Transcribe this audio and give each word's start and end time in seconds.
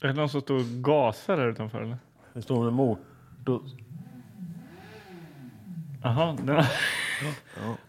Är 0.00 0.08
det 0.08 0.12
någon 0.12 0.28
som 0.28 0.40
står 0.40 0.54
och 0.54 0.64
gasar 0.64 1.36
där 1.36 1.48
utanför 1.48 1.80
eller? 1.80 1.98
Det 2.32 2.42
står 2.42 2.68
en 2.68 2.74
motor. 2.74 3.62
Jaha, 6.02 6.36
den 6.42 6.56
har... 6.56 6.66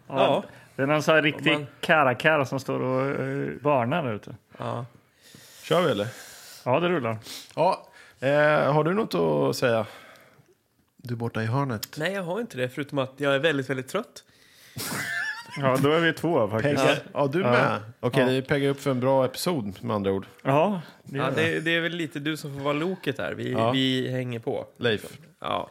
Ja. 0.07 0.43
Det 0.75 0.81
är 0.83 0.87
någon 0.87 1.03
sån 1.03 1.15
här 1.15 1.21
riktig 1.21 1.53
man- 1.53 1.67
karakär 1.81 2.43
som 2.43 2.59
står 2.59 2.79
och 2.79 3.19
uh, 3.19 3.61
varnar 3.61 4.03
där 4.03 4.13
ute. 4.13 4.35
ja. 4.57 4.85
Kör 5.63 5.81
vi 5.81 5.91
eller? 5.91 6.07
Ja, 6.65 6.79
det 6.79 6.89
rullar. 6.89 7.17
Ja. 7.55 7.87
Eh, 8.19 8.73
har 8.73 8.83
du 8.83 8.93
något 8.93 9.15
att 9.15 9.55
säga? 9.55 9.85
Du 10.97 11.15
borta 11.15 11.43
i 11.43 11.45
hörnet. 11.45 11.95
Nej, 11.97 12.13
jag 12.13 12.23
har 12.23 12.39
inte 12.41 12.57
det, 12.57 12.69
förutom 12.69 12.97
att 12.99 13.13
jag 13.17 13.35
är 13.35 13.39
väldigt, 13.39 13.69
väldigt 13.69 13.87
trött. 13.87 14.23
Ja, 15.57 15.77
då 15.83 15.91
är 15.91 15.99
vi 15.99 16.13
två 16.13 16.47
faktiskt. 16.47 16.75
Pegga. 16.85 16.97
Ja, 17.13 17.27
du 17.27 17.39
med. 17.39 17.79
Okej, 17.99 18.25
det 18.35 18.41
peggar 18.41 18.69
upp 18.69 18.81
för 18.81 18.91
en 18.91 18.99
bra 18.99 19.25
episod 19.25 19.83
med 19.83 19.95
andra 19.95 20.11
ord. 20.11 20.25
Ja, 20.43 20.81
det 21.03 21.17
Ja, 21.17 21.23
gör 21.23 21.31
det. 21.35 21.41
det, 21.53 21.59
det 21.59 21.75
är 21.75 21.81
väl 21.81 21.91
lite 21.91 22.19
du 22.19 22.37
som 22.37 22.53
får 22.53 22.61
vara 22.61 22.73
loket 22.73 23.17
där. 23.17 23.33
Vi, 23.33 23.51
Ja. 23.51 23.71
vi 23.71 24.11
hänger 24.11 24.39
på. 24.39 24.65
Leif. 24.77 25.05
Ja. 25.39 25.69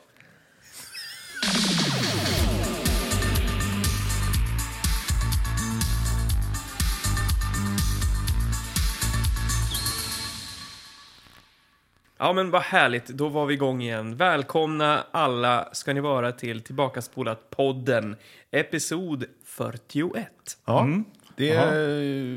Ja 12.19 12.33
men 12.33 12.51
vad 12.51 12.63
härligt, 12.63 13.07
då 13.07 13.29
var 13.29 13.47
vi 13.47 13.55
igång 13.55 13.83
igen. 13.83 14.17
Välkomna 14.17 15.05
alla 15.11 15.69
ska 15.73 15.93
ni 15.95 16.01
vara 16.01 16.33
till 16.33 16.61
Tillbakaspolat-podden, 16.63 18.17
episod 18.51 19.25
41. 19.59 20.27
Ja. 20.65 20.89
Det 21.37 21.51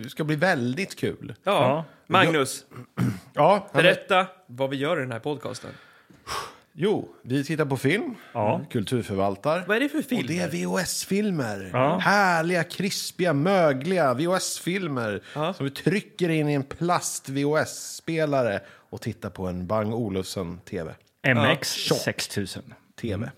eh, 0.03 0.07
ska 0.09 0.23
bli 0.23 0.35
väldigt 0.35 0.95
kul. 0.99 1.33
Ja, 1.43 1.51
Ja. 1.53 1.85
Magnus, 2.07 2.65
Ja, 3.33 3.67
berätta 3.73 4.27
vad 4.47 4.69
vi 4.69 4.77
gör 4.77 4.97
i 4.97 5.01
den 5.01 5.11
här 5.11 5.19
podcasten. 5.19 5.69
Jo, 6.73 7.09
vi 7.21 7.43
tittar 7.43 7.65
på 7.65 7.77
film. 7.77 8.15
Ja. 8.33 8.61
Kulturförvaltar. 8.69 9.63
Vad 9.67 9.77
är 9.77 9.81
det 9.81 9.89
för 9.89 9.97
Och 9.99 10.05
film? 10.05 10.27
det 10.27 10.39
är 10.39 10.49
VHS-filmer. 10.49 11.69
Ja. 11.73 11.97
Härliga, 11.97 12.63
krispiga, 12.63 13.33
mögliga 13.33 14.13
VHS-filmer. 14.13 15.23
Ja. 15.35 15.53
Som 15.53 15.63
vi 15.65 15.71
trycker 15.71 16.29
in 16.29 16.49
i 16.49 16.53
en 16.53 16.63
plast-VHS-spelare 16.63 18.59
och 18.89 19.01
tittar 19.01 19.29
på 19.29 19.47
en 19.47 19.67
Bang 19.67 19.93
Olufsen-TV. 19.93 20.93
MX 21.27 21.89
Ja. 21.89 21.95
6000. 21.95 22.73
TV. 23.01 23.31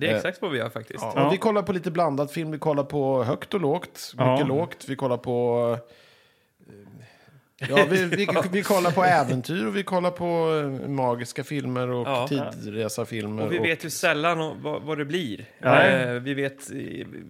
Det 0.00 0.08
är 0.08 0.16
exakt 0.16 0.42
vad 0.42 0.50
vi 0.50 0.58
gör 0.58 0.68
faktiskt. 0.68 0.98
Ja, 1.02 1.12
Ja. 1.16 1.26
och 1.26 1.32
vi 1.32 1.36
kollar 1.38 1.62
på 1.62 1.72
lite 1.72 1.90
blandad 1.90 2.30
film. 2.30 2.50
Vi 2.50 2.58
kollar 2.58 2.84
på 2.84 3.24
högt 3.24 3.54
och 3.54 3.60
lågt. 3.60 4.12
Mycket 4.14 4.26
Ja. 4.38 4.44
lågt. 4.46 4.84
Vi 4.88 4.96
kollar 4.96 5.16
på... 5.16 5.78
eh, 6.68 6.74
Ja, 7.68 7.86
vi, 7.90 8.04
vi, 8.04 8.28
vi 8.52 8.62
kollar 8.62 8.90
på 8.90 9.04
äventyr 9.04 9.66
och 9.66 9.76
vi 9.76 9.82
kollar 9.82 10.10
på 10.10 10.24
eh, 10.84 10.88
magiska 10.88 11.44
filmer 11.44 11.88
och 11.90 12.08
Ja. 12.08 12.28
tidsresafilmer. 12.28 13.46
Och 13.46 13.52
vi 13.52 13.58
vet 13.58 13.84
ju 13.84 13.90
sällan 13.90 14.62
vad, 14.62 14.82
vad 14.82 14.98
det 14.98 15.04
blir. 15.04 15.44
Nej. 15.58 16.02
Eh, 16.02 16.10
vi 16.12 16.34
vet 16.34 16.70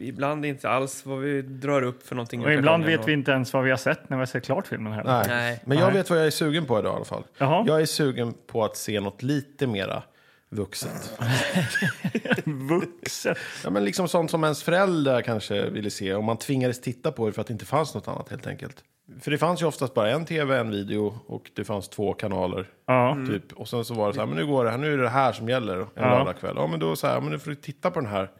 ibland 0.01 0.45
inte 0.47 0.69
alls 0.69 1.07
vad 1.07 1.19
vi 1.19 1.43
drar 1.43 1.83
upp 1.83 2.07
för 2.07 2.15
någonting. 2.15 2.45
Och 2.45 2.53
ibland 2.53 2.85
vet 2.85 3.09
vi 3.09 3.13
inte 3.13 3.31
ens 3.31 3.53
vad 3.53 3.65
vi 3.65 3.71
har 3.71 3.77
sett 3.77 4.09
när 4.11 4.17
vi 4.17 4.21
har 4.21 4.27
sett 4.27 4.45
klart 4.45 4.67
filmen 4.67 4.93
heller. 4.93 5.11
Nej. 5.13 5.25
Nej. 5.29 5.61
Men 5.65 5.79
jag 5.79 5.87
Nej. 5.87 5.95
vet 5.97 6.11
vad 6.11 6.19
jag 6.19 6.27
är 6.27 6.31
sugen 6.31 6.65
på 6.67 6.79
idag 6.79 6.93
i 6.93 6.97
alla 6.97 7.05
fall. 7.05 7.23
Jaha. 7.39 7.65
Jag 7.67 7.81
är 7.83 7.87
sugen 7.87 8.35
på 8.47 8.65
att 8.65 8.77
se 8.77 9.01
något 9.01 9.23
lite 9.23 9.67
mera 9.67 10.03
vuxet. 10.51 11.19
Vuxet. 12.45 13.39
Ja, 13.65 13.71
men 13.71 13.85
liksom 13.85 14.09
sånt 14.09 14.31
som 14.31 14.45
ens 14.45 14.63
föräldrar 14.63 15.23
kanske 15.23 15.71
ville 15.71 15.91
se. 15.91 16.15
Om 16.15 16.25
man 16.25 16.37
tvingades 16.37 16.81
titta 16.81 17.13
på 17.13 17.27
det 17.27 17.33
för 17.33 17.41
att 17.41 17.47
det 17.47 17.53
inte 17.53 17.65
fanns 17.65 17.95
något 17.95 18.09
annat 18.09 18.29
helt 18.31 18.47
enkelt. 18.47 18.85
För 19.21 19.31
det 19.31 19.39
fanns 19.39 19.63
ju 19.63 19.67
oftast 19.67 19.95
bara 19.95 20.11
en 20.11 20.25
tv, 20.25 20.59
en 20.59 20.71
video 20.71 21.19
och 21.27 21.51
det 21.55 21.65
fanns 21.65 21.89
två 21.89 22.13
kanaler. 22.15 22.69
Ja. 22.87 23.17
Typ. 23.29 23.53
Och 23.53 23.69
sen 23.69 23.85
så 23.85 23.95
var 23.95 24.09
det 24.09 24.15
så 24.15 24.21
här, 24.21 24.27
men 24.27 24.37
nu 24.37 24.47
går 24.47 24.65
det 24.65 24.71
här, 24.71 24.79
nu 24.79 24.93
är 24.93 24.99
det 24.99 25.09
här 25.09 25.33
som 25.33 25.49
gäller 25.49 25.77
en 25.77 25.87
Ja. 25.95 26.19
lördagkväll. 26.19 26.55
Ja, 26.57 26.67
men 26.67 26.81
då 26.81 26.97
så 26.97 27.07
här, 27.07 27.15
ja, 27.15 27.21
men 27.21 27.31
nu 27.31 27.39
får 27.39 27.51
du 27.51 27.57
titta 27.57 27.91
på 27.91 28.01
den 28.01 28.09
här 28.11 28.31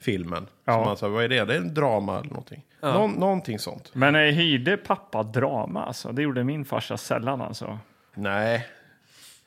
filmen. 0.00 0.46
Ja. 0.64 0.72
Så 0.72 0.84
man 0.84 0.96
sa, 0.96 1.08
vad 1.08 1.24
är 1.24 1.28
det? 1.28 1.44
Det 1.44 1.54
är 1.54 1.58
en 1.58 1.74
drama 1.74 2.18
eller 2.18 2.28
någonting. 2.30 2.62
Någon, 2.82 3.10
någonting 3.12 3.58
sånt. 3.58 3.90
Men 3.94 4.14
hyrde 4.14 4.76
pappa 4.76 5.22
drama 5.22 5.84
alltså? 5.84 6.12
Det 6.12 6.22
gjorde 6.22 6.44
min 6.44 6.64
farsa 6.64 6.96
sällan 6.96 7.40
alltså. 7.42 7.78
Nej, 8.14 8.66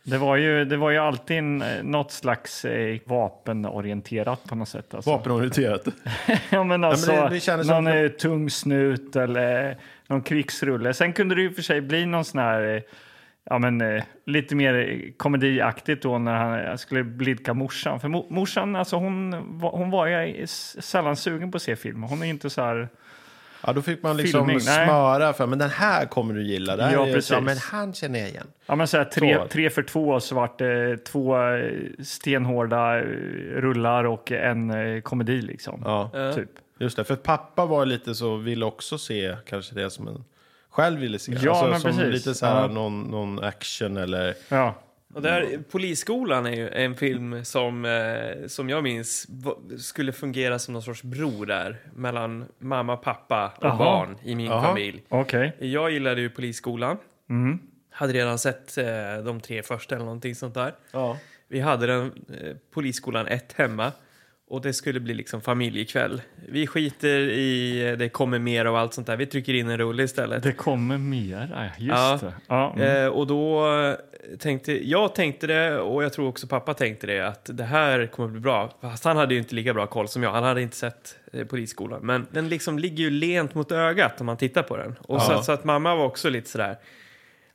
Det 0.10 0.18
var 0.18 0.36
ju, 0.36 0.66
det 0.66 0.78
var 0.78 0.90
ju 0.92 0.98
alltid 0.98 1.38
en, 1.38 1.62
eh, 1.62 1.84
något 1.84 2.12
slags 2.12 2.66
eh, 2.66 2.98
vapenorienterat 3.06 4.44
på 4.44 4.56
något 4.56 4.70
sätt. 4.70 4.94
Alltså. 4.94 5.12
vapenorienterat. 5.12 5.86
ja, 6.50 6.64
men 6.64 6.84
alltså, 6.84 7.12
det- 7.12 7.30
det 7.30 7.40
kändes 7.40 7.68
som- 7.68 7.84
någon 7.84 7.94
eh, 7.98 8.08
tung 8.08 8.50
snut 8.50 9.16
eller 9.16 9.78
någon 10.08 10.22
krigsrulle. 10.22 10.94
Sen 10.94 11.14
kunde 11.14 11.36
det 11.36 11.42
ju 11.42 11.52
för 11.54 11.62
sig 11.62 11.82
bli 11.82 12.06
någon 12.06 12.26
sån 12.26 12.40
här, 12.42 12.76
eh, 12.76 12.82
ja 13.50 13.60
men 13.60 13.82
eh, 13.82 14.04
lite 14.26 14.56
mer 14.56 14.74
eh, 14.74 15.12
komediaktigt 15.18 16.04
då 16.04 16.18
när 16.18 16.34
han 16.36 16.60
eh, 16.60 16.76
skulle 16.76 17.04
blidka 17.04 17.54
morsan. 17.54 18.00
För 18.00 18.08
mo- 18.08 18.28
morsan, 18.34 18.76
alltså 18.76 18.96
hon, 18.96 19.34
hon 19.62 19.90
var 19.92 20.08
ju 20.08 20.48
sällan 20.48 21.16
sugen 21.16 21.52
på 21.52 21.56
att 21.56 21.62
se 21.62 21.76
film. 21.76 22.04
Hon 22.04 22.24
är 22.24 22.28
inte 22.28 22.50
så 22.50 22.62
här, 22.62 22.90
Ja, 23.66 23.74
då 23.74 23.82
fick 23.82 24.04
man 24.04 24.18
liksom 24.18 24.40
Filmning, 24.40 24.60
smöra 24.62 25.34
för, 25.34 25.48
men 25.48 25.60
den 25.60 25.70
här 25.70 26.06
kommer 26.06 26.34
du 26.34 26.44
gilla. 26.44 26.76
Det 26.76 26.84
här 26.84 26.94
Ja, 26.94 27.08
är, 27.08 27.14
precis. 27.14 27.32
Ja, 27.32 27.42
men 27.42 27.58
han 27.58 27.94
känner 27.94 28.20
jag 28.20 28.30
igen. 28.30 28.48
ja 28.66 28.76
men 28.76 28.88
så 28.88 28.98
här 28.98 29.04
tre, 29.06 29.48
tre 29.50 29.70
för 29.70 29.84
två 29.84 30.20
så 30.20 30.36
vart 30.36 30.60
det 30.60 30.98
två 30.98 31.38
eh, 31.54 31.72
stenhårda 32.04 32.98
eh, 33.00 33.04
rullar 33.56 34.04
och 34.04 34.32
en 34.32 34.70
eh, 34.96 35.02
komedi 35.02 35.42
liksom. 35.42 35.82
Ja, 35.86 36.10
Ja. 36.14 36.34
Typ. 36.34 36.50
just 36.80 36.98
det. 36.98 37.04
För 37.04 37.16
pappa 37.16 37.66
var 37.66 37.86
lite 37.86 38.16
så, 38.16 38.36
ville 38.36 38.66
också 38.66 38.98
se 38.98 39.36
kanske 39.46 39.76
det 39.76 39.90
som 39.90 40.08
en 40.08 40.24
själv 40.70 41.00
ville 41.00 41.20
se. 41.20 41.32
Ja, 41.42 41.52
alltså, 41.52 41.68
men 41.68 41.80
som 41.80 41.92
precis. 41.92 42.14
lite 42.26 42.34
så 42.40 42.46
här, 42.46 42.62
Ja. 42.62 42.68
någon, 42.68 43.02
någon 43.02 43.44
action 43.44 43.98
eller... 43.98 44.34
Ja. 44.50 44.76
Och 45.14 45.22
där, 45.22 45.60
Polisskolan 45.72 46.46
är 46.46 46.56
ju 46.56 46.70
en 46.70 46.96
film 46.96 47.46
som, 47.46 47.86
eh, 47.86 48.48
som 48.48 48.70
jag 48.70 48.84
minns 48.84 49.28
skulle 49.78 50.12
fungera 50.14 50.60
som 50.60 50.74
någon 50.74 50.84
sorts 50.84 51.04
bro 51.04 51.46
där 51.46 51.78
mellan 51.96 52.46
mamma, 52.60 52.98
pappa 52.98 53.48
och 53.58 53.66
Jaha. 53.66 53.78
barn 53.78 54.18
i 54.24 54.36
min 54.36 54.46
Jaha. 54.46 54.62
familj. 54.64 55.04
Okej. 55.10 55.56
Jag 55.60 55.92
gillade 55.92 56.22
ju 56.22 56.30
Polisskolan. 56.30 56.98
Mm. 57.30 57.60
Hade 57.92 58.14
redan 58.14 58.40
sett 58.40 58.78
eh, 58.78 58.86
de 59.26 59.42
tre 59.42 59.64
första 59.64 59.96
eller 59.96 60.06
någonting 60.06 60.36
sånt 60.36 60.54
där. 60.54 60.74
Ja. 60.92 61.18
Vi 61.48 61.60
hade 61.60 61.88
den 61.88 62.06
eh, 62.42 62.56
Polisskolan 62.72 63.28
1 63.28 63.54
hemma. 63.54 63.92
Och 64.50 64.62
det 64.62 64.74
skulle 64.74 65.00
bli 65.00 65.14
liksom 65.14 65.42
familjekväll. 65.42 66.22
Vi 66.48 66.68
skiter 66.68 67.20
i 67.20 67.96
det 68.00 68.10
kommer 68.10 68.40
mer 68.40 68.68
och 68.68 68.80
allt 68.80 68.94
sånt 68.94 69.08
där. 69.08 69.18
Vi 69.18 69.26
trycker 69.26 69.54
in 69.54 69.70
en 69.70 69.78
rulle 69.78 70.04
istället. 70.04 70.44
Det 70.44 70.52
kommer 70.52 70.98
mer, 70.98 71.74
just 71.78 71.98
Ja. 71.98 72.20
det. 72.22 72.34
Ja, 72.48 72.74
mm. 72.76 73.04
Eh, 73.04 73.08
och 73.08 73.28
då 73.28 73.66
tänkte 74.40 74.90
jag 74.90 75.16
tänkte 75.16 75.48
det 75.48 75.80
och 75.80 76.04
jag 76.04 76.14
tror 76.14 76.28
också 76.28 76.48
pappa 76.48 76.74
tänkte 76.74 77.08
det 77.08 77.20
att 77.28 77.50
det 77.54 77.64
här 77.64 78.06
kommer 78.08 78.30
bli 78.30 78.40
bra. 78.40 78.78
Fast 78.82 79.04
han 79.04 79.18
hade 79.18 79.34
ju 79.34 79.40
inte 79.40 79.56
lika 79.56 79.74
bra 79.74 79.88
koll 79.88 80.08
som 80.08 80.24
jag. 80.24 80.32
Han 80.32 80.44
hade 80.44 80.62
inte 80.62 80.76
sett 80.76 81.16
eh, 81.34 81.46
Polisskolan. 81.46 82.00
Men 82.04 82.28
den 82.32 82.50
liksom 82.50 82.80
ligger 82.80 83.04
ju 83.04 83.10
lent 83.10 83.56
mot 83.56 83.72
ögat 83.72 84.20
om 84.20 84.26
man 84.26 84.38
tittar 84.38 84.64
på 84.64 84.78
den. 84.78 84.96
Och 85.02 85.22
så, 85.22 85.32
Ja. 85.32 85.42
så 85.42 85.52
att 85.52 85.64
mamma 85.64 85.96
var 85.96 86.06
också 86.06 86.30
lite 86.30 86.50
sådär. 86.50 86.76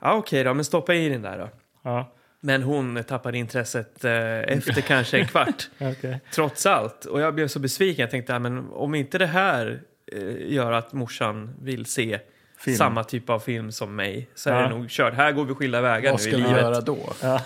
Ja 0.00 0.15
okej 0.15 0.44
då, 0.44 0.55
men 0.55 0.65
stoppa 0.65 0.94
i 0.94 1.09
den 1.09 1.22
där 1.22 1.38
då. 1.38 1.49
ja. 1.82 2.12
Men 2.47 2.62
hon 2.62 3.05
tappade 3.05 3.38
intresset 3.38 4.05
eh, 4.05 4.38
efter 4.41 4.81
kanske 4.87 5.19
en 5.19 5.27
kvart. 5.27 5.69
Okej. 5.81 6.21
Trots 6.34 6.66
allt. 6.66 7.05
Och 7.05 7.21
jag 7.21 7.34
blev 7.34 7.49
så 7.49 7.59
besviken. 7.59 8.03
Jag 8.03 8.10
tänkte, 8.10 8.32
ja, 8.32 8.38
men 8.38 8.69
om 8.72 8.94
inte 8.94 9.19
det 9.19 9.27
här 9.27 9.81
eh, 10.12 10.53
gör 10.53 10.72
att 10.72 10.93
morsan 10.93 11.55
vill 11.62 11.87
se 11.87 12.19
Film. 12.59 12.77
samma 12.77 13.05
typ 13.05 13.31
av 13.31 13.38
film 13.38 13.72
som 13.72 13.97
mig 13.97 14.28
så 14.34 14.50
är 14.50 14.55
Ja. 14.55 14.60
det 14.62 14.69
nog 14.69 14.88
kört. 14.91 15.15
Här 15.15 15.32
går 15.32 15.44
vi 15.44 15.55
skilda 15.55 15.81
vägar 15.81 16.10
Vad 16.10 16.21
nu 16.21 16.27
i 16.27 16.31
ska 16.31 16.37
vi 16.37 16.43
livet. 16.49 16.62
göra 16.62 16.81
då? 16.81 16.99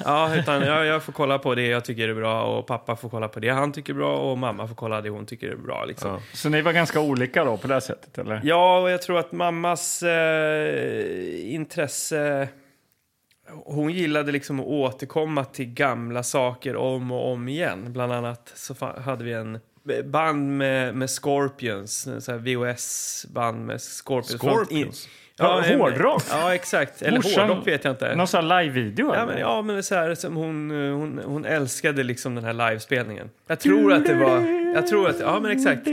Ja, 0.05 0.35
utan 0.37 0.63
jag, 0.63 0.87
jag 0.87 1.03
får 1.03 1.13
kolla 1.13 1.39
på 1.39 1.55
det 1.55 1.67
jag 1.67 1.85
tycker 1.85 2.09
är 2.09 2.15
bra 2.15 2.43
och 2.43 2.67
pappa 2.67 2.97
får 2.97 3.09
kolla 3.09 3.29
på 3.29 3.41
det 3.41 3.49
han 3.49 3.73
tycker 3.73 3.93
är 3.93 3.97
bra 3.97 4.17
och 4.19 4.39
mamma 4.39 4.69
får 4.69 4.75
kolla 4.75 5.01
det 5.01 5.09
hon 5.11 5.27
tycker 5.27 5.49
är 5.51 5.57
bra. 5.57 5.85
Liksom. 5.85 6.11
Ja. 6.11 6.21
Så 6.35 6.49
ni 6.49 6.63
var 6.63 6.73
ganska 6.73 7.01
olika 7.01 7.45
då 7.45 7.57
på 7.57 7.67
det 7.69 7.75
här 7.75 7.81
sättet, 7.81 8.19
eller? 8.19 8.41
Ja, 8.45 8.81
och 8.81 8.91
jag 8.91 9.03
tror 9.03 9.19
att 9.19 9.33
mammas 9.33 10.03
eh, 10.03 11.55
intresse... 11.55 12.49
Hon 13.65 13.93
gillade 13.93 14.33
liksom 14.33 14.61
att 14.61 14.67
återkomma 14.67 15.45
till 15.45 15.67
gamla 15.67 16.23
saker 16.23 16.77
om 16.77 17.11
och 17.13 17.33
om 17.33 17.49
igen. 17.49 17.93
Bland 17.93 18.13
annat 18.13 18.53
så 18.55 18.75
hade 19.05 19.25
vi 19.25 19.33
en 19.33 19.59
band 20.05 20.57
med, 20.59 20.95
med 20.95 21.11
Scorpions, 21.11 22.09
så 22.21 22.37
VHS-band 22.37 23.67
med 23.67 23.81
Scorpions. 23.81 24.41
Scorpions? 24.43 25.09
Ja, 25.41 25.65
en- 25.65 25.81
hårdrock. 25.81 26.23
Ja, 26.31 26.55
exakt. 26.55 27.03
Eller 27.03 27.19
Morsan- 27.19 27.41
hårdrock 27.49 27.67
vet 27.67 27.85
jag 27.85 27.93
inte. 27.93 28.17
Någon 28.17 28.27
sån 28.27 28.51
här 28.51 28.63
live-video? 28.63 29.15
Ja, 29.15 29.27
men, 29.27 29.39
ja, 29.39 29.63
men 29.63 29.75
det 29.77 29.81
är 29.81 29.83
så 29.83 29.95
här, 29.95 30.15
som 30.15 30.37
hon, 30.37 30.71
hon, 30.71 31.21
hon 31.25 31.45
älskade 31.45 32.03
liksom 32.03 32.35
den 32.35 32.45
här 32.45 32.53
livespelningen. 32.53 33.31
Jag 33.47 33.61
tror 33.61 33.93
att 33.93 34.07
det 34.07 34.15
var... 34.15 34.41
Jag 34.75 34.87
tror 34.87 35.09
att... 35.09 35.21
Ja, 35.21 35.41
men 35.41 35.51
exakt. 35.51 35.87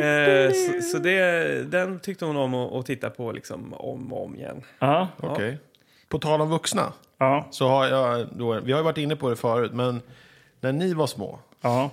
Eh, 0.00 0.52
så 0.52 0.82
så 0.82 0.98
det, 0.98 1.70
den 1.70 2.00
tyckte 2.00 2.24
hon 2.24 2.36
om 2.36 2.54
att, 2.54 2.72
att 2.72 2.86
titta 2.86 3.10
på 3.10 3.32
liksom 3.32 3.74
om 3.74 4.12
och 4.12 4.24
om 4.24 4.36
igen. 4.36 4.62
Ja, 4.78 5.08
Okej. 5.16 5.58
På 6.12 6.18
tal 6.18 6.40
om 6.40 6.50
vuxna, 6.50 6.92
ja, 7.18 7.46
så 7.50 7.68
har 7.68 7.86
jag 7.86 8.26
då, 8.32 8.60
vi 8.60 8.72
har 8.72 8.78
ju 8.78 8.84
varit 8.84 8.98
inne 8.98 9.16
på 9.16 9.30
det 9.30 9.36
förut, 9.36 9.72
men 9.72 10.02
när 10.60 10.72
ni 10.72 10.94
var 10.94 11.06
små, 11.06 11.38
ja. 11.60 11.90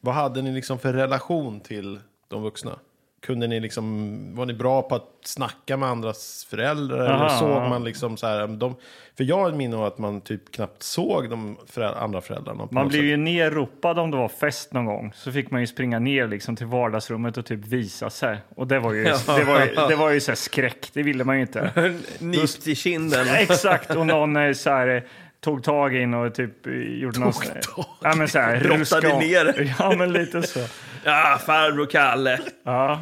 vad 0.00 0.14
hade 0.14 0.42
ni 0.42 0.52
liksom 0.52 0.78
för 0.78 0.92
relation 0.92 1.60
till 1.60 2.00
de 2.28 2.42
vuxna? 2.42 2.78
Kunde 3.26 3.46
ni 3.46 3.60
liksom, 3.60 4.34
var 4.36 4.46
ni 4.46 4.52
bra 4.54 4.82
på 4.82 4.94
att 4.94 5.08
snacka 5.24 5.76
med 5.76 5.88
andras 5.88 6.46
föräldrar? 6.50 7.10
Aha. 7.10 7.16
Eller 7.26 7.38
såg 7.38 7.68
man 7.68 7.84
liksom 7.84 8.16
så 8.16 8.26
här, 8.26 8.46
de, 8.46 8.74
för 9.16 9.24
jag 9.24 9.36
har 9.36 9.48
ett 9.48 9.54
minne 9.54 9.76
av 9.76 9.84
att 9.84 9.98
man 9.98 10.20
typ 10.20 10.52
knappt 10.52 10.82
såg 10.82 11.30
de 11.30 11.56
föräldrar, 11.66 12.00
andra 12.02 12.20
föräldrarna. 12.20 12.68
Man 12.70 12.88
blev 12.88 13.00
sätt. 13.00 13.06
ju 13.08 13.16
nerropad 13.16 13.98
om 13.98 14.10
det 14.10 14.16
var 14.16 14.28
fest 14.28 14.72
någon 14.72 14.84
gång. 14.86 15.12
Så 15.14 15.32
fick 15.32 15.50
man 15.50 15.60
ju 15.60 15.66
springa 15.66 15.98
ner 15.98 16.28
liksom 16.28 16.56
till 16.56 16.66
vardagsrummet 16.66 17.36
och 17.36 17.46
typ 17.46 17.66
visa 17.66 18.10
sig. 18.10 18.38
Och 18.56 18.66
det 18.66 18.78
var 18.78 18.92
ju, 18.92 19.04
det 19.04 19.44
var 19.44 19.60
ju, 19.60 19.74
det 19.88 19.96
var 19.96 20.10
ju 20.10 20.20
så 20.20 20.30
här 20.30 20.36
skräck, 20.36 20.90
det 20.92 21.02
ville 21.02 21.24
man 21.24 21.36
ju 21.36 21.42
inte. 21.42 21.94
Nypt 22.18 22.66
i 22.66 22.74
kinden. 22.74 23.26
Exakt, 23.34 23.90
och 23.94 24.06
någon 24.06 24.36
eh, 24.36 24.52
så 24.52 24.70
här, 24.70 25.04
tog 25.40 25.64
tag 25.64 25.96
in 25.96 26.14
och 26.14 26.34
typ 26.34 26.66
eh, 26.66 26.72
gjorde 26.72 27.20
någon... 27.20 27.32
så 27.32 27.42
här- 27.42 27.60
Ja, 28.02 28.14
men 28.16 28.28
så 28.28 28.38
här, 28.38 28.60
Brottade 28.60 29.18
ner. 29.18 29.74
Ja, 29.78 29.94
men 29.98 30.12
lite 30.12 30.42
så. 30.42 30.60
Ja, 31.04 31.38
farbror 31.46 31.86
Kalle. 31.86 32.40
Ja. 32.64 33.00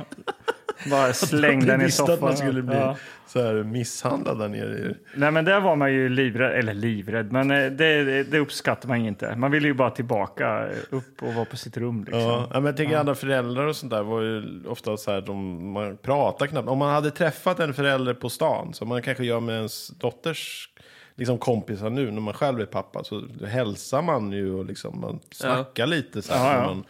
Bara 0.90 1.12
släng 1.12 1.60
den 1.66 1.78
Man 1.78 1.86
i 1.86 1.90
soffan. 1.90 2.14
att 2.14 2.20
man 2.20 2.36
skulle 2.36 2.62
bli 2.62 2.76
Ja. 2.76 2.96
så 3.26 3.42
här 3.42 3.54
misshandlad 3.62 4.38
där 4.38 4.48
nere. 4.48 4.94
Nej, 5.14 5.30
men 5.30 5.44
där 5.44 5.60
var 5.60 5.76
man 5.76 5.92
ju 5.92 6.08
livrädd, 6.08 6.52
eller 6.58 6.74
livrädd, 6.74 7.32
men 7.32 7.50
eh, 7.50 7.70
det, 7.70 8.22
det 8.22 8.38
uppskattar 8.38 8.88
man 8.88 8.96
inte. 9.06 9.36
Man 9.36 9.50
ville 9.50 9.68
ju 9.68 9.74
bara 9.74 9.90
tillbaka 9.90 10.66
eh, 10.68 10.76
upp 10.90 11.22
och 11.22 11.34
vara 11.34 11.44
på 11.44 11.56
sitt 11.56 11.76
rum. 11.76 12.04
Liksom. 12.04 12.20
Ja, 12.20 12.42
ja, 12.52 12.54
men 12.54 12.64
jag 12.66 12.76
tänker 12.76 12.96
andra 12.96 13.14
föräldrar 13.14 13.66
och 13.66 13.76
sånt 13.76 13.90
där 13.92 14.02
var 14.02 14.20
ju 14.22 14.62
ofta 14.68 14.96
så 14.96 15.10
här, 15.10 15.20
de, 15.20 15.72
man 15.72 15.96
pratar 15.96 16.46
knappt. 16.46 16.68
Om 16.68 16.78
man 16.78 16.92
hade 16.94 17.10
träffat 17.10 17.60
en 17.60 17.74
förälder 17.74 18.14
på 18.14 18.28
stan, 18.28 18.74
som 18.74 18.88
man 18.88 19.02
kanske 19.02 19.24
gör 19.24 19.40
med 19.40 19.54
ens 19.56 19.88
dotters 19.88 20.68
liksom, 21.14 21.38
kompisar 21.38 21.90
nu, 21.90 22.10
när 22.10 22.20
man 22.20 22.34
själv 22.34 22.60
är 22.60 22.66
pappa, 22.66 23.04
så 23.04 23.22
hälsar 23.46 24.02
man 24.02 24.32
ju 24.32 24.54
och 24.54 24.64
liksom, 24.64 25.00
man 25.00 25.20
snackar 25.30 25.86
lite 25.86 26.22
så 26.22 26.34
här, 26.34 26.54
Ja, 26.56 26.60
ja. 26.62 26.66
man 26.66 26.84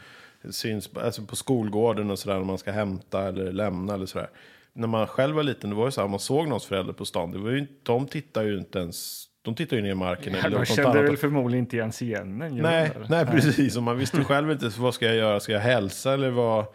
syns 0.50 0.90
alltså 0.96 1.22
på 1.22 1.36
skolgården 1.36 2.10
och 2.10 2.18
sådär, 2.18 2.36
när 2.36 2.44
man 2.44 2.58
ska 2.58 2.70
hämta 2.72 3.28
eller 3.28 3.52
lämna 3.52 3.94
eller 3.94 4.06
sådär. 4.06 4.30
När 4.72 4.86
man 4.86 5.06
själv 5.06 5.36
var 5.36 5.42
liten, 5.42 5.70
det 5.70 5.76
var 5.76 5.84
ju 5.84 5.90
så 5.90 6.00
här, 6.00 6.08
man 6.08 6.18
såg 6.18 6.48
någons 6.48 6.66
förälder 6.66 6.92
på 6.92 7.04
stan, 7.04 7.30
det 7.32 7.38
var 7.38 7.50
ju, 7.50 7.58
inte- 7.58 7.72
de 7.82 8.06
tittar 8.06 8.42
ju 8.42 8.58
inte 8.58 8.78
ens, 8.78 9.24
de 9.42 9.54
tittar 9.54 9.76
ju 9.76 9.82
ner 9.82 9.90
i 9.90 9.94
marken. 9.94 10.32
Ja, 10.34 10.46
eller 10.46 10.58
de 10.58 10.64
kände 10.66 10.90
annat. 10.90 11.04
väl 11.04 11.16
förmodligen 11.16 11.64
inte 11.64 11.76
ens 11.76 12.02
igen 12.02 12.42
en. 12.42 12.56
Nej, 12.56 12.90
det? 12.94 13.06
nej, 13.08 13.26
precis. 13.26 13.76
Och 13.76 13.82
man 13.82 13.98
visste 13.98 14.24
själv 14.24 14.50
inte 14.50 14.70
så 14.70 14.82
vad 14.82 14.94
ska 14.94 15.06
jag 15.06 15.16
göra. 15.16 15.40
Ska 15.40 15.52
jag 15.52 15.60
hälsa 15.60 16.12
eller 16.14 16.30
vad? 16.30 16.66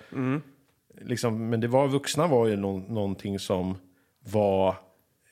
Liksom, 1.01 1.49
men 1.49 1.59
det 1.59 1.67
var 1.67 1.87
vuxna 1.87 2.27
var 2.27 2.47
ju 2.47 2.55
nå- 2.55 2.77
någonting 2.89 3.39
som 3.39 3.77
var 4.31 4.69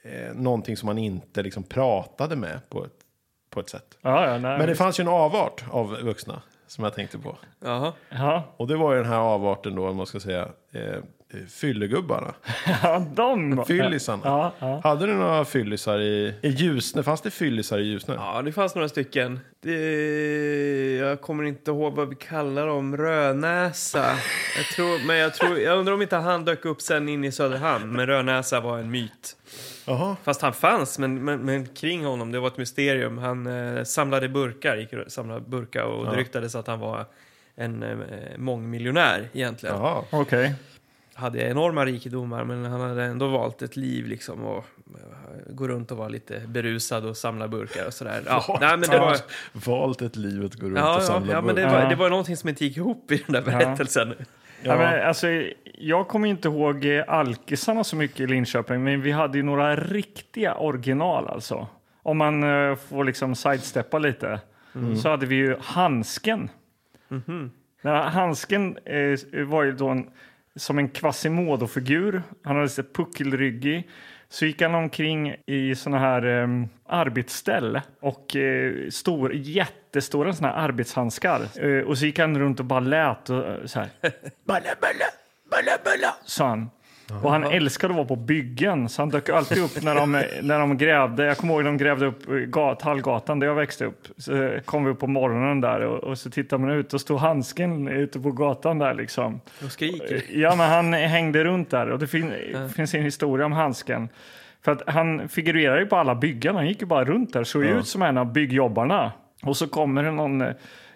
eh, 0.03 0.33
någonting 0.35 0.77
som 0.77 0.87
man 0.87 0.97
inte 0.97 1.43
liksom 1.43 1.63
pratade 1.63 2.35
med 2.35 2.69
på 2.69 2.85
ett, 2.85 2.93
på 3.49 3.59
ett 3.59 3.69
sätt. 3.69 3.97
Ja, 4.01 4.25
ja, 4.25 4.37
nej. 4.37 4.57
Men 4.57 4.67
det 4.67 4.75
fanns 4.75 4.99
ju 4.99 5.01
en 5.01 5.07
avart 5.07 5.63
av 5.69 5.97
vuxna 6.01 6.41
som 6.71 6.83
jag 6.83 6.93
tänkte 6.93 7.19
på. 7.19 7.37
Jaha. 7.59 7.93
ja. 8.09 8.43
Och 8.57 8.67
det 8.67 8.77
var 8.77 8.93
ju 8.93 9.01
den 9.01 9.11
här 9.11 9.19
avarten 9.19 9.75
då, 9.75 9.89
om 9.89 9.95
man 9.97 10.05
ska 10.05 10.19
säga, 10.19 10.47
eh, 10.71 10.97
fyllegubbarna. 11.49 12.33
ja, 12.83 13.05
de. 13.13 13.65
Fyllisarna. 13.67 14.21
Ja, 14.25 14.53
ja. 14.59 14.81
Hade 14.83 15.05
du 15.05 15.13
några 15.13 15.45
fyllisar 15.45 15.99
i, 15.99 16.33
i 16.41 16.49
Ljusne? 16.49 17.03
Fanns 17.03 17.21
det 17.21 17.31
fyllisar 17.31 17.79
i 17.79 17.83
Ljusne? 17.83 18.13
Ja, 18.13 18.41
det 18.41 18.51
fanns 18.51 18.75
några 18.75 18.89
stycken. 18.89 19.39
Det, 19.61 20.95
jag 20.97 21.21
kommer 21.21 21.43
inte 21.43 21.71
ihåg 21.71 21.95
vad 21.95 22.09
vi 22.09 22.15
kallar 22.15 22.67
dem. 22.67 22.97
Rödnäsa. 22.97 24.05
Jag 24.57 24.65
tror, 24.65 25.07
men 25.07 25.17
jag, 25.17 25.33
tror, 25.33 25.59
jag 25.59 25.79
undrar 25.79 25.93
om 25.93 26.01
inte 26.01 26.15
han 26.15 26.45
dök 26.45 26.65
upp 26.65 26.81
sen 26.81 27.09
in 27.09 27.23
i 27.23 27.31
Söderhamn. 27.31 27.91
Men 27.93 28.07
Rödnäsa 28.07 28.59
var 28.59 28.79
en 28.79 28.91
myt. 28.91 29.37
Jaha. 29.85 30.15
Fast 30.23 30.41
han 30.41 30.53
fanns, 30.53 30.99
men, 30.99 31.23
men, 31.23 31.39
men 31.39 31.67
kring 31.67 32.05
honom, 32.05 32.31
det 32.31 32.39
var 32.39 32.47
ett 32.47 32.57
mysterium. 32.57 33.17
Han 33.17 33.47
eh, 33.47 33.83
samlade 33.83 34.29
burkar, 34.29 34.75
gick 34.77 34.93
och 34.93 35.11
samlade 35.11 35.41
burkar 35.41 35.83
och 35.83 36.05
det 36.05 36.17
ryktades 36.17 36.55
att 36.55 36.67
han 36.67 36.79
var 36.79 37.05
en 37.55 37.83
eh, 37.83 37.97
mångmiljonär 38.37 39.29
egentligen. 39.33 39.75
Jaha. 39.75 40.03
Okej. 40.09 40.53
Hade 41.13 41.41
enorma 41.41 41.85
rikedomar, 41.85 42.43
men 42.43 42.65
han 42.65 42.81
hade 42.81 43.03
ändå 43.03 43.27
valt 43.27 43.61
ett 43.61 43.75
liv 43.75 44.07
liksom 44.07 44.43
och 44.45 44.57
eh, 44.57 45.53
gå 45.53 45.67
runt 45.67 45.91
och 45.91 45.97
vara 45.97 46.07
lite 46.07 46.39
berusad 46.47 47.05
och 47.05 47.17
samla 47.17 47.47
burkar 47.47 47.87
och 47.87 47.93
sådär. 47.93 48.21
Ja, 48.25 48.57
nej, 48.61 48.77
men 48.77 48.89
det 48.89 48.99
var... 48.99 49.17
Valt 49.53 50.01
ett 50.01 50.15
liv 50.15 50.45
att 50.45 50.55
gå 50.55 50.65
runt 50.67 50.77
och 50.77 50.83
Ja, 50.83 50.93
ja, 50.93 51.01
samla 51.01 51.33
ja 51.33 51.41
men 51.41 51.55
det 51.55 51.61
burkar. 51.61 51.71
var, 51.75 51.83
Ja. 51.83 51.89
det 51.89 51.95
var 51.95 52.09
någonting 52.09 52.37
som 52.37 52.49
inte 52.49 52.65
gick 52.65 52.77
ihop 52.77 53.11
i 53.11 53.17
den 53.27 53.33
där 53.33 53.41
berättelsen. 53.41 54.13
Ja. 54.63 54.77
men, 54.77 55.07
alltså, 55.07 55.27
jag 55.77 56.07
kommer 56.07 56.27
inte 56.27 56.47
ihåg 56.47 56.85
eh, 56.85 57.03
alkisarna 57.07 57.83
så 57.83 57.95
mycket 57.95 58.19
i 58.19 58.27
Linköping, 58.27 58.83
men 58.83 59.01
vi 59.01 59.11
hade 59.11 59.37
ju 59.37 59.43
några 59.43 59.75
riktiga 59.75 60.55
original 60.55 61.27
alltså. 61.27 61.67
Om 62.03 62.17
man 62.17 62.43
eh, 62.43 62.75
får 62.75 63.03
liksom 63.03 63.35
sidesteppa 63.35 63.99
lite, 63.99 64.39
så 65.01 65.09
hade 65.09 65.25
vi 65.25 65.35
ju 65.35 65.55
Handsken. 65.61 66.49
Den 67.07 67.51
här 67.83 68.03
Handsken 68.09 68.77
eh, 68.85 69.43
var 69.45 69.63
ju 69.63 69.71
då 69.71 69.87
en, 69.89 70.09
som 70.55 70.77
en 70.79 70.89
Quasimodo-figur. 70.89 72.23
Han 72.43 72.55
hade 72.55 72.69
så 72.69 72.83
puckelryggig. 72.83 73.89
Så 74.29 74.45
gick 74.45 74.61
han 74.61 74.75
omkring 74.75 75.35
i 75.45 75.75
såna 75.75 75.99
här 75.99 76.25
eh, 76.25 76.47
arbetsställ 76.87 77.81
och 78.01 78.35
eh, 78.35 78.89
stor, 78.89 79.33
jättestora 79.33 80.33
såna 80.33 80.47
här 80.47 80.55
arbetshandskar. 80.55 81.41
Eh, 81.55 81.83
och 81.83 81.97
så 81.97 82.05
gick 82.05 82.19
han 82.19 82.39
runt 82.39 82.59
och 82.59 82.65
bara 82.65 82.79
lät 82.79 83.29
och 83.29 83.47
eh, 83.47 83.65
så 83.65 83.79
här. 83.79 83.89
Balla, 84.45 84.75
balla, 84.81 85.05
balla, 85.51 85.71
balla, 85.83 86.15
sa 86.25 86.47
han. 86.47 86.69
Och 87.23 87.31
han 87.31 87.43
älskade 87.43 87.91
att 87.91 87.97
vara 87.97 88.07
på 88.07 88.15
byggen, 88.15 88.89
så 88.89 89.01
han 89.01 89.09
dök 89.09 89.29
alltid 89.29 89.63
upp 89.63 89.83
när 89.83 89.95
de, 89.95 90.11
när 90.41 90.59
de 90.59 90.77
grävde. 90.77 91.25
Jag 91.25 91.37
kommer 91.37 91.53
ihåg 91.53 91.63
när 91.63 91.71
de 91.71 91.77
grävde 91.77 92.05
upp 92.05 92.29
eh, 92.29 92.35
gat, 92.35 92.81
Hallgatan 92.81 93.39
där 93.39 93.47
jag 93.47 93.55
växte 93.55 93.85
upp. 93.85 94.07
Så 94.17 94.57
kom 94.65 94.85
vi 94.85 94.91
upp 94.91 94.99
på 94.99 95.07
morgonen 95.07 95.61
där 95.61 95.81
och, 95.81 96.03
och 96.03 96.17
så 96.17 96.29
tittade 96.29 96.61
man 96.61 96.71
ut 96.71 96.93
och 96.93 97.01
stod 97.01 97.19
handsken 97.19 97.87
ute 97.87 98.19
på 98.19 98.31
gatan 98.31 98.79
där 98.79 98.93
liksom. 98.93 99.41
Och 99.65 99.71
skriker. 99.71 100.23
Ja, 100.29 100.55
men 100.55 100.69
han 100.69 100.93
hängde 100.93 101.43
runt 101.43 101.69
där 101.69 101.89
och 101.89 101.99
det 101.99 102.07
fin 102.07 102.33
finns 102.75 102.93
en 102.93 103.03
historia 103.03 103.45
om 103.45 103.51
handsken. 103.51 104.09
För 104.61 104.71
att 104.71 104.83
han 104.87 105.29
figurerar 105.29 105.79
ju 105.79 105.85
på 105.85 105.95
alla 105.95 106.15
byggen, 106.15 106.55
han 106.55 106.67
gick 106.67 106.81
ju 106.81 106.87
bara 106.87 107.05
runt 107.05 107.33
där, 107.33 107.43
såg 107.43 107.63
ju 107.63 107.79
ut 107.79 107.87
som 107.87 108.01
en 108.01 108.17
av 108.17 108.33
byggjobbarna. 108.33 109.11
Och 109.43 109.57
så 109.57 109.67
kommer 109.67 110.03
det 110.03 110.11
någon 110.11 110.41
eh, 110.41 110.53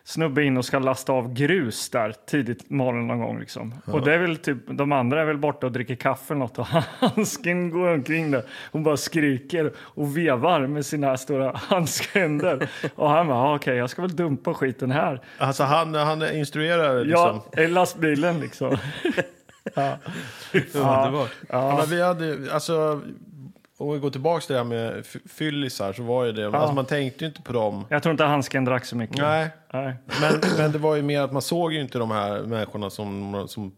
snubbe 0.07 0.43
in 0.43 0.57
och 0.57 0.65
ska 0.65 0.79
lasta 0.79 1.13
av 1.13 1.33
grus 1.33 1.89
där 1.89 2.13
tidigt 2.27 2.69
morgon 2.69 3.07
någon 3.07 3.19
gång. 3.19 3.39
Liksom. 3.39 3.73
Och 3.85 4.01
det 4.01 4.13
är 4.13 4.17
väl 4.17 4.37
typ, 4.37 4.57
de 4.67 4.91
andra 4.91 5.21
är 5.21 5.25
väl 5.25 5.37
borta 5.37 5.65
och 5.65 5.71
dricker 5.71 5.95
kaffe 5.95 6.33
eller 6.33 6.39
något 6.39 6.59
och 6.59 6.65
handsken 6.99 7.69
går 7.69 7.93
omkring 7.93 8.31
där. 8.31 8.43
Hon 8.71 8.83
bara 8.83 8.97
skriker 8.97 9.71
och 9.77 10.17
vevar 10.17 10.67
med 10.67 10.85
sina 10.85 11.17
stora 11.17 11.51
handskehänder. 11.55 12.69
Och 12.95 13.09
han 13.09 13.27
bara, 13.27 13.37
"Ah, 13.37 13.55
okej, 13.55 13.75
jag 13.77 13.89
ska 13.89 14.01
väl 14.01 14.15
dumpa 14.15 14.53
skiten 14.53 14.91
här. 14.91 15.21
Alltså 15.37 15.63
han, 15.63 15.93
han 15.95 16.35
instruerar 16.35 17.05
liksom. 17.05 17.41
Ja, 17.51 17.61
i 17.61 17.67
lastbilen 17.67 18.39
liksom. 18.39 18.77
ja. 19.75 19.97
Underbart. 20.73 21.31
Ja. 21.49 21.75
Men 21.77 21.89
vi 21.89 22.01
hade, 22.01 22.53
alltså, 22.53 23.01
vi 23.79 23.99
går 23.99 24.09
tillbaka 24.09 24.45
till 24.45 24.53
det 24.53 24.59
här 24.59 24.65
med 24.65 25.05
fyllisar 25.25 25.93
så 25.93 26.03
var 26.03 26.25
ju 26.25 26.31
det, 26.31 26.47
alltså 26.47 26.73
man 26.73 26.85
tänkte 26.85 27.23
ju 27.23 27.27
inte 27.27 27.41
på 27.41 27.53
dem. 27.53 27.85
Jag 27.89 28.03
tror 28.03 28.11
inte 28.11 28.23
handsken 28.23 28.65
drack 28.65 28.85
så 28.85 28.95
mycket. 28.95 29.17
Nej, 29.17 29.49
Nej. 29.73 29.95
men, 30.21 30.41
men 30.57 30.71
det 30.71 30.77
var 30.77 30.95
ju 30.95 31.01
mer 31.01 31.21
att 31.21 31.31
man 31.31 31.41
såg 31.41 31.73
ju 31.73 31.81
inte 31.81 31.97
de 31.97 32.11
här 32.11 32.41
människorna 32.41 32.89
som, 32.89 33.45
som 33.47 33.75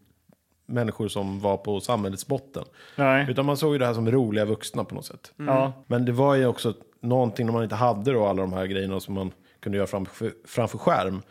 människor 0.66 1.08
som 1.08 1.40
var 1.40 1.58
på 1.58 1.80
samhällets 1.80 2.28
botten. 2.28 2.64
Nej. 2.96 3.26
Utan 3.30 3.46
man 3.46 3.58
såg 3.58 3.74
ju 3.74 3.80
det 3.80 3.86
här 3.86 3.94
som 3.94 4.12
roliga 4.12 4.46
vuxna 4.46 4.84
på 4.84 4.96
något 4.96 5.06
sätt. 5.06 5.32
Ja. 5.36 5.74
Men 5.88 6.06
det 6.06 6.12
var 6.12 6.36
ju 6.36 6.46
också 6.46 6.74
någonting 7.02 7.46
när 7.46 7.54
man 7.54 7.64
inte 7.64 7.76
hade 7.76 8.14
då 8.14 8.26
alla 8.26 8.42
de 8.42 8.54
här 8.54 8.66
grejerna 8.66 9.00
som 9.00 9.14
man 9.14 9.32
kunde 9.60 9.78
göra 9.78 9.88
framför, 9.88 10.32
framför 10.46 10.78
skärm. 10.78 11.22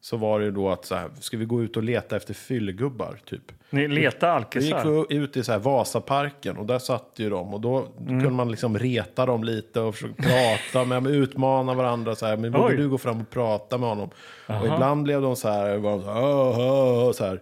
Så 0.00 0.16
var 0.16 0.38
det 0.38 0.44
ju 0.44 0.50
då 0.50 0.70
att 0.70 0.84
så 0.84 0.94
här, 0.94 1.08
ska 1.20 1.36
vi 1.36 1.44
gå 1.44 1.62
ut 1.62 1.76
och 1.76 1.82
leta 1.82 2.16
efter 2.16 2.34
fyllegubbar 2.34 3.18
typ? 3.24 3.52
Ni 3.70 3.88
letar 3.88 4.28
Vi 4.54 4.64
gick 4.64 4.74
alkisar? 4.74 5.06
vi 5.08 5.16
ut 5.16 5.36
i 5.36 5.44
så 5.44 5.52
här 5.52 5.58
Vasaparken 5.58 6.56
och 6.56 6.66
där 6.66 6.78
satt 6.78 7.12
ju 7.16 7.30
de 7.30 7.54
och 7.54 7.60
då 7.60 7.76
Mm. 7.78 8.08
kunde 8.20 8.30
man 8.30 8.50
liksom 8.50 8.78
reta 8.78 9.26
dem 9.26 9.44
lite 9.44 9.80
och 9.80 9.94
försöka 9.94 10.22
prata 10.22 10.84
med 10.84 10.96
dem, 10.96 11.06
utmana 11.06 11.74
varandra 11.74 12.14
så 12.14 12.26
här. 12.26 12.36
Men 12.36 12.52
borde 12.52 12.76
du 12.76 12.88
gå 12.88 12.98
fram 12.98 13.20
och 13.20 13.30
prata 13.30 13.78
med 13.78 13.88
honom? 13.88 14.10
Och 14.46 14.64
ibland 14.66 15.02
blev 15.02 15.22
de 15.22 15.36
så 15.36 15.48
här, 15.48 15.76
var 15.76 15.90
de 15.90 16.02
så 16.02 16.12
här, 16.12 17.12
så 17.12 17.24
här 17.24 17.40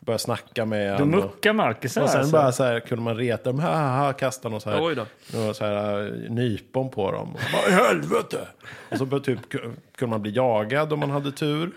började 0.00 0.22
snacka 0.22 0.64
med 0.64 0.98
Du 0.98 1.04
muckar 1.04 1.52
med 1.52 1.66
alkisar 1.66 2.02
Och 2.02 2.08
sen 2.10 2.20
alltså? 2.20 2.32
bara 2.36 2.52
så 2.52 2.64
här 2.64 2.80
kunde 2.80 3.02
man 3.04 3.16
reta 3.16 3.42
dem, 3.52 3.60
ha, 3.60 3.76
ha, 3.76 4.04
ha, 4.04 4.12
kasta 4.12 4.48
någon 4.48 4.60
så 4.60 4.70
här, 4.70 4.84
Oj 4.84 4.94
då. 4.94 5.54
så 5.54 5.64
här 5.64 6.06
eh, 6.06 6.30
nypon 6.32 6.90
på 6.90 7.12
dem. 7.12 7.28
Och 7.34 7.40
bara, 7.52 7.68
i 7.68 7.72
helvete! 7.86 8.48
Och 8.90 8.98
så 8.98 9.20
typ, 9.20 9.38
ku- 9.52 9.72
kunde 9.96 10.10
man 10.10 10.22
bli 10.22 10.32
jagad 10.36 10.92
om 10.92 11.00
man 11.00 11.10
hade 11.10 11.32
tur. 11.32 11.70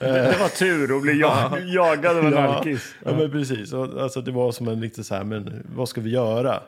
Det 0.00 0.36
var 0.40 0.48
tur 0.48 0.96
att 0.96 1.02
bli 1.02 1.20
jag, 1.20 1.60
jagad 1.66 2.16
av 2.18 2.26
en 2.26 2.38
alkis. 2.38 2.94
Ja, 3.04 3.12
men 3.12 3.30
precis. 3.30 3.72
Alltså, 3.74 4.20
det 4.20 4.30
var 4.30 4.52
som 4.52 4.68
en 4.68 4.82
riktigt 4.82 5.06
så 5.06 5.14
här, 5.14 5.24
men 5.24 5.66
vad 5.74 5.88
ska 5.88 6.00
vi 6.00 6.10
göra? 6.10 6.62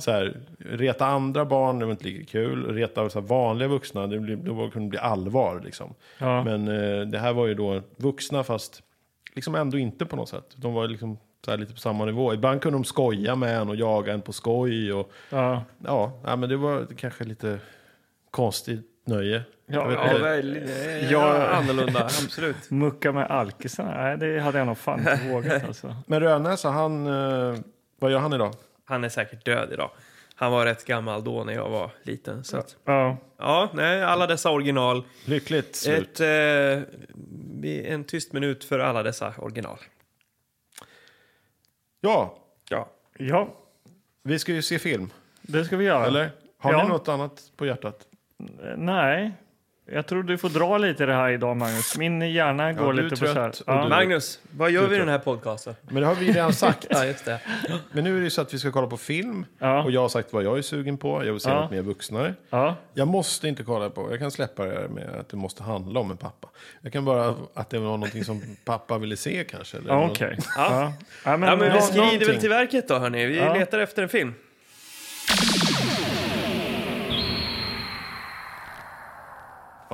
Så 0.00 0.10
här, 0.10 0.36
reta 0.58 1.06
andra 1.06 1.44
barn, 1.44 1.78
det 1.78 1.84
var 1.84 1.92
inte 1.92 2.04
lika 2.04 2.24
kul. 2.32 2.74
Reta 2.74 3.10
så 3.10 3.20
här, 3.20 3.26
vanliga 3.26 3.68
vuxna, 3.68 4.06
det, 4.06 4.16
kunde 4.72 4.88
bli 4.88 4.98
allvar. 4.98 5.62
Liksom. 5.64 5.94
Ja. 6.18 6.44
Men 6.44 6.68
eh, 6.68 7.06
det 7.06 7.18
här 7.18 7.32
var 7.32 7.46
ju 7.46 7.54
då 7.54 7.80
vuxna, 7.96 8.44
fast 8.44 8.82
liksom 9.34 9.54
ändå 9.54 9.78
inte 9.78 10.06
på 10.06 10.16
något 10.16 10.28
sätt. 10.28 10.54
De 10.56 10.74
var 10.74 10.88
liksom 10.88 11.18
så 11.44 11.56
lite 11.56 11.72
på 11.72 11.80
samma 11.80 12.04
nivå. 12.04 12.34
Ibland 12.34 12.62
kunde 12.62 12.78
de 12.78 12.84
skoja 12.84 13.34
med 13.36 13.58
en 13.58 13.68
och 13.68 13.76
jaga 13.76 14.12
en 14.12 14.22
på 14.22 14.32
skoj. 14.32 14.92
Och, 14.92 15.12
Ja. 15.30 15.64
ja, 15.84 16.36
men 16.36 16.48
det 16.48 16.56
var 16.56 16.86
kanske 16.96 17.24
lite 17.24 17.58
konstigt 18.30 18.91
nöje. 19.04 19.42
Ja. 19.66 19.92
Ja, 19.92 20.18
väldigt, 20.18 20.70
ja, 21.02 21.10
Jag- 21.10 21.52
annorlunda, 21.58 22.04
absolut. 22.04 22.70
Mucka 22.70 23.12
med 23.12 23.30
alkisarna, 23.30 24.02
nej 24.02 24.16
det 24.18 24.40
hade 24.40 24.58
jag 24.58 24.66
nog 24.66 24.78
fan 24.78 24.98
inte 24.98 25.20
vågat 25.30 25.64
alltså. 25.64 25.96
Men 26.06 26.20
Rödnäsa, 26.20 26.70
han... 26.70 27.06
eh, 27.06 27.58
vad 27.98 28.12
gör 28.12 28.18
han 28.18 28.32
idag? 28.32 28.54
Han 28.84 29.04
är 29.04 29.08
säkert 29.08 29.44
död 29.44 29.68
idag. 29.72 29.90
Han 30.34 30.52
var 30.52 30.64
rätt 30.64 30.84
gammal 30.84 31.24
då 31.24 31.44
när 31.44 31.52
jag 31.52 31.68
var 31.70 31.90
liten. 32.02 32.44
Så 32.44 32.56
att, 32.56 32.76
Ja, 32.84 33.16
ja, 33.38 33.70
nej, 33.74 34.02
alla 34.04 34.26
dessa 34.26 34.50
original. 34.50 35.04
Lyckligt 35.24 35.76
slut. 35.76 36.20
Ett, 36.20 36.20
eh, 37.64 37.92
en 37.92 38.04
tyst 38.04 38.32
minut 38.32 38.64
för 38.64 38.78
alla 38.78 39.02
dessa 39.02 39.34
original. 39.38 39.78
Ja, 42.00 42.38
Ja. 42.70 42.88
ja, 43.18 43.54
vi 44.22 44.38
ska 44.38 44.52
ju 44.52 44.62
se 44.62 44.78
film. 44.78 45.10
det 45.42 45.64
ska 45.64 45.76
vi 45.76 45.84
göra. 45.84 46.06
Eller? 46.06 46.30
Har 46.58 46.72
Ja. 46.72 46.82
ni 46.82 46.88
något 46.88 47.08
annat 47.08 47.42
på 47.56 47.66
hjärtat? 47.66 48.06
Nej, 48.76 49.32
jag 49.92 50.06
tror 50.06 50.22
du 50.22 50.38
får 50.38 50.48
dra 50.48 50.78
lite 50.78 51.06
det 51.06 51.14
här 51.14 51.30
idag 51.30 51.56
Magnus. 51.56 51.98
Min 51.98 52.32
hjärna 52.32 52.72
går 52.72 52.92
du 52.92 52.98
är 52.98 53.02
lite 53.02 53.16
på 53.20 53.26
så 53.26 53.26
här. 53.26 53.34
trött 53.34 53.60
och 53.60 53.74
Ja. 53.74 53.82
du- 53.82 53.88
Magnus, 53.88 54.40
vad 54.56 54.70
gör 54.70 54.86
vi 54.88 54.96
i 54.96 54.98
den 54.98 55.08
här 55.08 55.18
podcasten? 55.18 55.74
Men 55.82 55.94
det 56.02 56.06
har 56.06 56.14
vi 56.14 56.32
redan 56.32 56.52
sagt. 56.52 56.86
Ja, 56.90 57.04
just 57.04 57.24
det. 57.24 57.40
Men 57.92 58.04
nu 58.04 58.14
är 58.14 58.18
det 58.18 58.24
ju 58.24 58.30
så 58.30 58.40
att 58.40 58.54
vi 58.54 58.58
ska 58.58 58.72
kolla 58.72 58.86
på 58.86 58.96
film. 58.96 59.46
Ja. 59.58 59.82
Och 59.82 59.90
jag 59.90 60.00
har 60.00 60.08
sagt 60.08 60.32
vad 60.32 60.42
jag 60.42 60.58
är 60.58 60.62
sugen 60.62 60.98
på. 60.98 61.24
Jag 61.24 61.32
vill 61.32 61.40
se 61.40 61.50
Ja. 61.50 61.60
något 61.60 61.70
mer 61.70 61.82
vuxnare. 61.82 62.34
Ja. 62.50 62.76
Jag 62.94 63.08
måste 63.08 63.48
inte 63.48 63.62
kolla 63.62 63.90
på, 63.90 64.10
jag 64.10 64.18
kan 64.18 64.30
släppa 64.30 64.64
det 64.64 64.70
här 64.80 64.88
med 64.88 65.08
att 65.20 65.28
det 65.28 65.36
måste 65.36 65.62
handla 65.62 66.00
om 66.00 66.10
en 66.10 66.16
pappa. 66.16 66.48
Jag 66.80 66.92
kan 66.92 67.04
bara, 67.04 67.34
att 67.54 67.70
det 67.70 67.78
var 67.78 67.86
någonting 67.86 68.24
som 68.24 68.42
pappa 68.64 68.98
ville 68.98 69.16
se 69.16 69.44
kanske. 69.44 69.76
Eller 69.76 69.88
Ja, 69.90 70.00
något- 70.00 70.10
Okej. 70.10 70.38
Ja. 70.56 70.92
Ja. 71.24 71.36
Men, 71.36 71.48
Ja, 71.48 71.56
men 71.56 71.72
vi 71.72 71.80
skrider 71.80 72.00
väl 72.02 72.12
någonting. 72.18 72.40
till 72.40 72.50
verket 72.50 72.88
då, 72.88 72.98
hörni. 72.98 73.26
Vi 73.26 73.36
Ja. 73.38 73.54
letar 73.54 73.78
efter 73.78 74.02
en 74.02 74.08
film. 74.08 74.34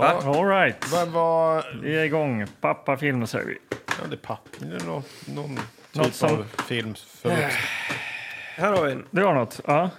Ja, 0.02 0.22
All 0.38 0.48
right. 0.48 0.92
vad 0.92 1.08
var... 1.08 1.64
Vi 1.82 1.98
är 1.98 2.04
igång. 2.04 2.46
Pappafilm 2.60 3.26
säger 3.26 3.46
vi. 3.46 3.58
Ja, 3.70 3.94
det 4.08 4.14
är 4.14 4.16
pappa. 4.16 4.42
Det 4.58 4.76
är 4.76 4.86
någon, 4.86 5.02
någon 5.26 5.58
Något 5.92 6.04
typ 6.06 6.14
som- 6.14 6.28
av 6.30 6.44
film 6.68 6.94
för 6.94 7.28
vuxna. 7.28 7.48
Här 8.56 8.72
har 8.72 8.84
vi 8.84 8.92
en. 8.92 9.04
Du 9.10 9.24
har 9.24 9.34
något? 9.34 9.60
Ja. 9.66 9.90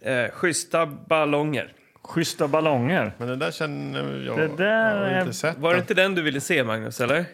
Eh, 0.00 0.30
schyssta 0.30 0.86
ballonger. 0.86 1.72
Schyssta 2.02 2.48
ballonger. 2.48 3.12
Men 3.18 3.28
den 3.28 3.38
där 3.38 3.50
känner 3.50 4.24
jag... 4.26 4.36
Det 4.38 4.48
där 4.56 4.90
jag 4.94 4.98
har 4.98 5.06
är- 5.06 5.20
inte 5.20 5.32
sett 5.32 5.58
Var 5.58 5.72
det 5.74 5.78
inte 5.80 5.94
den 5.94 6.14
du 6.14 6.22
ville 6.22 6.40
se, 6.40 6.64
Magnus? 6.64 7.00
Eller? 7.00 7.24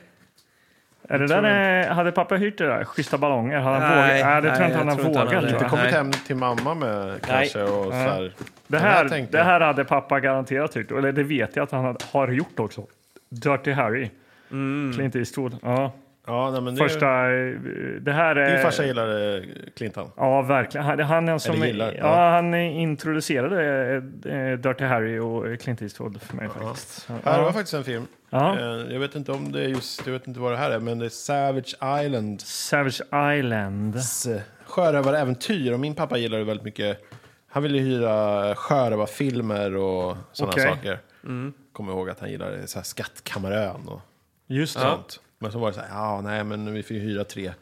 Är 1.10 1.18
det 1.18 1.26
där, 1.26 1.88
eh, 1.88 1.94
hade 1.94 2.12
pappa 2.12 2.36
hyrt 2.36 2.58
det 2.58 2.66
där? 2.66 2.84
Schyssta 2.84 3.18
ballonger? 3.18 3.58
Hade 3.58 3.78
han 3.78 3.96
Nej, 3.96 4.22
vågat? 4.22 4.26
Nej, 4.26 4.42
det 4.42 4.48
tror 4.48 4.60
jag 4.60 4.68
inte 4.68 4.78
han 4.78 4.88
har 4.88 4.96
vågat. 4.96 5.44
Inte. 5.44 5.60
Nej. 5.60 5.70
kommit 5.70 5.92
hem 5.92 6.12
till 6.12 6.36
mamma 6.36 6.74
med 6.74 7.20
kanske 7.26 7.62
och 7.62 7.92
så 7.92 7.92
här. 7.92 8.32
Det 8.66 8.78
här 8.78 9.08
här, 9.08 9.26
det 9.30 9.42
här 9.42 9.60
hade 9.60 9.84
pappa 9.84 10.20
garanterat 10.20 10.72
tyckt. 10.72 10.92
Eller 10.92 11.12
det 11.12 11.22
vet 11.22 11.56
jag 11.56 11.62
att 11.62 11.70
han 11.70 11.96
har 12.12 12.28
gjort 12.28 12.60
också. 12.60 12.86
Dirty 13.28 13.72
Harry. 13.72 14.10
Clint 14.94 15.16
Eastwood. 15.16 15.56
Ja. 15.62 15.92
Ja, 16.28 16.50
nej, 16.50 16.60
men 16.60 16.74
det, 16.74 16.78
Första... 16.78 17.06
eh, 17.06 17.54
Det 18.00 18.12
här 18.12 18.36
är... 18.36 18.52
Din 18.54 18.62
farsa 18.62 18.84
gillade 18.86 19.44
Clinton. 19.76 20.10
Ja, 20.16 20.42
verkligen. 20.42 20.86
Han, 20.86 21.00
han, 21.00 21.28
är 21.28 21.38
som, 21.38 21.54
Eller 21.54 21.66
gillar, 21.66 21.92
ja. 21.92 21.98
ja. 21.98 22.30
han 22.30 22.54
introducerade 22.54 23.94
eh, 24.24 24.58
Dirty 24.58 24.84
Harry 24.84 25.18
och 25.18 25.60
Clint 25.60 25.82
Eastwood 25.82 26.22
för 26.22 26.36
mig 26.36 26.48
faktiskt. 26.48 26.88
Så, 26.88 27.12
Här 27.24 27.38
var 27.38 27.46
ja. 27.46 27.52
faktiskt 27.52 27.74
en 27.74 27.84
film. 27.84 28.06
Ja. 28.30 28.58
Eh, 28.58 28.92
Jag 28.92 29.00
vet 29.00 29.14
inte 29.14 29.32
om 29.32 29.52
det 29.52 29.60
är 29.64 29.68
just, 29.68 30.06
jag 30.06 30.12
vet 30.12 30.26
inte 30.26 30.40
vad 30.40 30.52
det 30.52 30.58
här 30.58 30.70
är, 30.70 30.78
men 30.78 30.98
det 30.98 31.04
är 31.04 31.08
Savage 31.08 31.74
Island. 32.04 32.40
Savage 32.40 33.00
Island. 33.38 33.96
Sjörövaräventyr. 34.66 35.72
Och 35.72 35.80
min 35.80 35.94
pappa 35.94 36.18
gillade 36.18 36.44
väldigt 36.44 36.64
mycket. 36.64 36.98
Han 37.50 37.62
ville 37.62 37.78
hyra 37.78 38.54
sjörövarfilmer 38.54 39.76
och 39.76 40.16
sådana 40.32 40.52
Okej. 40.52 40.64
saker. 40.68 40.98
Kommer 41.72 41.92
ihåg 41.92 42.10
att 42.10 42.20
han 42.20 42.30
gillade 42.30 42.66
så 42.66 42.78
här 42.78 42.84
Skattkammarön 42.84 43.88
och 43.88 44.00
Just 44.46 44.78
det. 44.80 44.86
Men 45.38 45.52
så 45.52 45.58
var 45.58 45.68
det 45.68 45.74
så 45.74 45.80
här, 45.80 45.88
ja 45.88 46.20
nej 46.20 46.44
men 46.44 46.72
vi 46.74 46.82
fick 46.82 47.02
hyra 47.02 47.24
tre. 47.24 47.52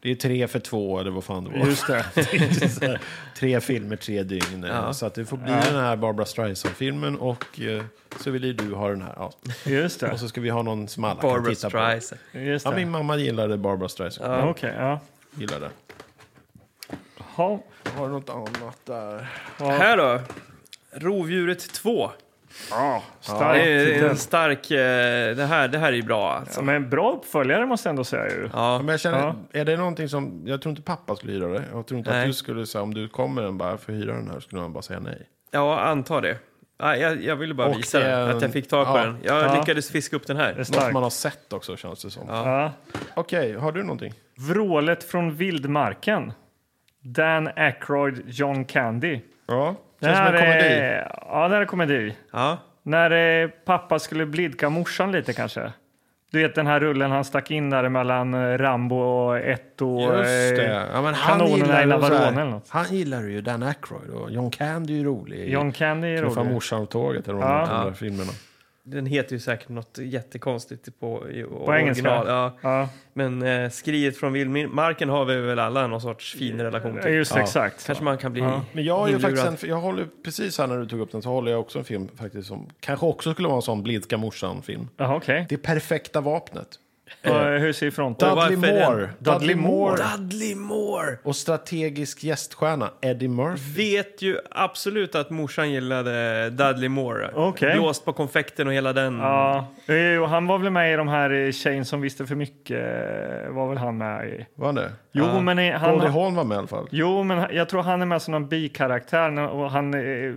Det 0.00 0.10
är 0.10 0.14
tre 0.14 0.48
för 0.48 0.58
två 0.58 0.98
eller 1.00 1.10
vad 1.10 1.24
fan 1.24 1.44
det 1.44 1.58
var. 1.58 1.66
Just 1.66 1.86
det. 1.86 2.02
Här, 2.86 3.00
tre 3.36 3.60
filmer, 3.60 3.96
tre 3.96 4.22
dygn. 4.22 4.62
Ja. 4.68 4.92
Så 4.92 5.06
att 5.06 5.14
det 5.14 5.24
får 5.24 5.36
bli 5.36 5.52
den 5.52 5.76
här 5.76 5.96
Barbara 5.96 6.26
Streisand-filmen 6.26 7.16
och 7.18 7.60
eh, 7.60 7.84
så 8.20 8.30
vill 8.30 8.56
du 8.56 8.74
ha 8.74 8.88
den 8.88 9.02
här. 9.02 9.12
Ja. 9.16 9.32
Just 9.64 10.00
det. 10.00 10.12
Och 10.12 10.20
så 10.20 10.28
ska 10.28 10.40
vi 10.40 10.50
ha 10.50 10.62
någon 10.62 10.88
som 10.88 11.04
alla 11.04 11.20
kan 11.20 11.30
Barbara 11.30 11.54
titta 11.54 11.66
på. 11.70 11.70
Streisand. 11.70 12.20
Just 12.32 12.64
Ja, 12.64 12.70
det. 12.70 12.76
min 12.76 12.90
mamma 12.90 13.16
gillade 13.16 13.56
Barbara 13.58 13.88
Streisand. 13.88 14.32
Ja, 14.34 14.48
Okej, 14.50 14.74
ja. 14.78 15.00
Gillade. 15.34 15.70
Ja. 17.36 17.60
Har 17.96 18.06
du 18.06 18.12
något 18.12 18.30
annat 18.30 18.78
där? 18.84 19.28
Här 19.58 19.96
då. 19.96 20.20
Rovdjuret 20.92 21.72
2. 21.72 22.10
Ja, 22.70 23.02
Det 23.20 23.24
starkt. 23.26 23.66
är 23.66 24.08
en 24.08 24.16
stark... 24.16 24.70
eh, 24.70 25.36
Det 25.36 25.44
här, 25.46 25.68
det 25.68 25.78
här 25.78 25.88
är 25.88 25.96
ju 25.96 26.02
bra 26.02 26.32
alltså. 26.32 26.60
Ja, 26.60 26.64
men 26.64 26.90
bra 26.90 27.12
uppföljare 27.12 27.66
måste 27.66 27.88
jag 27.88 27.90
ändå 27.92 28.04
säga 28.04 28.28
ju. 28.28 28.48
Ja. 28.52 28.78
Men 28.78 28.88
jag 28.88 29.00
känner, 29.00 29.18
Ja. 29.18 29.34
är 29.52 29.64
det 29.64 29.76
någonting 29.76 30.08
som, 30.08 30.42
jag 30.46 30.62
tror 30.62 30.70
inte 30.70 30.82
pappa 30.82 31.16
skulle 31.16 31.32
hyra 31.32 31.46
det. 31.48 31.62
Jag 31.72 31.86
tror 31.86 31.98
inte 31.98 32.10
Nej. 32.10 32.20
att 32.20 32.26
du 32.26 32.32
skulle 32.32 32.66
säga, 32.66 32.82
om 32.82 32.94
du 32.94 33.08
kommer 33.08 33.42
en 33.42 33.58
bara 33.58 33.78
för 33.78 33.92
att 33.92 33.98
hyra 33.98 34.12
den 34.14 34.30
här, 34.30 34.40
skulle 34.40 34.60
han 34.62 34.72
bara 34.72 34.82
säga 34.82 35.00
nej. 35.00 35.22
Ja, 35.50 35.80
antar 35.80 36.20
det. 36.22 36.36
Ja, 36.78 36.96
jag, 36.96 37.22
jag 37.22 37.36
ville 37.36 37.54
bara 37.54 37.68
Och 37.68 37.78
visa 37.78 37.98
det 37.98 38.04
är 38.04 38.20
den, 38.20 38.30
en- 38.30 38.36
att 38.36 38.42
jag 38.42 38.52
fick 38.52 38.68
tag 38.68 38.86
på 38.86 38.98
ja. 38.98 39.04
den. 39.04 39.16
Jag 39.22 39.44
Ja. 39.44 39.54
lyckades 39.60 39.90
fiska 39.90 40.16
upp 40.16 40.26
den 40.26 40.36
Det 40.36 40.42
är 40.42 40.46
här. 40.46 40.54
Något 40.58 40.66
starkt. 40.66 40.92
man 40.92 41.02
har 41.02 41.10
sett 41.10 41.52
också 41.52 41.76
känns 41.76 42.02
det 42.04 42.10
som. 42.10 42.22
Ja. 42.28 42.72
Okej, 43.14 43.52
har 43.56 43.72
du 43.72 43.82
någonting? 43.82 44.12
Vrålet 44.38 45.04
från 45.04 45.34
vildmarken. 45.34 46.32
Dan 47.00 47.48
Aykroyd, 47.56 48.22
John 48.26 48.64
Candy. 48.64 49.20
Ja, 49.46 49.74
Det 50.02 50.06
känns 50.06 50.18
som 50.18 50.26
här 50.26 50.32
en 50.34 50.38
komedi. 50.40 50.74
är, 50.74 51.12
ja, 51.28 51.48
det 51.48 51.54
här 51.54 51.62
är 51.62 51.66
komedi. 51.66 52.16
Ja. 52.32 52.58
När 52.82 53.42
eh, 53.42 53.48
pappa 53.64 53.98
skulle 53.98 54.26
blidka 54.26 54.68
morsan 54.68 55.12
lite 55.12 55.32
kanske. 55.32 55.72
Du 56.32 56.42
vet 56.42 56.54
den 56.54 56.66
här 56.66 56.80
rullen 56.80 57.10
han 57.10 57.24
stack 57.24 57.50
in 57.50 57.70
där 57.70 57.88
mellan 57.88 58.34
eh, 58.34 58.58
Rambo 58.58 58.96
och 58.96 59.38
ett 59.38 59.82
och... 59.82 60.02
Just 60.02 60.18
eh, 60.18 60.56
det. 60.64 60.86
Ja, 60.94 61.02
men 61.02 61.14
han 61.14 61.38
kanonerna 61.38 61.82
i 61.82 61.86
Navarone 61.86 62.18
här- 62.18 62.32
eller 62.32 62.44
något. 62.44 62.68
Han 62.68 62.84
gillar 62.90 63.22
ju 63.22 63.40
Dan 63.40 63.62
Aykroyd 63.62 64.10
och 64.10 64.30
John 64.30 64.50
Candy 64.50 64.92
är 64.92 64.98
ju 64.98 65.04
rolig. 65.04 65.48
John 65.52 65.72
Candy 65.72 66.08
är 66.16 66.22
rolig. 66.22 66.52
morsan 66.52 66.80
på 66.80 66.86
tåget 66.86 67.28
eller 67.28 67.38
de 67.40 67.48
Ja. 67.48 67.84
där 67.84 67.92
filmerna. 67.92 68.32
Den 68.84 69.06
heter 69.06 69.32
ju 69.32 69.38
säkert 69.40 69.68
något 69.68 69.98
jättekonstigt 69.98 71.00
på, 71.00 71.30
i, 71.30 71.42
På 71.42 71.74
engelska? 71.74 72.08
Ja. 72.08 72.56
Ja, 72.62 72.88
Men 73.12 73.42
eh, 73.42 73.70
skriet 73.70 74.16
från 74.16 74.32
vildmarken 74.32 75.08
har 75.08 75.24
vi 75.24 75.36
väl 75.36 75.58
alla 75.58 75.86
någon 75.86 76.00
sorts 76.00 76.34
fin 76.34 76.60
relation 76.60 76.98
till. 77.02 77.12
just 77.14 77.34
Ja. 77.34 77.40
exakt. 77.42 77.86
Kanske 77.86 78.04
man 78.04 78.18
kan 78.18 78.32
bli 78.32 78.42
Ja. 78.42 78.64
Men 78.72 78.84
jag 78.84 79.08
inlurad. 79.10 79.38
faktiskt 79.38 79.64
en, 79.64 79.70
jag 79.70 79.76
håller 79.80 80.06
precis 80.24 80.58
här 80.58 80.66
när 80.66 80.78
du 80.78 80.86
tog 80.86 81.00
upp 81.00 81.12
den 81.12 81.22
så 81.22 81.28
håller 81.28 81.50
jag 81.50 81.60
också 81.60 81.78
en 81.78 81.84
film 81.84 82.08
faktiskt 82.16 82.48
som 82.48 82.66
kanske 82.80 83.06
också 83.06 83.32
skulle 83.32 83.48
vara 83.48 83.56
en 83.56 83.62
sån 83.62 83.82
blidka 83.82 84.16
morsan-film. 84.16 84.88
Okej. 84.98 85.46
Det 85.48 85.56
perfekta 85.56 86.20
vapnet. 86.20 86.68
Och 87.24 87.30
Hur 87.60 87.72
ser 87.72 87.90
fronten 87.90 88.36
Dudley 88.36 88.56
Moore. 88.56 89.08
Dudley 89.18 89.54
Moore. 89.56 89.96
Dudley 90.16 90.54
Moore! 90.54 91.18
Och 91.22 91.36
strategisk 91.36 92.24
gäststjärna 92.24 92.90
Eddie 93.00 93.28
Murphy. 93.28 93.62
Vet 93.96 94.22
ju 94.22 94.36
absolut 94.50 95.14
att 95.14 95.30
morsan 95.30 95.70
gillade 95.72 96.50
Dudley 96.50 96.88
Moore. 96.88 97.30
Okej. 97.34 97.74
Blåst 97.74 98.04
på 98.04 98.12
konfekten 98.12 98.66
och 98.66 98.72
hela 98.74 98.92
den. 98.92 99.18
Ja, 99.18 99.66
eh, 99.86 100.22
och 100.22 100.28
han 100.28 100.46
var 100.46 100.58
väl 100.58 100.70
med 100.70 100.92
i 100.92 100.96
de 100.96 101.08
här 101.08 101.30
eh, 101.30 101.52
Tjejen 101.52 101.84
som 101.84 102.00
visste 102.00 102.26
för 102.26 102.34
mycket. 102.34 102.76
eh, 102.78 103.50
Var 103.52 103.68
väl 103.68 103.78
han 103.78 103.98
med 103.98 104.28
i? 104.28 104.46
Var 104.54 104.66
han 104.66 104.74
det? 104.74 104.92
Jo, 105.12 105.24
Ja. 105.24 105.40
men 105.40 105.58
eh, 105.58 105.64
Goldie 105.90 106.06
han... 106.08 106.12
Hawn 106.12 106.34
var 106.34 106.44
med 106.44 106.54
i 106.54 106.58
alla 106.58 106.66
fall. 106.66 106.88
Jo, 106.90 107.22
men 107.22 107.46
jag 107.56 107.68
tror 107.68 107.82
han 107.82 108.02
är 108.02 108.06
med 108.06 108.22
som 108.22 108.32
någon 108.32 108.48
bikaraktär 108.48 109.30
när- 109.30 109.48
och 109.48 109.70
han 109.70 109.94
eh, 109.94 110.32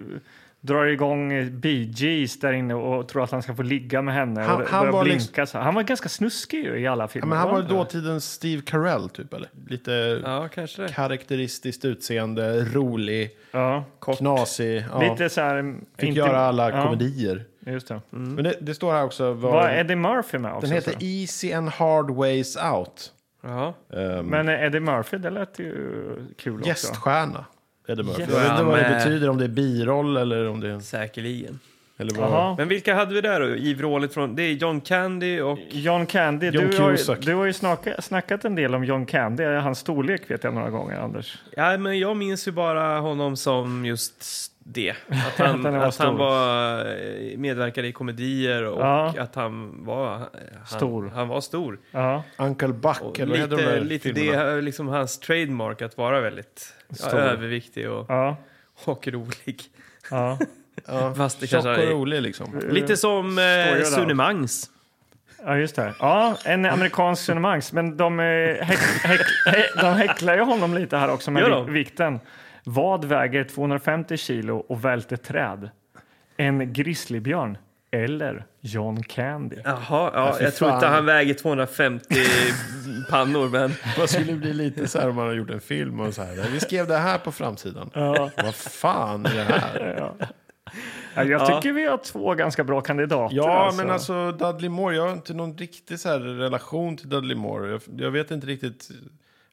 drar 0.65 0.85
igång 0.85 1.49
Bee 1.59 1.91
Gees 1.95 2.39
där 2.39 2.53
inne 2.53 2.73
och 2.73 3.07
tror 3.07 3.23
att 3.23 3.31
han 3.31 3.41
ska 3.41 3.55
få 3.55 3.63
ligga 3.63 4.01
med 4.01 4.13
henne 4.13 4.41
Han- 4.41 4.61
och 4.61 4.67
han 4.67 4.91
var 4.91 5.03
blinka. 5.03 5.17
liksom- 5.23 5.47
Så. 5.47 5.57
Han 5.59 5.75
var 5.75 5.83
ganska 5.83 6.09
snuskig 6.09 6.63
ju 6.63 6.79
i 6.79 6.87
alla 6.87 7.07
filmer. 7.07 7.25
Ja, 7.27 7.29
men 7.29 7.37
han 7.37 7.49
var 7.51 7.59
inte? 7.61 7.73
dåtidens 7.73 8.31
Steve 8.31 8.61
Carell 8.61 9.09
typ 9.09 9.33
eller? 9.33 9.49
Lite 9.67 10.21
Ja, 10.25 10.47
kanske 10.53 10.81
det. 10.81 10.89
karaktäristiskt 10.89 11.85
utseende, 11.85 12.65
rolig, 12.65 13.29
Ja, 13.51 13.83
knasig. 14.01 14.85
Ja. 14.91 15.01
lite 15.11 15.29
så 15.29 15.41
här... 15.41 15.55
mm, 15.57 15.85
Fick 15.97 16.09
inte- 16.09 16.19
göra 16.19 16.37
alla 16.39 16.71
ja, 16.71 16.83
komedier. 16.83 17.43
Just 17.67 17.87
det. 17.87 18.01
Men 18.09 18.43
det, 18.43 18.53
det 18.61 18.73
står 18.73 18.91
här 18.91 19.03
också. 19.03 19.33
Var, 19.33 19.51
Var 19.51 19.69
Eddie 19.69 19.95
Murphy 19.95 20.37
med 20.37 20.51
också? 20.53 20.61
den 20.67 20.75
heter 20.75 20.91
så? 20.91 20.97
Easy 21.01 21.53
and 21.53 21.69
Hard 21.69 22.11
Ways 22.11 22.57
Out. 22.57 23.11
Ja. 23.41 23.73
Um, 23.89 24.25
Men 24.25 24.49
Eddie 24.49 24.79
Murphy, 24.79 25.17
det 25.17 25.29
lät 25.29 25.59
ju 25.59 25.73
kul 26.37 26.55
också. 26.55 26.67
Gäststjärna. 26.67 27.45
Eddie 27.87 28.03
Murphy. 28.03 28.21
Jag 28.21 28.27
vet 28.27 28.51
inte 28.51 28.63
vad 28.63 28.77
det 28.79 28.89
betyder, 28.97 29.29
om 29.29 29.37
det 29.37 29.43
är 29.43 29.49
biroll 29.49 30.17
eller 30.17 30.49
om 30.49 30.59
det 30.59 30.69
är... 30.69 30.79
Säkerligen. 30.79 31.59
Eller 31.97 32.15
vad. 32.15 32.57
Men 32.57 32.67
vilka 32.67 32.95
hade 32.95 33.13
vi 33.13 33.21
där 33.21 33.39
då? 33.39 33.47
I 33.47 33.73
vrålet 33.73 34.13
från... 34.13 34.35
Det 34.35 34.43
är 34.43 34.51
John 34.51 34.81
Candy 34.81 35.41
och... 35.41 35.59
John 35.69 36.05
Candy, 36.05 36.45
John 36.49 36.69
du, 36.69 36.77
har, 36.77 36.91
ju- 36.91 37.15
du 37.21 37.35
har 37.35 37.45
ju 37.45 37.53
snackat, 37.53 38.03
snackat 38.03 38.45
en 38.45 38.55
del 38.55 38.75
om 38.75 38.83
John 38.83 39.05
Candy. 39.05 39.43
Hans 39.43 39.79
storlek 39.79 40.31
vet 40.31 40.43
jag 40.43 40.53
några 40.53 40.69
gånger, 40.69 40.97
Anders. 40.97 41.37
Ja, 41.55 41.77
men 41.77 41.99
jag 41.99 42.17
minns 42.17 42.47
ju 42.47 42.51
bara 42.51 42.99
honom 42.99 43.37
som 43.37 43.85
just 43.85 44.51
det. 44.67 44.89
Att 45.09 45.37
han, 45.37 45.65
Att 45.65 45.73
han 45.73 45.73
var 45.79 45.87
att 45.87 45.97
han 45.97 46.17
var, 46.17 46.79
eh, 46.79 47.37
medverkade 47.37 47.87
i 47.87 47.91
komedier 47.91 48.63
och 48.65 48.81
Ja. 48.81 49.13
att 49.19 49.35
han 49.35 49.85
var... 49.85 50.07
Han, 50.17 50.29
Stor. 50.65 51.11
Han 51.15 51.27
var 51.27 51.41
stor. 51.41 51.79
Ja, 51.91 52.23
Uncle 52.37 52.67
Buck, 52.67 53.01
Och 53.01 53.19
eller 53.19 53.35
heter 53.37 53.57
de 53.57 53.79
lite 53.85 54.07
lite 54.07 54.21
det, 54.45 54.61
liksom 54.61 54.87
hans 54.87 55.19
trademark 55.19 55.81
att 55.81 55.97
vara 55.97 56.21
väldigt 56.21 56.73
ja, 57.01 57.11
överviktig 57.11 57.89
och, 57.91 58.05
ja, 58.09 58.37
och 58.85 59.07
rolig. 59.07 59.61
ja. 60.11 60.39
Fast 61.17 61.39
det 61.39 61.47
tjock 61.47 61.65
och 61.65 61.71
är- 61.71 61.87
rolig 61.87 62.21
liksom. 62.21 62.59
Lite 62.69 62.97
som 62.97 63.29
eh, 63.29 63.35
där. 63.43 63.81
Sune 63.83 64.13
Mangs. 64.13 64.69
Ja, 65.45 65.57
just 65.57 65.75
det. 65.75 65.93
Ja, 65.99 66.37
en 66.45 66.65
amerikansk 66.65 67.25
Cinemangs. 67.25 67.73
Men 67.73 67.97
de, 67.97 68.19
eh, 68.19 68.25
häck, 68.65 68.79
häck, 69.03 69.21
hä- 69.47 69.81
de 69.81 69.93
häcklar 69.93 70.35
ju 70.35 70.41
honom 70.41 70.73
lite 70.73 70.97
här 70.97 71.09
också 71.11 71.31
med 71.31 71.65
vikten. 71.69 72.19
Vad 72.65 73.05
väger 73.05 73.43
250 73.43 74.17
kilo 74.17 74.57
och 74.57 74.85
välter 74.85 75.17
träd? 75.17 75.69
En 76.37 76.73
grizzlybjörn 76.73 77.57
eller 77.91 78.45
John 78.61 79.03
Candy? 79.03 79.55
Jaha, 79.63 80.11
ja, 80.13 80.35
fy 80.37 80.43
jag 80.43 80.55
tror 80.55 80.73
inte 80.73 80.87
han 80.87 81.05
väger 81.05 81.33
250 81.33 82.15
pannor, 83.09 83.49
men 83.49 83.71
Man 83.97 84.07
skulle 84.07 84.33
bli 84.33 84.53
lite 84.53 84.87
så 84.87 84.99
här 84.99 85.09
om 85.09 85.15
man 85.15 85.27
har 85.27 85.33
gjort 85.33 85.49
en 85.49 85.59
film 85.61 85.99
och 85.99 86.13
så 86.13 86.23
här. 86.23 86.49
Vi 86.51 86.59
skrev 86.59 86.87
det 86.87 86.97
här 86.97 87.17
på 87.17 87.31
framsidan. 87.31 87.89
Ja, 87.93 88.29
Vad 88.43 88.55
fan 88.55 89.25
är 89.25 89.35
det 89.35 89.43
här? 89.43 89.95
ja. 90.19 90.27
Ja, 91.15 91.23
jag 91.23 91.47
tycker 91.47 91.73
vi 91.73 91.85
har 91.85 91.97
två 91.97 92.33
ganska 92.33 92.63
bra 92.63 92.81
kandidater. 92.81 93.35
Ja, 93.35 93.73
men 93.77 93.91
alltså 93.91 94.31
Dudley 94.31 94.69
Moore, 94.69 94.95
jag 94.95 95.03
har 95.03 95.13
inte 95.13 95.33
någon 95.33 95.57
riktig 95.57 95.99
så 95.99 96.09
här 96.09 96.19
relation 96.19 96.97
till 96.97 97.09
Dudley 97.09 97.37
Moore. 97.37 97.71
Jag, 97.71 97.81
jag 97.97 98.11
vet 98.11 98.31
inte 98.31 98.47
riktigt. 98.47 98.89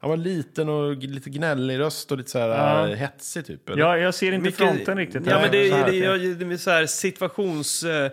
Han 0.03 0.11
var 0.11 0.17
liten 0.17 0.69
och 0.69 0.97
lite 0.97 1.31
gnällig 1.31 1.79
röst 1.79 2.13
och 2.13 2.19
lite 2.19 2.31
så 2.31 2.39
här 2.39 2.49
Ja. 2.49 2.89
äh, 2.89 2.97
hetsig 2.97 3.47
typ. 3.47 3.69
Eller? 3.69 3.79
Ja, 3.83 3.99
jag 3.99 4.15
ser 4.15 4.33
inte 4.33 4.45
Mycket- 4.45 4.59
fronten 4.59 4.97
riktigt. 4.99 5.27
Ja, 5.27 5.41
men 5.43 5.51
det, 5.51 5.69
Så 5.71 5.77
här. 5.77 5.91
det, 6.19 6.35
det, 6.45 6.55
är 6.55 6.57
så 6.57 6.71
här 6.71 6.87
situationskomik. 6.87 8.13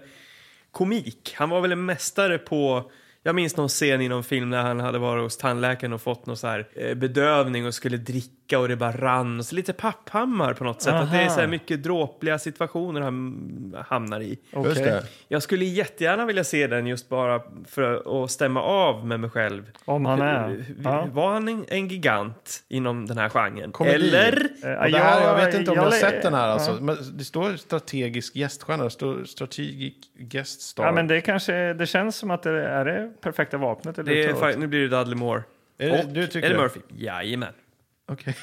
komik. 0.71 1.33
Han 1.35 1.49
var 1.49 1.61
väl 1.61 1.71
en 1.71 1.85
mästare 1.85 2.37
på... 2.37 2.91
Jag 3.23 3.35
minns 3.35 3.57
någon 3.57 3.69
scen 3.69 4.01
i 4.01 4.07
någon 4.09 4.23
film 4.23 4.49
när 4.49 4.61
han 4.61 4.79
hade 4.79 4.99
varit 4.99 5.23
hos 5.23 5.37
tandläkaren 5.37 5.93
och 5.93 6.01
fått 6.01 6.25
någon 6.25 6.37
så 6.37 6.47
här 6.47 6.67
eh, 6.75 6.93
bedövning 6.95 7.65
och 7.65 7.73
skulle 7.73 7.97
dricka 7.97 8.33
och 8.57 8.67
det 8.67 8.75
bara 8.75 8.91
rann. 8.91 9.39
Och 9.39 9.45
så 9.45 9.55
lite 9.55 9.73
papphammar 9.73 10.53
på 10.53 10.63
något 10.63 10.81
sätt. 10.81 10.93
Att 10.93 11.11
det 11.11 11.17
är 11.17 11.29
så 11.29 11.39
här 11.39 11.47
mycket 11.47 11.83
dråpliga 11.83 12.39
situationer 12.39 13.01
han 13.01 13.75
hamnar 13.87 14.21
i. 14.21 14.39
Det. 14.51 15.03
Jag 15.27 15.43
skulle 15.43 15.65
jättegärna 15.65 16.25
vilja 16.25 16.43
se 16.43 16.67
den 16.67 16.87
just 16.87 17.09
bara 17.09 17.41
för 17.67 18.23
att 18.23 18.31
stämma 18.31 18.61
av 18.61 19.07
med 19.07 19.19
mig 19.19 19.29
själv. 19.29 19.71
Om 19.85 20.05
han 20.05 20.21
är. 20.21 20.65
Ja. 20.83 21.07
Var 21.11 21.33
han 21.33 21.65
en, 21.69 21.87
gigant 21.87 22.63
inom 22.67 23.05
den 23.07 23.17
här 23.17 23.29
genren? 23.29 23.71
Komedi. 23.71 23.95
Eller? 23.95 24.49
Eh, 24.63 24.71
Och 24.83 24.91
det 24.91 24.97
här, 24.99 25.21
jag 25.21 25.45
vet 25.45 25.55
inte 25.55 25.71
om 25.71 25.75
jag 25.77 25.83
har 25.83 25.91
jag- 25.91 25.99
sett 25.99 26.21
den 26.21 26.33
här. 26.33 26.47
Alltså. 26.47 26.77
Men 26.81 26.97
det 27.17 27.23
står 27.23 27.55
strategisk 27.55 28.35
gäststjärna, 28.35 28.83
det 28.83 28.89
står 28.89 29.23
strategic 29.25 29.93
guest 30.17 30.61
star. 30.61 30.83
Ja, 30.85 30.91
men 30.91 31.07
det 31.07 31.21
kanske 31.21 31.73
det 31.73 31.85
känns 31.85 32.15
som 32.15 32.31
att 32.31 32.43
det 32.43 32.67
är 32.67 32.85
det 32.85 33.11
perfekta 33.21 33.57
vapnet. 33.57 33.99
Eller 33.99 34.11
Det 34.13 34.23
är, 34.23 34.57
nu 34.57 34.67
blir 34.67 34.79
det 34.89 34.97
Dudley 34.97 35.15
Moore. 35.15 35.43
är 35.77 35.89
det, 35.91 36.03
Och 36.03 36.09
du 36.09 36.27
tycker 36.27 36.49
Eddie? 36.49 36.57
Murphy. 36.59 36.79
Jajamän. 36.97 37.53
Okej. 38.09 38.35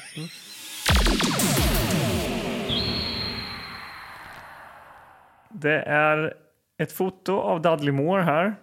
Det 5.49 5.79
är 5.87 6.33
ett 6.77 6.91
foto 6.91 7.39
av 7.39 7.61
Dudley 7.61 7.91
Moore 7.91 8.21
här. 8.23 8.55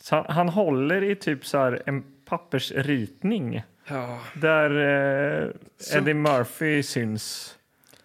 Så 0.00 0.16
han, 0.16 0.24
han 0.28 0.48
håller 0.48 1.04
i 1.04 1.14
typ 1.16 1.46
så 1.46 1.58
här 1.58 1.82
en 1.86 2.04
pappersritning 2.24 3.62
Ja. 3.88 4.18
där 4.34 4.70
eh, 4.70 5.96
Eddie 5.96 6.14
Murphy 6.14 6.82
syns. 6.82 7.54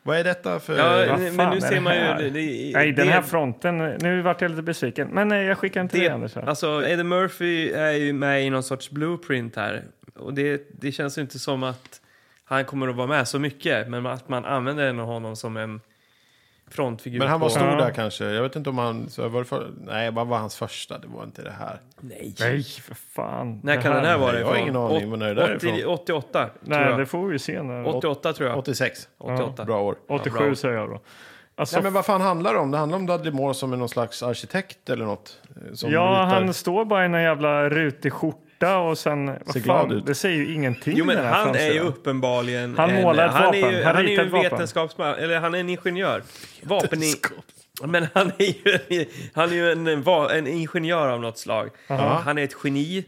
Vad 0.03 0.17
är 0.17 0.23
detta 0.23 0.59
för... 0.59 0.77
Ja, 0.77 1.17
men 1.17 1.49
nu 1.49 1.61
ser 1.61 1.79
man 1.79 1.95
ju... 1.95 2.01
Det, 2.01 2.29
det, 2.29 2.71
Nej, 2.73 2.91
den 2.91 3.07
här 3.07 3.21
fronten. 3.21 3.77
Nu 3.77 4.21
vart 4.21 4.41
jag 4.41 4.51
lite 4.51 4.63
besviken. 4.63 5.07
Men 5.07 5.27
nej, 5.27 5.45
jag 5.45 5.57
skickar 5.57 5.81
inte 5.81 5.97
det, 5.97 6.03
det, 6.03 6.13
Anders. 6.13 6.35
här. 6.35 6.41
alltså, 6.43 6.87
Eddie 6.87 7.03
Murphy 7.03 7.71
är 7.71 7.91
ju 7.91 8.13
med 8.13 8.43
i 8.45 8.49
någon 8.49 8.63
sorts 8.63 8.89
blueprint 8.91 9.55
här. 9.55 9.83
Och 10.15 10.33
det, 10.33 10.61
det 10.81 10.91
känns 10.91 11.17
ju 11.17 11.21
inte 11.21 11.39
som 11.39 11.63
att 11.63 12.01
han 12.45 12.65
kommer 12.65 12.87
att 12.87 12.95
vara 12.95 13.07
med 13.07 13.27
så 13.27 13.39
mycket. 13.39 13.87
Men 13.87 14.05
att 14.05 14.29
man 14.29 14.45
använder 14.45 14.87
ändå 14.87 15.03
honom 15.03 15.35
som 15.35 15.57
en 15.57 15.81
frontfigur. 16.67 17.19
Men 17.19 17.27
han 17.27 17.39
var 17.39 17.47
på- 17.47 17.53
stor 17.53 17.67
Ja. 17.67 17.75
där 17.75 17.91
kanske. 17.91 18.25
Jag 18.25 18.43
vet 18.43 18.55
inte 18.55 18.69
om 18.69 18.77
han... 18.77 19.09
Så 19.09 19.27
var 19.29 19.43
för, 19.43 19.67
nej, 19.85 20.11
vad 20.11 20.27
var 20.27 20.37
hans 20.37 20.55
första? 20.55 20.97
Det 20.97 21.07
var 21.07 21.23
inte 21.23 21.41
det 21.41 21.53
här. 21.59 21.79
Nej. 21.99 22.35
Nej, 22.39 22.63
för 22.63 22.95
fan. 22.95 23.59
När 23.63 23.81
kan 23.81 23.95
den 23.95 24.05
här 24.05 24.17
vara 24.17 24.39
jag 24.39 24.45
har 24.45 24.53
ifrån? 24.55 24.63
ingen 24.63 24.75
aning 24.75 25.13
om 25.13 25.19
när 25.19 25.27
det 25.27 25.33
där 25.33 25.47
är 25.49 25.55
80, 25.55 25.67
ifrån. 25.67 25.93
88, 25.93 26.49
tror 26.65 26.75
Nej, 26.79 26.97
det 26.97 27.05
får 27.05 27.27
vi 27.27 27.39
se. 27.39 27.61
När, 27.63 27.87
88 27.95 28.33
tror 28.33 28.49
jag. 28.49 28.57
86. 28.57 29.07
88. 29.17 29.65
Bra 29.65 29.81
år. 29.81 29.95
87 30.07 30.37
Ja, 30.39 30.45
bra. 30.45 30.55
säger 30.55 30.75
jag 30.75 30.89
då. 30.89 30.99
Alltså, 31.55 31.75
Nej, 31.75 31.83
men 31.83 31.93
vad 31.93 32.05
fan 32.05 32.21
handlar 32.21 32.53
det 32.53 32.59
om? 32.59 32.71
Det 32.71 32.77
handlar 32.77 32.97
om 32.97 33.05
Dudley 33.05 33.33
Moore 33.33 33.53
som 33.53 33.73
är 33.73 33.77
någon 33.77 33.89
slags 33.89 34.23
arkitekt 34.23 34.89
eller 34.89 35.05
något. 35.05 35.41
eh, 35.67 35.73
Som 35.73 35.91
ja, 35.91 36.01
ritar- 36.01 36.25
han 36.25 36.53
står 36.53 36.85
bara 36.85 37.01
i 37.01 37.05
en 37.05 37.13
jävla 37.13 37.69
rutig 37.69 38.13
skjorta 38.13 38.37
och 38.61 38.97
sen... 38.97 39.25
Vad 39.25 39.53
Ser 39.53 39.59
fan, 39.61 39.87
glad 39.87 39.97
ut. 39.97 40.05
det 40.05 40.15
säger 40.15 40.37
ju 40.37 40.53
ingenting. 40.53 40.93
Jo, 40.97 41.05
men 41.05 41.15
den 41.15 41.25
här 41.25 41.33
han 41.33 41.47
är 41.49 41.53
ju 41.53 41.59
framsidan. 41.59 41.87
uppenbarligen... 41.87 42.77
Han 42.77 42.93
målar 43.01 43.25
ett 43.25 43.31
han 43.33 43.45
vapen. 43.45 43.63
Är 43.63 43.71
ju, 43.71 43.83
Han 43.83 43.95
han 43.95 44.05
är 44.05 44.09
ritar 44.09 44.23
ju 44.23 44.27
ett 44.27 44.33
en 44.33 44.39
vapen. 44.39 44.51
vetenskapsman, 44.51 45.15
eller 45.15 45.39
han 45.39 45.53
är 45.55 45.59
en 45.59 45.69
ingenjör. 45.69 46.23
Vapen 46.63 47.03
i, 47.03 47.13
Men 47.85 48.07
han 48.13 48.31
är 48.37 48.43
ju, 48.93 49.05
han 49.33 49.49
är 49.49 49.53
ju 49.53 49.71
en, 49.71 49.87
en, 49.87 50.01
va- 50.01 50.33
en 50.33 50.47
ingenjör 50.47 51.09
av 51.09 51.21
något 51.21 51.37
slag. 51.37 51.69
Han 52.23 52.37
är 52.37 52.43
ett 52.43 52.55
geni 52.63 53.05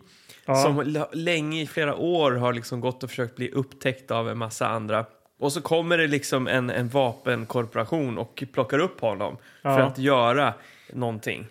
Ja. 0.47 0.55
som 0.55 0.79
l- 0.79 1.05
länge, 1.13 1.61
i 1.61 1.67
flera 1.67 1.95
år, 1.95 2.31
har 2.31 2.53
liksom 2.53 2.79
gått 2.81 3.03
och 3.03 3.09
försökt 3.09 3.35
bli 3.35 3.51
upptäckt 3.51 4.11
av 4.11 4.29
en 4.29 4.37
massa 4.37 4.67
andra. 4.67 5.05
Och 5.39 5.53
så 5.53 5.61
kommer 5.61 5.97
det 5.97 6.07
liksom 6.07 6.47
en, 6.47 6.69
en 6.69 6.89
vapenkorporation 6.89 8.17
och 8.17 8.43
plockar 8.53 8.79
upp 8.79 9.01
honom 9.01 9.37
för 9.61 9.79
att 9.79 9.97
göra 9.97 10.53
någonting. 10.93 11.47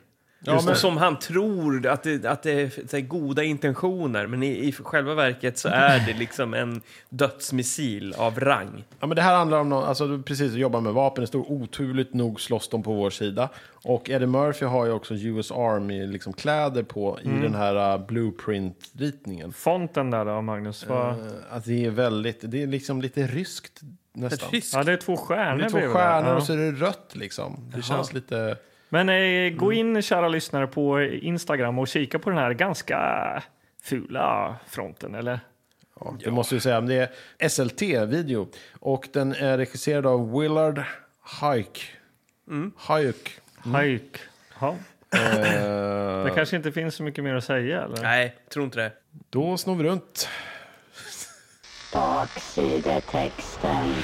Ja, 0.46 0.52
Just 0.52 0.66
men- 0.66 0.76
Som 0.76 0.96
han 0.96 1.18
tror 1.18 1.86
att 1.86 2.02
det, 2.02 2.24
att 2.24 2.42
det 2.42 2.52
är 2.52 2.88
så 2.88 2.96
här, 2.96 3.00
goda 3.04 3.42
intentioner, 3.42 4.26
men 4.26 4.42
i, 4.42 4.68
i 4.68 4.72
själva 4.72 5.14
verket 5.14 5.58
så 5.58 5.68
är 5.68 6.06
det 6.06 6.18
liksom 6.18 6.54
en 6.54 6.80
dödsmissil 7.08 8.14
av 8.18 8.40
rang. 8.40 8.84
Ja, 9.00 9.06
men 9.06 9.16
det 9.16 9.22
här 9.22 9.36
handlar 9.36 9.58
om 9.58 9.68
någon, 9.68 9.84
alltså 9.84 10.06
du 10.06 10.22
precis 10.22 10.52
jobbar 10.54 10.80
med 10.80 10.92
vapen. 10.92 11.22
Det 11.22 11.26
står 11.28 11.52
oturligt 11.52 12.14
nog 12.14 12.40
slåss 12.40 12.68
de 12.68 12.82
på 12.82 12.92
vår 12.92 13.10
sida. 13.10 13.48
Och 13.84 14.10
Eddie 14.10 14.26
Murphy 14.26 14.66
har 14.66 14.86
ju 14.86 14.92
också 14.92 15.14
US 15.14 15.50
Army 15.52 16.06
liksom 16.06 16.32
kläder 16.32 16.82
på 16.82 17.18
i 17.22 17.28
den 17.28 17.54
här 17.54 17.94
uh, 17.98 18.06
blueprint-ritningen. 18.06 19.52
Fonten 19.52 20.10
där 20.10 20.24
då, 20.24 20.42
Magnus? 20.42 20.86
Vad... 20.88 21.08
Uh, 21.18 21.26
att 21.50 21.64
det 21.64 21.84
är 21.84 21.90
väldigt, 21.90 22.38
det 22.42 22.62
är 22.62 22.66
liksom 22.66 23.02
lite 23.02 23.26
ryskt 23.26 23.80
nästan. 24.12 24.48
Ryskt. 24.50 24.74
Ja, 24.74 24.84
det 24.84 24.92
är 24.92 24.96
två 24.96 25.16
stjärnor 25.16 25.58
Det 25.58 25.64
är 25.64 25.68
två 25.70 25.78
där. 25.78 25.88
stjärnor 25.88 26.34
och 26.36 26.42
så 26.42 26.52
är 26.52 26.56
det 26.56 26.70
rött 26.72 27.10
liksom. 27.12 27.70
Det 27.74 27.82
känns 27.82 28.12
lite... 28.12 28.56
Men 28.94 29.08
eh, 29.08 29.50
gå 29.56 29.72
Mm. 29.72 29.96
in, 29.96 30.02
kära 30.02 30.28
lyssnare, 30.28 30.66
på 30.66 31.02
Instagram 31.02 31.78
och 31.78 31.88
kika 31.88 32.18
på 32.18 32.30
den 32.30 32.38
här 32.38 32.52
ganska 32.52 33.42
fula 33.82 34.56
fronten, 34.68 35.14
eller? 35.14 35.40
Ja, 36.00 36.14
det 36.24 36.30
måste 36.30 36.54
ju 36.54 36.60
säga, 36.60 36.80
det 36.80 36.94
är 36.94 37.08
SLT-video. 37.48 38.48
Och 38.80 39.08
den 39.12 39.32
är 39.32 39.58
regisserad 39.58 40.06
av 40.06 40.38
Willard 40.40 40.82
Hayek. 41.20 41.92
Hayek. 42.76 43.30
Hike. 43.64 44.18
Ja. 44.60 44.76
Eh, 45.14 46.24
Det 46.24 46.30
kanske 46.34 46.56
inte 46.56 46.72
finns 46.72 46.94
så 46.94 47.02
mycket 47.02 47.24
mer 47.24 47.34
att 47.34 47.44
säga, 47.44 47.82
eller? 47.82 48.02
Nej, 48.02 48.36
tror 48.52 48.64
inte 48.64 48.78
det. 48.80 48.92
Då 49.30 49.56
snor 49.56 49.76
vi 49.76 49.84
runt. 49.84 50.28
Baksidetexten. 51.92 53.94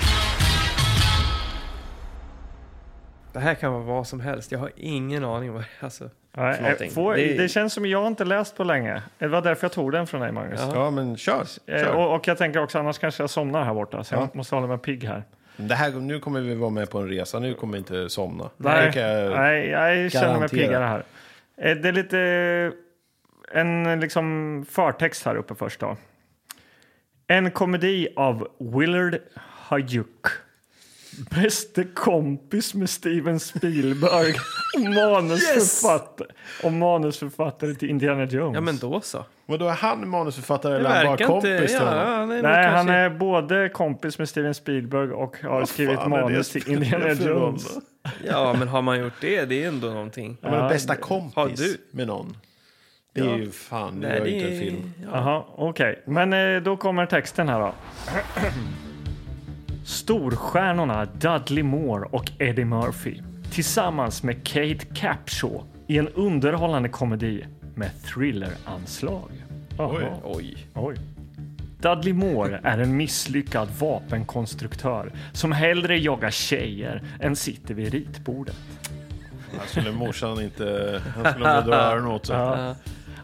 Det 3.33 3.39
här 3.41 3.55
kan 3.55 3.73
vara 3.73 3.83
vad 3.83 4.07
som 4.07 4.21
helst. 4.21 4.53
Jag 4.53 4.59
har 4.59 4.71
ingen 4.77 5.25
aning 5.25 5.53
vad 5.53 5.65
alltså. 5.81 6.11
Nej, 6.37 6.91
får, 6.91 7.15
Det- 7.15 7.35
det... 7.37 7.49
känns 7.49 7.73
som 7.73 7.87
jag 7.87 8.07
inte 8.07 8.25
läst 8.25 8.57
på 8.57 8.65
länge. 8.65 9.03
Det 9.19 9.27
var 9.29 9.43
därför 9.43 9.65
jag 9.65 9.73
tog 9.73 9.93
den 9.93 10.07
från 10.07 10.21
dig, 10.21 10.33
Magnus. 10.33 10.61
Ja. 10.61 10.71
Ja, 10.75 10.91
men 10.91 11.17
kör. 11.17 11.41
Eh, 11.67 11.83
kör. 11.85 11.95
Och, 11.95 12.15
och 12.15 12.29
jag 12.29 12.39
tänker 12.39 12.63
också, 12.63 12.79
annars 12.79 12.99
kanske 12.99 13.23
jag 13.23 13.31
somnar 13.31 13.65
här 13.65 13.75
borta, 13.75 14.05
så 14.05 14.15
Ja. 14.15 14.21
jag 14.21 14.37
måste 14.37 14.55
hålla 14.55 14.67
mig 14.67 14.79
pigg 14.79 15.05
här. 15.05 15.23
Det 15.57 15.75
här, 15.75 15.91
nu 15.91 16.21
kommer 16.21 16.41
vi 16.41 16.55
vara 16.55 16.71
med 16.71 16.91
på 16.91 16.99
en 16.99 17.09
resa. 17.09 17.39
Nu 17.39 17.55
kommer 17.55 17.73
vi 17.73 17.79
inte 17.79 18.09
somna. 18.09 18.51
Nej, 18.57 18.93
jag- 18.97 19.31
nej 19.37 19.69
jag 19.71 20.13
känner 20.13 20.39
mig 20.41 20.49
piggare 20.49 20.85
här. 20.85 21.05
Eh, 21.57 21.77
Det 21.77 21.89
är 21.89 21.93
lite 21.93 22.19
en 23.53 24.01
liksom 24.01 24.65
förtext 24.71 25.25
här 25.27 25.35
uppe 25.37 25.55
först 25.55 25.81
då. 25.81 25.97
En 27.27 27.51
komedi 27.51 28.09
av 28.17 28.49
Willard 28.59 29.19
Hayuk. 29.37 30.27
Bäste 31.31 31.85
kompis 31.85 32.75
med 32.75 32.91
Steven 32.91 33.41
Spielberg. 33.41 34.35
Och 34.77 34.81
manusförfattare, 34.95 36.29
och 36.65 36.73
manusförfattare 36.73 37.75
till 37.75 37.91
Indiana 37.91 38.25
Jones. 38.25 38.55
Ja, 38.55 38.61
men 38.61 38.77
då 38.79 39.01
så. 39.01 39.25
Men 39.47 39.59
då 39.59 39.67
är 39.69 39.73
han 39.73 40.09
manusförfattare 40.09 40.73
Det 40.73 40.79
eller 40.79 40.91
är 40.91 40.95
han 41.05 41.07
bara 41.07 41.27
kompis 41.27 41.51
inte... 41.61 41.73
Ja, 41.75 42.19
nog 42.21 42.29
Nej, 42.29 42.43
kanske- 42.43 42.71
han 42.77 42.89
är 42.89 43.11
både 43.11 43.69
kompis 43.69 44.19
med 44.19 44.29
Steven 44.29 44.55
Spielberg 44.55 45.11
och 45.13 45.37
har 45.43 45.65
skrivit 45.65 45.99
är 45.99 46.03
det 46.03 46.09
manus 46.09 46.49
till 46.51 46.73
Indiana 46.73 47.13
Jones. 47.13 47.79
Ja, 48.27 48.55
men 48.59 48.69
har 48.69 48.83
man 48.83 49.01
gjort 49.01 49.13
det, 49.21 49.45
det 49.45 49.65
är 49.65 49.69
ändå 49.69 49.87
någonting. 49.89 50.37
Ja, 50.41 50.51
men 50.51 50.61
Ja, 50.61 50.69
bästa 50.69 50.93
har 50.93 51.01
kompis 51.01 51.61
du- 51.61 51.77
med 51.97 52.07
någon. 52.07 52.37
Det 53.15 53.21
är 53.21 53.25
Ja. 53.25 53.37
ju 53.37 53.51
fan, 53.51 54.01
det 54.01 54.09
Nej, 54.09 54.19
är 54.21 54.25
ju 54.25 54.31
det 54.31 54.37
inte 54.37 54.53
en 54.55 54.61
film. 54.61 54.93
Ja. 55.03 55.09
Jaha, 55.13 55.45
okej. 55.57 56.03
Men 56.07 56.33
eh, 56.33 56.63
då 56.63 56.77
kommer 56.77 57.07
texten 57.07 57.49
här 57.49 57.61
då. 57.61 57.75
Storstjärnorna 59.91 61.05
Dudley 61.05 61.63
Moore 61.63 62.09
och 62.11 62.31
Eddie 62.39 62.65
Murphy 62.65 63.21
tillsammans 63.53 64.23
med 64.23 64.47
Kate 64.47 64.87
Capshaw 64.95 65.65
i 65.87 65.99
en 65.99 66.09
underhållande 66.09 66.89
komedi 66.89 67.47
med 67.75 67.91
thrilleranslag. 68.03 69.31
Oj. 69.79 70.13
Oj. 70.25 70.67
Oj. 70.75 70.97
Dudley 71.79 72.13
Moore 72.13 72.61
är 72.65 72.79
en 72.79 72.97
misslyckad 72.97 73.69
vapenkonstruktör 73.79 75.13
som 75.33 75.53
hellre 75.53 75.99
jagar 75.99 76.31
tjejer 76.31 77.03
än 77.21 77.37
sitter 77.37 77.75
vid 77.75 77.93
ritbordet. 77.93 78.57
Här 79.59 79.67
skulle 79.67 79.93
morsan 79.93 80.41
inte... 80.41 81.01
Han 81.17 81.33
skulle 81.33 81.61
dra 81.61 81.75
öronen 81.75 82.07
åt 82.07 82.27
sig. 82.27 82.37
Ja. 82.37 82.75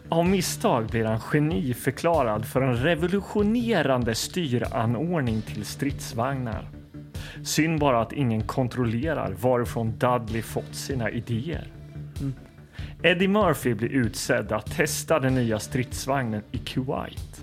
Av 0.09 0.29
misstag 0.29 0.87
blir 0.87 1.05
han 1.05 1.19
geniförklarad 1.19 2.45
för 2.45 2.61
en 2.61 2.77
revolutionerande 2.77 4.15
styranordning 4.15 5.41
till 5.41 5.65
stridsvagnar. 5.65 6.69
Synd 7.43 7.79
bara 7.79 8.01
att 8.01 8.13
ingen 8.13 8.41
kontrollerar 8.41 9.31
varifrån 9.31 9.97
Dudley 9.97 10.41
fått 10.41 10.75
sina 10.75 11.11
idéer. 11.11 11.67
Eddie 13.03 13.27
Murphy 13.27 13.73
blir 13.73 13.89
utsedd 13.89 14.51
att 14.51 14.75
testa 14.75 15.19
den 15.19 15.35
nya 15.35 15.59
stridsvagnen 15.59 16.41
i 16.51 16.57
Kuwait. 16.57 17.36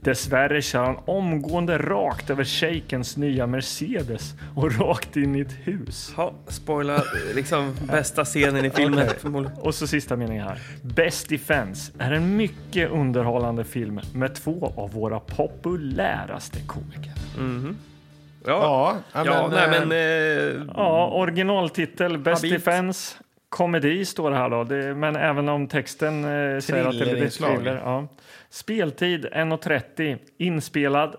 Dessvärre 0.00 0.62
kör 0.62 0.84
han 0.84 0.96
omgående 1.04 1.78
rakt 1.78 2.30
över 2.30 2.44
shejkens 2.44 3.16
nya 3.16 3.46
Mercedes 3.46 4.34
och 4.54 4.78
rakt 4.80 5.16
in 5.16 5.36
i 5.36 5.40
ett 5.40 5.56
hus. 5.64 6.12
Ja, 6.16 6.32
spoila 6.48 7.02
liksom 7.34 7.74
bästa 7.86 8.24
scenen 8.24 8.64
i 8.64 8.70
filmen. 8.76 9.08
Förmodligen. 9.18 9.58
Och 9.58 9.74
så 9.74 9.86
sista 9.86 10.16
meningen 10.16 10.48
här. 10.48 10.58
Best 10.82 11.28
Defense 11.28 11.92
är 11.98 12.12
en 12.12 12.36
mycket 12.36 12.90
underhållande 12.90 13.64
film 13.64 14.00
med 14.14 14.34
två 14.34 14.72
av 14.76 14.92
våra 14.92 15.20
populäraste 15.20 16.58
komiker. 16.66 17.12
Ja, 18.46 18.96
Ja, 19.12 19.22
ja, 19.24 19.48
men, 19.48 19.50
nej 19.50 19.80
eh, 19.80 19.86
men... 19.86 19.92
Eh, 20.62 20.72
Ja, 20.76 21.10
originaltitel 21.14 22.18
Best 22.18 22.42
Habibt. 22.42 22.64
Defense. 22.64 23.16
Komedi 23.48 24.04
står 24.04 24.30
det 24.30 24.36
här 24.36 24.50
då, 24.50 24.64
det, 24.64 24.94
men 24.94 25.16
även 25.16 25.48
om 25.48 25.66
texten 25.66 26.24
eh, 26.24 26.60
säger 26.60 26.84
att 26.84 26.98
det 26.98 27.04
blir 27.04 27.28
thriller. 27.28 27.80
Ja. 27.84 28.08
Speltid 28.50 29.26
1.30, 29.26 30.18
inspelad 30.38 31.16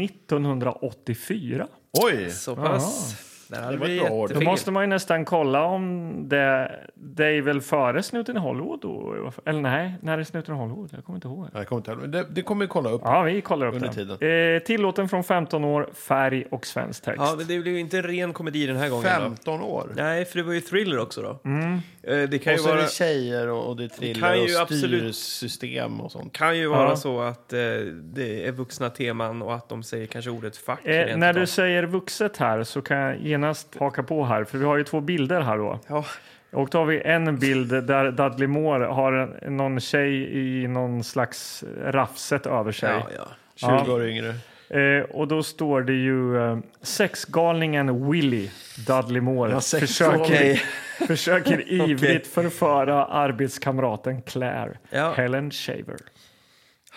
1984. 0.00 1.66
Oj! 1.92 2.30
så 2.30 2.56
pass. 2.56 3.22
Där 3.48 3.62
hade 3.62 3.76
Det 3.76 4.00
var 4.00 4.28
vi. 4.28 4.34
Då 4.34 4.40
måste 4.40 4.70
man 4.70 4.82
ju 4.82 4.86
nästan 4.86 5.24
kolla 5.24 5.64
om 5.64 6.12
det, 6.28 6.70
det 6.94 7.26
är 7.26 7.42
väl 7.42 7.60
före 7.60 8.02
Snuten 8.02 8.36
i 8.36 8.40
Hollywood 8.40 8.80
då? 8.80 9.30
Eller 9.44 9.60
nej, 9.60 9.94
när 10.02 10.18
är 10.18 10.24
Snuten 10.24 10.54
i 10.54 10.58
Hollywood? 10.58 10.90
Jag 10.92 11.04
kommer 11.04 11.16
inte 11.16 11.28
ihåg. 11.28 11.48
Jag 11.54 11.66
kommer 11.66 11.78
inte 11.78 12.06
det, 12.06 12.26
det 12.30 12.42
kommer 12.42 12.64
vi 12.64 12.68
kolla 12.68 12.90
upp. 12.90 13.00
Ja, 13.04 13.22
vi 13.22 13.40
kollar 13.40 13.66
upp 13.66 13.74
Under 13.74 13.88
det. 13.88 13.94
tiden. 14.18 14.54
Eh, 14.56 14.62
tillåten 14.62 15.08
från 15.08 15.24
15 15.24 15.64
år, 15.64 15.90
färg 15.94 16.44
och 16.50 16.66
svensk 16.66 17.04
text. 17.04 17.22
Ja, 17.26 17.34
men 17.38 17.46
det 17.46 17.58
blev 17.58 17.74
ju 17.74 17.80
inte 17.80 17.96
en 17.98 18.02
ren 18.02 18.32
komedi 18.32 18.66
den 18.66 18.76
här 18.76 18.88
gången. 18.88 19.04
Då. 19.04 19.22
15 19.24 19.60
år. 19.60 19.92
Nej, 19.96 20.24
för 20.24 20.36
det 20.38 20.42
var 20.42 20.52
ju 20.52 20.60
thriller 20.60 20.98
också 20.98 21.22
då. 21.22 21.38
Mm. 21.44 21.78
Eh, 22.06 22.28
Det 22.28 22.38
kan 22.38 22.52
Och 22.52 22.58
ju 22.58 22.62
så 22.62 22.68
är 22.68 22.72
vara... 22.72 22.82
det 22.82 22.90
tjejer 22.90 23.48
och, 23.48 23.68
och 23.68 23.76
det 23.76 23.84
är 23.84 23.88
kan 23.88 23.98
thriller 23.98 24.34
ju 24.34 24.54
och 24.56 24.62
absolut- 24.62 25.16
styrsystem 25.16 26.00
och 26.00 26.12
sånt. 26.12 26.32
kan 26.32 26.58
ju 26.58 26.66
vara 26.66 26.88
Ja. 26.88 26.96
så 26.96 27.20
att 27.20 27.52
eh, 27.52 27.58
det 28.02 28.46
är 28.46 28.52
vuxna 28.52 28.90
teman 28.90 29.42
och 29.42 29.54
att 29.54 29.68
de 29.68 29.82
säger 29.82 30.06
kanske 30.06 30.30
ordet 30.30 30.56
fuck. 30.56 30.86
Eh, 30.86 31.16
när 31.16 31.32
du 31.32 31.46
säger 31.46 31.82
vuxet 31.86 32.36
här 32.36 32.64
så 32.64 32.82
kan 32.82 32.96
jag 32.98 33.20
genast 33.20 33.76
haka 33.80 34.02
på 34.02 34.24
här, 34.24 34.44
för 34.44 34.58
vi 34.58 34.64
har 34.64 34.76
ju 34.76 34.84
två 34.84 35.00
bilder 35.00 35.40
här 35.40 35.58
då. 35.58 35.80
Ja, 35.88 36.04
Och 36.52 36.68
då 36.68 36.78
har 36.78 36.84
vi 36.86 37.00
en 37.00 37.38
bild 37.38 37.68
där 37.84 38.10
Dudley 38.10 38.48
Moore 38.48 38.84
har 38.86 39.40
någon 39.50 39.80
tjej 39.80 40.38
i 40.38 40.68
någon 40.68 41.04
slags 41.04 41.64
rafset 41.84 42.46
över 42.46 42.72
sig. 42.72 42.90
ja, 42.90 43.08
ja. 43.16 43.26
20 43.56 43.84
Ja. 43.86 43.92
år 43.94 44.06
yngre. 44.08 44.34
Eh, 44.68 45.00
och 45.10 45.28
då 45.28 45.42
står 45.42 45.82
det 45.82 45.92
ju 45.92 46.36
eh, 46.38 46.58
sexgalningen 46.82 48.10
Willy 48.10 48.50
Dudley 48.86 49.20
Moore 49.20 49.50
Ja, 49.52 49.60
försöker, 49.60 50.62
försöker 51.06 51.72
ivrigt 51.72 52.26
förföra 52.26 53.04
arbetskamraten 53.04 54.22
Claire, 54.22 54.78
Ja. 54.90 55.12
Helen 55.16 55.50
Shaver. 55.50 55.96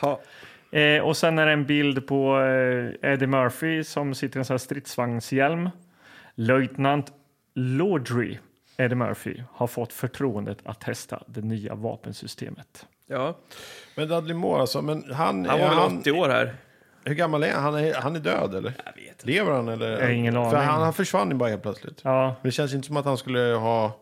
Ja. 0.02 0.22
Eh, 0.80 1.02
och 1.04 1.18
sen 1.18 1.40
är 1.40 1.46
det 1.46 1.52
en 1.52 1.66
bild 1.66 2.08
på 2.08 2.40
eh, 2.42 3.12
Eddie 3.12 3.28
Murphy 3.28 3.84
som 3.84 4.16
sitter 4.16 4.38
i 4.38 4.40
en 4.40 4.46
sån 4.46 4.54
här 4.54 4.58
stridsvagnshjälm. 4.58 5.70
Löjtnant 6.36 7.12
Laudry, 7.56 8.38
Eddie 8.78 8.96
Murphy, 8.96 9.44
har 9.52 9.68
fått 9.68 9.94
förtroendet 9.94 10.58
att 10.66 10.80
testa 10.82 11.24
det 11.28 11.42
nya 11.42 11.76
vapensystemet. 11.76 12.86
ja. 13.08 13.38
Men 13.96 14.08
Dudley 14.08 14.36
Moore 14.36 14.62
alltså, 14.62 14.82
men 14.82 15.14
han... 15.14 15.46
Han 15.46 15.46
är 15.46 15.50
var 15.64 15.70
väl 15.70 15.78
han 15.78 15.98
80 16.00 16.12
år 16.12 16.30
här. 16.30 16.54
Hur 17.06 17.16
gammal 17.16 17.44
är 17.44 17.54
han? 17.54 17.64
Han 17.64 17.76
är, 17.76 17.94
han 17.94 18.16
är 18.16 18.20
död 18.20 18.56
eller? 18.56 18.74
Jag 18.86 18.94
vet 18.94 19.10
inte. 19.12 19.28
Lever 19.28 19.52
han 19.52 19.68
eller? 19.68 19.92
Jag 19.92 20.02
har 20.02 20.10
ingen 20.10 20.34
För 20.34 20.42
aning. 20.42 20.56
han, 20.56 20.82
han 20.82 20.94
försvann 20.94 21.30
ju 21.30 21.36
bara 21.36 21.50
helt 21.50 21.62
plötsligt. 21.62 22.02
Ja, 22.04 22.26
Men 22.28 22.36
det 22.50 22.52
känns 22.52 22.74
inte 22.74 22.88
som 22.88 22.98
att 22.98 23.06
han 23.06 23.18
skulle 23.18 23.40
ha... 23.40 24.00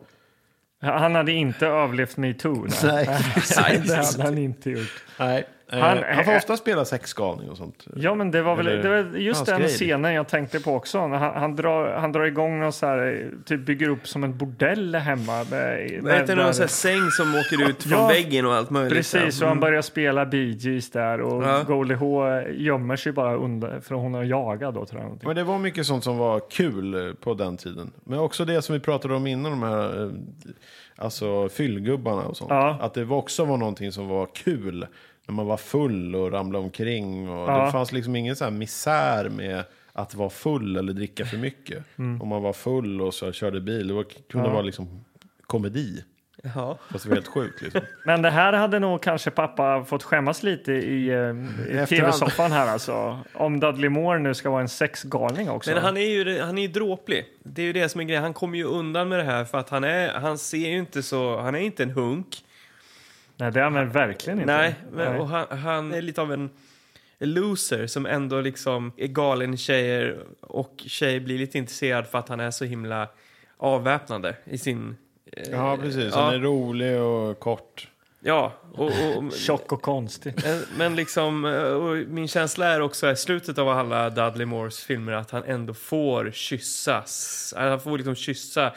han 0.82 1.16
hade 1.16 1.32
inte 1.32 1.68
överlevt 1.68 2.18
metoo. 2.18 2.68
Nej. 2.84 3.06
Nej, 3.58 3.82
det 3.88 3.96
hade 3.96 4.24
han 4.24 4.38
inte 4.38 4.70
gjort. 4.70 5.04
Nej. 5.20 5.48
Han- 5.70 5.82
Han, 5.82 5.98
han 6.16 6.26
får 6.26 6.36
ofta 6.36 6.58
spela 6.58 6.86
sexgalning 6.86 7.50
och 7.50 7.58
sånt. 7.58 7.88
Ja, 7.96 8.16
men 8.16 8.32
det 8.32 8.42
var 8.42 8.56
väl 8.56 8.68
Eller 8.68 8.84
det 8.84 8.90
var 9.04 9.18
just 9.20 9.46
den 9.46 9.60
grej. 9.60 9.70
scenen 9.70 10.14
jag 10.14 10.28
tänkte 10.28 10.60
på 10.60 10.74
också. 10.76 11.00
Han, 11.00 11.12
han, 11.12 11.56
drar, 11.56 11.92
han 12.00 12.12
drar 12.12 12.24
igång 12.26 12.64
och 12.64 12.74
så 12.74 12.86
här, 12.86 13.32
typ 13.46 13.66
bygger 13.66 13.90
upp 13.90 14.08
som 14.08 14.24
en 14.24 14.38
bordell 14.38 14.96
hemma. 14.96 15.46
Med, 15.52 15.78
det? 16.04 16.26
där- 16.26 16.36
Någon 16.36 16.54
sån 16.54 16.68
säng 16.68 17.10
som 17.18 17.36
åker 17.36 17.70
ut 17.70 17.84
från 17.84 17.92
Ja, 18.02 18.08
väggen 18.08 18.46
och 18.46 18.54
allt 18.54 18.70
möjligt. 18.70 18.94
Precis, 18.94 19.42
och 19.42 19.48
han 19.48 19.60
börjar 19.60 19.82
spela 19.82 20.26
Bee 20.26 20.52
Gees 20.60 20.92
där 20.92 21.22
och 21.22 21.44
Ja. 21.44 21.64
Goldie 21.68 21.96
Hawn 21.98 22.46
gömmer 22.58 22.96
sig 22.96 23.12
bara 23.12 23.36
under 23.36 23.80
för 23.80 23.96
hon 23.96 24.14
har 24.14 24.24
jagat 24.24 24.76
då 24.76 24.86
tror 24.86 25.02
jag. 25.02 25.20
Men 25.24 25.36
det 25.36 25.44
var 25.44 25.60
mycket 25.60 25.86
sånt 25.86 26.04
som 26.04 26.18
var 26.18 26.42
kul 26.50 27.08
eh, 27.08 27.14
på 27.14 27.34
den 27.34 27.58
tiden. 27.58 27.92
Men 28.04 28.20
också 28.20 28.46
det 28.46 28.62
som 28.62 28.74
vi 28.74 28.80
pratade 28.80 29.16
om 29.16 29.28
innan, 29.28 29.52
de 29.52 29.64
här 29.64 30.04
eh, 30.04 30.10
alltså 30.96 31.50
fyllgubbarna 31.50 32.22
och 32.22 32.38
sånt. 32.38 32.50
Ja. 32.50 32.78
Att 32.82 32.94
det 32.94 33.06
också 33.06 33.46
var 33.46 33.58
någonting 33.58 33.92
som 33.92 34.08
var 34.08 34.26
kul 34.36 34.86
när 35.28 35.34
man 35.36 35.46
var 35.46 35.58
full 35.58 36.16
och 36.16 36.32
ramlade 36.32 36.64
omkring. 36.64 37.30
Och 37.30 37.50
Ja. 37.50 37.66
Det 37.66 37.72
fanns 37.72 37.92
liksom 37.92 38.16
ingen 38.16 38.36
så 38.36 38.44
här 38.44 38.52
misär 38.52 39.30
med 39.30 39.64
att 39.94 40.16
vara 40.16 40.30
full 40.30 40.78
eller 40.78 40.94
dricka 40.94 41.26
för 41.26 41.38
mycket. 41.38 41.84
Om 41.96 42.28
man 42.28 42.42
var 42.42 42.54
full 42.54 43.02
och 43.02 43.14
så 43.14 43.32
körde 43.32 43.62
bil, 43.62 43.88
det 43.88 43.94
var, 43.94 44.06
kunde 44.32 44.48
Ja. 44.48 44.54
vara 44.54 44.62
liksom 44.64 45.06
komedi. 45.48 46.04
Ja. 46.56 46.78
Fast 46.92 47.04
det 47.04 47.10
var 47.10 47.16
helt 47.16 47.28
sjukt 47.28 47.62
liksom. 47.62 47.82
Men 48.06 48.22
det 48.22 48.30
här 48.30 48.54
hade 48.54 48.80
nog 48.80 49.02
kanske 49.02 49.32
pappa 49.32 49.84
fått 49.86 50.04
skämmas 50.04 50.44
lite 50.44 50.72
i, 50.74 51.08
eh, 51.10 51.84
i 51.84 51.86
tv-soffan 51.88 52.52
här 52.52 52.68
alltså. 52.68 53.20
Om 53.34 53.60
Dudley 53.60 53.90
Moore 53.90 54.20
nu 54.20 54.34
ska 54.34 54.50
vara 54.50 54.62
en 54.62 54.70
sexgalning 54.70 55.50
också. 55.50 55.72
Men 55.72 55.84
han 55.84 55.98
är 55.98 56.02
ju 56.02 56.42
han 56.42 56.58
är 56.58 56.62
ju 56.62 56.68
dråplig. 56.68 57.26
Det 57.44 57.62
är 57.62 57.66
ju 57.66 57.74
det 57.74 57.90
som 57.90 58.02
är 58.02 58.06
grejen. 58.06 58.24
Han 58.24 58.34
kommer 58.34 58.58
ju 58.58 58.64
undan 58.64 59.10
med 59.10 59.20
det 59.20 59.24
här 59.26 59.46
för 59.46 59.58
att 59.58 59.70
han 59.70 59.84
är, 59.84 60.14
han 60.14 60.38
ser 60.38 60.58
ju 60.70 60.78
inte 60.78 61.04
så, 61.04 61.38
han 61.42 61.56
är 61.56 61.60
inte 61.60 61.84
en 61.84 61.92
hunk. 61.92 62.44
Nej, 63.40 63.52
det 63.52 63.60
är 63.60 63.64
han 63.64 63.74
väl 63.74 63.88
verkligen 63.88 64.40
inte. 64.40 64.58
Nej, 64.58 64.76
men, 64.92 65.12
Nej. 65.12 65.20
och 65.22 65.28
han, 65.28 65.58
han 65.60 65.94
är 65.94 66.02
lite 66.02 66.22
av 66.22 66.34
en 66.34 66.50
loser 67.20 67.88
som 67.88 68.06
ändå 68.06 68.42
liksom 68.42 68.92
är 68.98 69.08
galen 69.08 69.54
i 69.54 69.58
tjejer 69.58 70.18
och 70.42 70.84
tjej 70.88 71.20
blir 71.20 71.38
lite 71.38 71.58
intresserad 71.58 72.08
för 72.08 72.18
att 72.18 72.30
han 72.30 72.40
är 72.40 72.52
så 72.52 72.66
himla 72.66 73.08
avväpnande 73.58 74.36
i 74.46 74.58
sin... 74.58 74.98
eh, 75.32 75.50
Ja, 75.52 75.78
precis. 75.78 76.14
Ja. 76.16 76.22
Han 76.22 76.34
är 76.34 76.40
rolig 76.40 77.00
och 77.02 77.40
kort. 77.40 77.88
Ja, 78.20 78.54
och, 78.74 78.86
och, 78.86 79.18
och, 79.18 79.34
Tjock 79.46 79.72
och 79.72 79.82
konstig. 79.82 80.34
men- 80.78 80.96
liksom, 80.96 81.46
eh, 81.46 81.62
och 81.64 81.96
min 82.08 82.28
känsla 82.28 82.66
är 82.68 82.82
också 82.82 83.12
i 83.12 83.16
slutet 83.16 83.58
av 83.58 83.70
alla 83.70 84.10
Dudley 84.10 84.46
Moores 84.46 84.84
filmer 84.84 85.12
att 85.14 85.32
han 85.32 85.44
ändå 85.44 85.74
får 85.74 86.32
kyssas. 86.34 87.54
Han 87.58 87.80
får 87.80 87.98
liksom 87.98 88.16
kyssa 88.16 88.74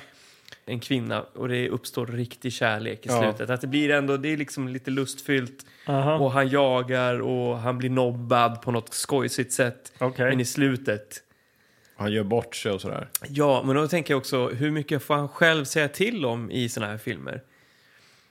en 0.70 0.80
kvinna 0.80 1.22
och 1.22 1.48
det 1.48 1.68
uppstår 1.68 2.06
riktig 2.06 2.52
kärlek 2.52 3.06
i 3.06 3.09
Ja. 3.09 3.22
slutet. 3.22 3.50
Att 3.50 3.61
det 3.61 3.66
blir 3.66 3.90
ändå, 3.90 4.16
det 4.16 4.28
är 4.28 4.37
liksom 4.37 4.68
lite 4.68 4.90
lustfyllt 4.90 5.66
Aha. 5.87 6.14
och 6.18 6.33
han 6.33 6.48
jagar 6.48 7.20
och 7.20 7.59
han 7.59 7.78
blir 7.78 7.90
nobbad 7.90 8.62
på 8.62 8.70
något 8.70 8.94
skojsigt 8.94 9.52
sätt. 9.52 9.92
Okej. 9.98 10.28
Men 10.30 10.40
i 10.40 10.44
slutet, 10.44 11.22
Han 11.96 12.12
gör 12.12 12.24
bort 12.24 12.56
sig 12.56 12.72
och 12.72 12.80
sådär. 12.80 13.09
ja, 13.28 13.62
men 13.66 13.76
då 13.76 13.88
tänker 13.88 14.14
jag 14.14 14.18
också 14.18 14.48
hur 14.48 14.70
mycket 14.70 15.02
får 15.02 15.14
han 15.14 15.28
själv 15.28 15.64
säga 15.64 15.88
till 15.88 16.24
om 16.24 16.50
i 16.50 16.68
såna 16.68 16.87
här 16.87 16.98
filmer? 16.98 17.42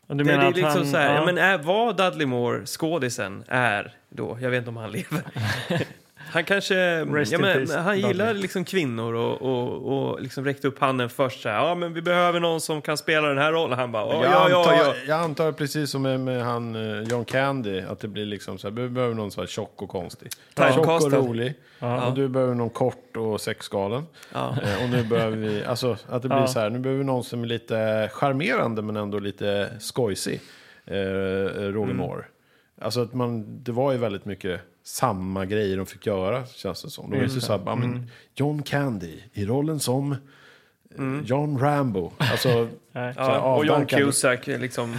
Du 0.07 0.15
det, 0.15 0.23
menar 0.23 0.43
det 0.43 0.47
är 0.47 0.53
liksom 0.53 0.69
han, 0.81 0.85
så 0.87 0.97
här, 0.97 1.07
ja. 1.13 1.15
ja. 1.19 1.25
men 1.25 1.37
är, 1.37 1.57
vad 1.57 1.97
Dudley 1.97 2.27
Moore, 2.27 2.65
skådisen, 2.65 3.43
är 3.47 3.95
då, 4.09 4.37
jag 4.41 4.49
vet 4.49 4.57
inte 4.57 4.69
om 4.69 4.77
han 4.77 4.91
lever. 4.91 5.21
han 6.29 6.43
kanske, 6.43 7.05
Rest 7.05 7.31
ja, 7.31 7.39
men, 7.39 7.57
peace, 7.57 7.79
han 7.79 7.99
gillar 7.99 8.33
liksom 8.33 8.65
kvinnor 8.65 9.13
och, 9.13 9.41
och, 9.41 10.09
och 10.11 10.21
liksom 10.21 10.45
räckte 10.45 10.67
upp 10.67 10.79
handen 10.79 11.09
först 11.09 11.41
så 11.41 11.49
här, 11.49 11.55
ja 11.55 11.75
men 11.75 11.93
vi 11.93 12.01
behöver 12.01 12.39
någon 12.39 12.61
som 12.61 12.81
kan 12.81 12.97
spela 12.97 13.27
den 13.27 13.37
här 13.37 13.51
rollen. 13.51 13.79
Han 13.79 13.91
bara, 13.91 14.05
ja, 14.05 14.23
jag, 14.23 14.51
ja, 14.51 14.59
antar, 14.59 14.73
ja, 14.73 14.79
ja. 14.85 14.93
jag 15.07 15.19
antar 15.19 15.51
precis 15.51 15.91
som 15.91 16.01
med, 16.01 16.19
med 16.19 16.43
han 16.43 16.75
eh, 16.75 17.01
John 17.03 17.25
Candy, 17.25 17.81
att 17.81 17.99
det 17.99 18.07
blir 18.07 18.25
liksom 18.25 18.57
så 18.57 18.67
här, 18.69 18.75
vi 18.75 18.89
behöver 18.89 19.15
någon 19.15 19.31
så 19.31 19.41
här 19.41 19.47
tjock 19.47 19.81
och 19.81 19.89
konstig. 19.89 20.29
Tjock 20.57 20.87
och 20.87 21.11
rolig. 21.11 21.53
Och 22.07 22.13
du 22.13 22.27
behöver 22.27 22.53
någon 22.53 22.69
kort 22.69 23.17
och 23.17 23.41
sexgalen. 23.41 24.03
ja. 24.33 24.55
Eh, 24.63 24.83
och 24.83 24.89
nu 24.89 25.03
behöver 25.03 25.37
vi, 25.37 25.65
alltså 25.65 25.97
att 26.09 26.21
det 26.21 26.27
blir 26.27 26.37
Ja. 26.39 26.47
så 26.47 26.59
här, 26.59 26.69
nu 26.69 26.79
behöver 26.79 26.99
vi 26.99 27.05
någon 27.05 27.23
som 27.23 27.43
är 27.43 27.47
lite 27.47 28.09
charmerande 28.13 28.81
men 28.81 28.95
ändå 28.97 29.19
lite 29.19 29.69
skojsig. 29.79 30.41
Eh, 30.85 30.95
Roger 30.95 31.93
Moore. 31.93 32.23
Alltså 32.81 33.01
att 33.01 33.13
man, 33.13 33.63
det 33.63 33.71
var 33.71 33.91
ju 33.91 33.97
väldigt 33.97 34.25
mycket 34.25 34.61
samma 34.83 35.45
grejer 35.45 35.77
de 35.77 35.85
fick 35.85 36.05
göra 36.05 36.45
känns 36.45 36.83
det 36.83 36.89
som. 36.89 37.11
De 37.11 37.17
ju 37.17 37.29
så 37.29 37.53
här, 37.53 37.61
ja, 37.65 37.75
men 37.75 38.09
John 38.35 38.63
Candy 38.63 39.13
i 39.33 39.45
rollen 39.45 39.79
som 39.79 40.15
John 41.25 41.57
Rambo. 41.59 42.11
Alltså, 42.17 42.67
Ja, 42.91 43.55
och 43.55 43.65
John. 43.65 43.85
Cusack 43.85 44.47
liksom 44.47 44.95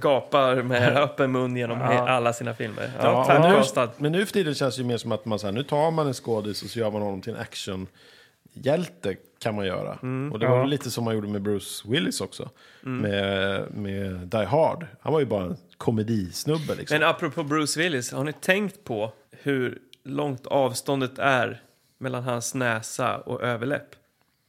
gapar 0.00 0.62
med 0.62 0.96
öppen 1.02 1.32
mun 1.32 1.56
genom 1.56 1.78
he- 1.78 2.06
alla 2.08 2.32
sina 2.32 2.54
filmer. 2.54 2.90
Ja, 2.98 3.26
Ja, 3.28 3.58
och 3.58 3.76
nu, 3.76 3.88
men 3.98 4.12
nu 4.12 4.26
för 4.26 4.32
tiden 4.32 4.54
känns 4.54 4.76
det 4.76 4.82
ju 4.82 4.88
mer 4.88 4.96
som 4.96 5.12
att 5.12 5.24
man 5.24 5.38
så 5.38 5.46
här, 5.46 5.52
nu 5.52 5.62
tar 5.62 5.90
man 5.90 6.06
en 6.06 6.14
skådis 6.14 6.62
och 6.62 6.68
så 6.70 6.78
gör 6.78 6.90
man 6.90 7.02
honom 7.02 7.20
till 7.20 7.32
en 7.34 7.40
actionhjälte 7.40 9.16
kan 9.42 9.54
man 9.54 9.66
göra. 9.66 9.98
Mm. 10.02 10.32
och 10.32 10.38
det 10.38 10.46
var 10.48 10.58
Ja. 10.58 10.64
lite 10.64 10.90
som 10.90 11.04
man 11.04 11.14
gjorde 11.14 11.28
med 11.28 11.42
Bruce 11.42 11.88
Willis 11.88 12.20
också. 12.20 12.50
Med, 12.80 13.70
med 13.74 14.10
Die 14.18 14.44
Hard. 14.44 14.86
Han 15.00 15.12
var 15.12 15.20
ju 15.20 15.26
bara 15.26 15.44
en 15.44 15.56
komedisnubbe 15.82 16.74
liksom. 16.74 16.98
Men 16.98 17.08
apropå 17.08 17.42
Bruce 17.42 17.80
Willis, 17.80 18.12
har 18.12 18.24
ni 18.24 18.32
tänkt 18.32 18.84
på 18.84 19.12
hur 19.30 19.78
långt 20.04 20.46
avståndet 20.46 21.18
är 21.18 21.62
mellan 21.98 22.22
hans 22.22 22.54
näsa 22.54 23.16
och 23.18 23.42
överläpp? 23.42 23.88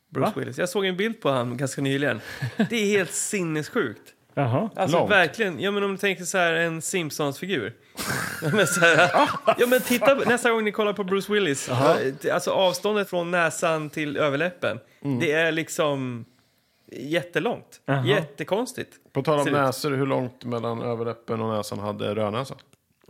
Bruce 0.09 0.25
Va? 0.35 0.39
Willis. 0.39 0.57
Jag 0.57 0.69
såg 0.69 0.85
en 0.85 0.97
bild 0.97 1.21
på 1.21 1.29
honom 1.29 1.57
ganska 1.57 1.81
nyligen. 1.81 2.21
Det 2.69 2.75
är 2.75 2.85
helt 2.85 3.11
sinnessjukt. 3.31 4.01
Jaha. 4.33 4.69
Alltså 4.75 4.97
Långt. 4.97 5.11
verkligen, 5.11 5.59
ja 5.59 5.71
men 5.71 5.83
om 5.83 5.91
du 5.91 5.97
tänker 5.97 6.23
så 6.23 6.37
här 6.37 6.53
en 6.53 6.81
Simpsons-figur. 6.81 7.73
Ja, 8.41 8.49
men 8.53 8.67
så 8.67 8.79
här, 8.79 9.11
ja 9.57 9.67
men 9.67 9.81
titta 9.81 10.15
nästa 10.15 10.51
gång 10.51 10.63
ni 10.63 10.71
kollar 10.71 10.93
på 10.93 11.03
Bruce 11.03 11.33
Willis. 11.33 11.69
Alltså 12.31 12.51
avståndet 12.51 13.09
från 13.09 13.31
näsan 13.31 13.89
till 13.89 14.17
överläppen. 14.17 14.79
Mm. 15.03 15.19
Det 15.19 15.31
är 15.31 15.51
liksom 15.51 16.25
jättelångt. 16.91 17.81
Jaha. 17.85 18.05
Jättekonstigt. 18.07 18.93
På 19.13 19.21
tal 19.21 19.39
om 19.39 19.53
näsor, 19.53 19.91
hur 19.91 20.05
långt 20.05 20.45
mellan 20.45 20.81
överläppen 20.81 21.41
och 21.41 21.57
näsan 21.57 21.79
hade 21.79 22.15
rödnäsa? 22.15 22.55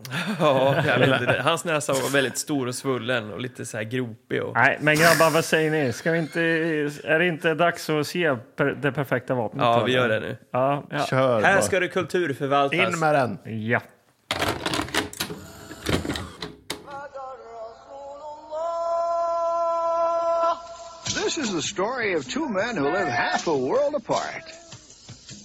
Ja, 0.39 0.76
jag 0.86 1.00
vet 1.00 1.22
inte. 1.22 1.42
Hans 1.44 1.66
näsa 1.66 1.94
var 1.94 2.10
väldigt 2.10 2.38
stor 2.38 2.68
och 2.68 2.76
svullen 2.76 3.34
och 3.34 3.39
lite 3.39 3.66
så 3.66 3.78
här 3.78 3.84
gropig. 3.84 4.44
Och... 4.44 4.54
Nej, 4.54 4.78
men 4.82 4.96
grabbar, 4.96 5.32
vad 5.32 5.46
säger 5.46 5.72
ni? 5.72 5.94
Ska 5.94 6.12
vi 6.12 6.20
inte, 6.20 6.42
är 7.04 7.20
det 7.20 7.28
inte 7.28 7.54
dags 7.54 7.89
att 7.89 8.08
se 8.08 8.36
per, 8.56 8.66
det 8.66 8.92
perfekta 8.92 9.34
vapnet? 9.36 9.63
Ja, 9.63 9.84
vi 9.84 9.92
gör 9.92 10.10
det 10.10 10.20
nu. 10.20 10.38
Ja, 10.52 10.84
ja. 10.89 11.06
Kör 11.06 11.42
Här 11.42 11.54
bara. 11.54 11.62
ska 11.62 11.80
det 11.80 11.88
kulturförvaltas. 11.88 12.94
In 12.94 13.00
med 13.00 13.16
den! 13.16 13.38
ja. 13.70 13.82
This 21.06 21.38
is 21.38 21.52
the 21.52 21.62
story 21.62 22.16
of 22.16 22.28
two 22.28 22.48
men 22.50 22.76
who 22.76 22.84
live 22.84 23.10
half 23.10 23.48
a 23.48 23.58
world 23.58 23.96
apart 23.96 24.62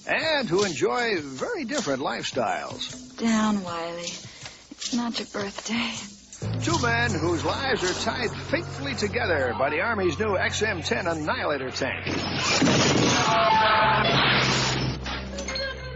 and 0.08 0.48
who 0.48 0.64
enjoy 0.64 1.20
very 1.20 1.64
different 1.64 2.02
lifestyles. 2.02 3.16
Down, 3.18 3.62
Wiley. 3.62 4.10
It's 4.70 4.94
not 4.94 5.18
your 5.18 5.28
birthday. 5.32 5.92
Two 6.62 6.80
men 6.80 7.10
whose 7.10 7.44
lives 7.44 7.82
are 7.82 8.04
tied 8.04 8.30
fatefully 8.30 8.94
together 8.94 9.54
by 9.58 9.70
the 9.70 9.80
Army's 9.80 10.18
new 10.18 10.36
XM-10 10.36 11.10
Annihilator 11.10 11.70
tank. 11.70 12.06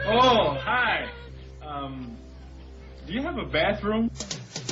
Oh, 0.04 0.56
hi. 0.58 1.08
Um, 1.64 2.16
do 3.06 3.12
you 3.12 3.22
have 3.22 3.38
a 3.38 3.46
bathroom? 3.46 4.10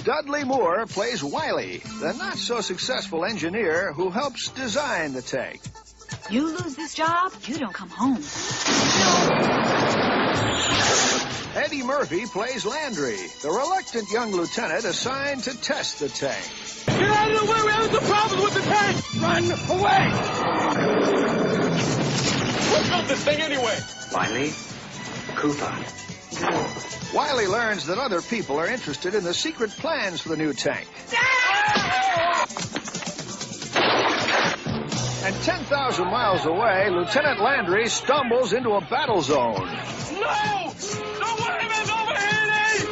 Dudley 0.04 0.44
Moore 0.44 0.86
plays 0.86 1.22
Wiley, 1.22 1.78
the 2.00 2.14
not-so-successful 2.14 3.24
engineer 3.24 3.92
who 3.92 4.10
helps 4.10 4.48
design 4.48 5.12
the 5.12 5.22
tank. 5.22 5.60
You 6.30 6.46
lose 6.46 6.76
this 6.76 6.94
job, 6.94 7.32
you 7.44 7.58
don't 7.58 7.74
come 7.74 7.88
home. 7.88 8.22
Eddie 11.56 11.82
Murphy 11.82 12.24
plays 12.26 12.64
Landry, 12.64 13.16
the 13.42 13.50
reluctant 13.50 14.08
young 14.12 14.30
lieutenant 14.30 14.84
assigned 14.84 15.42
to 15.42 15.60
test 15.60 15.98
the 15.98 16.08
tank. 16.08 16.44
Get 16.86 17.10
out 17.10 17.32
of 17.32 17.40
the 17.40 17.46
way! 17.52 17.62
We 17.64 17.72
have 17.72 17.90
some 17.90 18.04
problems 18.04 18.44
with 18.44 18.54
the 18.54 18.60
tank! 18.60 18.96
Run 19.20 19.44
away! 19.76 20.10
Who 22.68 22.90
built 22.90 23.08
this 23.08 23.24
thing 23.24 23.40
anyway? 23.40 23.78
Wiley, 24.12 24.52
Cooper. 25.34 25.74
Wiley 27.12 27.48
learns 27.48 27.86
that 27.86 27.98
other 27.98 28.22
people 28.22 28.60
are 28.60 28.68
interested 28.68 29.16
in 29.16 29.24
the 29.24 29.34
secret 29.34 29.70
plans 29.70 30.20
for 30.20 30.28
the 30.28 30.36
new 30.36 30.52
tank. 30.52 30.86
And 35.30 35.42
10,000 35.42 36.06
miles 36.06 36.44
away, 36.44 36.90
Lieutenant 36.90 37.40
Landry 37.40 37.88
stumbles 37.88 38.52
into 38.52 38.70
a 38.70 38.80
battle 38.80 39.22
zone. 39.22 39.54
No! 39.54 40.72
The 40.74 40.98
worm 41.38 41.70
is 41.70 41.88
overheating! 41.88 42.88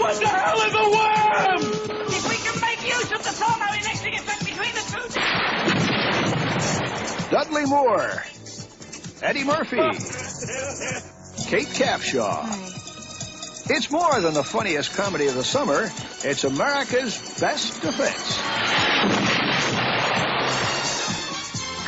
What 0.00 0.18
the 0.18 0.26
hell 0.26 0.62
is 0.62 0.72
a 0.72 0.88
worm? 0.88 1.60
If 2.08 2.24
we 2.26 2.36
can 2.36 2.58
make 2.62 2.82
use 2.86 3.12
of 3.12 3.22
the 3.22 3.28
thermoelectric 3.36 4.14
effect 4.18 4.46
between 4.46 4.72
the 4.72 4.80
two 7.20 7.30
Dudley 7.30 7.66
Moore, 7.66 8.22
Eddie 9.22 9.44
Murphy, 9.44 9.76
Kate 11.50 11.68
Capshaw. 11.68 12.48
It's 13.70 13.90
more 13.90 14.20
than 14.22 14.32
the 14.32 14.42
funniest 14.42 14.96
comedy 14.96 15.26
of 15.26 15.34
the 15.34 15.44
summer. 15.44 15.90
It's 16.24 16.44
America's 16.44 17.38
best 17.38 17.82
defense. 17.82 19.23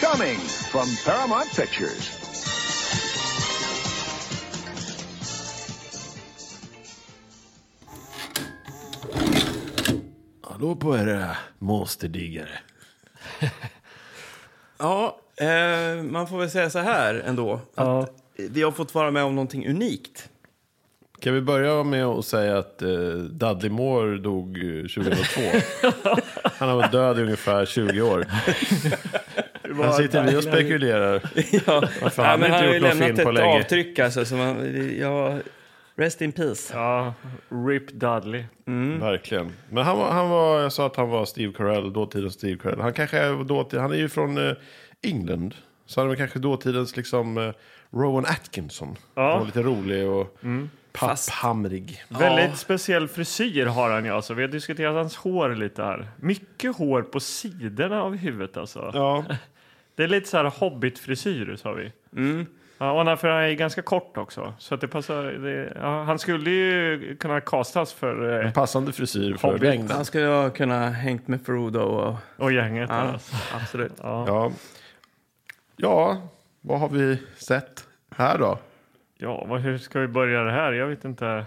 Coming 0.01 0.39
from 0.39 0.87
Paramount 1.07 1.49
Pictures. 1.57 2.11
Hallå 10.43 10.77
på 10.77 10.97
er 10.97 11.37
monsterdiggare. 11.59 12.59
Ja, 14.79 15.19
eh, 15.37 16.03
man 16.03 16.29
får 16.29 16.39
väl 16.39 16.51
säga 16.51 16.71
så 16.71 16.79
här 16.79 17.15
ändå. 17.15 17.61
Att 17.75 18.11
Vi 18.37 18.63
har 18.63 18.73
fått 18.73 18.95
vara 18.95 19.11
med 19.11 19.25
om 19.25 19.35
någonting 19.35 19.69
unikt. 19.69 20.29
Kan 21.21 21.35
vi 21.35 21.41
börja 21.41 21.83
med 21.83 22.05
att 22.05 22.27
säga 22.27 22.59
att 22.59 22.83
eh, 22.83 22.89
Dudley 23.31 23.71
Moore 23.71 24.19
dog 24.19 24.59
eh, 24.59 24.83
2002? 24.83 25.41
Han 26.43 26.69
har 26.69 26.77
varit 26.77 26.93
död 26.93 27.19
i 27.19 27.23
ungefär 27.23 27.67
20 27.67 28.03
år. 28.03 28.27
Han 29.85 29.93
sitter 29.93 30.25
vi 30.25 30.37
och 30.37 30.43
spekulerar. 30.43 31.23
ja. 31.67 31.89
Varför 32.03 32.23
ja, 32.23 32.29
han 32.29 32.41
men 32.41 32.47
inte 32.47 32.57
han 32.57 32.65
har 32.67 32.73
ju 32.73 32.73
gjort 32.75 32.83
någon 32.83 32.99
lämnat 32.99 33.07
film 33.07 33.25
på 33.25 33.29
ett 33.31 33.35
länge. 33.35 33.59
avtryck 33.59 33.99
alltså. 33.99 34.25
Så 34.25 34.35
man, 34.37 34.73
ja, 35.01 35.39
rest 35.97 36.23
in 36.23 36.33
peace. 36.33 36.75
ja. 36.75 37.15
Rip 37.69 37.93
Dudley. 37.93 38.45
Verkligen. 39.01 39.53
Men 39.71 39.85
han 39.85 39.99
var, 39.99 40.11
han 40.11 40.31
var, 40.31 40.61
jag 40.61 40.73
sa 40.73 40.87
att 40.87 40.97
han 40.97 41.09
var 41.09 41.25
Steve 41.25 41.53
Carell, 41.53 41.93
dåtidens 41.93 42.35
Steve 42.35 42.59
Carell. 42.63 42.81
Han 42.81 42.93
kanske 42.93 43.19
är 43.19 43.45
dåtid, 43.45 43.81
han 43.81 43.93
är 43.93 43.97
ju 43.97 44.09
från 44.09 44.49
eh, 44.49 44.55
England. 45.03 45.55
Så 45.87 46.01
han 46.01 46.07
är 46.07 46.09
väl 46.09 46.17
kanske 46.19 46.39
dåtidens 46.39 46.97
liksom 46.97 47.39
eh, 47.39 47.51
Rowan 47.93 48.25
Atkinson. 48.25 48.97
Ja. 49.15 49.31
Han 49.31 49.39
var 49.39 49.47
lite 49.47 49.63
rolig 49.63 50.07
och 50.09 50.39
Fast- 50.95 51.31
papphamrig. 51.31 52.03
Väldigt 52.09 52.57
speciell 52.59 53.09
frisyr 53.09 53.67
har 53.67 53.91
han 53.91 54.05
ju 54.05 54.11
alltså. 54.11 54.35
Vi 54.35 54.43
har 54.43 54.49
diskuterat 54.49 54.95
hans 54.95 55.17
hår 55.17 55.49
lite 55.55 55.83
här. 55.83 56.09
Mycket 56.17 56.77
hår 56.77 57.03
på 57.03 57.21
sidorna 57.21 58.03
av 58.03 58.17
huvudet 58.17 58.57
alltså. 58.57 58.91
Ja, 58.95 59.25
Det 59.97 60.05
är 60.05 60.09
lite 60.09 60.29
så 60.29 60.37
här 60.37 60.45
hobbit-frisyr 60.45 61.57
sa 61.57 61.73
vi. 61.73 61.93
Mm. 62.17 62.47
Ja, 62.79 62.93
och 62.93 63.05
han- 63.07 63.19
för 63.19 63.29
han 63.29 63.43
är 63.43 63.53
ganska 63.53 63.83
kort 63.83 64.17
också. 64.17 64.55
Så 64.59 64.75
att 64.75 64.81
det 64.81 64.89
passar. 64.89 65.23
Det, 65.25 65.73
ja, 65.77 66.03
han 66.03 66.19
skulle 66.19 66.51
ju 66.51 67.17
kunna 67.17 67.41
castas 67.41 67.93
för 67.93 68.45
eh, 68.45 68.53
passande 68.53 68.93
frisyr 68.93 69.35
för 69.37 69.49
Hobbit. 69.53 69.91
Han 69.91 70.05
skulle 70.05 70.27
ha 70.27 70.51
kunnat 70.51 70.95
hängt 70.95 71.29
med 71.29 71.47
Frodo 71.47 71.81
och... 71.81 72.15
och 72.37 72.53
gänget. 72.53 72.91
Ja, 72.91 72.95
Alltså. 72.97 73.37
absolut. 73.55 73.93
Ja. 74.03 74.25
Ja. 74.27 74.53
ja, 75.77 76.29
vad 76.61 76.81
har 76.81 76.89
vi 76.89 77.19
sett 77.37 77.85
här 78.11 78.39
då? 78.39 78.59
Ja, 79.19 79.45
vad, 79.49 79.61
hur 79.61 79.79
ska 79.79 80.01
vi 80.01 80.09
börja 80.09 80.43
det 80.43 80.53
här? 80.53 80.73
Jag 80.73 80.87
vet 80.87 81.05
inte. 81.05 81.45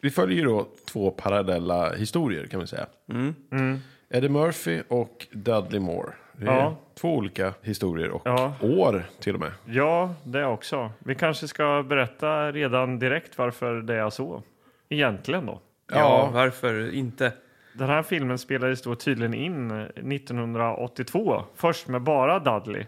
Vi 0.00 0.10
följer 0.10 0.38
ju 0.38 0.44
då 0.44 0.68
två 0.92 1.10
parallella 1.10 1.92
historier 1.94 2.46
kan 2.46 2.58
man 2.58 2.66
säga. 2.66 2.86
Mm. 3.10 3.80
Eddie 4.10 4.28
Murphy 4.28 4.82
och 4.88 5.26
Dudley 5.32 5.80
Moore. 5.80 6.12
Det 6.40 6.46
är 6.50 6.56
Ja. 6.56 6.76
två 6.94 7.16
olika 7.16 7.54
historier 7.62 8.10
och 8.10 8.22
Ja. 8.24 8.52
år 8.60 9.02
till 9.20 9.34
och 9.34 9.40
med. 9.40 9.52
Ja, 9.64 10.14
det 10.24 10.44
också. 10.46 10.90
Vi 10.98 11.14
kanske 11.14 11.48
ska 11.48 11.82
berätta 11.88 12.52
redan 12.52 12.98
direkt 12.98 13.38
varför 13.38 13.74
det 13.74 13.94
är 13.94 14.10
så. 14.10 14.42
Egentligen 14.88 15.46
då. 15.46 15.60
Ja, 15.92 16.30
varför 16.34 16.94
inte? 16.94 17.32
Den 17.72 17.88
här 17.88 18.02
filmen 18.02 18.38
spelades 18.38 18.82
då 18.82 18.94
tydligen 18.94 19.34
in 19.34 19.70
1982. 19.96 21.42
Först 21.56 21.88
med 21.88 22.02
bara 22.02 22.38
Dudley. 22.38 22.84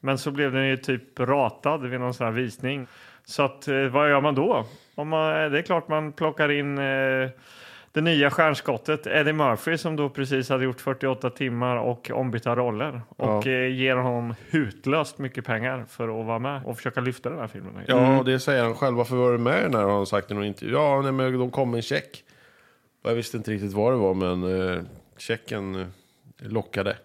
Men 0.00 0.18
så 0.18 0.30
blev 0.30 0.52
den 0.52 0.66
ju 0.66 0.76
typ 0.76 1.20
ratad 1.20 1.86
vid 1.86 2.00
någon 2.00 2.14
sån 2.14 2.24
här 2.26 2.32
visning. 2.32 2.86
Så 3.24 3.42
att, 3.42 3.68
eh, 3.68 3.82
vad 3.86 4.10
gör 4.10 4.20
man 4.20 4.34
då? 4.34 4.64
Om 4.94 5.08
man, 5.08 5.52
det 5.52 5.58
är 5.58 5.62
klart 5.62 5.88
man 5.88 6.12
plockar 6.12 6.50
in 6.50 6.78
eh, 6.78 7.28
det 7.96 8.02
nya 8.02 8.30
stjärnskottet 8.30 9.06
Eddie 9.06 9.32
Murphy 9.32 9.78
som 9.78 9.96
då 9.96 10.08
precis 10.08 10.48
hade 10.48 10.64
gjort 10.64 10.80
48 10.80 11.30
timmar 11.30 11.76
och 11.76 12.10
ombytta 12.10 12.56
roller. 12.56 13.02
Och 13.08 13.46
Ja. 13.46 13.50
eh, 13.52 13.66
ger 13.74 13.96
honom 13.96 14.34
hutlöst 14.50 15.18
mycket 15.18 15.44
pengar 15.44 15.84
för 15.88 16.20
att 16.20 16.26
vara 16.26 16.38
med 16.38 16.62
och 16.64 16.76
försöka 16.76 17.00
lyfta 17.00 17.30
den 17.30 17.38
här 17.38 17.46
filmen. 17.46 17.72
Ja, 17.86 18.18
och 18.18 18.24
det 18.24 18.40
säger 18.40 18.62
han 18.64 18.74
själv. 18.74 18.96
Varför 18.96 19.16
var 19.16 19.32
du 19.32 19.38
med 19.38 19.58
i 19.60 19.62
den 19.62 19.74
här? 19.74 19.82
Har 19.82 19.96
han 19.96 20.06
sagt 20.06 20.30
i 20.30 20.34
någon 20.34 20.44
intervju. 20.44 20.72
Ja, 20.74 21.02
nej, 21.02 21.12
men 21.12 21.38
de 21.38 21.50
kom 21.50 21.70
med 21.70 21.78
en 21.78 21.82
check. 21.82 22.24
Jag 23.02 23.14
visste 23.14 23.36
inte 23.36 23.50
riktigt 23.50 23.72
vad 23.72 23.92
det 23.92 23.96
var, 23.96 24.14
men 24.14 24.60
eh, 24.74 24.82
checken 25.18 25.74
eh, 25.74 25.86
lockade. 26.38 26.96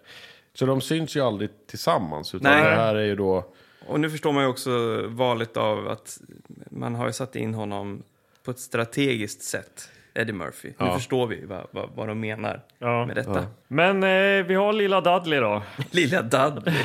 Så 0.54 0.66
de 0.66 0.80
syns 0.80 1.16
ju 1.16 1.20
aldrig 1.20 1.50
tillsammans. 1.66 2.34
Utan 2.34 2.52
Nej. 2.52 2.64
det 2.64 2.76
här 2.76 2.94
är 2.94 3.04
ju 3.04 3.16
då... 3.16 3.44
Och 3.86 4.00
nu 4.00 4.10
förstår 4.10 4.32
man 4.32 4.42
ju 4.42 4.48
också 4.48 5.02
valet 5.08 5.56
av 5.56 5.88
att 5.88 6.18
man 6.70 6.94
har 6.94 7.06
ju 7.06 7.12
satt 7.12 7.36
in 7.36 7.54
honom 7.54 8.02
på 8.44 8.50
ett 8.50 8.58
strategiskt 8.58 9.42
sätt, 9.42 9.88
Eddie 10.14 10.32
Murphy. 10.32 10.72
Nu 10.78 10.86
förstår 10.90 11.26
vi 11.26 11.44
vad, 11.44 11.66
vad, 11.70 11.90
vad 11.94 12.08
de 12.08 12.20
menar 12.20 12.60
Ja. 12.78 13.06
med 13.06 13.16
detta. 13.16 13.46
Men 13.68 14.02
eh, 14.02 14.46
vi 14.46 14.54
har 14.54 14.72
lilla 14.72 15.00
Dudley 15.00 15.40
då. 15.40 15.62
Lilla 15.90 16.22
Dudley. 16.22 16.74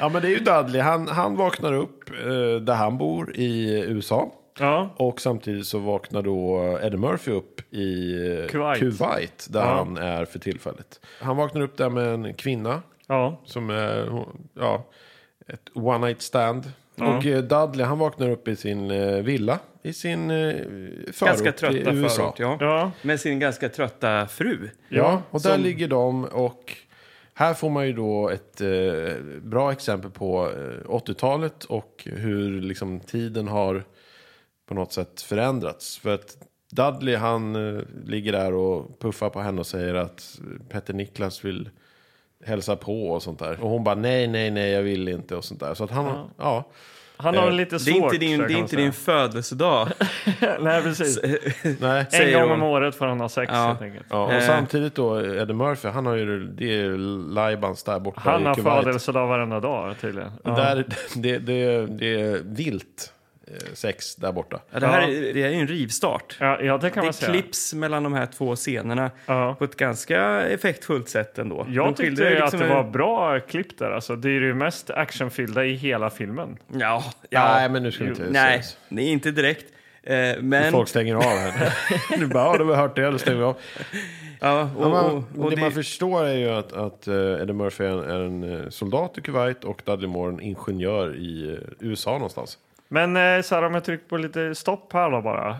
Ja, 0.00 0.08
men 0.08 0.22
det 0.22 0.28
är 0.28 0.30
ju 0.30 0.38
Dudley. 0.38 0.80
Han, 0.82 1.08
han 1.08 1.36
vaknar 1.36 1.72
upp 1.72 2.10
eh, 2.10 2.60
där 2.62 2.74
han 2.74 2.98
bor 2.98 3.36
i 3.36 3.80
USA. 3.88 4.32
Ja, 4.58 4.90
Och 4.96 5.20
samtidigt 5.20 5.66
så 5.66 5.78
vaknar 5.78 6.22
då 6.22 6.60
Eddie 6.82 6.96
Murphy 6.96 7.30
upp 7.32 7.74
i 7.74 8.14
Kuwait. 8.50 8.78
Kuwait, 8.80 9.46
där 9.50 9.60
Ja. 9.60 9.66
han 9.74 9.96
är 9.96 10.24
för 10.24 10.38
tillfället. 10.38 11.00
Han 11.20 11.36
vaknar 11.36 11.60
upp 11.60 11.76
där 11.76 11.88
med 11.90 12.14
en 12.14 12.34
kvinna 12.34 12.82
ja, 13.06 13.40
som 13.44 13.70
är 13.70 14.24
ja, 14.54 14.86
ett 15.48 15.60
one 15.74 16.06
night 16.06 16.22
stand. 16.22 16.72
Och 17.02 17.26
eh, 17.26 17.42
Dudley 17.42 17.86
han 17.86 17.98
vaknar 17.98 18.30
upp 18.30 18.48
i 18.48 18.56
sin 18.56 18.90
eh, 18.90 19.22
villa 19.22 19.58
i 19.82 19.92
sin 19.92 20.30
eh, 20.30 20.54
förort 21.12 21.28
ganska 21.28 21.48
i 21.48 21.52
trötta 21.52 21.92
USA. 21.92 22.16
förort, 22.16 22.38
ja. 22.38 22.56
ja. 22.60 22.92
Med 23.02 23.20
sin 23.20 23.38
ganska 23.38 23.68
trötta 23.68 24.26
fru. 24.26 24.68
Ja, 24.88 25.22
och 25.30 25.42
där 25.42 25.54
som- 25.54 25.62
ligger 25.62 25.88
de 25.88 26.24
och 26.24 26.76
här 27.34 27.54
får 27.54 27.70
man 27.70 27.86
ju 27.86 27.92
då 27.92 28.28
ett 28.28 28.60
eh, 28.60 29.14
bra 29.42 29.72
exempel 29.72 30.10
på 30.10 30.50
eh, 30.50 30.88
80-talet 30.90 31.64
och 31.64 32.02
hur 32.16 32.60
liksom 32.60 33.00
tiden 33.00 33.48
har 33.48 33.84
på 34.68 34.74
något 34.74 34.92
sätt 34.92 35.22
förändrats. 35.22 35.98
För 35.98 36.14
att 36.14 36.36
Dudley 36.70 37.16
han 37.16 37.76
eh, 37.76 37.82
ligger 38.06 38.32
där 38.32 38.54
och 38.54 39.00
puffar 39.00 39.30
på 39.30 39.40
henne 39.40 39.60
och 39.60 39.66
säger 39.66 39.94
att 39.94 40.40
Petter 40.68 40.94
Niklas 40.94 41.44
vill 41.44 41.70
hälsa 42.46 42.76
på 42.76 43.10
och 43.10 43.22
sånt 43.22 43.38
där. 43.38 43.60
Och 43.60 43.70
hon 43.70 43.84
bara 43.84 43.94
nej, 43.94 44.26
nej, 44.28 44.50
nej, 44.50 44.70
jag 44.70 44.82
vill 44.82 45.08
inte 45.08 45.36
och 45.36 45.44
sånt 45.44 45.60
där. 45.60 45.74
Så 45.74 45.84
att 45.84 45.90
han, 45.90 46.30
ja. 46.38 46.64
Han 47.16 47.36
har 47.36 47.46
Eh, 47.46 47.52
lite 47.52 47.70
Det 47.70 47.90
är 47.90 47.94
svårt. 47.94 48.12
inte 48.12 48.26
din, 48.26 48.38
det 48.38 48.52
är 48.52 48.58
inte 48.58 48.76
din 48.76 48.92
födelsedag. 48.92 49.88
Nej, 50.60 50.82
precis. 50.82 51.20
nej. 51.80 52.06
En 52.12 52.32
gång 52.40 52.50
om 52.50 52.62
året 52.62 52.94
får 52.94 53.06
han 53.06 53.20
ha 53.20 53.28
sex 53.28 53.52
Ja. 53.54 53.66
helt 53.66 53.82
enkelt. 53.82 54.06
Ja, 54.10 54.24
och 54.24 54.32
Eh. 54.32 54.40
samtidigt 54.46 54.94
då, 54.94 55.20
Eddie 55.20 55.52
Murphy, 55.54 55.88
han 55.88 56.06
har 56.06 56.14
ju, 56.14 56.44
det 56.46 56.80
är 56.80 56.88
Laibans 57.34 57.82
där 57.82 57.98
borta 57.98 58.20
Han 58.24 58.46
har 58.46 58.54
födelsedag 58.54 59.26
varenda 59.26 59.60
dag 59.60 59.94
tydligen. 60.00 60.30
Ja. 60.44 60.50
Där, 60.50 60.84
det, 61.14 61.38
det, 61.38 61.86
det 61.86 62.20
är 62.20 62.40
vilt 62.44 63.12
sex 63.74 64.16
där 64.16 64.32
borta. 64.32 64.60
Ja, 64.70 64.80
det 64.80 64.86
här 64.86 65.02
är, 65.02 65.34
det 65.34 65.42
är 65.42 65.48
ju 65.48 65.54
en 65.60 65.66
rivstart. 65.66 66.36
Ja, 66.40 66.60
ja, 66.62 66.78
det 66.78 66.90
kan 66.90 67.00
man 67.00 67.06
Det 67.06 67.12
säga. 67.12 67.32
klipps 67.32 67.74
mellan 67.74 68.02
de 68.02 68.12
här 68.14 68.26
två 68.26 68.56
scenerna 68.56 69.10
Ja. 69.26 69.54
på 69.58 69.64
ett 69.64 69.76
ganska 69.76 70.42
effektfullt 70.42 71.08
sätt 71.08 71.38
ändå. 71.38 71.66
Jag 71.68 71.86
De 71.86 71.94
tyckte 71.94 72.22
ju 72.22 72.28
att 72.36 72.40
liksom 72.40 72.60
det 72.60 72.66
en- 72.66 72.72
var 72.74 72.84
bra 72.84 73.40
klipp 73.40 73.78
där. 73.78 73.90
Alltså. 73.90 74.16
Det 74.16 74.28
är 74.28 74.32
ju 74.32 74.48
det 74.48 74.54
mest 74.54 74.90
actionfyllda 74.90 75.64
i 75.64 75.74
hela 75.74 76.10
filmen. 76.10 76.56
Ja, 76.72 77.04
ja. 77.30 77.52
Nej, 77.54 77.68
men 77.68 77.82
nu 77.82 77.92
ska 77.92 78.04
vi 78.04 78.10
inte 78.10 78.26
Nej, 78.30 78.62
säga 78.62 78.76
det 78.88 79.02
är 79.02 79.06
inte 79.12 79.30
direkt. 79.30 79.64
Eh, 80.02 80.16
men... 80.40 80.72
Folk 80.72 80.88
stänger 80.88 81.14
av 81.14 81.22
här. 81.22 81.72
du 82.18 82.26
bara, 82.26 82.44
ja, 82.44 82.58
de 82.58 82.68
har 82.68 82.76
hört 82.76 82.96
det, 82.96 83.10
då 83.10 83.18
stänger 83.18 83.38
vi 83.38 83.44
av. 83.44 83.56
Ja, 84.40 84.62
och, 84.76 84.84
Ja, 84.84 84.88
man, 84.88 85.04
och, 85.10 85.44
och 85.44 85.50
det, 85.50 85.56
det, 85.56 85.62
man 85.62 85.72
förstår 85.72 86.24
är 86.24 86.34
ju 86.36 86.48
att, 86.50 86.72
att 86.72 87.08
uh, 87.08 87.42
Eddie 87.42 87.52
Murphy 87.52 87.84
är 87.84 87.88
en, 87.90 87.98
är 88.10 88.20
en 88.20 88.60
eh, 88.64 88.68
soldat 88.68 89.18
i 89.18 89.20
Kuwait 89.20 89.64
och 89.64 89.82
Dudley 89.84 90.08
Moore 90.10 90.32
en 90.32 90.40
ingenjör 90.40 91.16
i 91.16 91.50
eh, 91.52 91.58
USA 91.80 92.12
någonstans. 92.12 92.58
Men 92.92 93.16
eh, 93.16 93.42
så 93.42 93.54
här, 93.54 93.62
om 93.62 93.74
jag 93.74 93.84
trycker 93.84 94.08
på 94.08 94.16
lite 94.16 94.54
stopp 94.54 94.92
här 94.92 95.10
då 95.10 95.20
bara. 95.20 95.56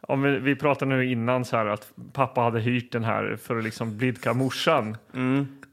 Om 0.00 0.22
vi, 0.22 0.38
vi 0.38 0.56
pratade 0.56 0.96
nu 0.96 1.10
innan 1.10 1.44
så 1.44 1.56
här 1.56 1.66
att 1.66 1.92
pappa 2.12 2.40
hade 2.40 2.60
hyrt 2.60 2.92
den 2.92 3.04
här 3.04 3.36
för 3.42 3.58
att 3.58 3.64
liksom 3.64 3.98
blidka 3.98 4.32
morsan. 4.32 4.96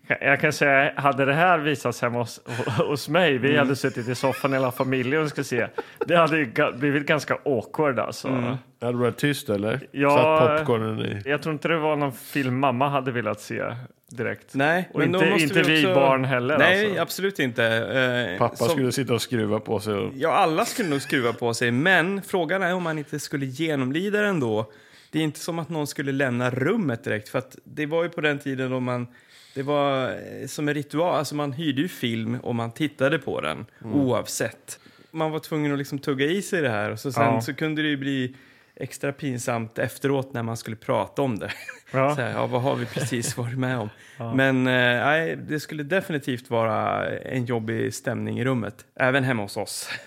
Jag 0.07 0.39
kan 0.39 0.53
säga, 0.53 0.93
hade 0.95 1.25
det 1.25 1.33
här 1.33 1.59
visats 1.59 2.01
hemma 2.01 2.19
hos, 2.19 2.41
hos 2.77 3.09
mig, 3.09 3.37
vi 3.37 3.57
hade 3.57 3.75
suttit 3.75 4.07
i 4.07 4.15
soffan 4.15 4.53
hela 4.53 4.71
familjen 4.71 5.23
och 5.23 5.29
ska 5.29 5.43
se. 5.43 5.67
Det 6.05 6.15
hade 6.15 6.45
blivit 6.77 7.07
ganska 7.07 7.37
awkward 7.45 7.99
alltså. 7.99 8.57
Det 8.79 8.85
hade 8.85 8.97
varit 8.97 9.17
tyst 9.17 9.49
eller? 9.49 9.79
Ja, 9.91 10.17
Satt 10.17 10.57
popcornen 10.57 10.99
i... 10.99 11.21
Jag 11.25 11.41
tror 11.41 11.53
inte 11.53 11.67
det 11.67 11.77
var 11.77 11.95
någon 11.95 12.11
film 12.11 12.59
mamma 12.59 12.89
hade 12.89 13.11
velat 13.11 13.39
se 13.41 13.63
direkt. 14.11 14.53
Nej, 14.53 14.89
Och 14.93 14.99
men 14.99 15.11
då 15.11 15.19
inte- 15.19 15.29
måste 15.31 15.43
inte 15.59 15.61
vi 15.71 15.77
också... 15.85 15.95
barn 15.95 16.25
heller, 16.25 16.57
Nej, 16.57 16.85
alltså. 16.85 17.01
absolut 17.01 17.39
inte. 17.39 17.65
Eh, 17.65 18.37
Pappa 18.37 18.55
som- 18.55 18.69
skulle 18.69 18.91
sitta 18.91 19.13
och 19.13 19.21
skruva 19.21 19.59
på 19.59 19.79
sig. 19.79 19.93
Och... 19.93 20.13
Ja, 20.15 20.31
alla 20.31 20.65
skulle 20.65 20.89
nog 20.89 21.01
skruva 21.01 21.33
på 21.33 21.53
sig, 21.53 21.71
men 21.71 22.21
frågan 22.21 22.63
är 22.63 22.73
om 22.73 22.83
man 22.83 22.97
inte 22.97 23.19
skulle 23.19 23.45
genomlida 23.45 24.21
det 24.21 24.27
ändå. 24.27 24.71
Det 25.11 25.19
är 25.19 25.23
inte 25.23 25.39
som 25.39 25.59
att 25.59 25.69
någon 25.69 25.87
skulle 25.87 26.11
lämna 26.11 26.49
rummet 26.51 27.03
direkt, 27.03 27.29
för 27.29 27.39
att 27.39 27.57
det 27.63 27.85
var 27.85 28.03
ju 28.03 28.09
på 28.09 28.21
den 28.21 28.39
tiden 28.39 28.71
då 28.71 28.79
man 28.79 29.07
det 29.55 29.63
var 29.63 30.09
eh, 30.09 30.47
som 30.47 30.67
en 30.67 30.73
ritual, 30.73 31.15
alltså 31.15 31.35
man 31.35 31.51
hyrde 31.53 31.81
ju 31.81 31.87
film 31.87 32.35
och 32.43 32.55
man 32.55 32.71
tittade 32.71 33.19
på 33.19 33.41
den 33.41 33.65
oavsett. 33.83 34.79
Man 35.11 35.31
var 35.31 35.39
tvungen 35.39 35.71
att 35.71 35.77
liksom 35.77 35.99
tugga 35.99 36.25
i 36.25 36.41
sig 36.41 36.61
det 36.61 36.69
här 36.69 36.91
och 36.91 36.99
så 36.99 37.11
sen 37.11 37.23
Ja. 37.23 37.41
så 37.41 37.53
kunde 37.53 37.81
det 37.81 37.87
ju 37.87 37.97
bli 37.97 38.35
extra 38.75 39.11
pinsamt 39.11 39.79
efteråt 39.79 40.33
när 40.33 40.43
man 40.43 40.57
skulle 40.57 40.75
prata 40.75 41.21
om 41.21 41.39
det. 41.39 41.51
Ja. 41.91 42.09
Så 42.15 42.21
här, 42.21 42.31
ja, 42.31 42.45
vad 42.47 42.61
har 42.61 42.75
vi 42.75 42.85
precis 42.85 43.37
varit 43.37 43.57
med 43.57 43.77
om? 43.79 43.89
Men 44.35 44.67
eh, 44.67 44.73
nej, 45.05 45.35
det 45.35 45.59
skulle 45.59 45.83
definitivt 45.83 46.49
vara 46.49 47.07
en 47.17 47.45
jobbig 47.45 47.93
stämning 47.93 48.39
i 48.39 48.45
rummet, 48.45 48.75
även 48.99 49.23
hemma 49.23 49.41
hos 49.43 49.57
oss. 49.57 49.89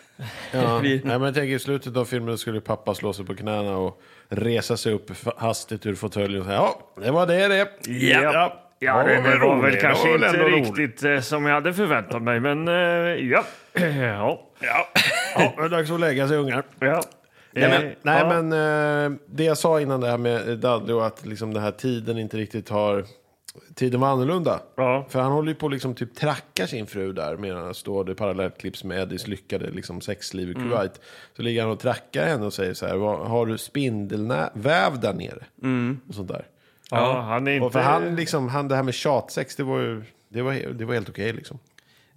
Ja. 0.52 0.78
Vi- 0.78 1.00
Nej, 1.04 1.18
men 1.18 1.22
jag 1.22 1.34
tänker 1.34 1.54
i 1.54 1.58
slutet 1.58 1.96
av 1.96 2.04
filmen 2.04 2.38
skulle 2.38 2.60
pappa 2.60 2.94
slå 2.94 3.12
sig 3.12 3.24
på 3.26 3.34
knäna 3.34 3.76
och 3.76 4.02
resa 4.28 4.76
sig 4.76 4.92
upp 4.92 5.10
hastigt 5.38 5.86
ur 5.86 5.94
fåtöljen 5.94 6.40
och 6.40 6.46
säga 6.46 6.56
ja, 6.56 6.80
det 7.02 7.10
var 7.10 7.26
det 7.26 7.48
det. 7.48 7.68
Ja. 7.92 8.64
Ja, 8.80 9.02
det, 9.02 9.14
det 9.14 9.38
var 9.38 9.62
väl 9.62 9.76
kanske 9.80 10.14
inte 10.14 10.28
riktigt 10.28 11.04
eh, 11.04 11.20
som 11.20 11.46
jag 11.46 11.54
hade 11.54 11.74
förväntat 11.74 12.22
mig, 12.22 12.40
men 12.40 12.68
eh, 12.68 12.74
ja. 12.74 13.44
ja. 13.72 14.44
Ja, 14.60 14.88
ja, 15.34 15.52
det 15.56 15.64
är 15.64 15.68
dags 15.68 15.90
att 15.90 16.00
lägga 16.00 16.28
sig 16.28 16.36
ungar. 16.36 16.62
ja. 16.78 17.02
Nej, 17.52 17.68
men, 17.68 17.82
Eh, 17.86 17.92
nej, 18.02 18.20
ja. 18.20 18.42
men 18.42 18.52
eh, 19.12 19.18
det 19.26 19.44
jag 19.44 19.58
sa 19.58 19.80
innan 19.80 20.00
det 20.00 20.06
här 20.10 20.18
med 20.18 20.58
Dudley 20.58 20.94
och 20.96 21.06
att 21.06 21.26
liksom 21.26 21.54
den 21.54 21.62
här 21.62 21.70
tiden 21.72 22.18
inte 22.18 22.36
riktigt 22.36 22.68
har... 22.68 23.04
Tiden 23.74 24.00
var 24.00 24.08
annorlunda. 24.08 24.60
Ja. 24.76 25.06
För 25.08 25.20
han 25.20 25.32
håller 25.32 25.48
ju 25.48 25.54
på 25.54 25.66
att 25.66 25.72
liksom 25.72 25.94
typ 25.94 26.14
tracka 26.14 26.66
sin 26.66 26.86
fru 26.86 27.12
där 27.12 27.36
medan 27.36 27.74
står 27.74 28.04
det 28.04 28.14
parallellklipps 28.14 28.84
med 28.84 29.00
Eddies 29.02 29.26
lyckade 29.26 29.70
liksom 29.70 30.00
sexliv 30.00 30.48
i 30.50 30.52
Mm. 30.54 30.68
Kuwait. 30.68 31.00
Så 31.36 31.42
ligger 31.42 31.62
han 31.62 31.70
och 31.70 31.80
trackar 31.80 32.26
henne 32.26 32.46
och 32.46 32.52
säger 32.52 32.74
så 32.74 32.86
här, 32.86 32.96
"Vad- 32.96 33.26
har 33.28 33.46
du 33.46 33.58
spindelväv 33.58 35.00
där 35.00 35.12
nere? 35.14 35.44
Och 36.08 36.14
sånt 36.14 36.28
där. 36.28 36.46
Ja, 36.90 37.20
han 37.20 37.46
är 37.48 37.52
inte... 37.52 37.66
Och 37.66 37.72
för 37.72 37.80
han 37.80 38.16
liksom, 38.16 38.48
han, 38.48 38.68
det 38.68 38.76
här 38.76 38.82
med 38.82 38.94
tjatsex, 38.94 39.56
det 39.56 39.62
var 39.62 39.78
ju, 39.80 40.02
det 40.28 40.42
var, 40.42 40.52
det 40.72 40.84
var 40.84 40.94
helt 40.94 41.08
okej 41.08 41.32
liksom. 41.32 41.58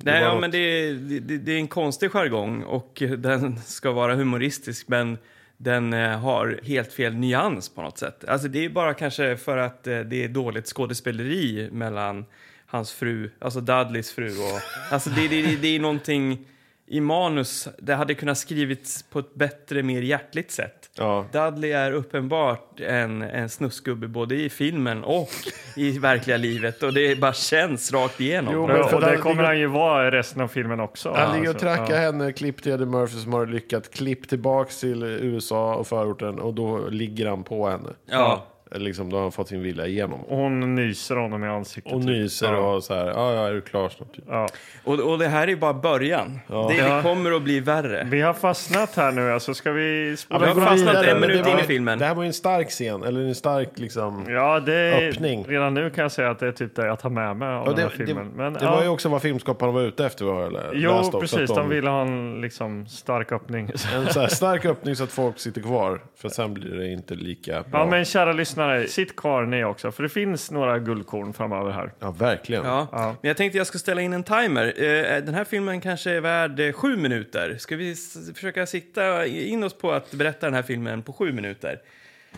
Nej, 0.03 0.21
ja, 0.21 0.31
något- 0.33 0.41
men 0.41 0.51
det, 0.51 0.57
är- 0.57 0.93
det, 0.93 1.37
det 1.37 1.51
är 1.51 1.57
en 1.57 1.67
konstig 1.67 2.11
jargong 2.11 2.63
och 2.63 3.03
den 3.17 3.59
ska 3.59 3.91
vara 3.91 4.15
humoristisk 4.15 4.87
men 4.87 5.17
den 5.57 5.93
eh, 5.93 6.19
har 6.19 6.59
helt 6.63 6.93
fel 6.93 7.13
nyans 7.15 7.69
på 7.69 7.81
något 7.81 7.97
sätt. 7.97 8.25
Alltså 8.27 8.47
det 8.47 8.65
är 8.65 8.69
bara 8.69 8.93
kanske 8.93 9.37
för 9.37 9.57
att 9.57 9.87
eh, 9.87 9.99
det 9.99 10.23
är 10.23 10.27
dåligt 10.27 10.67
skådespeleri 10.67 11.69
mellan 11.71 12.25
hans 12.65 12.91
fru, 12.93 13.29
alltså 13.39 13.61
Dudleys 13.61 14.11
fru 14.11 14.27
och... 14.29 14.59
Alltså 14.93 15.09
det, 15.09 15.27
det, 15.27 15.55
det 15.61 15.67
är 15.75 15.79
någonting 15.79 16.45
i 16.87 16.99
manus, 16.99 17.67
det 17.79 17.93
hade 17.95 18.13
kunnat 18.13 18.37
skrivits 18.37 19.03
på 19.03 19.19
ett 19.19 19.33
bättre, 19.35 19.83
mer 19.83 20.01
hjärtligt 20.01 20.51
sätt. 20.51 20.80
Ja. 21.01 21.25
Dudley 21.31 21.71
är 21.71 21.91
uppenbart 21.91 22.79
en, 22.79 23.21
en 23.21 23.49
snuskgubbe 23.49 24.07
både 24.07 24.35
i 24.35 24.49
filmen 24.49 25.03
och 25.03 25.29
i 25.75 25.99
verkliga 25.99 26.37
livet 26.37 26.83
och 26.83 26.93
det 26.93 27.19
bara 27.19 27.33
känns 27.33 27.93
rakt 27.93 28.21
igenom. 28.21 28.53
Jo, 28.53 28.67
men 28.67 28.83
för 28.83 28.95
och 28.95 29.01
det 29.01 29.17
kommer 29.17 29.43
han 29.43 29.59
ju 29.59 29.67
vara 29.67 30.07
i 30.07 30.11
resten 30.11 30.41
av 30.41 30.47
filmen 30.47 30.79
också. 30.79 31.13
Han 31.15 31.35
ligger 31.35 31.49
och 31.49 31.55
Alltså, 31.55 31.65
trackar 31.65 31.95
ja. 31.95 32.01
henne, 32.01 32.31
klipp 32.33 32.63
till 32.63 32.71
Eddie 32.71 32.85
Murphy 32.85 33.19
som 33.19 33.33
har 33.33 33.45
lyckat, 33.45 33.91
klipp 33.93 34.29
tillbaks 34.29 34.79
till 34.79 35.03
USA 35.03 35.75
och 35.75 35.87
förorten 35.87 36.39
och 36.39 36.53
då 36.53 36.87
ligger 36.89 37.29
han 37.29 37.43
på 37.43 37.69
henne. 37.69 37.89
Ja. 38.05 38.45
Eller 38.75 38.85
Liksom, 38.85 39.09
då 39.09 39.15
har 39.15 39.21
han 39.21 39.31
fått 39.31 39.47
sin 39.47 39.61
vilja 39.61 39.87
igenom. 39.87 40.21
Och 40.21 40.37
hon 40.37 40.75
nyser 40.75 41.15
honom 41.15 41.43
i 41.43 41.47
ansiktet. 41.47 41.93
Och 41.93 41.99
typ. 42.01 42.09
nyser 42.09 42.53
ja. 42.53 42.73
och 42.75 42.83
så 42.83 42.93
här, 42.93 43.05
ja, 43.07 43.33
ja, 43.33 43.47
är 43.47 43.53
du 43.53 43.61
klar 43.61 43.89
snart? 43.89 44.13
Typ. 44.15 44.23
Ja. 44.27 44.47
Och, 44.83 44.99
och 44.99 45.17
det 45.19 45.27
här 45.27 45.47
är 45.49 45.55
bara 45.55 45.73
början. 45.73 46.39
Det, 46.47 46.53
Ja. 46.53 46.67
det 46.95 47.01
kommer 47.03 47.31
att 47.31 47.41
bli 47.41 47.59
värre. 47.59 48.07
Vi 48.11 48.21
har 48.21 48.33
fastnat 48.33 48.95
här 48.95 49.11
nu, 49.11 49.31
alltså 49.31 49.53
ska 49.53 49.71
vi 49.71 50.17
spola 50.17 50.39
vi 50.39 50.45
har 50.45 50.67
fastnat 50.67 50.79
vidare, 50.95 51.11
en 51.11 51.21
minut 51.21 51.43
det 51.43 51.51
in 51.51 51.59
i 51.59 51.63
filmen. 51.63 51.99
Det 51.99 52.05
här 52.05 52.15
var 52.15 52.23
ju 52.23 52.27
en 52.27 52.33
stark 52.33 52.69
scen, 52.69 53.03
eller 53.03 53.21
en 53.21 53.35
stark 53.35 53.69
liksom... 53.75 54.25
Ja, 54.29 54.59
det 54.59 54.73
är, 54.75 55.09
Öppning. 55.09 55.45
redan 55.47 55.73
nu 55.73 55.89
kan 55.89 56.01
jag 56.01 56.11
säga 56.11 56.29
att 56.29 56.39
det 56.39 56.47
är 56.47 56.51
typ 56.51 56.75
det 56.75 56.85
jag 56.85 56.99
tar 56.99 57.09
med 57.09 57.35
mig 57.35 57.47
av 57.47 57.53
Ja, 57.53 57.65
den 57.65 57.75
det, 57.75 57.81
här 57.81 57.89
det, 57.97 58.05
filmen. 58.05 58.27
Men, 58.35 58.53
det 58.53 58.59
ja. 58.63 58.71
var 58.75 58.83
ju 58.83 58.89
också 58.89 59.09
vad 59.09 59.21
filmskaparna 59.21 59.71
var 59.71 59.81
ute 59.81 60.05
efter, 60.05 60.51
lä- 60.51 60.59
Jo, 60.73 60.91
också, 60.91 61.19
precis. 61.19 61.49
att 61.49 61.55
De 61.55 61.69
ville 61.69 61.89
ha 61.89 62.01
en 62.01 62.41
liksom, 62.41 62.85
stark 62.87 63.31
öppning. 63.31 63.71
En 63.95 64.07
så 64.13 64.19
här 64.19 64.27
stark 64.27 64.65
öppning 64.65 64.95
så 64.95 65.03
att 65.03 65.11
folk 65.11 65.39
sitter 65.39 65.61
kvar, 65.61 65.99
för 66.21 66.29
sen 66.29 66.53
blir 66.53 66.75
det 66.77 66.87
inte 66.91 67.15
lika 67.15 67.51
bra. 67.63 67.79
Ja, 67.79 67.85
men 67.85 68.05
kära 68.05 68.33
lyssnare, 68.33 68.60
sitt 68.87 69.15
kvar 69.15 69.45
ni 69.45 69.63
också, 69.63 69.91
för 69.91 70.03
det 70.03 70.09
finns 70.09 70.51
några 70.51 70.79
guldkorn 70.79 71.33
framöver 71.33 71.71
här. 71.71 71.91
Ja, 71.99 72.11
verkligen. 72.11 72.65
Ja. 72.65 72.87
Ja. 72.91 73.15
Men 73.21 73.27
jag 73.27 73.37
tänkte 73.37 73.57
jag 73.57 73.67
ska 73.67 73.77
ställa 73.79 74.01
in 74.01 74.13
en 74.13 74.23
timer. 74.23 74.65
Eh, 74.83 75.23
Den 75.23 75.33
här 75.33 75.43
filmen 75.43 75.81
kanske 75.81 76.11
är 76.11 76.21
värd 76.21 76.59
eh, 76.59 76.71
sju 76.73 76.97
minuter. 76.97 77.55
Ska 77.59 77.75
vi 77.75 77.95
försöka 78.35 78.65
sikta 78.65 79.25
in 79.25 79.63
oss 79.63 79.73
på 79.77 79.91
att 79.91 80.11
berätta 80.11 80.45
den 80.47 80.53
här 80.53 80.61
filmen 80.63 81.01
på 81.01 81.13
sju 81.13 81.31
minuter? 81.31 81.79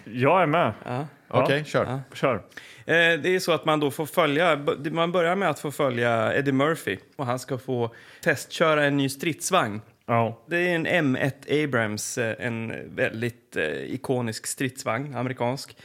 Jag 0.03 0.41
är 0.41 0.45
med. 0.45 0.73
Ja. 0.85 1.07
Okej, 1.27 1.63
kör. 1.65 1.99
Kör. 2.13 2.35
Eh, 2.35 2.41
Det 2.95 3.25
är 3.35 3.39
så 3.39 3.51
att 3.51 3.65
man 3.65 3.79
då 3.79 3.91
får 3.91 4.05
följa, 4.05 4.59
man 4.91 5.11
börjar 5.11 5.35
med 5.35 5.49
att 5.49 5.59
få 5.59 5.71
följa 5.71 6.33
Eddie 6.35 6.51
Murphy 6.51 6.97
och 7.15 7.25
han 7.25 7.39
ska 7.39 7.57
få 7.57 7.95
testköra 8.23 8.83
en 8.85 8.97
ny 8.97 9.09
stridsvagn. 9.09 9.81
Ja. 10.05 10.43
Det 10.49 10.57
är 10.57 10.75
en 10.75 10.87
M1 10.87 11.63
Abrams, 11.63 12.17
eh, 12.17 12.35
en 12.45 12.73
väldigt 12.95 13.55
eh, 13.55 13.65
ikonisk 13.93 14.47
stridsvagn, 14.47 15.15
amerikansk. 15.15 15.77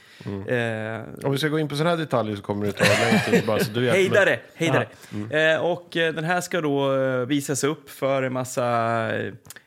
Eh, 0.49 1.01
Om 1.25 1.33
vi 1.33 1.39
ska 1.39 1.49
gå 1.49 1.59
in 1.59 1.69
på 1.69 1.77
sådana 1.77 1.91
här 1.91 1.97
detaljer 1.97 2.37
så 2.37 2.43
kommer 2.43 2.67
det 2.67 2.73
ta 2.73 2.85
lång 2.85 3.21
tid. 3.31 3.47
Bara 3.47 3.59
så 3.59 3.71
du 3.73 3.81
vet. 3.81 3.95
Hejda 3.95 4.25
det! 4.25 4.41
Hejda 4.55 4.85
det. 5.31 5.53
Eh, 5.53 5.61
och 5.61 5.97
eh, 5.97 6.15
den 6.15 6.25
här 6.25 6.41
ska 6.41 6.61
då 6.61 6.97
eh, 7.03 7.27
visas 7.27 7.65
upp 7.65 7.91
för 7.91 8.23
en 8.23 8.33
massa 8.33 9.09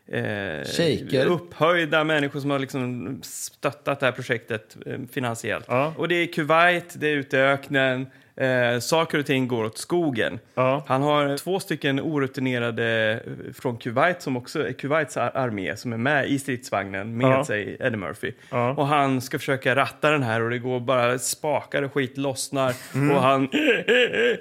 eh, 0.07 1.25
upphöjda 1.27 2.03
människor 2.03 2.39
som 2.39 2.49
har 2.49 2.59
liksom 2.59 3.19
stöttat 3.23 3.99
det 3.99 4.05
här 4.05 4.13
projektet 4.13 4.77
eh, 4.85 4.97
finansiellt. 5.11 5.65
Ja. 5.67 5.93
Och 5.97 6.07
det 6.07 6.15
är 6.15 6.25
Kuwait, 6.33 6.93
det 6.99 7.07
är 7.07 7.15
ute 7.15 7.37
i 7.37 7.39
öknen. 7.39 8.07
Eh, 8.35 8.79
saker 8.79 9.19
och 9.19 9.25
ting 9.25 9.47
går 9.47 9.63
åt 9.63 9.77
skogen. 9.77 10.39
Ja. 10.55 10.83
Han 10.87 11.01
har 11.01 11.37
två 11.37 11.59
stycken 11.59 11.99
orutinerade 11.99 13.11
eh, 13.25 13.53
från 13.53 13.77
Kuwait 13.77 14.21
som 14.21 14.37
också 14.37 14.67
är 14.67 14.73
Kuwaits 14.73 15.17
ar- 15.17 15.31
armé 15.37 15.75
som 15.75 15.93
är 15.93 15.97
med 15.97 16.27
i 16.29 16.39
stridsvagnen 16.39 17.17
med 17.17 17.31
Ja. 17.31 17.45
sig 17.45 17.77
Eddie 17.79 17.97
Murphy. 17.97 18.31
Ja. 18.49 18.73
Och 18.73 18.87
han 18.87 19.21
ska 19.21 19.39
försöka 19.39 19.75
ratta 19.75 20.11
den 20.11 20.23
här 20.23 20.41
och 20.41 20.49
det 20.49 20.59
går 20.59 20.79
bara 20.79 21.19
spakar 21.19 21.81
och 21.83 21.93
skit 21.93 22.17
lossnar 22.17 22.73
Mm. 22.95 23.15
och 23.15 23.21
han 23.23 23.49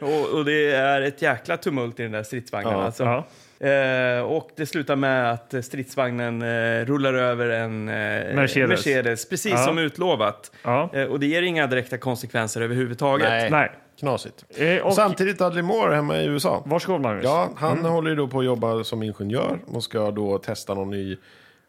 och, 0.01 0.39
och 0.39 0.45
det 0.45 0.71
är 0.73 1.03
ett 1.03 1.23
jäkla 1.23 1.57
tumult 1.57 2.01
i 2.01 2.03
den 2.03 2.13
där 2.13 2.23
stridsvagnen. 2.23 2.75
Alltså. 2.75 3.25
Eh, 3.61 4.23
och 4.23 4.51
det 4.57 4.67
slutar 4.67 4.97
med 4.97 5.33
att 5.33 5.55
stridsvagnen 5.65 6.43
eh, 6.43 6.85
rullar 6.87 7.15
över 7.15 7.49
en 7.49 7.89
eh, 7.89 7.95
Mercedes. 8.35 9.29
precis 9.29 9.53
Ja. 9.53 9.57
som 9.65 9.79
utlovat. 9.79 10.53
Ja. 10.65 10.91
Eh, 10.93 11.05
och 11.05 11.21
det 11.21 11.27
ger 11.27 11.43
inga 11.43 11.67
direkta 11.67 11.99
konsekvenser 11.99 12.61
överhuvudtaget. 12.61 13.29
Nej. 13.29 13.51
Nej. 13.51 13.71
Knasigt. 14.01 14.45
Eh, 14.49 14.77
och, 14.87 14.95
Samtidigt 14.95 15.39
Dudley 15.39 15.63
Moore 15.63 15.95
hemma 15.95 16.19
i 16.21 16.27
USA. 16.27 16.63
Varsågod 16.67 17.01
Magnus. 17.01 17.25
Ja, 17.25 17.49
han 17.57 17.85
håller 17.85 18.11
ju 18.11 18.17
då 18.17 18.29
på 18.29 18.39
att 18.39 18.45
jobba 18.45 18.85
som 18.85 19.03
ingenjör 19.03 19.59
och 19.67 19.85
ska 19.85 20.11
då 20.11 20.39
testa 20.39 20.75
någon 20.75 20.91
ny, 20.91 21.17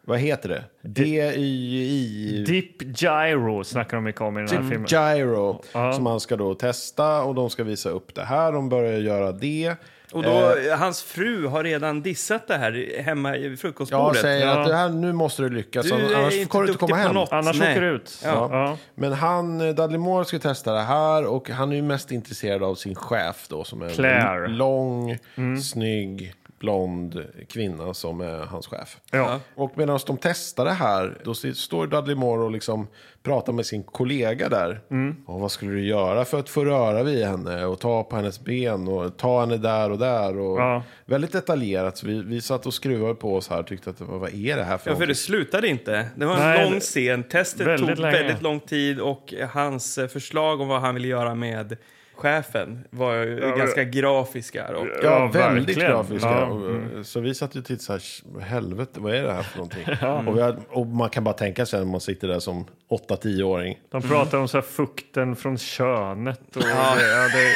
vad 0.05 0.19
heter 0.19 0.49
det? 0.49 0.63
DYI... 0.89 2.43
Deep 2.47 3.01
Gyro 3.01 3.63
snackar 3.63 3.97
de 3.97 4.03
mycket 4.03 4.21
om 4.21 4.37
i 4.37 4.41
den 4.41 4.49
här 4.63 4.69
filmen. 4.69 5.17
Gyro, 5.17 5.63
Ja. 5.73 5.93
som 5.93 6.05
han 6.05 6.19
ska 6.19 6.35
då 6.35 6.53
testa 6.55 7.21
och 7.23 7.35
de 7.35 7.49
ska 7.49 7.63
visa 7.63 7.89
upp 7.89 8.15
det 8.15 8.23
här. 8.23 8.51
De 8.51 8.69
börjar 8.69 8.99
göra 8.99 9.31
det. 9.31 9.75
Och 10.11 10.23
då, 10.23 10.55
hans 10.77 11.03
fru 11.03 11.47
har 11.47 11.63
redan 11.63 12.01
dissat 12.01 12.47
det 12.47 12.57
här 12.57 13.01
hemma 13.01 13.35
i 13.37 13.47
Ja, 13.49 13.57
frukostbordet. 13.57 14.21
säger 14.21 14.45
Ja. 14.47 14.59
att 14.61 14.67
det 14.67 14.75
här, 14.75 14.89
nu 14.89 15.13
måste 15.13 15.41
du 15.41 15.49
lyckas, 15.49 15.85
Du 15.85 15.93
är 15.93 16.15
annars 16.15 16.33
inte 16.33 16.49
kommer 16.49 16.65
du 16.65 16.71
inte 16.71 16.79
komma 16.79 16.95
hem. 16.95 17.13
något. 17.13 17.31
Annars 17.31 17.59
Nej. 17.59 17.71
åker 17.71 17.81
du 17.81 17.89
ut. 17.95 18.21
Ja. 18.23 18.47
Ja. 18.51 18.77
Men 18.95 19.13
han, 19.13 19.61
eh, 19.61 19.75
Dudley 19.75 19.97
Moore 19.99 20.25
ska 20.25 20.39
testa 20.39 20.73
det 20.73 20.81
här 20.81 21.25
och 21.25 21.49
han 21.49 21.71
är 21.71 21.75
ju 21.75 21.81
mest 21.81 22.11
intresserad 22.11 22.63
av 22.63 22.75
sin 22.75 22.95
chef 22.95 23.45
då 23.49 23.63
som 23.63 23.81
är 23.81 23.89
Claire. 23.89 24.47
lång, 24.47 25.17
snygg, 25.63 26.33
blond 26.61 27.25
kvinna 27.49 27.93
som 27.93 28.21
är 28.21 28.45
hans 28.45 28.67
chef. 28.67 28.97
Ja. 29.11 29.39
Och 29.55 29.71
medan 29.77 29.99
de 30.07 30.17
testar 30.21 30.65
det 30.65 30.71
här, 30.71 31.17
då 31.23 31.31
st- 31.31 31.53
står 31.55 31.87
Dudley 31.87 32.15
Moore 32.15 32.43
och 32.43 32.51
liksom 32.51 32.87
pratar 33.23 33.53
med 33.53 33.65
sin 33.65 33.83
kollega 33.83 34.49
där. 34.49 34.81
Och 35.25 35.39
vad 35.39 35.51
skulle 35.51 35.71
du 35.71 35.85
göra 35.87 36.25
för 36.25 36.39
att 36.39 36.49
få 36.49 36.65
röra 36.65 37.03
vid 37.03 37.25
henne 37.25 37.65
och 37.65 37.79
ta 37.79 38.03
på 38.03 38.15
hennes 38.15 38.39
ben 38.43 38.87
och 38.87 39.17
ta 39.17 39.39
henne 39.39 39.57
där 39.57 39.89
och 39.91 39.97
där. 39.97 40.37
Och 40.39 40.59
Ja. 40.59 40.83
Väldigt 41.05 41.31
detaljerat. 41.31 41.97
Så 41.97 42.07
vi, 42.07 42.21
vi 42.21 42.41
satt 42.41 42.65
och 42.65 42.73
skruvade 42.73 43.15
på 43.15 43.35
oss 43.35 43.49
här 43.49 43.59
och 43.59 43.67
tyckte 43.67 43.89
att 43.89 44.01
vad 44.01 44.33
är 44.33 44.57
det 44.57 44.63
här 44.63 44.77
för 44.77 44.89
Ja, 44.91 44.95
för 44.97 45.07
det 45.07 45.15
slutade 45.15 45.67
inte. 45.67 46.05
Det 46.15 46.25
var 46.25 46.33
en 46.33 46.39
Nej, 46.39 46.69
lång 46.71 46.79
scen. 46.79 47.23
Testet 47.23 47.67
väldigt 47.67 47.89
tog 47.89 47.99
länge. 47.99 48.17
väldigt 48.17 48.41
lång 48.41 48.59
tid 48.59 48.99
och 48.99 49.33
hans 49.53 49.97
eh, 49.97 50.07
förslag 50.07 50.61
om 50.61 50.67
vad 50.67 50.81
han 50.81 50.95
ville 50.95 51.07
göra 51.07 51.35
med 51.35 51.77
chefen 52.21 52.83
var 52.89 53.13
Ja, 53.15 53.55
ganska 53.55 53.83
grafiska. 53.83 54.71
Då. 54.73 54.87
Ja, 54.87 54.99
Ja, 55.03 55.27
väldigt 55.33 55.67
verkligen. 55.67 55.91
grafiska. 55.91 56.29
Ja, 56.29 56.45
Och, 56.45 56.69
mm. 56.69 57.03
Så 57.03 57.19
vi 57.19 57.35
satt 57.35 57.55
ju 57.55 57.59
och 57.59 57.65
tittade 57.65 57.99
så 57.99 58.39
här, 58.39 58.41
helvete, 58.45 58.99
vad 58.99 59.15
är 59.15 59.23
det 59.23 59.33
här 59.33 59.43
för 59.43 59.57
någonting? 59.57 59.85
och, 60.27 60.37
vi 60.37 60.41
hade, 60.41 60.57
och 60.69 60.87
man 60.87 61.09
kan 61.09 61.23
bara 61.23 61.33
tänka 61.33 61.65
sig 61.65 61.79
när 61.79 61.85
man 61.91 62.01
sitter 62.01 62.27
där 62.27 62.39
som 62.39 62.65
8-10-åring. 63.09 63.79
De 63.91 64.01
pratar 64.01 64.37
om 64.37 64.47
så 64.47 64.57
här 64.57 64.61
fukten 64.61 65.35
från 65.35 65.57
könet. 65.57 66.55
Och 66.55 66.61
ja. 66.63 66.95
Det, 66.95 67.07
ja, 67.11 67.27
det, 67.27 67.51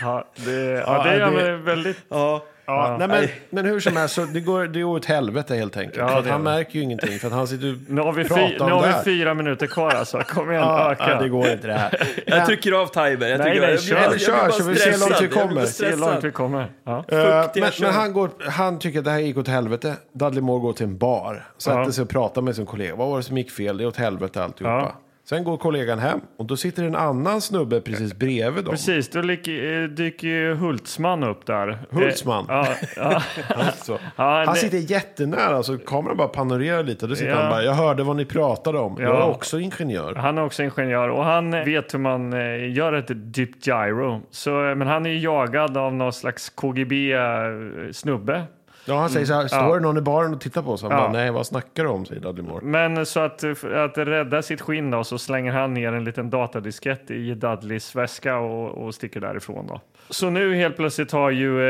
ja, 0.02 0.24
det, 0.44 0.52
ja, 0.86 1.02
det 1.04 1.10
är 1.10 1.30
det- 1.30 1.50
ja, 1.50 1.56
väldigt... 1.56 1.96
Ja. 2.66 2.88
Ja, 2.90 2.96
nej, 3.06 3.08
men, 3.08 3.28
men 3.50 3.64
hur 3.72 3.80
som 3.80 3.96
helst, 3.96 4.14
så 4.14 4.24
det 4.24 4.40
går, 4.40 4.64
det 4.66 4.80
går 4.80 4.96
åt 4.96 5.04
helvete 5.04 5.54
helt 5.54 5.76
enkelt. 5.76 5.96
Ja, 5.98 6.22
han 6.28 6.42
märker 6.42 6.72
ju 6.74 6.80
ingenting, 6.82 7.18
för 7.18 7.26
att 7.26 7.32
han 7.34 7.46
sitter 7.48 7.70
och 7.72 7.76
Nu 7.88 8.00
har 8.00 8.12
vi, 8.12 8.24
pratar 8.24 8.60
om 8.60 8.66
nu 8.68 8.72
har 8.74 8.86
det 8.86 8.94
vi 9.04 9.04
fyra 9.04 9.34
minuter 9.34 9.66
kvar 9.66 9.90
alltså. 9.90 10.18
Kom 10.20 10.50
igen, 10.50 10.62
Ja, 10.62 10.92
öka. 10.92 11.10
ja, 11.10 11.22
det 11.22 11.28
går 11.28 11.48
inte 11.48 11.66
det 11.66 11.72
här. 11.72 12.08
Jag 12.26 12.46
trycker 12.46 12.72
av 12.72 12.86
timer. 12.86 13.06
Jag 13.06 13.20
Nej, 13.20 13.38
tycker, 13.38 13.60
nej, 13.60 13.70
jag, 13.70 13.82
kör. 13.82 13.96
jag, 13.96 14.12
jag, 14.12 14.20
Kör, 14.20 14.50
så 14.50 14.62
vi 14.64 14.76
ser 14.76 14.92
hur 14.92 14.98
långt 14.98 15.20
vi 15.22 15.28
kommer. 15.28 15.64
Se 15.66 15.96
långt 15.96 16.24
vi 16.24 16.30
kommer. 16.30 16.70
Ja. 16.84 17.02
Fuktiga 17.02 17.64
men, 17.64 17.72
men 17.80 17.92
han, 17.94 18.12
går, 18.12 18.30
han 18.50 18.78
tycker 18.78 18.98
att 18.98 19.04
det 19.04 19.10
här 19.10 19.18
gick 19.18 19.36
åt 19.36 19.48
helvete. 19.48 19.94
Dudley 20.12 20.42
Moore 20.42 20.60
går 20.60 20.72
till 20.72 20.86
en 20.86 20.98
bar, 20.98 21.44
sätter 21.58 21.78
Ja. 21.78 21.92
sig 21.92 22.02
och 22.02 22.08
pratar 22.08 22.42
med 22.42 22.56
sin 22.56 22.66
kollega. 22.66 22.94
Vad 22.96 23.08
var 23.08 23.16
det 23.16 23.22
som 23.22 23.38
gick 23.38 23.50
fel? 23.50 23.76
Det 23.78 23.84
är 23.84 23.88
åt 23.88 23.96
helvete 23.96 24.44
alltihopa. 24.44 24.72
Ja. 24.74 24.92
Sen 25.28 25.44
går 25.44 25.56
kollegan 25.56 25.98
hem 25.98 26.20
och 26.36 26.44
då 26.46 26.56
sitter 26.56 26.84
en 26.84 26.94
annan 26.96 27.40
snubbe 27.40 27.80
precis 27.80 28.14
bredvid 28.14 28.64
dem. 28.64 28.70
Precis, 28.72 29.08
då 29.10 29.18
eh, 29.18 29.26
dyker 29.88 30.26
ju 30.28 30.54
Hultsman 30.54 31.24
upp 31.24 31.46
där. 31.46 31.78
Hultsman? 31.90 32.46
Eh, 32.50 32.66
Ja. 32.96 33.22
Alltså. 33.56 33.98
Ja, 34.16 34.44
han 34.46 34.54
sitter 34.56 34.78
jättenära, 34.78 35.62
så 35.62 35.78
kameran 35.78 36.16
bara 36.16 36.28
panorerar 36.28 36.82
lite. 36.84 37.06
Då 37.06 37.14
sitter 37.14 37.30
Ja. 37.30 37.36
han 37.40 37.50
bara, 37.50 37.62
jag 37.62 37.72
hörde 37.72 38.02
vad 38.02 38.16
ni 38.16 38.24
pratade 38.24 38.78
om. 38.78 38.96
Jag 39.00 39.10
Ja. 39.14 39.22
är 39.24 39.30
också 39.30 39.58
ingenjör. 39.60 40.14
Han 40.14 40.38
är 40.38 40.44
också 40.44 40.62
ingenjör 40.62 41.08
och 41.08 41.24
han 41.24 41.50
vet 41.50 41.94
hur 41.94 41.98
man 41.98 42.32
eh, 42.32 42.72
gör 42.72 42.92
ett 42.92 43.10
dip 43.34 43.66
gyro. 43.66 44.20
Så, 44.30 44.68
eh, 44.68 44.74
men 44.74 44.88
han 44.88 45.06
är 45.06 45.10
ju 45.10 45.18
jagad 45.18 45.76
av 45.76 45.94
någon 45.94 46.12
slags 46.12 46.50
KGB-snubbe. 46.50 48.42
Ja, 48.88 48.98
han 48.98 49.10
säger 49.10 49.26
så 49.26 49.34
här, 49.34 49.46
står 49.48 49.58
Ja. 49.60 49.74
det 49.74 49.80
någon 49.80 49.98
i 49.98 50.00
baren 50.00 50.34
och 50.34 50.40
tittar 50.40 50.62
på 50.62 50.70
oss? 50.72 50.82
Han 50.82 50.90
bara, 50.90 51.12
nej 51.12 51.30
vad 51.30 51.46
snackar 51.46 51.84
du 51.84 51.90
om? 51.90 52.06
Säger 52.06 52.20
Dudley 52.22 52.46
Moore. 52.46 52.64
Men 52.64 53.06
så 53.06 53.20
att, 53.20 53.44
att 53.74 53.98
rädda 53.98 54.42
sitt 54.42 54.60
skinn 54.60 54.90
då, 54.90 55.04
så 55.04 55.18
slänger 55.18 55.52
han 55.52 55.74
ner 55.74 55.92
en 55.92 56.04
liten 56.04 56.30
datadiskett 56.30 57.10
i 57.10 57.34
Dudleys 57.34 57.94
väska 57.96 58.36
och, 58.38 58.86
och 58.86 58.94
sticker 58.94 59.20
därifrån. 59.20 59.66
Då. 59.66 59.80
Så 60.10 60.30
nu 60.30 60.54
helt 60.54 60.76
plötsligt 60.76 61.12
har 61.12 61.30
ju 61.30 61.62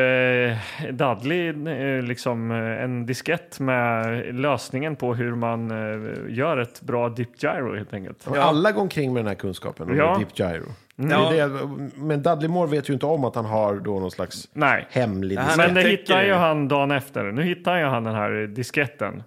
eh, 0.48 0.56
Dudley 0.92 1.48
eh, 1.48 2.02
liksom 2.02 2.50
eh, 2.50 2.82
en 2.84 3.06
diskett 3.06 3.60
med 3.60 4.24
lösningen 4.34 4.96
på 4.96 5.14
hur 5.14 5.34
man 5.34 5.70
eh, 5.70 6.36
gör 6.36 6.58
ett 6.58 6.82
bra 6.82 7.08
dip 7.08 7.42
gyro 7.42 7.76
helt 7.76 7.94
enkelt. 7.94 8.26
Och 8.26 8.36
Alla 8.36 8.72
går 8.72 8.82
omkring 8.82 9.12
med 9.12 9.20
den 9.20 9.28
här 9.28 9.34
kunskapen 9.34 9.90
om 9.90 9.96
Ja. 9.96 10.18
Deep 10.18 10.38
Gyro. 10.38 10.72
Ja. 10.96 11.30
Det 11.30 11.48
det, 11.48 11.68
men 11.94 12.22
Dudley 12.22 12.48
Moore 12.48 12.70
vet 12.70 12.88
ju 12.88 12.92
inte 12.92 13.06
om 13.06 13.24
att 13.24 13.34
han 13.34 13.44
har 13.44 13.74
då 13.74 14.00
någon 14.00 14.10
slags 14.10 14.48
Nej. 14.52 14.86
hemlig 14.90 15.38
diskett. 15.38 15.56
Men 15.56 15.74
det 15.74 15.82
hittar 15.82 16.22
ju 16.22 16.32
han 16.32 16.68
dagen 16.68 16.90
efter. 16.90 17.32
Nu 17.32 17.42
hittar 17.42 17.78
ju 17.78 17.84
han 17.84 18.04
den 18.04 18.14
här 18.14 18.46
disketten. 18.46 19.22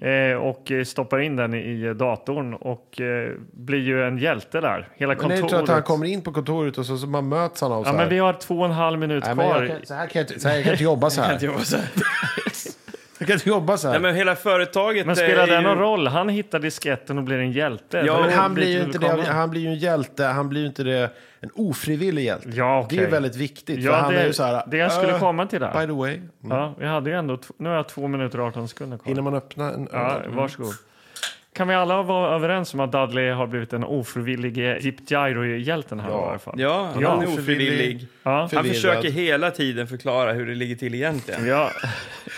Eh, 0.00 0.36
och 0.36 0.72
stoppar 0.86 1.18
in 1.18 1.36
den 1.36 1.54
i 1.54 1.94
datorn 1.94 2.54
och 2.54 3.00
eh, 3.00 3.32
blir 3.52 3.78
ju 3.80 4.02
en 4.06 4.18
hjälte 4.18 4.60
där. 4.60 4.88
Hela 4.94 5.08
Men 5.08 5.16
kontoret. 5.18 5.40
inte 5.42 5.54
så 5.56 5.62
att 5.62 5.68
han 5.68 5.82
kommer 5.82 6.06
in 6.06 6.22
på 6.22 6.32
kontoret 6.32 6.78
och 6.78 6.86
så, 6.86 6.96
så 6.98 7.06
man 7.06 7.28
möts 7.28 7.60
han 7.60 7.72
av 7.72 7.82
så 7.84 7.88
Ja, 7.88 7.92
här. 7.92 7.98
men 7.98 8.08
vi 8.08 8.18
har 8.18 8.32
två 8.32 8.58
och 8.58 8.64
en 8.64 8.70
halv 8.72 8.98
minut 8.98 9.24
Nej, 9.26 9.34
men 9.34 9.46
kvar. 9.50 9.62
jag 9.62 9.70
kan, 9.76 9.86
så, 9.86 9.94
här 9.94 10.06
kan 10.06 10.24
jag, 10.30 10.40
så 10.40 10.48
här 10.48 10.54
kan 10.56 10.64
jag 10.66 10.74
inte 10.74 10.84
jobba 10.84 11.10
så 11.10 11.20
Jag 11.20 11.24
kan 11.24 11.28
här. 11.28 11.34
inte 11.34 11.46
jobba 11.46 11.60
så 11.64 11.76
här. 11.76 11.86
Jag 13.18 13.28
kan 13.28 13.34
inte 13.34 13.48
jobba 13.48 13.76
så 13.76 13.86
här. 13.88 13.92
Nej, 13.94 14.02
men 14.02 14.14
hela 14.14 14.36
företaget 14.36 15.06
Men 15.06 15.16
spelar 15.16 15.42
är 15.42 15.46
det 15.46 15.54
ju- 15.56 15.60
någon 15.62 15.78
roll? 15.78 16.06
Han 16.06 16.28
hittar 16.28 16.58
disketten 16.58 17.18
och 17.18 17.24
blir 17.24 17.38
en 17.38 17.52
hjälte. 17.52 18.02
Ja, 18.06 18.20
Men 18.20 18.32
han 18.32 18.54
blir 18.54 18.68
ju 18.78 18.82
inte 18.84 18.98
det, 18.98 19.22
han 19.26 19.50
blir 19.50 19.60
ju 19.60 19.68
en 19.68 19.74
hjälte, 19.78 20.24
han 20.24 20.48
blir 20.48 20.60
ju 20.60 20.66
inte 20.66 20.82
det, 20.84 21.10
en 21.40 21.50
ofrivillig 21.54 22.24
hjälte. 22.24 22.48
Ja, 22.52 22.80
okej. 22.80 22.98
Det 22.98 23.04
är 23.04 23.10
väldigt 23.10 23.36
viktigt, 23.36 23.78
Ja, 23.78 23.92
för 23.92 23.98
han 24.00 24.12
det, 24.12 24.20
är 24.20 24.26
ju 24.26 24.32
så 24.32 24.42
här, 24.42 24.64
det 24.66 24.76
jag 24.76 24.92
skulle 24.92 25.12
"Äh, 25.12 25.18
komma 25.20 25.46
till 25.46 25.60
By 25.60 25.66
där. 25.66 25.86
the 25.86 25.92
way, 25.92 26.20
Ja, 26.50 26.74
vi 26.78 26.86
hade 26.86 27.10
ju 27.10 27.16
ändå, 27.16 27.38
nu 27.58 27.68
har 27.68 27.76
jag 27.76 27.88
två 27.88 28.08
minuter 28.08 28.40
och 28.40 28.46
18 28.46 28.68
sekunder 28.68 28.98
kvar. 28.98 29.10
innan 29.12 29.24
man 29.24 29.34
öppnar 29.34 29.72
en 29.72 29.88
Ja, 29.92 29.98
öl. 30.24 30.30
varsågod. 30.34 30.72
Kan 31.56 31.68
vi 31.68 31.74
alla 31.74 32.02
vara 32.02 32.34
överens 32.34 32.74
om 32.74 32.80
att 32.80 32.92
Dudley 32.92 33.30
har 33.30 33.46
blivit 33.46 33.72
en 33.72 33.84
ofrivillig 33.84 34.58
eh, 34.58 34.74
Deep 34.82 35.10
Gyro-hjälten 35.10 36.00
här 36.00 36.10
Ja. 36.10 36.26
i 36.26 36.28
alla 36.30 36.38
fall? 36.38 36.54
Ja, 36.60 36.90
han 36.94 37.02
Ja, 37.02 37.22
är 37.22 37.26
ofrivillig. 37.28 38.06
Ja. 38.22 38.48
Han 38.54 38.64
försöker 38.64 39.10
hela 39.10 39.50
tiden 39.50 39.86
förklara 39.86 40.32
hur 40.32 40.46
det 40.46 40.54
ligger 40.54 40.76
till 40.76 40.94
egentligen. 40.94 41.46
ja. 41.46 41.70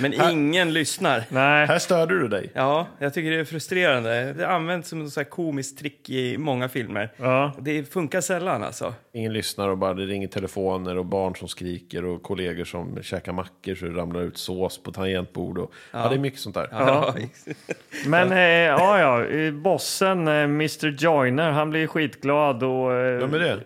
Men 0.00 0.30
ingen 0.30 0.72
lyssnar. 0.72 1.22
Nej. 1.28 1.66
Här 1.66 1.78
störde 1.78 2.18
du 2.20 2.28
dig. 2.28 2.50
Ja, 2.54 2.86
jag 2.98 3.14
tycker 3.14 3.30
det 3.30 3.36
är 3.36 3.44
frustrerande. 3.44 4.32
Det 4.32 4.48
används 4.48 4.88
som 4.88 5.00
här 5.00 5.24
komiskt 5.24 5.78
trick 5.78 6.10
i 6.10 6.38
många 6.38 6.68
filmer. 6.68 7.10
Ja. 7.16 7.52
Det 7.60 7.92
funkar 7.92 8.20
sällan 8.20 8.62
alltså. 8.64 8.94
Ingen 9.12 9.32
lyssnar 9.32 9.68
och 9.68 9.78
bara 9.78 9.94
det 9.94 10.06
ringer 10.06 10.28
telefoner 10.28 10.98
och 10.98 11.04
barn 11.06 11.34
som 11.36 11.48
skriker 11.48 12.04
och 12.04 12.22
kollegor 12.22 12.64
som 12.64 13.02
käkar 13.02 13.32
mackor 13.32 13.74
så 13.74 13.84
det 13.84 13.90
ramlar 13.92 14.22
ut 14.22 14.38
sås 14.38 14.82
på 14.82 14.92
tangentbord. 14.92 15.58
Och, 15.58 15.72
ja. 15.92 16.08
det 16.08 16.14
är 16.14 16.18
mycket 16.18 16.40
sånt 16.40 16.54
där. 16.54 16.68
Ja. 16.70 17.14
Men 18.06 18.32
eh, 18.32 18.38
ja, 18.40 18.98
ja, 19.00 19.07
eh, 19.16 19.52
bossen, 19.52 20.28
eh, 20.28 20.34
Mr 20.34 20.86
Joyner, 20.98 21.50
han 21.50 21.70
blir 21.70 21.86
skitglad 21.86 22.62
och... 22.62 22.92
Eh, 22.94 23.18
Vem 23.18 23.34
är 23.34 23.38
det? 23.38 23.60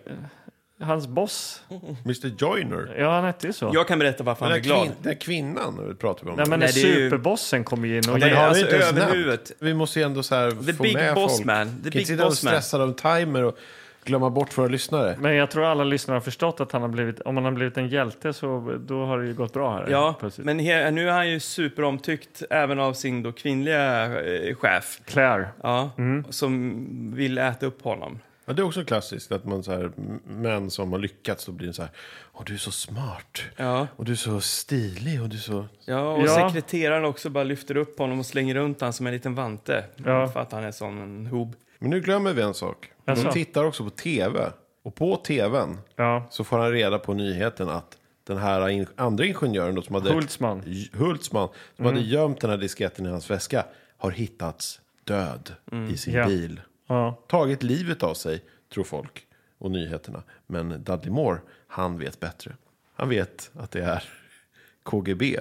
hans 0.85 1.07
boss. 1.07 1.63
Mr 2.05 2.27
Joyner. 2.37 2.95
Ja, 2.99 3.11
han 3.15 3.23
hette 3.25 3.47
ju 3.47 3.53
så. 3.53 3.71
Jag 3.73 3.87
kan 3.87 3.99
berätta 3.99 4.23
varför 4.23 4.45
han 4.45 4.53
är 4.53 4.59
glad. 4.59 4.81
kvin, 4.83 4.91
den 5.01 5.15
kvinnan 5.15 5.87
vi 5.89 5.95
pratar 5.95 6.25
vi 6.25 6.29
om. 6.31 6.37
Nej, 6.37 6.45
men 6.49 6.59
Nej, 6.59 6.69
när 6.75 6.81
det 6.83 6.87
är 6.89 6.97
ju- 6.99 7.09
superbossen 7.09 7.63
kommer 7.63 7.87
in 7.87 8.09
och 8.09 8.19
det 8.19 8.25
är 8.25 8.29
ger- 8.29 8.35
har 8.35 8.41
vi 8.43 8.47
alltså 8.47 8.63
inte 8.63 8.75
ens 8.75 8.91
överhuvudet. 8.97 9.51
Vi 9.59 9.73
måste 9.73 9.99
ju 9.99 10.05
ändå 10.05 10.23
så 10.23 10.35
här 10.35 10.51
The 10.65 10.73
få 10.73 10.83
big 10.83 10.93
med 10.93 11.15
boss 11.15 11.35
folk. 11.35 11.45
man. 11.45 11.67
The 11.67 11.71
Kan 11.73 11.77
inte 11.85 11.89
big 11.97 12.07
sitta 12.07 12.23
och 12.23 12.29
boss 12.29 12.43
man. 12.43 12.51
stressa 12.53 12.77
av 12.83 12.93
timer 12.93 13.43
och 13.43 13.57
glömma 14.05 14.29
bort 14.29 14.57
våra 14.57 14.67
lyssnare. 14.67 15.15
Men 15.19 15.35
jag 15.35 15.51
tror 15.51 15.65
alla 15.65 15.83
lyssnare 15.83 16.15
har 16.15 16.21
förstått 16.21 16.59
att 16.61 16.71
han 16.71 16.81
har 16.81 16.89
blivit, 16.89 17.19
om 17.21 17.35
han 17.37 17.45
har 17.45 17.51
blivit 17.51 17.77
en 17.77 17.87
hjälte 17.87 18.33
så 18.33 18.77
då 18.87 19.05
har 19.05 19.19
det 19.19 19.25
ju 19.27 19.33
gått 19.33 19.53
bra 19.53 19.73
här. 19.75 19.87
Ja, 19.89 20.15
plötsligt. 20.19 20.45
men 20.45 20.59
he, 20.59 20.91
nu 20.91 21.07
är 21.09 21.13
han 21.13 21.29
ju 21.29 21.39
superomtyckt 21.39 22.43
även 22.49 22.79
av 22.79 22.93
sin 22.93 23.23
då 23.23 23.31
kvinnliga 23.31 24.05
eh, 24.21 24.55
chef. 24.55 24.99
Claire. 25.05 25.47
Ja, 25.63 25.89
Mm. 25.97 26.23
som 26.29 26.85
vill 27.15 27.37
äta 27.37 27.65
upp 27.65 27.81
honom. 27.83 28.19
Ja, 28.45 28.53
det 28.53 28.61
är 28.61 28.65
också 28.65 28.85
klassiskt 28.85 29.31
att 29.31 29.45
man 29.45 29.63
så 29.63 29.71
här, 29.71 29.91
män 30.27 30.69
som 30.71 30.91
har 30.91 30.99
lyckats, 30.99 31.45
då 31.45 31.51
blir 31.51 31.67
det 31.67 31.73
så 31.73 31.81
här, 31.81 31.91
åh 32.33 32.41
du 32.45 32.53
är 32.53 32.57
så 32.57 32.71
smart. 32.71 33.41
Ja, 33.57 33.87
Och 33.95 34.05
du 34.05 34.11
är 34.11 34.15
så 34.15 34.41
stilig 34.41 35.21
och 35.21 35.29
du 35.29 35.35
är 35.35 35.39
så... 35.41 35.65
ja 35.85 36.11
och 36.13 36.23
Ja. 36.27 36.49
sekreteraren 36.49 37.05
också 37.05 37.29
bara 37.29 37.43
lyfter 37.43 37.77
upp 37.77 37.99
honom 37.99 38.19
och 38.19 38.25
slänger 38.25 38.55
runt 38.55 38.79
honom 38.81 38.93
som 38.93 39.07
en 39.07 39.13
liten 39.13 39.35
vante. 39.35 39.83
Ja. 39.95 40.27
För 40.27 40.39
att 40.39 40.51
han 40.51 40.63
är 40.63 40.71
sån 40.71 41.01
en 41.01 41.25
hob. 41.25 41.55
Men 41.83 41.89
nu 41.89 42.01
glömmer 42.01 42.33
vi 42.33 42.41
en 42.41 42.53
sak. 42.53 42.91
Jaså? 43.05 43.23
De 43.23 43.33
tittar 43.33 43.63
också 43.63 43.83
på 43.83 43.89
tv. 43.89 44.51
Och 44.83 44.95
på 44.95 45.15
tvn 45.17 45.77
Ja. 45.95 46.27
så 46.29 46.43
får 46.43 46.57
han 46.59 46.71
reda 46.71 46.99
på 46.99 47.13
nyheten 47.13 47.69
att 47.69 47.97
den 48.23 48.37
här 48.37 48.69
in, 48.69 48.87
andra 48.95 49.25
ingenjören 49.25 49.75
då, 49.75 49.81
som 49.81 49.95
hade... 49.95 50.13
Hultsman. 50.13 50.61
J- 50.65 50.89
Hultsman, 50.93 51.49
som 51.75 51.85
hade 51.85 51.99
gömt 52.01 52.41
den 52.41 52.49
här 52.49 52.57
disketten 52.57 53.05
i 53.05 53.09
hans 53.09 53.29
väska, 53.29 53.65
har 53.97 54.11
hittats 54.11 54.81
död 55.03 55.53
i 55.89 55.97
sin 55.97 56.13
Ja. 56.13 56.25
bil. 56.27 56.61
Ja. 56.87 57.19
Tagit 57.27 57.63
livet 57.63 58.03
av 58.03 58.13
sig, 58.13 58.43
tror 58.73 58.83
folk 58.83 59.25
och 59.57 59.71
nyheterna. 59.71 60.23
Men 60.47 60.83
Dudley 60.83 61.11
Moore, 61.11 61.39
han 61.67 61.97
vet 61.99 62.19
bättre. 62.19 62.55
Han 62.95 63.09
vet 63.09 63.51
att 63.53 63.71
det 63.71 63.83
är 63.83 64.03
KGB. 64.83 65.39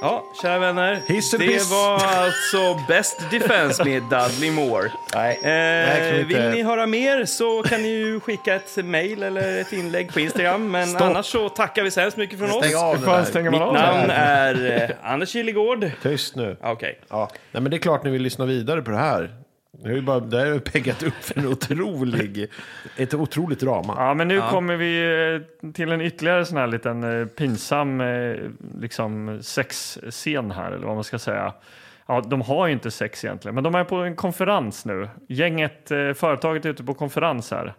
Ja, 0.00 0.24
kära 0.42 0.58
vänner. 0.58 1.00
Hiss 1.06 1.30
det 1.30 1.38
piss? 1.38 1.70
var 1.70 1.94
alltså 1.94 2.80
Best 2.88 3.30
Defense 3.30 3.84
med 3.84 4.02
Dudley 4.02 4.50
Moore. 4.50 4.90
Nej, 5.14 5.36
Eh, 5.36 5.96
kan 6.08 6.16
vi 6.16 6.22
vill 6.22 6.36
inte- 6.36 6.50
ni 6.50 6.62
höra 6.62 6.86
mer 6.86 7.24
så 7.24 7.62
kan 7.62 7.82
ni 7.82 7.88
ju 7.88 8.20
skicka 8.20 8.54
ett 8.54 8.76
mail 8.84 9.22
eller 9.22 9.60
ett 9.60 9.72
inlägg 9.72 10.12
på 10.12 10.20
Instagram. 10.20 10.70
Men 10.70 10.86
Stopp. 10.88 11.02
annars 11.02 11.26
så 11.26 11.48
tackar 11.48 11.82
vi 11.82 11.90
så 11.90 12.00
hemskt 12.00 12.16
mycket 12.16 12.38
från 12.38 12.50
oss. 12.50 12.56
Stäng 12.56 12.70
det 12.92 12.98
fan 13.06 13.18
där. 13.18 13.24
stänger 13.24 13.50
man 13.50 13.60
Mitt 13.60 13.68
av 13.68 13.74
namn 13.74 14.10
är 14.10 14.82
eh, 15.02 15.12
Anders 15.12 15.28
Kilegård. 15.30 15.90
Tyst 16.02 16.36
nu. 16.36 16.56
Okej. 16.62 17.00
Ja. 17.08 17.28
Nej, 17.52 17.62
men 17.62 17.70
det 17.70 17.76
är 17.76 17.78
klart 17.78 18.04
ni 18.04 18.10
vill 18.10 18.22
lyssna 18.22 18.44
vidare 18.46 18.82
på 18.82 18.90
det 18.90 18.96
här. 18.98 19.30
Det 19.72 19.88
har 19.88 19.94
ju 19.96 20.02
bara, 20.02 20.20
det 20.20 20.36
har 20.50 20.58
peggat 20.58 21.02
upp 21.02 21.14
för 21.14 21.38
en 21.40 21.46
otrolig, 21.46 22.48
ett 22.96 23.14
otroligt 23.14 23.60
drama. 23.60 23.94
Ja, 23.96 24.14
men 24.14 24.28
nu 24.28 24.40
kommer 24.40 24.76
vi 24.76 25.02
eh, 25.64 25.70
till 25.72 25.92
en 25.92 26.00
ytterligare 26.00 26.44
sån 26.44 26.56
här 26.56 26.66
liten 26.66 27.20
eh, 27.20 27.26
pinsam 27.26 28.00
eh, 28.00 28.36
liksom 28.80 29.38
sexscen 29.42 30.50
här, 30.50 30.72
eller 30.72 30.86
vad 30.86 30.94
man 30.94 31.04
ska 31.04 31.18
säga. 31.18 31.52
Ja, 32.06 32.20
de 32.20 32.40
har 32.40 32.66
ju 32.66 32.72
inte 32.72 32.90
sex 32.90 33.24
egentligen, 33.24 33.54
men 33.54 33.64
de 33.64 33.74
är 33.74 33.84
på 33.84 33.96
en 33.96 34.16
konferens 34.16 34.84
nu. 34.84 35.08
Gänget, 35.28 35.88
företaget 36.14 36.64
är 36.64 36.68
ute 36.70 36.84
på 36.84 36.94
konferens 36.94 37.50
här. 37.50 37.74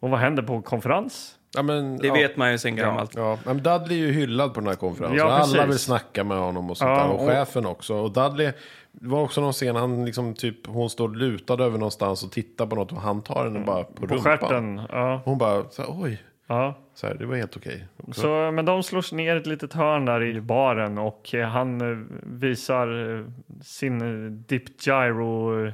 Och 0.00 0.10
vad 0.10 0.20
händer 0.20 0.42
på 0.42 0.62
konferens? 0.62 1.36
Ja, 1.54 1.62
men, 1.62 1.96
Det 1.98 2.06
ja. 2.06 2.14
vet 2.14 2.36
man 2.36 2.52
ju 2.52 2.58
sen 2.58 2.76
gammalt. 2.76 3.12
Ja, 3.16 3.38
men 3.44 3.62
Dudley 3.62 4.02
är 4.02 4.06
ju 4.06 4.12
hyllad 4.12 4.54
på 4.54 4.60
den 4.60 4.68
här 4.68 4.74
konferensen. 4.74 5.18
Ja, 5.18 5.30
Alla 5.32 5.66
vill 5.66 5.78
snacka 5.78 6.24
med 6.24 6.36
honom 6.38 6.70
och 6.70 6.76
sånt 6.76 6.88
Ja, 6.90 6.96
där. 6.96 7.08
Och 7.10 7.20
och- 7.22 7.28
chefen 7.28 7.66
också. 7.66 7.94
Och 7.94 8.12
Dudley, 8.12 8.52
det 8.92 9.08
var 9.08 9.22
också 9.22 9.40
någon 9.40 9.52
scen, 9.52 9.76
han 9.76 10.04
liksom 10.04 10.34
typ, 10.34 10.66
hon 10.66 10.90
står 10.90 11.08
lutad 11.08 11.54
över 11.64 11.78
någonstans 11.78 12.24
och 12.24 12.32
tittar 12.32 12.66
på 12.66 12.76
något 12.76 12.92
och 12.92 13.00
han 13.00 13.22
tar 13.22 13.44
henne 13.44 13.60
bara 13.60 13.84
på, 13.84 13.92
På 13.92 14.02
rumpan. 14.02 14.18
stjärten? 14.18 14.80
Ja. 14.88 15.20
Hon 15.24 15.38
bara, 15.38 15.64
så 15.70 15.82
här, 15.82 15.90
oj, 16.02 16.22
ja. 16.46 16.74
så 16.94 17.06
här, 17.06 17.14
det 17.14 17.26
var 17.26 17.36
helt 17.36 17.56
okej. 17.56 17.86
också. 18.08 18.20
Så, 18.20 18.50
men 18.50 18.64
de 18.64 18.82
slår 18.82 19.02
sig 19.02 19.16
ner 19.16 19.36
ett 19.36 19.46
litet 19.46 19.72
hörn 19.72 20.04
där 20.04 20.22
i 20.22 20.40
baren 20.40 20.98
och 20.98 21.34
eh, 21.34 21.48
han 21.48 21.80
eh, 21.80 21.98
visar 22.22 23.18
eh, 23.18 23.24
sin 23.62 24.44
dip 24.48 24.86
gyro, 24.86 25.66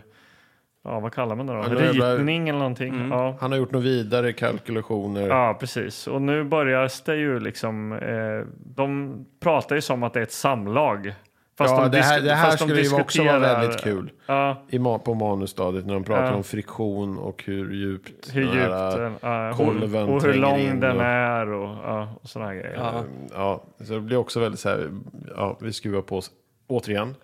ja 0.84 1.00
vad 1.00 1.12
kallar 1.14 1.36
man 1.36 1.46
det 1.46 1.52
då? 1.52 1.58
Ja, 1.58 2.14
Ritning 2.14 2.48
eller 2.48 2.58
någonting. 2.58 3.08
Ja. 3.10 3.36
Han 3.40 3.52
har 3.52 3.58
gjort 3.58 3.70
några 3.70 3.84
vidare 3.84 4.32
kalkylationer. 4.32 5.28
Ja, 5.28 5.56
precis. 5.60 6.06
Och 6.06 6.22
nu 6.22 6.44
börjar 6.44 6.90
det 7.06 7.16
ju 7.16 7.40
liksom... 7.40 7.92
Eh, 7.92 8.46
de 8.74 9.14
pratar 9.40 9.76
ju 9.76 9.82
som 9.82 10.02
att 10.02 10.12
det 10.12 10.18
är 10.18 10.22
ett 10.22 10.32
samlag. 10.32 11.14
Fast 11.58 11.74
Ja, 11.76 11.82
de 11.82 11.90
det 11.96 12.02
här, 12.02 12.20
det 12.20 12.34
här 12.34 12.56
skulle 12.56 12.80
ju 12.82 12.94
också 13.00 13.24
vara 13.24 13.38
väldigt 13.38 13.80
kul. 13.80 14.10
Ja, 14.26 14.62
I 14.68 14.78
på 14.78 15.14
manusstadiet 15.14 15.86
när 15.86 15.94
de 15.94 16.04
pratar 16.04 16.24
Ja. 16.26 16.34
om 16.34 16.44
friktion 16.44 17.18
och 17.18 17.42
hur 17.46 17.72
djupt 17.74 18.34
hur 18.34 18.44
den 18.44 18.54
djupt 18.54 18.66
här, 18.70 18.98
den 19.00 19.14
ja, 19.20 19.52
kolven 19.56 20.08
och, 20.08 20.22
hur 20.22 20.34
lång 20.34 20.58
in 20.58 20.80
den 20.80 20.96
och- 20.96 21.02
är 21.02 21.52
och, 21.52 21.68
ja, 21.84 22.08
och 22.22 22.28
sådana 22.28 22.50
här 22.50 22.56
grejer. 22.56 22.74
Ja, 22.76 22.92
Ja. 23.34 23.62
Ja, 23.78 23.84
så 23.84 23.92
det 23.92 24.00
blir 24.00 24.16
också 24.16 24.40
väldigt 24.40 24.60
så 24.60 24.68
här, 24.68 24.90
ja, 25.36 25.56
vi 25.60 25.72
skruvar 25.72 26.02
på 26.02 26.16
oss 26.16 26.30
återigen. 26.68 27.14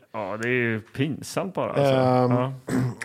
det 0.42 0.48
är 0.48 0.52
ju 0.52 0.80
pinsamt 0.80 1.54
bara. 1.54 1.70
Alltså. 1.72 1.94
Ehm, 1.94 2.30
ja. 2.32 2.52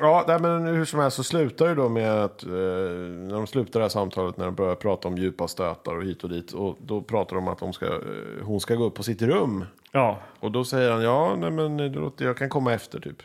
Ja, 0.28 0.38
men 0.42 0.66
hur 0.66 0.86
som 0.86 1.00
helst 1.00 1.18
så 1.18 1.24
slutar 1.24 1.68
det 1.68 1.76
då 1.76 1.90
med 1.90 2.12
att 2.24 2.44
eh, 2.44 2.50
när 2.50 3.36
de 3.36 3.48
slutar 3.48 3.80
det 3.80 3.84
här 3.84 3.90
samtalet, 3.90 4.38
när 4.38 4.46
de 4.46 4.56
börjar 4.56 4.76
prata 4.76 5.08
om 5.08 5.18
djupa 5.18 5.48
stötar 5.48 5.96
och 5.98 6.04
hit 6.04 6.24
och 6.24 6.30
dit, 6.30 6.52
och 6.52 6.78
då 6.82 7.02
pratar 7.02 7.36
de 7.36 7.48
om 7.48 7.54
att 7.54 7.60
de 7.60 7.74
ska, 7.74 7.86
eh, 7.86 7.92
hon 8.44 8.60
ska 8.60 8.76
gå 8.76 8.84
upp 8.86 8.96
på 8.96 9.04
sitt 9.04 9.22
rum. 9.22 9.66
Ja, 9.98 10.20
Och 10.40 10.52
då 10.52 10.64
säger 10.66 10.92
han, 10.92 11.02
ja, 11.02 11.36
nej, 11.36 11.52
men 11.52 11.78
det 11.78 11.90
låter, 11.90 12.26
jag 12.26 12.38
kan 12.38 12.50
komma 12.50 12.74
efter 12.74 13.00
typ. 13.00 13.18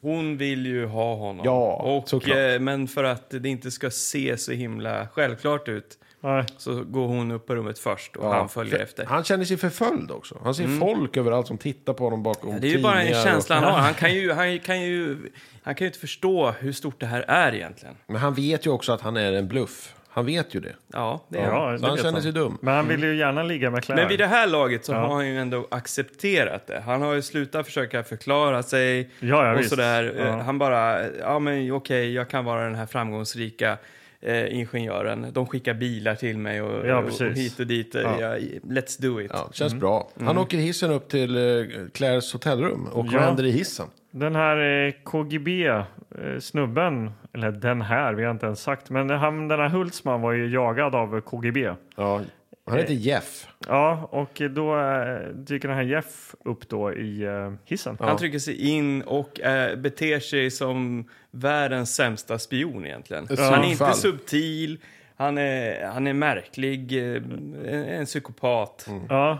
Hon 0.00 0.36
vill 0.36 0.66
ju 0.66 0.86
ha 0.86 1.14
honom. 1.14 1.44
Ja, 1.44 1.74
och, 1.76 2.08
såklart. 2.08 2.38
eh, 2.38 2.58
Men 2.58 2.88
för 2.88 3.04
att 3.04 3.30
det 3.30 3.48
inte 3.48 3.70
ska 3.70 3.90
se 3.90 4.36
så 4.36 4.52
himla 4.52 5.08
självklart 5.12 5.68
ut 5.68 5.98
nej. 6.20 6.44
så 6.58 6.84
går 6.84 7.06
hon 7.06 7.30
upp 7.30 7.46
på 7.46 7.54
rummet 7.54 7.78
först 7.78 8.16
och 8.16 8.24
Ja, 8.24 8.34
han 8.34 8.48
följer 8.48 8.78
efter. 8.78 9.04
Han 9.04 9.24
känner 9.24 9.44
sig 9.44 9.56
förföljd 9.56 10.10
också. 10.10 10.40
Han 10.44 10.54
ser 10.54 10.78
folk 10.80 11.16
överallt 11.16 11.46
som 11.46 11.58
tittar 11.58 11.92
på 11.92 12.04
honom 12.04 12.22
bakom 12.22 12.60
Det 12.60 12.66
är 12.66 12.76
ju 12.76 12.82
bara 12.82 13.02
en 13.02 13.24
känsla 13.24 13.58
och, 13.58 13.64
han 13.64 13.72
har. 13.72 13.80
Han 13.80 13.94
kan, 13.94 14.14
ju, 14.14 14.32
han, 14.32 14.58
kan 14.58 14.80
ju, 14.82 15.16
han 15.62 15.74
kan 15.74 15.84
ju 15.84 15.88
inte 15.88 15.98
förstå 15.98 16.50
hur 16.50 16.72
stort 16.72 17.00
det 17.00 17.06
här 17.06 17.22
är 17.28 17.54
egentligen. 17.54 17.94
Men 18.06 18.16
han 18.16 18.34
vet 18.34 18.66
ju 18.66 18.70
också 18.70 18.92
att 18.92 19.00
han 19.00 19.16
är 19.16 19.32
en 19.32 19.48
bluff. 19.48 19.94
Han 20.14 20.26
vet 20.26 20.54
ju 20.54 20.60
det. 20.60 20.72
Ja, 20.92 21.24
det 21.28 21.38
är 21.38 21.42
han. 21.50 21.54
Ja, 21.72 21.78
Så 21.78 21.82
det 21.82 21.86
han 21.88 21.96
vet 21.96 22.02
känner 22.04 22.12
han. 22.12 22.22
sig 22.22 22.32
dum. 22.32 22.58
Men 22.60 22.74
han 22.74 22.88
vill 22.88 23.02
ju 23.02 23.16
gärna 23.16 23.42
ligga 23.42 23.70
med 23.70 23.84
Claire. 23.84 24.02
Men 24.02 24.08
vid 24.08 24.18
det 24.18 24.26
här 24.26 24.46
laget 24.46 24.84
så 24.84 24.92
Ja. 24.92 24.98
har 24.98 25.14
han 25.14 25.28
ju 25.28 25.38
ändå 25.38 25.66
accepterat 25.70 26.66
det. 26.66 26.80
Han 26.80 27.02
har 27.02 27.14
ju 27.14 27.22
slutat 27.22 27.66
försöka 27.66 28.02
förklara 28.02 28.62
sig 28.62 29.10
Ja, 29.20 29.26
ja, 29.46 29.52
och 29.52 29.60
visst. 29.60 29.70
sådär. 29.70 30.14
Ja. 30.18 30.36
Han 30.42 30.58
bara, 30.58 31.10
ja 31.10 31.38
men 31.38 31.72
okej, 31.72 32.12
jag 32.12 32.28
kan 32.28 32.44
vara 32.44 32.64
den 32.64 32.74
här 32.74 32.86
framgångsrika 32.86 33.76
eh, 34.20 34.54
ingenjören. 34.58 35.26
De 35.32 35.46
skickar 35.46 35.74
bilar 35.74 36.14
till 36.14 36.38
mig 36.38 36.62
och, 36.62 36.86
Ja, 36.86 36.98
och, 36.98 37.20
hit 37.36 37.60
och 37.60 37.66
dit. 37.66 37.94
Ja. 37.94 38.20
Ja, 38.20 38.36
let's 38.62 39.02
do 39.02 39.20
it. 39.20 39.30
Ja, 39.34 39.48
känns 39.52 39.74
bra. 39.74 40.08
Han 40.20 40.38
åker 40.38 40.58
i 40.58 40.60
hissen 40.60 40.90
upp 40.90 41.08
till 41.08 41.36
eh, 41.36 41.64
Claires 41.94 42.32
hotellrum. 42.32 42.86
Och 42.86 43.04
vad 43.06 43.14
Ja. 43.14 43.20
händer 43.20 43.44
i 43.44 43.50
hissen? 43.50 43.86
Den 44.14 44.34
här 44.34 44.86
eh, 44.86 44.92
KGB-snubben, 45.04 47.10
eller 47.32 47.52
den 47.52 47.82
här, 47.82 48.14
vi 48.14 48.24
har 48.24 48.30
inte 48.30 48.46
ens 48.46 48.62
sagt, 48.62 48.90
men 48.90 49.10
han, 49.10 49.48
den 49.48 49.60
här 49.60 49.68
Hultsman 49.68 50.20
var 50.20 50.32
ju 50.32 50.50
jagad 50.50 50.94
av 50.94 51.20
KGB. 51.20 51.70
Ja, 51.96 52.20
han 52.66 52.78
heter 52.78 52.94
Jeff. 52.94 53.46
Ja, 53.68 54.08
och 54.10 54.42
då 54.50 54.80
eh, 54.80 55.28
dyker 55.34 55.68
den 55.68 55.76
här 55.76 55.84
Jeff 55.84 56.34
upp 56.44 56.68
då 56.68 56.94
i 56.94 57.22
eh, 57.22 57.52
hissen. 57.64 57.96
Han 58.00 58.16
trycker 58.16 58.38
sig 58.38 58.68
in 58.70 59.02
och 59.02 59.40
eh, 59.40 59.76
beter 59.76 60.20
sig 60.20 60.50
som 60.50 61.08
världens 61.30 61.94
sämsta 61.94 62.38
spion 62.38 62.86
egentligen. 62.86 63.24
Ett 63.24 63.38
Han 63.38 63.64
är 63.64 63.70
inte 63.70 63.92
subtil, 63.92 64.78
han 65.16 65.38
är, 65.38 65.86
han 65.86 66.06
är 66.06 66.12
märklig, 66.12 66.92
eh, 66.92 67.16
en, 67.16 67.64
en 67.64 68.06
psykopat. 68.06 68.88
Ja, 69.08 69.38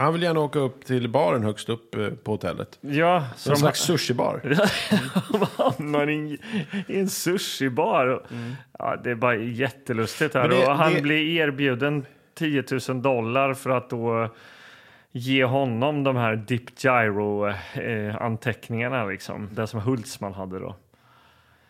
Han 0.00 0.12
vill 0.12 0.22
gärna 0.22 0.40
åka 0.40 0.58
upp 0.58 0.84
till 0.84 1.08
baren 1.08 1.44
högst 1.44 1.68
upp 1.68 1.94
eh, 1.94 2.08
på 2.10 2.32
hotellet. 2.32 2.78
ja 2.80 3.24
Som 3.36 3.50
en 3.52 3.56
slags 3.56 3.80
sushibar. 3.80 4.40
Han 5.56 5.72
hamnar 5.78 6.10
i, 6.10 6.38
i 6.88 6.98
en 7.00 7.08
sushibar. 7.08 8.06
Och, 8.06 8.22
Ja, 8.78 8.96
det 9.04 9.10
är 9.10 9.14
bara 9.14 9.36
jättelustigt 9.36 10.34
här. 10.34 10.48
Det- 10.48 10.66
och 10.66 10.76
han 10.76 10.94
det- 10.94 11.00
blir 11.02 11.40
erbjuden 11.40 12.06
10 12.34 12.64
000 12.88 13.02
dollar 13.02 13.54
för 13.54 13.70
att 13.70 13.90
då 13.90 14.28
ge 15.12 15.44
honom 15.44 16.04
de 16.04 16.16
här 16.16 16.36
Dip 16.36 16.84
Gyro-anteckningarna, 16.84 19.04
liksom. 19.06 19.48
Det 19.52 19.66
som 19.66 19.80
Hultsman 19.80 20.34
hade 20.34 20.58
då. 20.58 20.76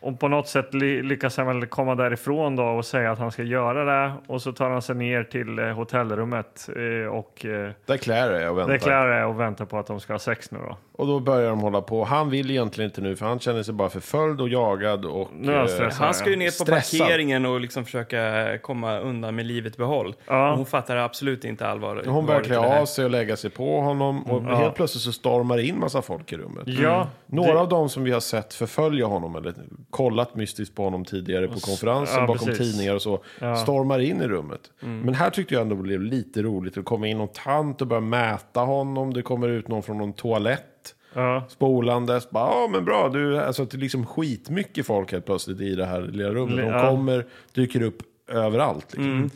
Och 0.01 0.19
på 0.19 0.27
något 0.27 0.47
sätt 0.47 0.73
ly- 0.73 1.01
lyckas 1.03 1.37
han 1.37 1.47
väl 1.47 1.65
komma 1.65 1.95
därifrån 1.95 2.55
då 2.55 2.63
och 2.63 2.85
säga 2.85 3.11
att 3.11 3.19
han 3.19 3.31
ska 3.31 3.43
göra 3.43 3.83
det. 4.05 4.13
Och 4.27 4.41
så 4.41 4.51
tar 4.51 4.69
han 4.69 4.81
sig 4.81 4.95
ner 4.95 5.23
till 5.23 5.59
eh, 5.59 5.65
hotellrummet 5.65 6.69
eh, 6.75 7.07
och 7.13 7.45
eh, 7.45 7.71
Där 7.85 7.97
Claire 7.97 8.43
är 8.43 8.49
och 8.49 8.57
väntar. 8.57 8.71
där 8.73 8.79
Claire 8.79 9.15
är 9.15 9.25
och 9.25 9.39
väntar 9.39 9.65
på 9.65 9.77
att 9.77 9.87
de 9.87 9.99
ska 9.99 10.13
ha 10.13 10.19
sex 10.19 10.51
nu 10.51 10.57
då. 10.67 10.77
Och 10.93 11.07
då 11.07 11.19
börjar 11.19 11.49
de 11.49 11.59
hålla 11.59 11.81
på. 11.81 12.03
Han 12.03 12.29
vill 12.29 12.51
egentligen 12.51 12.89
inte 12.89 13.01
nu 13.01 13.15
för 13.15 13.25
han 13.25 13.39
känner 13.39 13.63
sig 13.63 13.73
bara 13.73 13.89
förföljd 13.89 14.41
och 14.41 14.49
jagad 14.49 15.05
och... 15.05 15.29
Nu 15.39 15.53
han 15.53 15.67
eh. 15.81 15.91
Han 15.91 16.13
ska 16.13 16.29
ju 16.29 16.35
ner 16.35 16.45
på 16.45 16.51
Stressad. 16.51 16.99
parkeringen 16.99 17.45
och 17.45 17.59
liksom 17.61 17.85
försöka 17.85 18.57
komma 18.61 18.99
undan 18.99 19.35
med 19.35 19.45
livet 19.45 19.77
behåll. 19.77 20.15
Ja. 20.27 20.55
Hon 20.55 20.65
fattar 20.65 20.97
absolut 20.97 21.45
inte 21.45 21.67
allvar. 21.67 21.95
Hon 22.05 22.25
börjar 22.25 22.39
allvaret 22.39 22.45
klä 22.45 22.55
det 22.75 22.81
av 22.81 22.85
sig 22.85 23.05
och 23.05 23.11
lägga 23.11 23.35
sig 23.35 23.49
på 23.49 23.81
honom. 23.81 24.23
Och 24.23 24.43
Ja. 24.47 24.55
helt 24.55 24.75
plötsligt 24.75 25.03
så 25.03 25.11
stormar 25.11 25.57
det 25.57 25.63
in 25.63 25.79
massa 25.79 26.01
folk 26.01 26.33
i 26.33 26.37
rummet. 26.37 26.63
Ja, 26.65 27.07
Några 27.25 27.53
det- 27.53 27.59
av 27.59 27.69
dem 27.69 27.89
som 27.89 28.03
vi 28.03 28.11
har 28.11 28.19
sett 28.19 28.53
förfölja 28.53 29.05
honom 29.05 29.35
eller 29.35 29.53
kollat 29.91 30.35
mystiskt 30.35 30.75
på 30.75 30.83
honom 30.83 31.05
tidigare 31.05 31.47
på 31.47 31.59
konferensen 31.59 32.19
ja, 32.21 32.27
bakom 32.27 32.47
precis. 32.47 32.71
tidningar 32.71 32.95
och 32.95 33.01
så. 33.01 33.23
Ja. 33.39 33.55
Stormar 33.55 33.99
in 33.99 34.21
i 34.21 34.27
rummet. 34.27 34.61
Mm. 34.83 34.99
Men 34.99 35.13
här 35.13 35.29
tyckte 35.29 35.53
jag 35.53 35.61
ändå 35.61 35.75
det 35.75 35.81
blev 35.81 36.01
lite 36.01 36.41
roligt. 36.41 36.75
Det 36.75 36.81
kommer 36.83 37.07
in 37.07 37.17
någon 37.17 37.27
tant 37.27 37.81
och 37.81 37.87
börjar 37.87 38.01
mäta 38.01 38.59
honom. 38.59 39.13
Det 39.13 39.21
kommer 39.21 39.49
ut 39.49 39.67
någon 39.67 39.83
från 39.83 39.97
någon 39.97 40.13
toalett. 40.13 40.95
Ja. 41.13 41.43
Spolandes. 41.49 42.29
Bara, 42.29 42.49
ja 42.51 42.67
men 42.71 42.85
bra. 42.85 43.09
Du, 43.09 43.37
alltså, 43.37 43.65
det 43.65 43.77
är 43.77 43.79
liksom 43.79 44.05
skitmycket 44.05 44.85
folk 44.85 45.11
helt 45.11 45.25
plötsligt 45.25 45.61
i 45.61 45.75
det 45.75 45.85
här 45.85 46.01
lilla 46.01 46.29
rummet. 46.29 46.57
De 46.73 46.81
kommer, 46.89 47.25
dyker 47.53 47.81
upp 47.81 47.97
överallt. 48.27 48.85
Liksom. 48.93 49.29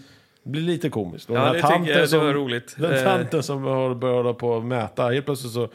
Det 0.44 0.50
blir 0.50 0.62
lite 0.62 0.90
komiskt. 0.90 1.30
Och 1.30 1.36
Mm. 1.36 1.48
Ja, 1.48 1.54
den 1.54 1.62
det 1.62 1.68
här 1.68 1.80
tycker 1.80 1.92
jag- 1.92 2.02
det 2.02 2.08
som, 2.08 2.20
var 2.20 2.34
roligt. 2.34 2.76
Den 2.80 2.94
Eh. 2.94 3.04
tanten 3.04 3.44
som 3.44 3.64
har- 3.64 3.96
börjar 3.96 4.16
hålla 4.16 4.34
på 4.34 4.58
att 4.58 4.66
mäta. 4.66 5.10
Helt 5.10 5.26
plötsligt 5.26 5.54
så 5.54 5.70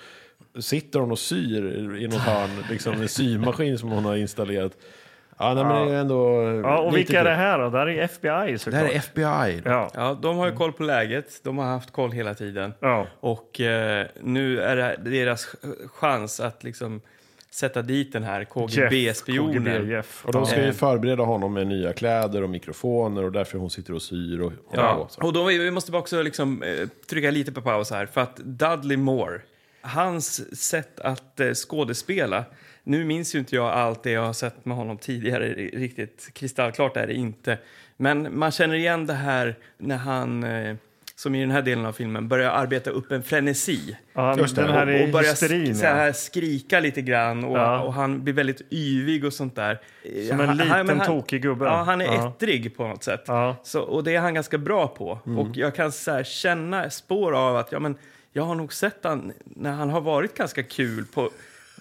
sitter 0.59 1.01
hon 1.01 1.11
och 1.11 1.18
syr 1.18 1.96
i 1.96 2.07
något 2.09 2.18
hörn. 2.20 2.51
Liksom 2.70 3.01
en 3.01 3.09
symaskin 3.09 3.78
som 3.78 3.90
hon 3.90 4.05
har 4.05 4.16
installerat. 4.16 4.72
Ja, 5.38 5.55
nej, 5.55 5.64
men 5.64 5.86
det 5.88 5.94
är 5.94 6.01
ändå 6.01 6.42
Ja, 6.64 6.78
och 6.78 6.96
vilka 6.96 7.20
är 7.20 7.24
det 7.24 7.34
här 7.34 7.59
då? 7.59 7.70
Där 7.70 7.86
är 7.88 8.03
FBI 8.05 8.28
Det 8.30 8.36
här 8.51 8.57
såklart. 8.57 8.82
är 8.90 8.96
FBI. 8.96 9.62
Ja. 9.64 9.90
Ja, 9.94 10.18
de 10.22 10.36
har 10.36 10.46
ju 10.46 10.53
koll 10.57 10.72
på 10.72 10.82
läget. 10.82 11.40
De 11.44 11.59
har 11.59 11.64
haft 11.66 11.90
koll 11.92 12.12
hela 12.12 12.34
tiden. 12.34 12.72
Ja. 12.80 13.07
Och 13.20 13.61
eh, 13.61 14.07
nu 14.22 14.61
är 14.61 14.76
det 14.76 15.11
deras 15.11 15.46
ch- 15.46 15.88
chans 15.88 16.40
att 16.40 16.64
liksom 16.64 17.01
sätta 17.51 17.82
dit 17.82 18.12
den 18.12 18.22
här 18.22 18.44
KGB-spionen. 18.44 19.64
KGB. 19.80 20.03
Och 20.24 20.32
de 20.32 20.46
ska 20.46 20.64
ju 20.64 20.72
förbereda 20.72 21.22
honom 21.22 21.53
med 21.55 21.66
nya 21.66 21.92
kläder 21.92 22.42
och 22.42 22.51
mikrofoner 22.51 23.24
och 23.24 23.32
därför 23.32 23.59
hon 23.59 23.70
sitter 23.70 23.94
och 23.94 24.03
syr 24.03 24.40
och, 24.40 24.46
och 24.46 24.53
Ja, 24.72 25.09
och 25.18 25.32
då, 25.32 25.44
vi 25.44 25.70
måste 25.70 25.92
bara 25.92 25.98
också 25.98 26.22
liksom, 26.22 26.62
eh, 26.62 26.88
trycka 27.11 27.30
lite 27.30 27.53
på 27.53 27.62
paus 27.62 27.90
här. 27.90 28.07
För 28.07 28.20
att 28.20 28.36
Dudley 28.36 28.96
Moore, 28.96 29.40
hans 29.80 30.56
sätt 30.62 31.00
att 31.00 31.40
eh, 31.40 31.52
skådespela... 31.54 32.44
Nu 32.84 33.04
minns 33.04 33.34
ju 33.34 33.38
inte 33.38 33.56
jag 33.56 33.66
allt 33.70 34.02
det 34.02 34.10
jag 34.10 34.22
har 34.26 34.32
sett 34.32 34.64
med 34.64 34.76
honom 34.76 34.98
tidigare. 34.98 35.48
Riktigt 35.54 36.30
kristallklart 36.32 36.96
är 36.96 37.06
det 37.06 37.14
inte. 37.14 37.58
Men 37.96 38.38
man 38.38 38.50
känner 38.50 38.74
igen 38.74 39.06
det 39.06 39.14
här 39.14 39.58
när 39.78 39.96
han, 39.96 40.44
eh, 40.44 40.76
som 41.14 41.34
i 41.34 41.40
den 41.40 41.50
här 41.50 41.62
delen 41.62 41.86
av 41.86 41.92
filmen, 41.92 42.28
börjar 42.28 42.50
arbeta 42.50 42.90
upp 42.90 43.12
en 43.12 43.22
frenesi. 43.22 43.96
Ja, 44.12 44.38
Just 44.38 44.56
den 44.56 44.70
här 44.70 44.94
och, 45.00 45.02
och 45.04 45.08
börjar 45.08 45.30
hysterin. 45.30 45.72
sk- 45.74 45.80
så 45.80 45.86
här 45.86 46.12
skrika 46.12 46.80
lite 46.80 47.02
grann 47.02 47.44
och, 47.44 47.58
Ja. 47.58 47.80
och 47.80 47.94
han 47.94 48.24
blir 48.24 48.34
väldigt 48.34 48.62
yvig 48.70 49.24
och 49.24 49.32
sånt 49.32 49.56
där. 49.56 49.80
Som 50.28 50.40
en 50.40 50.46
Han- 50.48 50.56
liten 50.56 50.98
han- 50.98 51.06
tokig 51.06 51.42
gubbe. 51.42 51.64
Ja, 51.64 51.82
han 51.82 52.00
är 52.00 52.04
Ja. 52.04 52.28
ettrig 52.28 52.76
på 52.76 52.86
något 52.88 53.02
sätt. 53.04 53.24
Ja. 53.26 53.56
Så, 53.64 53.80
och 53.80 54.04
det 54.04 54.14
är 54.16 54.20
han 54.20 54.34
ganska 54.34 54.58
bra 54.58 54.86
på. 54.88 55.18
Och 55.38 55.48
jag 55.56 55.74
kan 55.74 55.92
så 55.92 56.10
här, 56.10 56.24
känna 56.24 56.90
spår 56.90 57.32
av 57.36 57.56
att 57.56 57.72
ja, 57.72 57.78
men, 57.80 57.96
jag 58.32 58.42
har 58.42 58.54
nog 58.54 58.72
sett 58.72 58.98
han 59.04 59.32
när 59.44 59.72
han 59.72 59.90
har 59.90 60.00
varit 60.00 60.34
ganska 60.36 60.62
kul 60.62 61.04
på, 61.14 61.30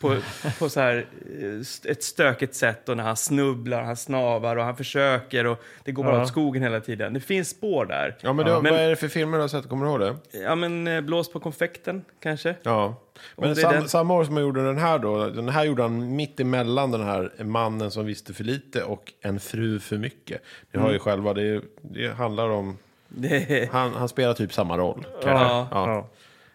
på, 0.02 0.16
på 0.60 0.70
så 0.70 0.80
här, 0.80 1.06
eh, 1.42 1.92
ett 1.92 2.04
stökigt 2.04 2.56
sätt 2.56 2.90
och 2.90 2.98
när 2.98 3.04
han 3.04 3.18
snubblar, 3.18 3.84
han 3.84 3.96
snavar 3.98 4.56
och 4.56 4.64
han 4.64 4.76
försöker 4.78 5.46
och 5.48 5.64
det 5.84 5.92
går 5.92 6.04
bara 6.04 6.16
Ja. 6.16 6.22
åt 6.22 6.28
skogen 6.28 6.64
hela 6.64 6.80
tiden. 6.80 7.14
Det 7.14 7.20
finns 7.20 7.50
spår 7.50 7.86
där. 7.86 8.16
Ja, 8.22 8.34
men, 8.34 8.46
då, 8.46 8.54
vad 8.54 8.66
är 8.68 8.90
det 8.90 8.96
för 8.96 9.08
filmer 9.08 9.38
du 9.38 9.42
har 9.44 9.48
sett? 9.48 9.70
Kommer 9.70 9.86
du 9.86 9.92
ihåg 9.92 10.00
det? 10.32 10.40
Ja, 10.40 10.56
men 10.56 10.88
eh, 10.88 11.02
blås 11.02 11.32
på 11.32 11.40
konfekten 11.40 12.06
kanske? 12.20 12.56
Ja. 12.64 12.96
Men 13.36 13.50
det 13.50 13.56
sam, 13.56 13.74
den- 13.74 13.90
samma 13.90 14.14
år 14.14 14.24
som 14.24 14.34
han 14.34 14.44
gjorde 14.44 14.66
den 14.66 14.78
här 14.78 15.00
då. 15.00 15.28
Den 15.30 15.50
här 15.50 15.64
gjorde 15.66 15.82
han 15.82 16.16
mitt 16.16 16.40
emellan 16.40 16.92
den 16.92 17.04
här 17.04 17.32
mannen 17.44 17.92
som 17.92 18.06
visste 18.06 18.34
för 18.34 18.44
lite 18.44 18.84
och 18.84 19.14
en 19.22 19.40
fru 19.40 19.80
för 19.80 19.98
mycket. 19.98 20.42
Ni 20.72 20.80
har 20.80 20.92
ju 20.92 21.00
själva, 21.00 21.34
det, 21.34 21.62
det 21.82 22.08
handlar 22.14 22.50
om... 22.50 22.78
Det, 23.08 23.70
Han, 23.72 23.94
han 23.94 24.10
spelar 24.10 24.34
typ 24.34 24.54
samma 24.54 24.78
roll. 24.78 25.06
Ja. 25.26 25.68
Ja. 25.72 26.08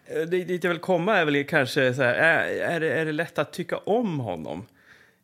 Det, 0.07 0.25
dit 0.43 0.63
jag 0.63 0.71
vill 0.71 0.79
komma 0.79 1.17
är 1.17 1.25
väl 1.25 1.43
kanske 1.43 1.93
så 1.93 2.03
här, 2.03 2.13
är, 2.13 2.59
är, 2.75 2.79
det, 2.79 2.93
är 2.93 3.05
det 3.05 3.11
lätt 3.11 3.39
att 3.39 3.53
tycka 3.53 3.77
om 3.77 4.19
honom? 4.19 4.65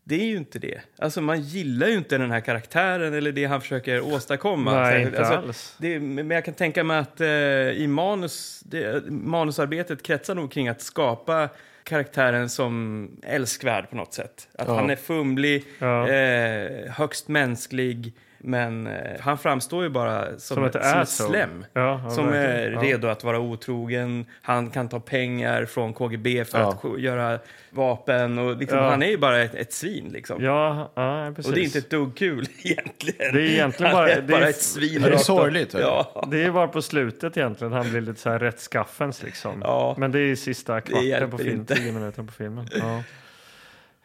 Det 0.04 0.16
är 0.16 0.26
ju 0.26 0.38
inte 0.38 0.60
det. 0.60 0.82
Alltså 0.98 1.22
man 1.22 1.42
gillar 1.42 1.88
ju 1.88 1.94
inte 1.98 2.18
den 2.18 2.32
här 2.32 2.40
karaktären 2.40 3.14
eller 3.14 3.32
det 3.32 3.46
han 3.46 3.62
försöker 3.62 4.14
åstadkomma. 4.14 4.82
Nej, 4.82 5.02
inte 5.02 5.20
alltså, 5.20 5.34
alls. 5.34 5.76
Det, 5.78 6.00
men 6.00 6.30
jag 6.30 6.46
kan 6.46 6.54
tänka 6.54 6.84
mig 6.84 6.98
att 6.98 7.22
eh, 7.22 7.28
i 7.28 7.86
manus, 7.88 8.60
det, 8.66 9.04
manusarbetet 9.12 10.04
kretsar 10.04 10.36
nog 10.36 10.52
kring 10.52 10.68
att 10.68 10.82
skapa 10.82 11.50
karaktären 11.84 12.50
som 12.50 13.10
älskvärd 13.24 13.90
på 13.90 13.96
något 13.96 14.14
sätt. 14.14 14.48
Att 14.58 14.68
Ja. 14.68 14.76
han 14.76 14.90
är 14.90 14.96
fumlig, 14.96 15.64
Ja. 15.80 16.10
eh, 16.10 16.92
högst 16.92 17.28
mänsklig, 17.28 18.14
men 18.44 18.88
eh, 18.88 19.20
han 19.20 19.38
framstår 19.38 19.84
ju 19.84 19.90
bara 19.90 20.26
som, 20.26 20.56
Som 20.56 20.64
ett 20.66 21.08
som 21.08 21.28
slem. 21.28 21.66
Ja, 21.74 22.02
ja, 22.06 22.10
som 22.10 22.28
är 22.28 22.32
verkligen. 22.32 22.74
Ja. 22.74 22.82
redo 22.82 23.08
att 23.08 23.24
vara 23.24 23.40
otrogen. 23.40 24.26
Han 24.42 24.70
kan 24.70 24.90
ta 24.90 25.00
pengar 25.00 25.66
från 25.66 25.94
KGB 25.94 26.46
för 26.46 26.60
Ja. 26.60 26.80
att 26.94 27.00
göra 27.02 27.40
vapen. 27.70 28.38
Och 28.40 28.58
liksom, 28.58 28.78
Ja. 28.80 28.90
Han 28.90 29.04
är 29.04 29.08
ju 29.08 29.18
bara 29.18 29.42
ett, 29.42 29.56
ett 29.56 29.74
svin. 29.74 30.10
Liksom. 30.14 30.44
Ja, 30.44 30.92
ja, 30.96 31.32
precis. 31.36 31.50
och 31.50 31.56
det 31.56 31.62
är 31.62 31.64
inte 31.64 31.78
ett 31.78 31.90
dugg 31.90 32.18
kul 32.18 32.46
egentligen. 32.64 33.34
Det 33.36 33.42
är 33.42 33.52
egentligen 33.52 33.92
bara- 33.94 34.10
är 34.12 34.22
det 34.22 34.34
är- 34.34 34.40
bara 34.40 34.50
ett 34.50 34.62
svin. 34.62 35.02
Det 35.02 35.10
är 35.14 35.18
sorgligt? 35.18 35.74
Ja. 35.80 36.28
Det 36.32 36.44
är 36.44 36.52
bara 36.52 36.68
på 36.68 36.82
slutet 36.82 37.38
egentligen 37.38 37.74
han 37.74 37.90
blir 37.92 38.02
lite 38.02 38.20
så 38.22 38.30
här 38.30 38.40
rättskaffens 38.40 39.24
liksom. 39.24 39.62
Ja. 39.64 39.96
Men 39.98 40.12
det 40.12 40.20
är 40.20 40.36
sista 40.36 40.82
kvarten 40.82 41.32
på 41.32 41.38
filmen, 41.38 41.56
inte. 41.60 41.76
tio 41.76 41.92
minuter 41.92 42.24
på 42.24 42.32
filmen. 42.32 42.68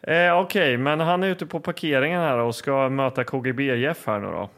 Eh, 0.07 0.38
Okej, 0.40 0.76
men 0.76 1.00
han 1.00 1.22
är 1.22 1.28
ute 1.28 1.46
på 1.46 1.61
parkeringen 1.61 2.20
här 2.20 2.38
och 2.38 2.54
ska 2.54 2.88
möta 2.88 3.24
KGB-Jeff 3.24 4.07
här 4.07 4.18
nu 4.18 4.26
då. 4.26 4.50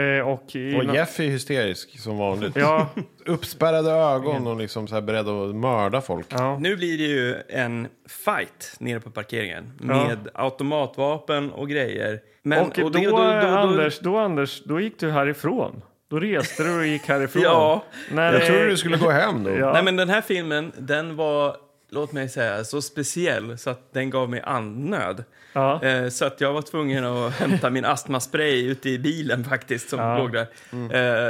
Eh, 0.00 0.28
och 0.28 0.42
Och 0.42 0.94
Jeff 0.94 1.20
är 1.20 1.24
hysterisk 1.24 1.98
som 2.00 2.18
vanligt. 2.18 2.56
Ja, 2.56 2.88
Uppspärrade 3.26 3.90
ögon 3.90 4.46
och 4.46 4.56
liksom 4.56 4.88
så 4.88 4.94
här 4.94 5.02
beredd 5.02 5.28
att 5.28 5.54
mörda 5.54 6.00
folk. 6.00 6.26
ja. 6.30 6.58
Nu 6.58 6.76
blir 6.76 6.98
det 6.98 7.04
ju 7.04 7.34
en 7.48 7.88
fight 8.24 8.76
nere 8.78 9.00
på 9.00 9.10
parkeringen 9.10 9.72
Ja. 9.80 9.86
med 9.86 10.18
automatvapen 10.34 11.50
och 11.52 11.68
grejer. 11.68 12.20
Men, 12.42 12.64
och 12.66 12.72
då, 12.76 12.88
det- 12.88 13.58
Anders, 13.58 13.98
då, 13.98 14.16
Anders, 14.18 14.62
då 14.64 14.80
gick 14.80 14.98
du 15.00 15.10
härifrån. 15.10 15.82
Då 16.10 16.18
reste 16.20 16.62
du 16.62 16.78
och 16.78 16.86
gick 16.86 17.02
härifrån. 17.08 17.42
Ja. 17.42 17.84
När 18.10 18.32
Jag 18.32 18.40
det- 18.40 18.46
trodde 18.46 18.66
du 18.66 18.76
skulle 18.76 18.96
gå 18.96 19.10
hem 19.10 19.44
då. 19.44 19.50
Ja. 19.50 19.72
Nej, 19.72 19.82
men 19.82 19.96
den 19.96 20.08
här 20.08 20.20
filmen, 20.20 20.72
den 20.78 21.16
var, 21.16 21.56
låt 21.90 22.12
mig 22.12 22.28
säga, 22.28 22.64
så 22.64 22.82
speciell 22.82 23.58
så 23.58 23.70
att 23.70 23.92
den 23.92 24.10
gav 24.10 24.30
mig 24.30 24.40
andnöd. 24.44 25.24
Ja. 25.52 25.82
Eh, 25.84 26.08
så 26.08 26.24
att 26.24 26.40
jag 26.40 26.52
var 26.52 26.62
tvungen 26.62 27.04
att 27.04 27.32
hämta 27.40 27.70
min 27.70 27.84
astmaspray 27.84 28.66
ute 28.66 28.88
i 28.90 28.98
bilen 28.98 29.44
faktiskt 29.44 29.88
som 29.88 29.98
Ja. 29.98 30.18
låg 30.18 30.32
där. 30.32 30.46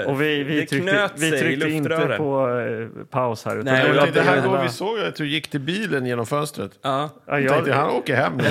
Eh, 0.00 0.06
Och 0.10 0.22
vi, 0.22 0.42
vi 0.42 0.60
det 0.60 0.66
tryckte, 0.66 0.90
knöt 0.90 1.12
vi 1.16 1.30
sig 1.30 1.38
i 1.38 1.42
tryckte 1.42 1.70
inte 1.70 2.14
på 2.16 2.58
eh, 2.60 3.04
paus 3.10 3.44
här. 3.44 3.56
Utan 3.56 3.74
Nej, 3.74 3.86
jag 3.96 4.14
det 4.14 4.20
här 4.22 4.40
går, 4.46 4.62
vi 4.62 4.68
såg 4.68 4.98
att 5.00 5.14
du 5.16 5.28
gick 5.28 5.50
till 5.50 5.60
bilen 5.60 6.06
genom 6.06 6.26
fönstret. 6.26 6.70
Ja. 6.82 7.10
Ja, 7.26 7.40
Jag 7.40 7.52
tänkte, 7.52 7.72
han 7.72 7.90
åker 7.90 8.16
hem. 8.16 8.32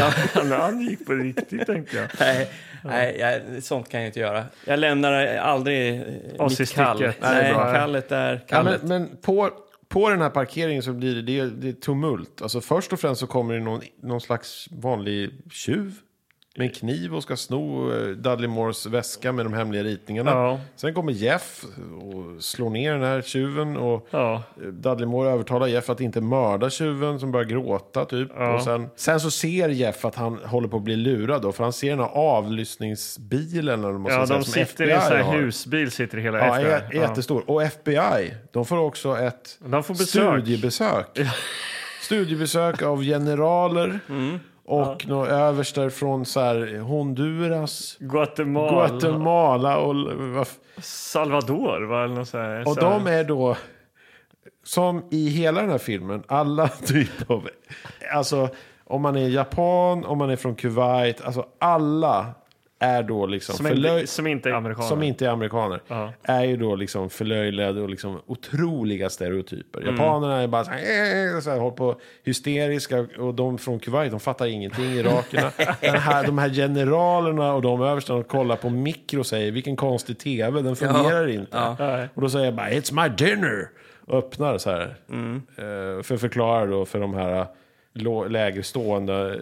ja, 0.50 0.58
han 0.58 0.82
gick 0.82 1.06
på 1.06 1.14
riktigt 1.14 1.66
tänkte 1.66 1.98
jag. 1.98 2.08
Nej, 2.20 2.50
nej 2.84 3.18
jag, 3.20 3.64
sånt 3.64 3.90
kan 3.90 4.00
jag 4.00 4.08
inte 4.10 4.20
göra. 4.20 4.44
Jag 4.66 4.80
lämnar 4.80 5.38
aldrig 5.38 5.96
eh, 6.02 6.04
Oss 6.46 6.60
mitt 6.60 6.74
kall. 6.74 7.00
Nej, 7.02 7.14
Nej, 7.22 7.54
kallet 7.54 8.12
är 8.12 8.34
Ja, 8.34 8.40
kallet. 8.48 8.84
men, 8.84 8.90
men 9.08 9.18
på, 9.22 9.50
på 9.88 10.10
den 10.10 10.22
här 10.22 10.30
parkeringen 10.30 10.84
så 10.84 10.94
blir 10.94 11.16
det, 11.16 11.22
det, 11.22 11.50
det 11.50 11.82
tumult. 11.82 12.42
Alltså 12.42 12.62
först 12.62 12.94
och 12.94 13.00
främst 13.00 13.20
så 13.20 13.28
kommer 13.28 13.54
det 13.54 13.60
någon, 13.60 13.82
någon 14.02 14.22
slags 14.22 14.68
vanlig 14.72 15.32
tjuv 15.52 15.94
med 16.58 16.66
en 16.68 16.74
kniv 16.74 17.16
och 17.16 17.24
ska 17.24 17.36
sno 17.38 17.92
eh, 17.94 18.08
Dudley 18.08 18.48
Moores 18.48 18.86
väska 18.86 19.32
med 19.32 19.46
de 19.46 19.54
hemliga 19.54 19.84
ritningarna. 19.84 20.32
Ja. 20.32 20.60
Sen 20.76 20.94
kommer 20.94 21.12
Jeff 21.12 21.64
och 22.02 22.44
slår 22.44 22.70
ner 22.70 22.94
den 22.94 23.04
här 23.04 23.22
tjuven 23.22 23.78
och 23.78 24.08
Ja. 24.12 24.44
eh, 24.62 24.68
Dudley 24.68 25.08
Moore 25.08 25.30
övertalar 25.30 25.68
Jeff 25.68 25.90
att 25.90 26.02
inte 26.02 26.22
mörda 26.22 26.70
tjuven 26.70 27.20
som 27.20 27.32
börjar 27.32 27.46
gråta 27.46 28.06
typ. 28.06 28.30
Ja. 28.36 28.56
Och 28.56 28.62
sen, 28.62 28.88
sen 28.96 29.20
så 29.20 29.32
ser 29.32 29.70
Jeff 29.70 30.06
att 30.06 30.16
han 30.16 30.38
håller 30.46 30.68
på 30.68 30.78
att 30.78 30.84
bli 30.84 30.96
lurad 30.96 31.42
då, 31.42 31.52
för 31.52 31.64
han 31.64 31.74
ser 31.74 31.90
den 31.90 32.00
här 32.00 32.12
avlyssningsbilen 32.88 33.84
eller 33.84 33.94
man 33.94 34.12
Ja, 34.12 34.26
säga, 34.28 34.38
de 34.40 34.44
som 34.44 34.54
sitter 34.54 34.84
i 34.88 34.92
FBI 34.92 34.92
en 34.92 35.02
sån 35.02 35.12
här 35.18 35.24
har. 35.24 35.38
husbil, 35.38 35.92
sitter 35.92 36.18
hela 36.18 36.38
Ja, 36.38 36.60
FBI. 36.60 36.98
är, 36.98 37.02
jättestor. 37.02 37.44
Och 37.48 37.64
FBI, 37.64 38.34
de 38.52 38.66
får 38.66 38.78
också 38.78 39.18
ett 39.18 39.58
De 39.60 39.84
får 39.84 39.94
besök. 39.94 40.08
studiebesök. 40.44 41.20
Studiebesök 42.02 42.82
av 42.82 43.04
generaler 43.04 44.00
och 44.68 45.08
några 45.08 45.30
överstar 45.30 45.90
från 45.90 46.26
så 46.26 46.40
här 46.40 46.80
Honduras, 46.80 47.98
Guatemala. 48.00 48.88
Guatemala 48.88 49.78
och, 49.78 49.96
Salvador, 50.78 51.82
va? 51.82 52.04
Eller 52.04 52.16
något 52.16 52.28
så 52.28 52.38
här. 52.38 52.68
och 52.68 52.74
så 52.74 52.82
de 52.82 53.08
är 53.08 53.24
då 53.24 53.58
som 54.64 55.04
i 55.12 55.30
hela 55.30 55.62
den 55.62 55.70
här 55.70 55.78
filmen, 55.78 56.24
alla 56.28 56.68
typer 56.86 57.34
av, 57.34 57.50
alltså 58.14 58.50
om 58.84 59.02
man 59.02 59.16
är 59.16 59.30
japan, 59.30 60.06
om 60.06 60.18
man 60.18 60.30
är 60.30 60.36
från 60.36 60.56
Kuwait, 60.56 61.22
alltså 61.22 61.46
alla 61.60 62.26
är 62.80 63.04
då 63.04 63.26
liksom 63.26 63.56
som, 63.56 63.68
inte, 63.68 64.08
som 64.08 64.28
inte 64.28 64.50
är 64.50 64.54
amerikaner. 64.54 64.88
som 64.88 65.04
inte 65.04 65.26
är 65.26 65.30
amerikaner, 65.30 65.82
Ja. 65.88 66.14
är 66.24 66.44
ju 66.44 66.58
då 66.58 66.76
liksom 66.76 67.10
förlöjligade 67.10 67.82
och 67.82 67.90
liksom 67.90 68.22
otroliga 68.26 69.10
stereotyper. 69.10 69.82
Mm. 69.82 69.96
Japanerna 69.96 70.42
är 70.42 70.48
bara 70.48 70.64
så 70.64 70.72
här, 70.72 71.36
eh, 71.36 71.40
så 71.42 71.50
här, 71.50 71.58
håller 71.60 71.76
på 71.76 72.00
hysteriska 72.24 73.08
och 73.20 73.34
de 73.34 73.58
från 73.58 73.80
Kuwait, 73.80 74.12
de 74.12 74.20
fattar 74.20 74.46
ingenting, 74.46 74.86
irakerna. 74.86 75.52
Den 75.82 75.96
här, 75.96 76.26
de 76.26 76.38
här 76.38 76.50
generalerna 76.50 77.54
och 77.54 77.62
de 77.62 77.82
överstarna 77.82 78.24
kollar 78.24 78.56
på 78.56 78.70
mikro 78.70 79.20
och 79.20 79.26
säger 79.26 79.52
vilken 79.52 79.76
konstig 79.76 80.18
tv, 80.20 80.62
den 80.62 80.76
fungerar 80.76 81.28
inte. 81.28 81.58
Ja. 81.58 82.08
Och 82.14 82.22
då 82.22 82.30
säger 82.30 82.46
jag 82.46 82.56
bara 82.56 82.70
it's 82.70 83.04
my 83.04 83.16
dinner 83.26 83.70
och 84.06 84.18
öppnar 84.18 84.58
så 84.58 84.70
här. 84.72 84.96
Mm. 85.10 85.36
Eh, 85.58 86.04
för 86.04 86.14
att 86.16 86.22
förklara 86.22 86.66
då 86.66 86.86
för 86.86 87.00
de 87.00 87.14
här 87.14 87.46
lå- 87.94 88.30
lägre 88.30 88.64
stående 88.64 89.34
eh, 89.34 89.40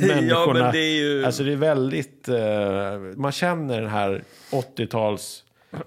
människorna. 0.00 0.22
Ja, 0.28 0.52
men 0.52 0.72
det 0.72 0.78
är 0.78 0.96
ju... 1.00 1.24
Alltså 1.24 1.42
det 1.44 1.52
är 1.52 1.56
väldigt, 1.56 2.28
eh, 2.28 2.98
man 3.16 3.32
känner 3.32 3.80
den 3.80 3.90
här 3.90 4.22
80-tals... 4.50 5.44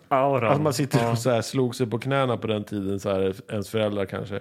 Auran. 0.07 0.43
Alltså 0.49 0.61
man 0.63 0.73
sitter 0.73 1.11
och 1.11 1.17
så 1.17 1.29
här, 1.29 1.41
slog 1.41 1.75
sig 1.75 1.87
på 1.87 1.99
knäna 1.99 2.37
på 2.37 2.47
den 2.47 2.63
tiden, 2.63 2.99
så 2.99 3.09
här, 3.09 3.35
ens 3.51 3.69
föräldrar 3.69 4.05
kanske. 4.05 4.39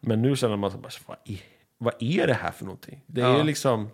Men 0.00 0.22
nu 0.22 0.36
känner 0.36 0.56
man 0.56 0.70
så 0.70 0.78
bara, 0.78 0.90
vad 1.06 1.16
är, 1.24 1.38
vad 1.78 1.94
är 2.00 2.26
det 2.26 2.34
här 2.34 2.50
för 2.50 2.64
någonting? 2.64 3.00
Det 3.06 3.20
är 3.20 3.24
Ja. 3.36 3.42
liksom 3.42 3.90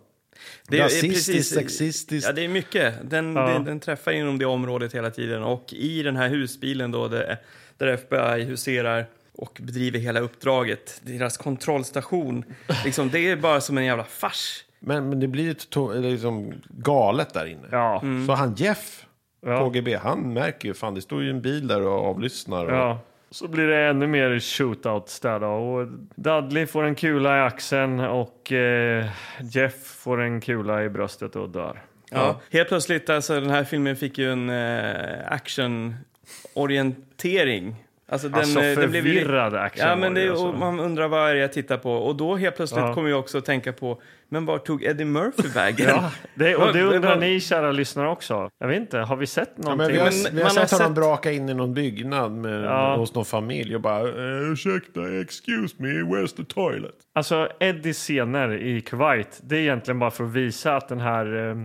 Det 0.69 0.79
är- 0.79 0.83
rasistiskt, 0.83 1.27
precis. 1.33 1.49
sexistiskt. 1.55 2.27
Ja, 2.29 2.33
det 2.33 2.45
är 2.45 2.49
mycket. 2.49 2.95
Den, 3.11 3.37
Ja. 3.37 3.47
den, 3.49 3.65
den 3.65 3.81
träffar 3.81 4.13
inom 4.13 4.39
det 4.39 4.47
området 4.47 4.95
hela 4.95 5.11
tiden. 5.11 5.43
Och 5.43 5.73
i 5.73 6.03
den 6.03 6.17
här 6.17 6.29
husbilen 6.29 6.91
då, 6.91 7.09
där, 7.09 7.39
där 7.79 7.87
FBI 7.87 8.43
huserar 8.45 9.07
och 9.35 9.59
bedriver 9.63 9.99
hela 9.99 10.21
uppdraget, 10.21 11.01
deras 11.05 11.37
kontrollstation, 11.37 12.45
liksom, 12.85 13.11
det 13.11 13.19
är 13.31 13.37
bara 13.37 13.61
som 13.61 13.79
en 13.79 13.85
jävla 13.85 14.05
fars. 14.05 14.65
Men, 14.87 15.09
men 15.09 15.21
det 15.21 15.29
blir 15.29 15.45
ju 15.45 15.55
liksom 16.01 16.53
galet 16.69 17.35
där 17.35 17.47
inne. 17.47 17.69
Ja. 17.71 18.01
Mm. 18.03 18.27
Så 18.27 18.33
han 18.33 18.55
Jeff, 18.55 19.07
Ja. 19.47 19.59
KGB, 19.59 19.97
han 19.97 20.33
märker 20.33 20.69
ju, 20.69 20.75
fan 20.75 20.95
det 20.95 21.03
står 21.03 21.23
ju 21.23 21.31
en 21.31 21.43
bil 21.43 21.69
där 21.69 21.83
och 21.83 22.05
avlyssnar. 22.05 22.67
Och, 22.67 22.73
Ja. 22.73 22.99
Så 23.31 23.49
blir 23.49 23.67
det 23.67 23.87
ännu 23.87 24.07
mer 24.07 24.41
shootouts 24.41 25.21
där 25.21 25.41
då. 25.41 25.47
Och 25.47 25.89
Dudley 26.15 26.67
får 26.67 26.85
en 26.85 26.95
kula 26.95 27.39
i 27.39 27.41
axeln 27.41 28.01
och 28.01 28.53
eh, 28.53 29.07
Jeff 29.41 29.87
får 29.87 30.21
en 30.21 30.41
kula 30.41 30.85
i 30.85 30.89
bröstet 30.89 31.37
och 31.37 31.49
dör. 31.49 31.83
Ja. 32.11 32.41
Helt 32.51 32.69
plötsligt, 32.69 33.11
alltså 33.11 33.41
den 33.41 33.51
här 33.51 33.65
filmen 33.65 33.97
fick 33.97 34.19
ju 34.19 34.33
en 34.33 34.51
eh, 34.51 35.33
actionorientering. 35.33 37.75
Alltså, 38.09 38.29
den, 38.29 38.39
Alltså 38.39 38.61
den 38.61 38.91
blev 38.91 39.07
ju- 39.07 39.15
förvirrad 39.21 39.55
action 39.55 39.89
Ja, 39.89 39.97
men 39.97 40.15
det, 40.15 40.29
alltså. 40.29 40.47
och 40.47 40.55
man 40.59 40.81
undrar 40.81 41.09
vad 41.09 41.31
är 41.31 41.35
det 41.35 41.41
jag 41.41 41.53
tittar 41.53 41.77
på. 41.79 41.93
Och 41.93 42.17
då 42.17 42.37
helt 42.37 42.57
plötsligt 42.57 42.85
Ja. 42.85 42.95
kommer 42.95 43.09
jag 43.11 43.19
också 43.19 43.39
att 43.39 43.45
tänka 43.45 43.73
på, 43.73 44.01
men 44.29 44.47
var 44.47 44.59
tog 44.59 44.85
Eddie 44.85 45.05
Murphy 45.05 45.49
vägen? 45.49 45.87
Ja, 45.97 46.11
det, 46.35 46.57
och 46.57 46.73
det 46.73 46.83
undrar 46.83 47.17
ni 47.21 47.41
kära 47.41 47.73
lyssnare 47.73 48.09
också. 48.09 48.51
Jag 48.59 48.69
vet 48.69 48.77
inte, 48.77 48.99
har 48.99 49.17
vi 49.17 49.27
sett 49.27 49.53
Ja, 49.57 49.63
någonting? 49.63 49.79
men 49.87 49.93
vi 49.93 49.99
har, 49.99 50.05
Men 50.25 50.37
vi 50.37 50.43
har 50.43 50.45
man 50.45 50.51
sett 50.51 50.71
har 50.71 50.79
honom 50.79 50.95
sett- 50.95 51.03
braka 51.05 51.33
in 51.33 51.49
i 51.49 51.55
någon 51.55 51.75
byggnad 51.75 52.33
med, 52.33 52.65
Ja. 52.65 52.97
hos 52.97 53.15
någon 53.15 53.25
familj 53.25 53.75
och 53.75 53.81
bara 53.81 54.01
eh, 54.01 54.53
ursäkta, 54.53 55.01
excuse 55.21 55.75
me, 55.79 55.89
where's 55.89 56.37
the 56.37 56.45
toilet? 56.45 56.95
Alltså 57.15 57.49
Eddies 57.61 57.99
scener 57.99 58.53
i 58.53 58.81
Kuwait, 58.81 59.41
det 59.43 59.57
är 59.57 59.61
egentligen 59.61 59.99
bara 59.99 60.11
för 60.11 60.25
att 60.25 60.33
visa 60.33 60.77
att 60.77 60.89
den 60.89 61.01
här 61.01 61.49
eh, 61.51 61.57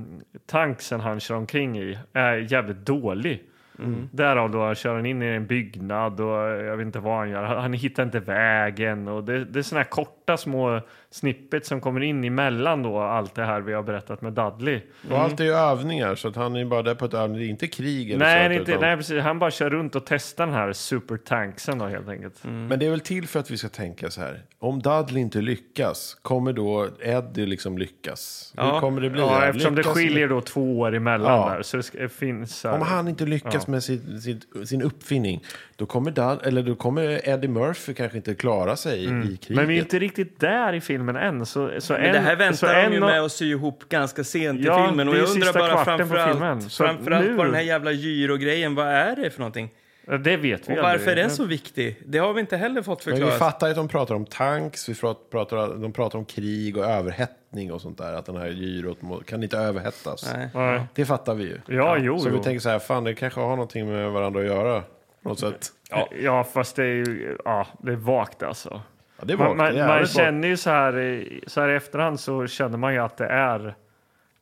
tanksen 0.51 0.99
han 0.99 1.19
kör 1.19 1.35
omkring 1.35 1.77
i 1.79 1.97
är 2.13 2.37
jävligt 2.53 2.85
dålig. 2.85 3.43
Mm. 3.83 4.09
Därav 4.11 4.51
då 4.51 4.75
kör 4.75 4.95
han 4.95 5.05
in 5.05 5.23
i 5.23 5.25
en 5.25 5.47
byggnad 5.47 6.21
och 6.21 6.37
jag 6.47 6.77
vet 6.77 6.85
inte 6.85 6.99
vad 6.99 7.17
han 7.17 7.29
gör. 7.29 7.43
Han, 7.43 7.73
hittar 7.73 8.03
inte 8.03 8.19
vägen 8.19 9.07
och 9.07 9.23
det, 9.23 9.45
det 9.45 9.59
är 9.59 9.63
sådana 9.63 9.83
här 9.83 9.89
korta 9.89 10.37
små 10.37 10.81
snippet 11.11 11.65
som 11.65 11.81
kommer 11.81 12.01
in 12.03 12.23
emellan 12.23 12.83
då 12.83 12.99
allt 12.99 13.35
det 13.35 13.45
här 13.45 13.61
vi 13.61 13.73
har 13.73 13.83
berättat 13.83 14.21
med 14.21 14.33
Dudley. 14.33 14.81
Och 15.11 15.19
allt 15.19 15.39
är 15.39 15.43
ju 15.43 15.51
övningar, 15.53 16.15
så 16.15 16.27
att 16.27 16.35
han 16.35 16.55
är 16.55 16.65
bara 16.65 16.81
där 16.81 16.95
på 16.95 17.05
ett 17.05 17.13
övning. 17.13 17.39
Det 17.39 17.45
är 17.45 17.49
inte 17.49 17.67
krig 17.67 18.11
eller 18.11 18.25
Nej, 18.25 18.45
så. 18.45 18.49
det 18.49 18.55
inte, 18.55 18.71
utan- 18.71 18.81
nej, 18.81 18.97
precis. 18.97 19.21
Han 19.21 19.39
bara 19.39 19.51
kör 19.51 19.69
runt 19.69 19.95
och 19.95 20.05
testar 20.05 20.45
den 20.45 20.55
här 20.55 20.73
supertanksen 20.73 21.77
då 21.77 21.85
helt 21.85 22.09
enkelt. 22.09 22.43
Men 22.43 22.79
det 22.79 22.85
är 22.85 22.89
väl 22.89 22.99
till 22.99 23.27
för 23.27 23.39
att 23.39 23.51
vi 23.51 23.57
ska 23.57 23.69
tänka 23.69 24.09
så 24.09 24.21
här. 24.21 24.41
Om 24.59 24.79
Dudley 24.81 25.21
inte 25.21 25.41
lyckas, 25.41 26.17
kommer 26.21 26.53
då 26.53 26.87
Eddie 27.01 27.45
liksom 27.45 27.77
lyckas? 27.77 28.53
Hur 28.57 28.63
Ja. 28.63 28.79
kommer 28.79 29.01
det 29.01 29.09
bli? 29.09 29.21
Ja, 29.21 29.45
eftersom 29.45 29.75
det 29.75 29.81
Lyckas- 29.81 29.93
skiljer 29.93 30.27
då 30.27 30.41
två 30.41 30.79
år 30.79 30.95
emellan 30.95 31.33
Ja. 31.39 31.49
där. 31.49 31.61
Så 31.61 31.77
det 31.97 32.09
finns 32.09 32.63
här- 32.63 32.73
Om 32.73 32.81
han 32.81 33.07
inte 33.07 33.25
lyckas 33.25 33.67
med 33.67 33.83
sin, 33.83 34.21
sin, 34.21 34.41
sin 34.65 34.81
uppfinning, 34.81 35.43
då 35.75 35.85
kommer, 35.85 36.11
Dud, 36.11 36.47
eller 36.47 36.63
då 36.63 36.75
kommer 36.75 37.29
Eddie 37.29 37.47
Murphy 37.47 37.93
kanske 37.93 38.17
inte 38.17 38.35
klara 38.35 38.75
sig 38.75 39.03
i 39.03 39.07
kriget. 39.07 39.49
Men 39.49 39.67
vi 39.67 39.75
är 39.77 39.79
inte 39.81 39.99
riktigt 39.99 40.39
där 40.39 40.73
i 40.73 40.81
filmen 40.81 41.00
än. 41.09 41.45
Så, 41.45 41.71
så 41.79 41.93
Men 41.93 42.01
en, 42.03 42.13
det 42.13 42.19
här 42.19 42.35
väntar 42.35 42.73
de 42.73 42.79
en 42.81 42.91
ju 42.91 43.01
och- 43.01 43.05
med 43.09 43.21
att 43.21 43.31
sy 43.31 43.51
ihop 43.51 43.83
ganska 43.89 44.23
sent 44.23 44.59
i 44.59 44.63
Ja, 44.63 44.87
filmen. 44.87 45.07
Och 45.07 45.15
är 45.15 45.19
jag 45.19 45.29
undrar 45.29 45.53
bara 45.53 45.67
filmen. 45.85 45.85
framförallt, 45.97 46.73
framförallt 46.73 47.25
nu- 47.27 47.35
på 47.37 47.43
den 47.43 47.53
här 47.53 47.61
jävla 47.61 47.91
gyrogrejen, 47.91 48.75
vad 48.75 48.87
är 48.87 49.15
det 49.15 49.29
för 49.29 49.39
någonting? 49.39 49.69
Ja, 50.07 50.17
Det 50.17 50.37
vet 50.37 50.69
vi 50.69 50.73
Och 50.73 50.77
varför 50.77 50.89
är 50.89 50.95
aldrig. 51.09 51.17
den 51.17 51.29
så 51.29 51.45
viktig? 51.45 52.01
Det 52.05 52.17
har 52.17 52.33
vi 52.33 52.39
inte 52.41 52.57
heller 52.57 52.81
fått 52.81 53.05
Men 53.05 53.15
vi 53.15 53.21
förklarat. 53.21 53.39
fattar 53.39 53.69
att 53.69 53.75
de 53.75 53.87
pratar 53.87 54.15
om 54.15 54.25
tanks, 54.25 54.89
vi 54.89 54.95
pratar, 55.31 55.81
de 55.81 55.93
pratar 55.93 56.19
om 56.19 56.25
krig 56.25 56.77
och 56.77 56.85
överhettning 56.85 57.71
och 57.71 57.81
sånt 57.81 57.97
där. 57.97 58.13
Att 58.13 58.25
den 58.25 58.35
här 58.35 58.47
gyrot 58.49 59.01
må- 59.01 59.19
kan 59.23 59.43
inte 59.43 59.57
överhettas. 59.57 60.33
Nej. 60.33 60.49
Nej. 60.53 60.81
Det 60.93 61.05
fattar 61.05 61.35
vi 61.35 61.43
ju. 61.43 61.57
Ja, 61.67 61.97
jo, 61.99 62.19
Så 62.19 62.29
jo. 62.29 62.35
vi 62.37 62.43
tänker 62.43 62.59
så 62.59 62.69
här, 62.69 62.79
fan 62.79 63.03
det 63.03 63.13
kanske 63.13 63.39
har 63.39 63.49
någonting 63.49 63.89
med 63.91 64.11
varandra 64.11 64.39
att 64.39 64.45
göra. 64.45 64.83
Något 65.21 65.39
sätt. 65.39 65.67
Ja. 65.89 66.07
ja, 66.21 66.43
fast 66.43 66.75
det 66.75 66.83
är 66.83 66.87
ju 66.87 67.37
ja, 67.45 67.67
det 67.81 67.91
är 67.91 67.95
vagt 67.95 68.43
alltså. 68.43 68.81
Ja, 69.21 69.25
det 69.25 69.33
är 69.33 69.37
Man, 69.37 69.57
man, 69.57 69.73
det 69.73 69.81
är 69.81 69.87
man 69.87 70.05
känner 70.07 70.47
ju 70.47 70.57
så 70.57 70.69
här, 70.69 71.23
så 71.47 71.61
här 71.61 71.69
i 71.69 71.75
efterhand 71.75 72.19
så 72.19 72.47
känner 72.47 72.77
man 72.77 72.93
ju 72.93 72.99
att 72.99 73.17
det 73.17 73.27
är 73.27 73.75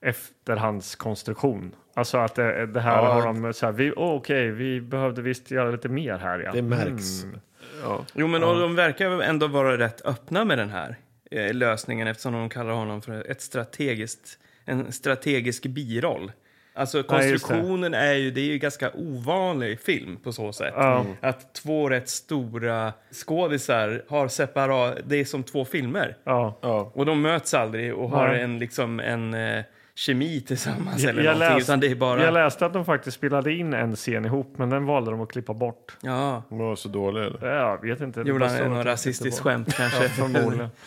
efterhandskonstruktion. 0.02 1.76
Alltså 1.94 2.18
att 2.18 2.36
det, 2.36 2.66
det 2.66 2.82
här 2.82 3.04
Ja. 3.04 3.14
har 3.14 3.22
de 3.26 3.54
så 3.54 3.66
här, 3.66 3.74
vi, 3.74 3.92
oh, 3.92 4.16
okej, 4.16 4.52
vi 4.52 4.82
behövde 4.82 5.22
visst 5.22 5.52
göra 5.52 5.72
lite 5.72 5.90
mer 5.90 6.18
här 6.18 6.40
ja. 6.40 6.52
Det 6.52 6.62
märks. 6.62 7.24
Mm. 7.24 7.40
Ja. 7.84 8.06
Jo, 8.14 8.28
men 8.28 8.44
och 8.44 8.60
de 8.60 8.76
verkar 8.76 9.22
ändå 9.22 9.48
vara 9.48 9.78
rätt 9.78 10.06
öppna 10.06 10.46
med 10.46 10.58
den 10.58 10.70
här 10.70 10.96
eh, 11.32 11.54
lösningen 11.54 12.08
eftersom 12.08 12.34
de 12.34 12.50
kallar 12.50 12.74
honom 12.74 13.02
för 13.02 13.32
ett 13.32 13.42
strategiskt, 13.42 14.40
en 14.66 14.92
strategisk 14.92 15.66
biroll. 15.66 16.32
Alltså 16.74 16.98
Ja, 16.98 17.04
konstruktionen 17.04 17.94
är 17.94 18.14
ju, 18.14 18.32
det 18.32 18.42
är 18.42 18.46
ju 18.46 18.58
ganska 18.58 18.92
ovanlig 18.94 19.80
film 19.80 20.18
på 20.24 20.32
så 20.32 20.54
sätt. 20.54 20.74
Ja. 20.78 21.06
Att 21.22 21.54
två 21.54 21.90
rätt 21.90 22.10
stora 22.10 22.94
skådisar 23.12 24.04
har 24.10 24.28
separat, 24.28 24.98
det 25.06 25.16
är 25.16 25.26
som 25.26 25.44
två 25.44 25.66
filmer. 25.66 26.18
Ja. 26.24 26.60
Ja. 26.62 26.92
Och 26.96 27.06
de 27.06 27.22
möts 27.22 27.54
aldrig 27.54 27.94
och 27.96 28.10
har 28.10 28.28
Nej. 28.28 28.42
en, 28.42 28.60
liksom, 28.60 29.00
en 29.00 29.34
eh, 29.34 29.64
kemi 29.96 30.42
tillsammans 30.42 31.04
Jag, 31.04 31.10
eller 31.10 31.24
jag, 31.24 31.34
någonting. 31.34 31.58
läste, 31.58 31.72
utan 31.72 31.80
det 31.80 31.88
är 31.88 31.96
bara... 31.96 32.24
jag 32.24 32.34
läste 32.34 32.66
att 32.66 32.74
de 32.74 32.86
faktiskt 32.86 33.18
spelade 33.18 33.54
in 33.54 33.74
en 33.74 33.96
scen 33.96 34.26
ihop, 34.26 34.54
men 34.58 34.70
den 34.70 34.86
valde 34.86 35.12
de 35.12 35.22
att 35.22 35.32
klippa 35.32 35.54
bort. 35.54 35.98
Ja, 36.02 36.44
De 36.50 36.58
var 36.58 36.76
så 36.76 36.90
dåliga. 36.90 37.26
eller? 37.26 37.48
Jag 37.56 37.82
vet 37.82 38.02
inte. 38.02 38.22
gjorde 38.22 38.48
han 38.48 38.74
något 38.74 38.86
rasistiskt 38.86 39.40
skämt 39.40 39.74
kanske? 39.76 40.00
bort. 40.00 40.10
Förmodligen. 40.12 40.70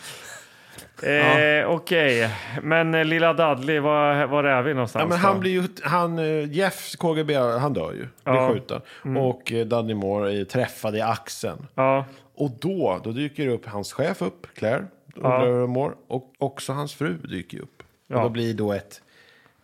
Eh, 1.01 1.69
Okej, 1.69 2.29
men 2.61 2.93
eh, 2.93 3.05
lilla 3.05 3.33
Dudley, 3.33 3.79
var, 3.79 4.25
var 4.25 4.43
är 4.43 4.61
vi 4.61 4.73
någonstans? 4.73 5.01
Ja, 5.03 5.07
men 5.09 5.21
då? 5.21 5.27
han 5.27 5.39
blir 5.39 5.51
ju, 5.51 5.63
han, 5.83 6.19
eh, 6.19 6.51
Jeff 6.53 6.95
KGB, 6.97 7.35
han 7.35 7.73
dör 7.73 7.91
ju. 7.91 7.97
Blir 7.97 8.35
Ja. 8.35 8.49
skjuten. 8.53 8.81
Och 9.17 9.51
eh, 9.51 9.65
Dudley 9.65 9.95
Moore 9.95 10.33
är 10.41 10.45
träffad 10.45 10.95
i 10.95 11.01
axeln. 11.01 11.67
Ja, 11.75 12.05
Och 12.35 12.51
då, 12.61 12.99
då 13.03 13.11
dyker 13.11 13.47
upp 13.47 13.65
hans 13.65 13.93
chef 13.93 14.21
upp, 14.21 14.47
Claire, 14.55 14.85
Ja. 15.15 15.45
Moore, 15.67 15.93
och 16.07 16.33
också 16.37 16.73
hans 16.73 16.93
fru 16.93 17.13
dyker 17.13 17.59
upp. 17.61 17.83
Ja. 18.07 18.15
Och 18.17 18.23
då 18.23 18.29
blir 18.29 18.53
då 18.53 18.73
ett 18.73 19.01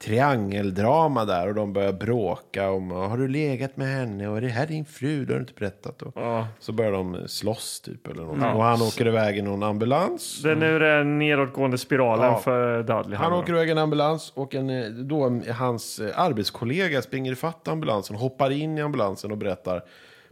triangeldrama 0.03 1.25
där 1.25 1.47
och 1.47 1.55
de 1.55 1.73
börjar 1.73 1.93
bråka 1.93 2.71
om 2.71 2.91
har 2.91 3.17
du 3.17 3.27
legat 3.27 3.77
med 3.77 3.87
henne 3.87 4.27
och 4.27 4.37
är 4.37 4.41
det 4.41 4.47
här 4.47 4.67
din 4.67 4.85
fru, 4.85 5.25
det 5.25 5.33
har 5.33 5.39
du 5.39 5.41
inte 5.41 5.53
berättat. 5.59 6.01
Och 6.01 6.11
ja. 6.15 6.47
Så 6.59 6.71
börjar 6.71 6.91
de 6.91 7.17
slåss 7.27 7.81
typ 7.81 8.07
eller 8.07 8.21
någonting. 8.21 8.47
Ja. 8.47 8.53
Och 8.53 8.63
han 8.63 8.81
åker 8.81 9.07
iväg 9.07 9.37
i 9.37 9.41
någon 9.41 9.63
ambulans. 9.63 10.41
Det 10.43 10.51
är 10.51 10.55
nu 10.55 10.79
den 10.79 11.19
nedåtgående 11.19 11.77
spiralen 11.77 12.25
Ja. 12.25 12.37
för 12.39 12.83
Dudley. 12.83 13.17
Han 13.17 13.31
då. 13.31 13.37
åker 13.37 13.53
iväg 13.53 13.67
i 13.67 13.71
en 13.71 13.77
ambulans 13.77 14.31
och 14.35 14.55
en, 14.55 15.07
då 15.07 15.41
hans 15.53 15.99
arbetskollega 16.15 17.01
springer 17.01 17.31
ifatt 17.31 17.67
ambulansen, 17.67 18.15
hoppar 18.15 18.49
in 18.51 18.77
i 18.77 18.81
ambulansen 18.81 19.31
och 19.31 19.37
berättar 19.37 19.83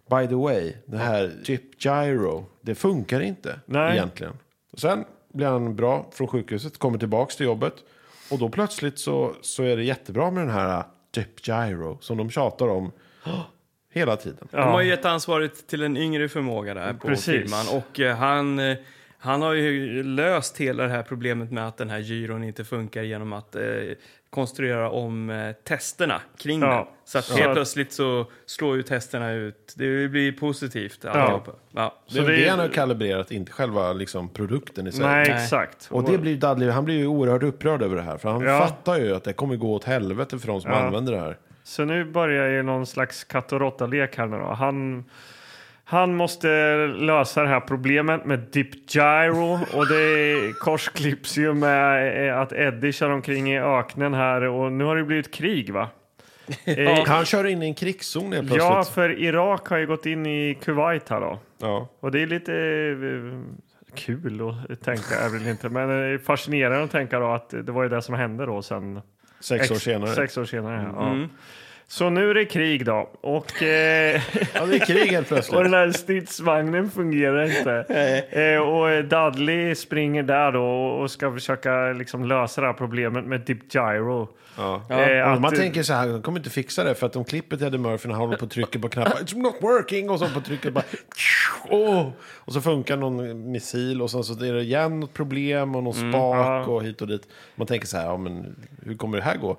By 0.10 0.28
the 0.28 0.36
way, 0.36 0.74
det 0.86 0.98
här 0.98 1.32
Chip 1.44 1.86
Gyro, 1.86 2.46
det 2.62 2.76
funkar 2.76 3.20
inte 3.22 3.60
Nej. 3.66 3.94
egentligen. 3.94 4.34
Sen 4.78 5.06
blir 5.34 5.48
han 5.48 5.76
bra 5.76 6.06
från 6.12 6.28
sjukhuset, 6.28 6.78
kommer 6.78 6.98
tillbaks 6.98 7.36
till 7.36 7.46
jobbet 7.46 7.74
och 8.32 8.40
då 8.40 8.50
plötsligt 8.50 9.00
så, 9.00 9.36
så 9.42 9.64
är 9.64 9.78
det 9.78 9.84
jättebra 9.84 10.32
med 10.32 10.44
den 10.44 10.54
här 10.54 10.84
Chip 11.16 11.48
Gyro 11.48 11.98
som 12.02 12.18
de 12.18 12.30
tjatar 12.30 12.68
om 12.68 12.92
hela 13.94 14.16
tiden. 14.16 14.48
Ja. 14.52 14.60
De 14.60 14.72
har 14.72 14.82
ju 14.82 14.90
gett 14.90 15.06
ansvaret 15.06 15.68
till 15.68 15.84
en 15.84 15.98
yngre 15.98 16.30
förmåga 16.30 16.74
där 16.74 16.94
på 16.94 17.08
Precis. 17.08 17.26
firman. 17.26 17.66
Och 17.82 18.00
eh, 18.00 18.18
han, 18.18 18.60
eh, 18.60 18.78
han 19.20 19.42
har 19.42 19.54
ju 19.54 20.04
löst 20.04 20.58
hela 20.58 20.84
det 20.84 20.90
här 20.90 21.04
problemet 21.04 21.52
med 21.52 21.68
att 21.68 21.78
den 21.78 21.90
här 21.90 22.00
gyron 22.00 22.44
inte 22.44 22.64
funkar 22.66 23.04
genom 23.04 23.34
att 23.34 23.56
eh, 23.56 23.62
konstruera 24.30 24.90
om 24.90 25.30
eh, 25.30 25.52
testerna 25.52 26.22
kring 26.38 26.62
Ja. 26.62 26.68
den. 26.76 26.86
Så 27.06 27.18
att 27.18 27.26
Så 27.26 27.34
helt 27.38 27.48
att- 27.48 27.54
plötsligt 27.56 27.92
så 27.92 28.26
slår 28.46 28.76
ju 28.76 28.84
testerna 28.84 29.32
ut. 29.32 29.74
Det 29.78 30.08
blir 30.12 30.32
positivt 30.32 31.06
alltihopa. 31.06 31.52
Ja. 31.72 31.96
Så 32.08 32.22
det, 32.22 32.36
det- 32.36 32.50
han 32.50 32.60
har 32.60 32.68
kalibrerat, 32.68 33.32
inte 33.32 33.52
själva 33.52 33.94
liksom, 33.94 34.30
produkten 34.30 34.88
i 34.88 34.92
sig. 34.92 35.06
Nej, 35.06 35.30
exakt. 35.32 35.88
Och 35.92 36.04
det 36.12 36.18
blir 36.18 36.38
Dudley, 36.38 36.70
han 36.70 36.86
blir 36.86 36.96
ju 36.98 37.08
oerhört 37.08 37.44
upprörd 37.44 37.82
över 37.82 37.96
det 37.96 38.02
här. 38.02 38.18
För 38.18 38.30
han 38.30 38.42
Ja. 38.42 38.60
fattar 38.60 38.98
ju 39.00 39.16
att 39.16 39.24
det 39.24 39.34
kommer 39.34 39.56
gå 39.56 39.74
åt 39.74 39.84
helvete 39.84 40.40
för 40.40 40.48
de 40.48 40.62
som 40.62 40.72
Ja. 40.72 40.78
använder 40.78 41.14
det 41.14 41.20
här. 41.20 41.38
Så 41.64 41.86
nu 41.86 42.06
börjar 42.06 42.48
ju 42.48 42.64
någon 42.64 42.86
slags 42.86 43.24
katt 43.24 43.52
och 43.54 43.60
råtta-lek 43.60 44.18
här 44.18 44.26
nu 44.26 44.38
då. 44.38 44.46
Han, 44.46 45.06
han 45.90 46.16
måste 46.16 46.48
lösa 46.88 47.42
det 47.44 47.50
här 47.50 47.60
problemet 47.60 48.26
med 48.26 48.40
Dip 48.40 48.96
Gyro 48.96 49.60
och 49.74 49.88
det 49.88 50.54
korsklipps 50.60 51.38
ju 51.38 51.54
med 51.54 52.28
eh, 52.30 52.40
att 52.40 52.54
Eddie 52.54 52.92
kör 52.92 53.10
omkring 53.10 53.54
i 53.54 53.60
öknen 53.60 54.14
här 54.14 54.42
och 54.42 54.72
nu 54.72 54.84
har 54.84 54.96
det 54.96 55.04
blivit 55.04 55.34
krig 55.34 55.74
va? 55.74 55.90
Eh, 56.66 57.06
Han 57.08 57.26
kör 57.26 57.48
in 57.48 57.64
i 57.64 57.66
en 57.66 57.74
krigszon 57.76 58.34
helt 58.34 58.48
plötsligt. 58.48 58.64
ja, 58.64 58.84
för 58.84 59.20
Irak 59.22 59.68
har 59.68 59.78
ju 59.78 59.88
gått 59.88 60.06
in 60.06 60.26
i 60.26 60.58
Kuwait 60.62 61.10
här 61.10 61.22
då. 61.22 61.40
Ja. 61.58 61.88
Och 62.00 62.12
det 62.12 62.22
är 62.22 62.28
lite 62.28 62.54
eh, 62.54 63.96
kul 63.96 64.42
att 64.70 64.82
tänka, 64.82 65.16
är 65.16 65.30
väl 65.30 65.48
inte. 65.48 65.70
Men 65.70 65.90
det 65.90 65.96
är 65.96 66.18
fascinerande 66.18 66.84
att 66.84 66.92
tänka 66.92 67.20
då 67.20 67.28
att 67.28 67.50
det 67.50 67.72
var 67.72 67.84
ju 67.84 67.90
det 67.90 68.02
som 68.02 68.16
hände 68.16 68.46
då 68.46 68.62
sen. 68.62 69.02
Sex 69.40 69.72
år 69.72 69.76
senare. 69.76 70.10
Sex 70.10 70.38
år 70.38 70.46
senare, 70.46 70.92
ja. 70.96 71.28
Så 71.90 72.10
nu 72.10 72.30
är 72.30 72.34
det 72.34 72.46
krig 72.46 72.86
då. 72.86 73.10
Och, 73.22 73.64
eh, 73.64 74.22
Ja, 74.54 74.66
det 74.66 74.76
är 74.76 74.86
krig 74.86 75.08
helt 75.12 75.28
och 75.32 75.36
plötsligt. 75.36 75.64
den 75.64 75.74
här 75.74 75.92
stridsvagnen 75.92 76.92
fungerar 76.92 77.44
inte. 77.58 77.74
eh, 78.30 78.60
och 78.62 79.06
Dudley 79.06 79.76
springer 79.76 80.24
där 80.24 80.52
då 80.52 80.66
och 80.88 81.12
ska 81.12 81.34
försöka 81.34 81.72
liksom 81.94 82.26
lösa 82.26 82.62
det 82.62 82.68
här 82.68 82.74
problemet 82.74 83.26
med 83.26 83.42
Dip 83.42 83.76
Gyro. 83.76 84.30
Ja. 84.58 84.82
Eh, 84.90 85.32
Och 85.34 85.42
man 85.42 85.46
att- 85.54 85.56
tänker 85.60 85.84
så 85.84 85.94
här, 85.94 86.08
de 86.08 86.22
kommer 86.22 86.40
inte 86.40 86.50
fixa 86.50 86.84
det 86.84 86.96
för 86.96 87.06
att 87.06 87.14
de 87.14 87.26
klipper 87.26 87.58
till 87.58 87.68
Eddie 87.68 87.78
Murphy 87.78 88.08
när 88.08 88.16
han 88.16 88.24
håller 88.26 88.38
på 88.38 88.46
och 88.46 88.52
trycker 88.52 88.80
på 88.80 88.90
knappar. 88.90 89.12
It's 89.20 89.38
not 89.38 89.56
working! 89.62 90.10
Och 90.10 90.20
så 90.20 90.30
på 90.30 90.42
trycket 90.42 90.74
bara... 90.74 90.84
Åh! 91.70 92.10
Och 92.20 92.54
så 92.54 92.62
funkar 92.62 92.98
någon 92.98 93.52
missil 93.52 94.02
och 94.02 94.12
sen 94.12 94.24
så 94.24 94.46
är 94.46 94.54
det 94.54 94.62
igen 94.62 95.00
något 95.00 95.14
problem 95.14 95.76
och 95.76 95.84
någon 95.84 95.94
spak 95.94 96.14
ja. 96.48 96.66
och 96.66 96.84
hit 96.84 97.02
och 97.02 97.08
dit. 97.08 97.28
Man 97.56 97.68
tänker 97.68 97.88
så 97.88 97.98
här, 97.98 98.06
ja 98.06 98.18
men 98.18 98.56
hur 98.86 98.96
kommer 98.96 99.18
det 99.18 99.24
här 99.24 99.38
gå? 99.38 99.58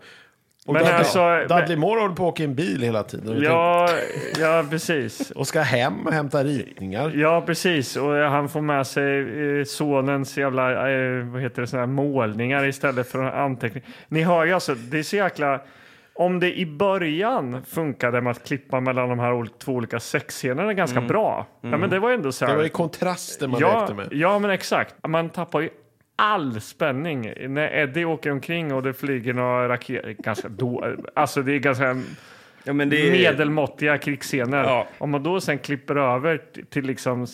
Och 0.69 0.75
Men 0.75 0.83
Dudley, 0.83 0.99
alltså- 0.99 1.39
Dudley 1.49 1.77
Moore 1.77 2.01
håller 2.01 2.14
på 2.14 2.23
att 2.29 2.33
åka 2.33 2.43
i 2.43 2.47
en 2.47 2.55
bil 2.55 2.83
hela 2.83 3.03
tiden. 3.03 3.43
Ja, 3.43 3.89
ja 4.41 4.64
precis. 4.71 5.19
tänker, 5.19 5.39
och 5.41 5.47
ska 5.47 5.61
hem 5.61 6.07
och 6.07 6.12
hämta 6.12 6.45
ritningar. 6.45 7.12
Ja, 7.14 7.43
precis. 7.47 7.97
Och 7.97 8.12
han 8.14 8.49
får 8.49 8.61
med 8.61 8.87
sig 8.87 9.21
eh, 9.59 9.64
sonens 9.64 10.39
jävla 10.39 10.91
eh, 10.91 11.25
vad 11.25 11.43
heter 11.43 11.61
det, 11.62 11.66
såna 11.69 11.83
här 11.83 11.87
målningar 11.87 12.64
istället 12.66 13.11
för 13.11 13.23
anteckning. 13.25 13.83
Ni 14.09 14.23
hör 14.23 14.45
ju 14.45 14.53
alltså, 14.53 14.75
det 14.75 14.99
är 14.99 15.03
så 15.03 15.16
jäkla... 15.16 15.61
Om 16.14 16.41
det 16.41 16.59
i 16.59 16.66
början 16.66 17.62
funkade 17.69 18.21
med 18.21 18.31
att 18.31 18.45
klippa 18.47 18.81
mellan 18.81 19.09
de 19.09 19.19
här 19.19 19.33
ol- 19.33 19.49
två 19.59 19.73
olika 19.73 20.01
sexscenerna 20.01 20.75
ganska 20.75 21.01
bra. 21.01 21.47
Ja, 21.61 21.77
men 21.77 21.91
det 21.91 21.99
var 21.99 22.11
ändå 22.11 22.33
så 22.33 22.45
här... 22.45 22.53
Det 22.53 22.57
var 22.57 22.64
ju 22.64 22.69
kontraster 22.71 23.49
man 23.49 23.61
ja, 23.61 23.79
lekte 23.81 23.95
med. 23.95 24.09
ja, 24.11 24.39
men 24.39 24.51
exakt. 24.51 24.95
Man 25.09 25.29
tappar 25.29 25.61
ju 25.61 25.69
all 26.19 26.61
spänning 26.61 27.33
när 27.49 27.75
Eddie 27.75 28.05
åker 28.05 28.31
omkring 28.31 28.75
och 28.75 28.83
det 28.83 28.95
flyger 28.95 29.33
några 29.33 29.69
raketer. 29.69 30.14
Ganska 30.19 30.49
då, 30.49 30.97
alltså 31.14 31.43
det 31.43 31.53
är 31.53 31.59
ganska 31.59 31.97
Ja, 32.64 32.73
det 32.73 33.09
är... 33.09 33.12
medelmåttiga 33.12 33.99
krigsscener. 33.99 34.64
Ja. 34.64 34.87
Om 34.99 35.11
man 35.11 35.23
då 35.23 35.41
sen 35.41 35.59
klipper 35.59 35.97
över 35.97 36.41
till 36.71 36.85
liksom 36.85 37.27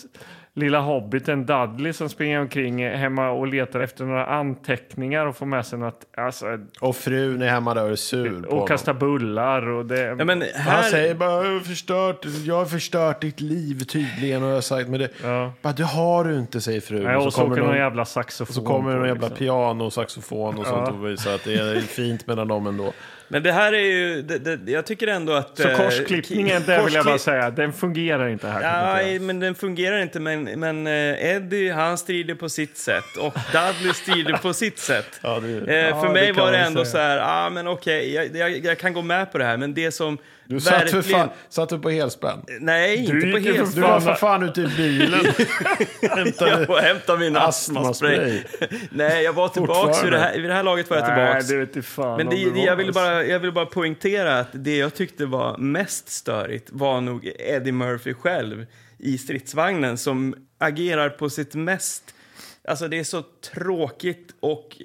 lilla 0.57 0.79
hobbiten 0.79 1.45
Dudley 1.45 1.93
som 1.93 2.09
springer 2.09 2.39
omkring 2.41 2.87
hemma 2.89 3.29
och 3.29 3.47
letar 3.47 3.79
efter 3.79 4.05
några 4.05 4.25
anteckningar 4.25 5.25
och 5.25 5.35
får 5.35 5.45
med 5.45 5.65
sig 5.65 5.79
något, 5.79 6.05
alltså, 6.17 6.45
Och 6.81 6.95
frun 6.95 7.41
är 7.41 7.47
hemma 7.49 7.73
där 7.73 7.83
och 7.83 7.89
är 7.91 7.95
sur 7.95 8.29
på 8.41 8.47
och 8.47 8.51
honom. 8.53 8.67
kastar 8.67 8.93
bullar 8.93 9.67
och 9.69 9.85
det... 9.85 10.01
Ja, 10.01 10.15
men 10.25 10.41
Han 10.41 10.49
här... 10.55 10.83
säger 10.83 11.15
bara, 11.15 11.45
jag 11.45 11.53
har 11.53 11.59
förstört, 11.59 12.25
jag 12.45 12.55
har 12.55 12.65
förstört 12.65 13.21
ditt 13.21 13.41
liv 13.41 13.79
tydligen. 13.83 14.43
Och 14.43 14.49
jag 14.49 14.53
har 14.53 14.61
sagt, 14.61 14.89
men 14.89 14.99
det, 14.99 15.09
Ja. 15.23 15.51
bara, 15.61 15.73
det 15.73 15.83
har 15.83 16.23
du 16.23 16.35
inte, 16.39 16.61
säger 16.61 16.81
frun. 16.81 17.03
Nej, 17.03 17.15
och 17.15 17.33
så 17.33 17.41
kommer 17.41 17.51
åker 17.51 17.61
någon 17.61 17.69
någon- 17.69 17.79
jävla 17.79 18.05
saxofon. 18.05 18.53
så 18.53 18.61
kommer 18.65 18.95
någon 18.95 19.07
jävla 19.07 19.27
liksom. 19.27 19.37
piano 19.37 19.83
och 19.85 19.93
saxofon 19.93 20.57
och 20.59 20.65
sånt 20.65 20.89
och 20.89 21.07
visar 21.07 21.35
att 21.35 21.43
det 21.43 21.53
är 21.53 21.79
fint 21.79 22.27
mellan 22.27 22.47
dem 22.47 22.67
ändå. 22.67 22.93
Men 23.27 23.43
det 23.43 23.51
här 23.51 23.73
är 23.73 23.79
ju... 23.79 24.21
Det, 24.21 24.37
det, 24.55 24.71
jag 24.71 24.85
tycker 24.85 25.07
ändå 25.07 25.33
att... 25.33 25.57
Så 25.57 25.67
eh, 25.69 25.77
korsklippningen, 25.77 26.61
ki- 26.61 26.65
det 26.65 26.85
vill 26.85 26.93
jag 26.93 27.05
bara 27.05 27.17
säga, 27.17 27.49
den 27.49 27.73
fungerar 27.73 28.27
inte 28.29 28.47
här. 28.47 28.61
Ja, 28.61 29.01
jag. 29.01 29.21
men 29.21 29.39
den 29.39 29.55
fungerar 29.55 30.01
inte. 30.01 30.19
Men, 30.19 30.43
men 30.43 30.87
eh, 30.87 31.25
Eddie, 31.35 31.69
han 31.69 31.97
strider 31.97 32.35
på 32.35 32.49
sitt 32.49 32.77
sätt. 32.77 33.17
Och 33.19 33.33
Dudley 33.51 33.93
strider 33.93 34.33
på 34.37 34.53
sitt 34.53 34.79
sätt. 34.79 35.19
Ja, 35.21 35.39
det- 35.39 35.73
eh, 35.73 35.85
ja, 35.89 36.01
för 36.01 36.07
det 36.07 36.13
mig 36.13 36.31
var 36.31 36.51
det 36.51 36.57
ändå 36.57 36.85
säga. 36.85 36.91
så 36.91 36.97
här, 36.97 37.45
ah, 37.45 37.49
men 37.49 37.67
okej, 37.67 38.13
jag, 38.13 38.35
jag, 38.35 38.65
jag 38.65 38.77
kan 38.77 38.93
gå 38.93 39.01
med 39.01 39.31
på 39.31 39.37
det 39.37 39.45
här. 39.45 39.57
Men 39.57 39.73
det 39.73 39.91
som 39.91 40.17
Du 40.47 40.59
satt, 40.59 40.89
för 40.89 41.01
fan, 41.01 41.29
satt 41.49 41.69
du 41.69 41.79
på 41.79 41.89
helspänn? 41.89 42.45
Nej, 42.59 42.97
inte 42.97 43.31
på 43.31 43.37
helt. 43.37 43.75
Du 43.75 43.81
var 43.81 43.99
för 43.99 44.13
fan 44.13 44.43
ute 44.43 44.61
i 44.61 44.67
bilen. 44.67 45.19
Jag 46.39 46.67
får 46.67 46.81
hämta 46.81 47.17
min 47.17 47.37
astmaspray. 47.37 48.39
Astmaspray. 48.39 48.69
Nej, 48.91 49.23
jag 49.23 49.33
var 49.33 49.47
tillbaks. 49.47 50.03
Vid 50.03 50.11
det, 50.11 50.19
här, 50.19 50.35
vid 50.35 50.49
det 50.49 50.53
här 50.53 50.63
laget 50.63 50.89
var 50.89 50.97
jag 50.97 51.07
Nej, 51.07 51.57
vet 51.57 51.85
fan 51.85 52.17
Men 52.17 52.29
det, 52.29 52.35
det 52.35 52.49
var, 52.49 52.57
jag, 52.57 52.75
ville 52.75 52.89
alltså. 52.89 53.01
bara, 53.01 53.25
jag 53.25 53.39
ville 53.39 53.51
bara 53.51 53.65
poängtera 53.65 54.39
att 54.39 54.49
det 54.51 54.77
jag 54.77 54.93
tyckte 54.93 55.25
var 55.25 55.57
mest 55.57 56.09
störigt 56.09 56.69
var 56.71 57.01
nog 57.01 57.31
Eddie 57.39 57.71
Murphy 57.71 58.13
själv 58.13 58.65
i 58.97 59.17
stridsvagnen 59.17 59.97
som 59.97 60.35
agerar 60.57 61.09
på 61.09 61.29
sitt 61.29 61.55
mest... 61.55 62.03
Alltså 62.67 62.87
det 62.87 62.99
är 62.99 63.03
så 63.03 63.23
tråkigt 63.53 64.35
och 64.39 64.77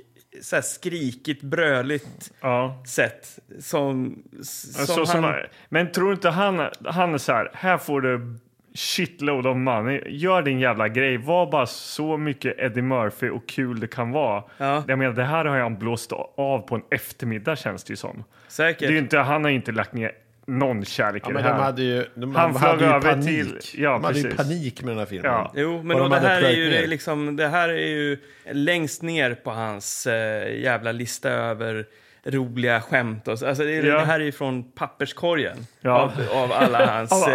så 0.42 0.56
här 0.56 0.62
skrikigt, 0.62 1.42
bröligt 1.42 2.32
Ja. 2.40 2.82
sätt 2.86 3.38
som, 3.60 4.22
som, 4.42 4.86
Så 4.86 4.94
han... 4.96 5.06
som, 5.06 5.34
men 5.68 5.92
tror 5.92 6.12
inte 6.12 6.30
han, 6.30 6.68
han 6.84 7.14
är 7.14 7.18
så 7.18 7.32
här, 7.32 7.50
här 7.54 7.78
får 7.78 8.00
du 8.00 8.36
shitload 8.74 9.46
of 9.46 9.56
money. 9.56 10.02
Gör 10.06 10.42
din 10.42 10.60
jävla 10.60 10.88
grej. 10.88 11.16
Var 11.16 11.50
bara 11.50 11.66
så 11.66 12.16
mycket 12.16 12.58
Eddie 12.58 12.82
Murphy 12.82 13.28
och 13.28 13.48
kul 13.48 13.80
det 13.80 13.86
kan 13.86 14.10
vara. 14.10 14.44
Ja. 14.58 14.84
Jag 14.88 14.98
menar, 14.98 15.12
det 15.12 15.24
här 15.24 15.44
har 15.44 15.58
han 15.58 15.78
blåst 15.78 16.12
av 16.36 16.58
på 16.58 16.74
en 16.74 16.82
eftermiddag 16.90 17.56
känns 17.56 17.84
det 17.84 17.92
ju 17.92 17.96
som. 17.96 18.24
Säkert. 18.48 18.88
Det 18.88 18.94
är 18.94 18.98
inte, 18.98 19.18
han 19.18 19.44
har 19.44 19.50
inte 19.50 19.72
lagt 19.72 19.92
ner 19.92 20.12
någon 20.46 20.84
kärlek 20.84 21.22
Ja, 21.26 21.30
i 21.30 21.32
men 21.32 21.42
det 21.42 21.48
de 21.48 21.54
här. 21.54 21.62
hade 21.62 21.82
ju, 21.82 22.04
de 22.14 22.34
Han 22.34 22.56
hade 22.56 22.76
flög 22.76 22.80
ju 22.88 22.94
över 22.96 23.00
panik. 23.12 23.26
till- 23.26 23.82
ja, 23.82 23.90
de 23.92 24.04
hade 24.04 24.18
ju 24.18 24.22
precis. 24.22 24.36
panik 24.36 24.82
med 24.82 24.90
den 24.90 24.98
här 24.98 25.06
filmen. 25.06 25.30
Ja. 25.32 25.52
Jo, 25.56 25.82
men 25.82 25.96
Och 25.96 26.02
och 26.04 26.10
de 26.10 26.20
det, 26.20 26.28
här 26.28 26.42
är 26.42 26.50
ju 26.50 26.70
det, 26.70 26.86
liksom, 26.86 27.36
det 27.36 27.48
här 27.48 27.68
är 27.68 27.86
ju 27.86 28.18
längst 28.52 29.02
ner 29.02 29.34
på 29.34 29.50
hans 29.50 30.06
eh, 30.06 30.60
jävla 30.60 30.92
lista 30.92 31.30
över 31.30 31.86
roliga 32.24 32.80
skämt. 32.80 33.28
Och 33.28 33.38
så. 33.38 33.46
Alltså, 33.46 33.64
det, 33.64 33.72
Ja. 33.72 33.94
det 33.94 34.04
här 34.04 34.20
är 34.20 34.24
ju 34.24 34.32
från 34.32 34.62
papperskorgen 34.72 35.66
Ja. 35.80 35.90
av, 35.90 36.12
av 36.42 36.52
alla 36.52 36.86
hans 36.92 37.26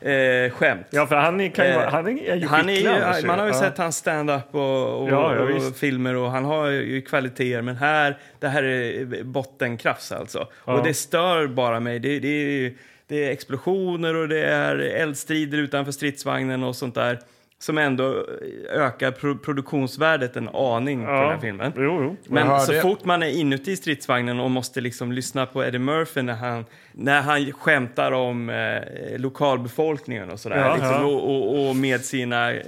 eh, 0.00 0.10
eh, 0.12 0.50
skämt. 0.50 0.86
Ja, 0.90 1.06
för 1.06 1.16
han 1.16 1.40
är, 1.40 1.48
kan 1.48 1.66
ju, 1.66 1.72
Eh, 1.72 1.88
han 1.88 2.06
är, 2.08 2.36
ju 2.36 2.46
Han 2.46 2.68
är 2.68 2.72
ju, 3.20 3.26
man 3.26 3.38
har 3.38 3.46
ju 3.46 3.52
Ja. 3.52 3.60
sett 3.60 3.78
hans 3.78 3.96
stand-up 3.96 4.54
och, 4.54 5.02
och, 5.02 5.10
Ja, 5.10 5.38
och 5.38 5.76
filmer 5.76 6.14
och 6.16 6.30
han 6.30 6.44
har 6.44 6.68
ju 6.68 7.02
kvaliteter. 7.02 7.62
Men 7.62 7.76
här, 7.76 8.18
det 8.40 8.48
här 8.48 8.62
är 8.62 9.22
bottenkrafts 9.24 10.12
alltså. 10.12 10.48
Och 10.54 10.82
det 10.84 10.94
stör 10.94 11.46
bara 11.46 11.80
mig. 11.80 11.98
Det, 11.98 12.18
det, 12.18 12.28
är, 12.28 12.72
det 13.06 13.24
är 13.24 13.30
explosioner 13.30 14.14
och 14.16 14.28
det 14.28 14.44
är 14.44 14.76
eldstrider 14.78 15.58
utanför 15.58 15.92
stridsvagnen 15.92 16.62
och 16.62 16.76
sånt 16.76 16.94
där. 16.94 17.18
Som 17.64 17.78
ändå 17.78 18.26
ökar 18.70 19.10
pro 19.10 19.38
produktionsvärdet 19.38 20.36
en 20.36 20.48
aning 20.48 21.04
på 21.04 21.10
den 21.10 21.20
här 21.30 21.38
filmen. 21.38 21.72
Jo, 21.76 21.82
jo. 22.02 22.16
Men 22.26 22.60
så 22.60 22.72
fort 22.72 23.04
man 23.04 23.22
är 23.22 23.26
inuti 23.40 23.76
stridsvagnen 23.76 24.40
och 24.40 24.50
måste 24.50 24.80
liksom 24.80 25.12
lyssna 25.12 25.46
på 25.46 25.64
Eddie 25.64 25.78
Murphy 25.78 26.22
när 26.22 26.34
han, 26.34 26.64
när 26.92 27.20
han 27.22 27.52
skämtar 27.52 28.12
om 28.12 28.50
eh, 28.50 29.18
lokalbefolkningen 29.18 30.30
och 30.30 30.40
sådär. 30.40 30.56
Ja, 30.58 30.74
liksom, 30.74 30.92
ja. 30.92 31.04
Och, 31.04 31.30
och, 31.30 31.68
och 31.68 31.76
med 31.76 32.00
sina 32.00 32.52
eh, 32.52 32.60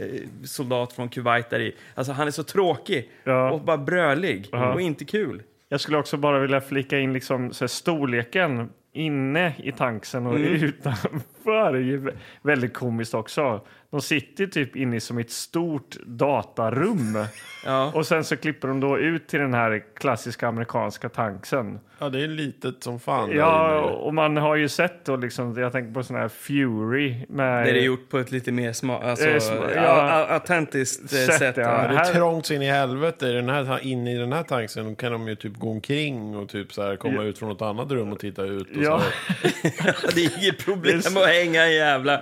soldater 0.45 0.95
från 0.95 1.09
Kuwait 1.09 1.51
där 1.51 1.61
i. 1.61 1.73
Alltså 1.95 2.13
han 2.13 2.27
är 2.27 2.31
så 2.31 2.43
tråkig 2.43 3.11
Ja. 3.25 3.51
och 3.51 3.61
bara 3.61 3.79
brölig 3.79 4.49
Ja. 4.53 4.73
och 4.75 4.81
inte 4.81 5.05
kul. 5.05 5.43
Jag 5.69 5.81
skulle 5.81 5.99
också 5.99 6.17
bara 6.17 6.39
vilja 6.39 6.61
flika 6.61 6.99
in 6.99 7.13
liksom, 7.13 7.53
så 7.53 7.63
här, 7.65 7.69
storleken 7.69 8.69
inne 8.93 9.53
i 9.59 9.73
tanksen 9.73 10.27
och 10.27 10.37
Mm. 10.37 10.53
utanför 10.53 11.75
är 11.75 11.79
ju 11.81 12.01
vä- 12.01 12.17
väldigt 12.43 12.75
komiskt 12.75 13.15
också. 13.15 13.61
De 13.91 14.01
sitter 14.03 14.47
typ 14.47 14.77
inne 14.77 14.97
i 14.97 15.01
som 15.01 15.19
ett 15.19 15.31
stort 15.31 15.97
datarum 16.07 17.25
Ja. 17.65 17.93
och 17.95 18.07
sen 18.07 18.25
så 18.25 18.37
klipper 18.37 18.69
de 18.69 18.81
då 18.81 18.99
ut 18.99 19.29
till 19.29 19.41
den 19.41 19.55
här 19.55 19.83
klassiska 19.97 20.49
amerikanska 20.49 21.09
tanksen. 21.09 21.79
Ja, 21.99 22.09
det 22.09 22.23
är 22.25 22.29
litet 22.29 22.83
som 22.83 23.01
fan. 23.01 23.31
Ja, 23.33 23.81
och 23.81 24.15
man 24.15 24.37
har 24.37 24.57
ju 24.57 24.69
sett 24.69 25.05
då 25.05 25.17
liksom, 25.17 25.59
jag 25.61 25.73
tänker 25.73 25.93
på 25.95 26.03
sån 26.03 26.17
här 26.17 26.29
Fury 26.29 27.15
med... 27.29 27.65
Det 27.67 27.71
är 27.71 27.75
det 27.75 27.81
gjort 27.81 28.09
på 28.09 28.19
ett 28.19 28.31
lite 28.33 28.53
mer 28.53 28.73
sma, 28.73 28.99
alltså, 29.03 29.27
sma- 29.27 29.73
ja, 29.75 30.27
autentiskt 30.31 31.03
eh, 31.13 31.19
Sätt, 31.19 31.39
sätt. 31.39 31.57
ja. 31.57 31.63
Det 31.89 31.97
är 31.99 32.13
trångt 32.15 32.51
in 32.51 32.63
i 32.63 32.67
helvete. 32.71 33.27
Den 33.27 33.49
här, 33.49 33.79
inne 33.87 34.15
i 34.15 34.19
den 34.19 34.33
här 34.33 34.43
tanksen 34.43 34.97
kan 34.97 35.13
de 35.13 35.29
ju 35.29 35.35
typ 35.35 35.57
gå 35.57 35.71
omkring 35.71 36.37
och 36.37 36.49
typ 36.49 36.73
så 36.73 36.83
här 36.83 36.97
komma 36.97 37.15
Ja. 37.15 37.23
ut 37.23 37.39
från 37.39 37.49
något 37.49 37.63
annat 37.63 37.91
rum 37.91 38.13
och 38.13 38.19
titta 38.19 38.43
ut. 38.43 38.77
Och 38.77 38.83
Ja. 38.83 39.03
Det 40.15 40.25
är 40.25 40.43
inget 40.43 40.65
problem 40.65 40.99
att 41.17 41.27
hänga 41.29 41.63
en 41.65 41.73
jävla 41.75 42.17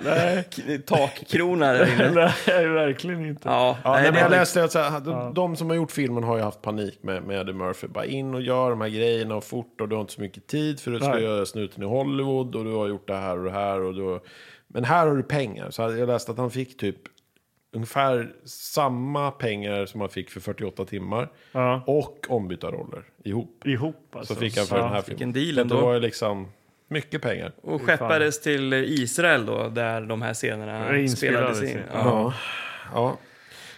k- 0.57 0.63
takkrona 1.65 1.85
där 2.03 2.11
inne. 2.11 2.35
Nej, 2.47 2.69
verkligen 2.69 3.27
inte. 3.27 3.49
Ja, 3.49 3.77
Ja, 3.85 3.93
nej, 3.93 4.03
nej, 4.03 4.13
men 4.13 4.21
jag 4.21 4.31
läste 4.31 4.65
att 4.65 4.73
så 4.73 4.79
här, 4.79 5.01
de, 5.01 5.35
de 5.35 5.57
som 5.57 5.69
har 5.69 5.77
gjort 5.77 5.91
filmen 5.93 6.25
har 6.25 6.37
ju 6.37 6.43
haft 6.43 6.63
panik 6.63 6.99
med, 7.03 7.23
med 7.23 7.41
Eddie 7.41 7.53
Murphy. 7.53 7.87
Bara 7.87 8.05
in 8.05 8.35
och 8.35 8.43
gör 8.43 8.71
de 8.71 8.81
här 8.81 8.89
grejerna 8.89 9.37
och 9.37 9.45
fort 9.45 9.81
och 9.81 9.89
du 9.89 9.95
har 9.97 10.01
inte 10.01 10.13
så 10.13 10.21
mycket 10.21 10.47
tid 10.47 10.81
för 10.81 10.91
du 10.91 10.99
ska 10.99 11.09
Nej. 11.09 11.23
göra 11.23 11.47
snuten 11.47 11.83
i 11.83 11.87
Hollywood 11.87 12.55
och 12.57 12.65
du 12.65 12.73
har 12.73 12.89
gjort 12.89 13.09
det 13.09 13.17
här 13.17 13.39
och 13.39 13.45
det 13.45 13.51
här. 13.51 13.81
Och 13.81 13.95
du 13.95 14.03
har... 14.03 14.21
Men 14.69 14.85
här 14.85 15.07
har 15.07 15.17
du 15.17 15.23
pengar. 15.23 15.71
Så 15.71 15.83
jag 15.83 16.07
läste 16.07 16.33
att 16.33 16.39
han 16.39 16.51
fick 16.51 16.77
typ 16.77 16.97
ungefär 17.75 18.33
samma 18.45 19.31
pengar 19.31 19.87
som 19.87 20.01
han 20.01 20.11
fick 20.11 20.31
för 20.31 20.41
48 20.41 20.85
timmar. 20.85 21.29
Ja. 21.53 21.83
Och 21.87 22.27
ombytta 22.29 22.67
roller 22.71 23.03
ihop. 23.25 23.63
Ihop 23.67 24.17
alltså. 24.17 24.35
Så 24.35 24.41
fick 24.41 24.57
han 24.57 24.67
för 24.67 24.77
Ja. 24.77 24.83
den 24.83 24.93
här 24.93 25.03
Vilken 25.07 25.33
filmen. 25.35 25.55
deal 25.55 25.69
Så 25.69 25.75
det 25.75 25.75
ändå. 25.75 25.87
var 25.87 25.95
ju 25.95 26.01
liksom 26.01 26.49
mycket 26.89 27.23
pengar. 27.23 27.53
Och 27.63 27.83
skeppades 27.83 28.41
till 28.41 28.73
Israel 28.73 29.47
då, 29.47 29.69
där 29.69 30.01
de 30.01 30.23
här 30.23 30.35
scenerna 30.35 30.99
inspelades 30.99 31.57
spelades 31.59 31.63
in. 31.63 31.79
in. 31.79 31.85
Ja. 31.93 32.35
Ja. 32.95 33.17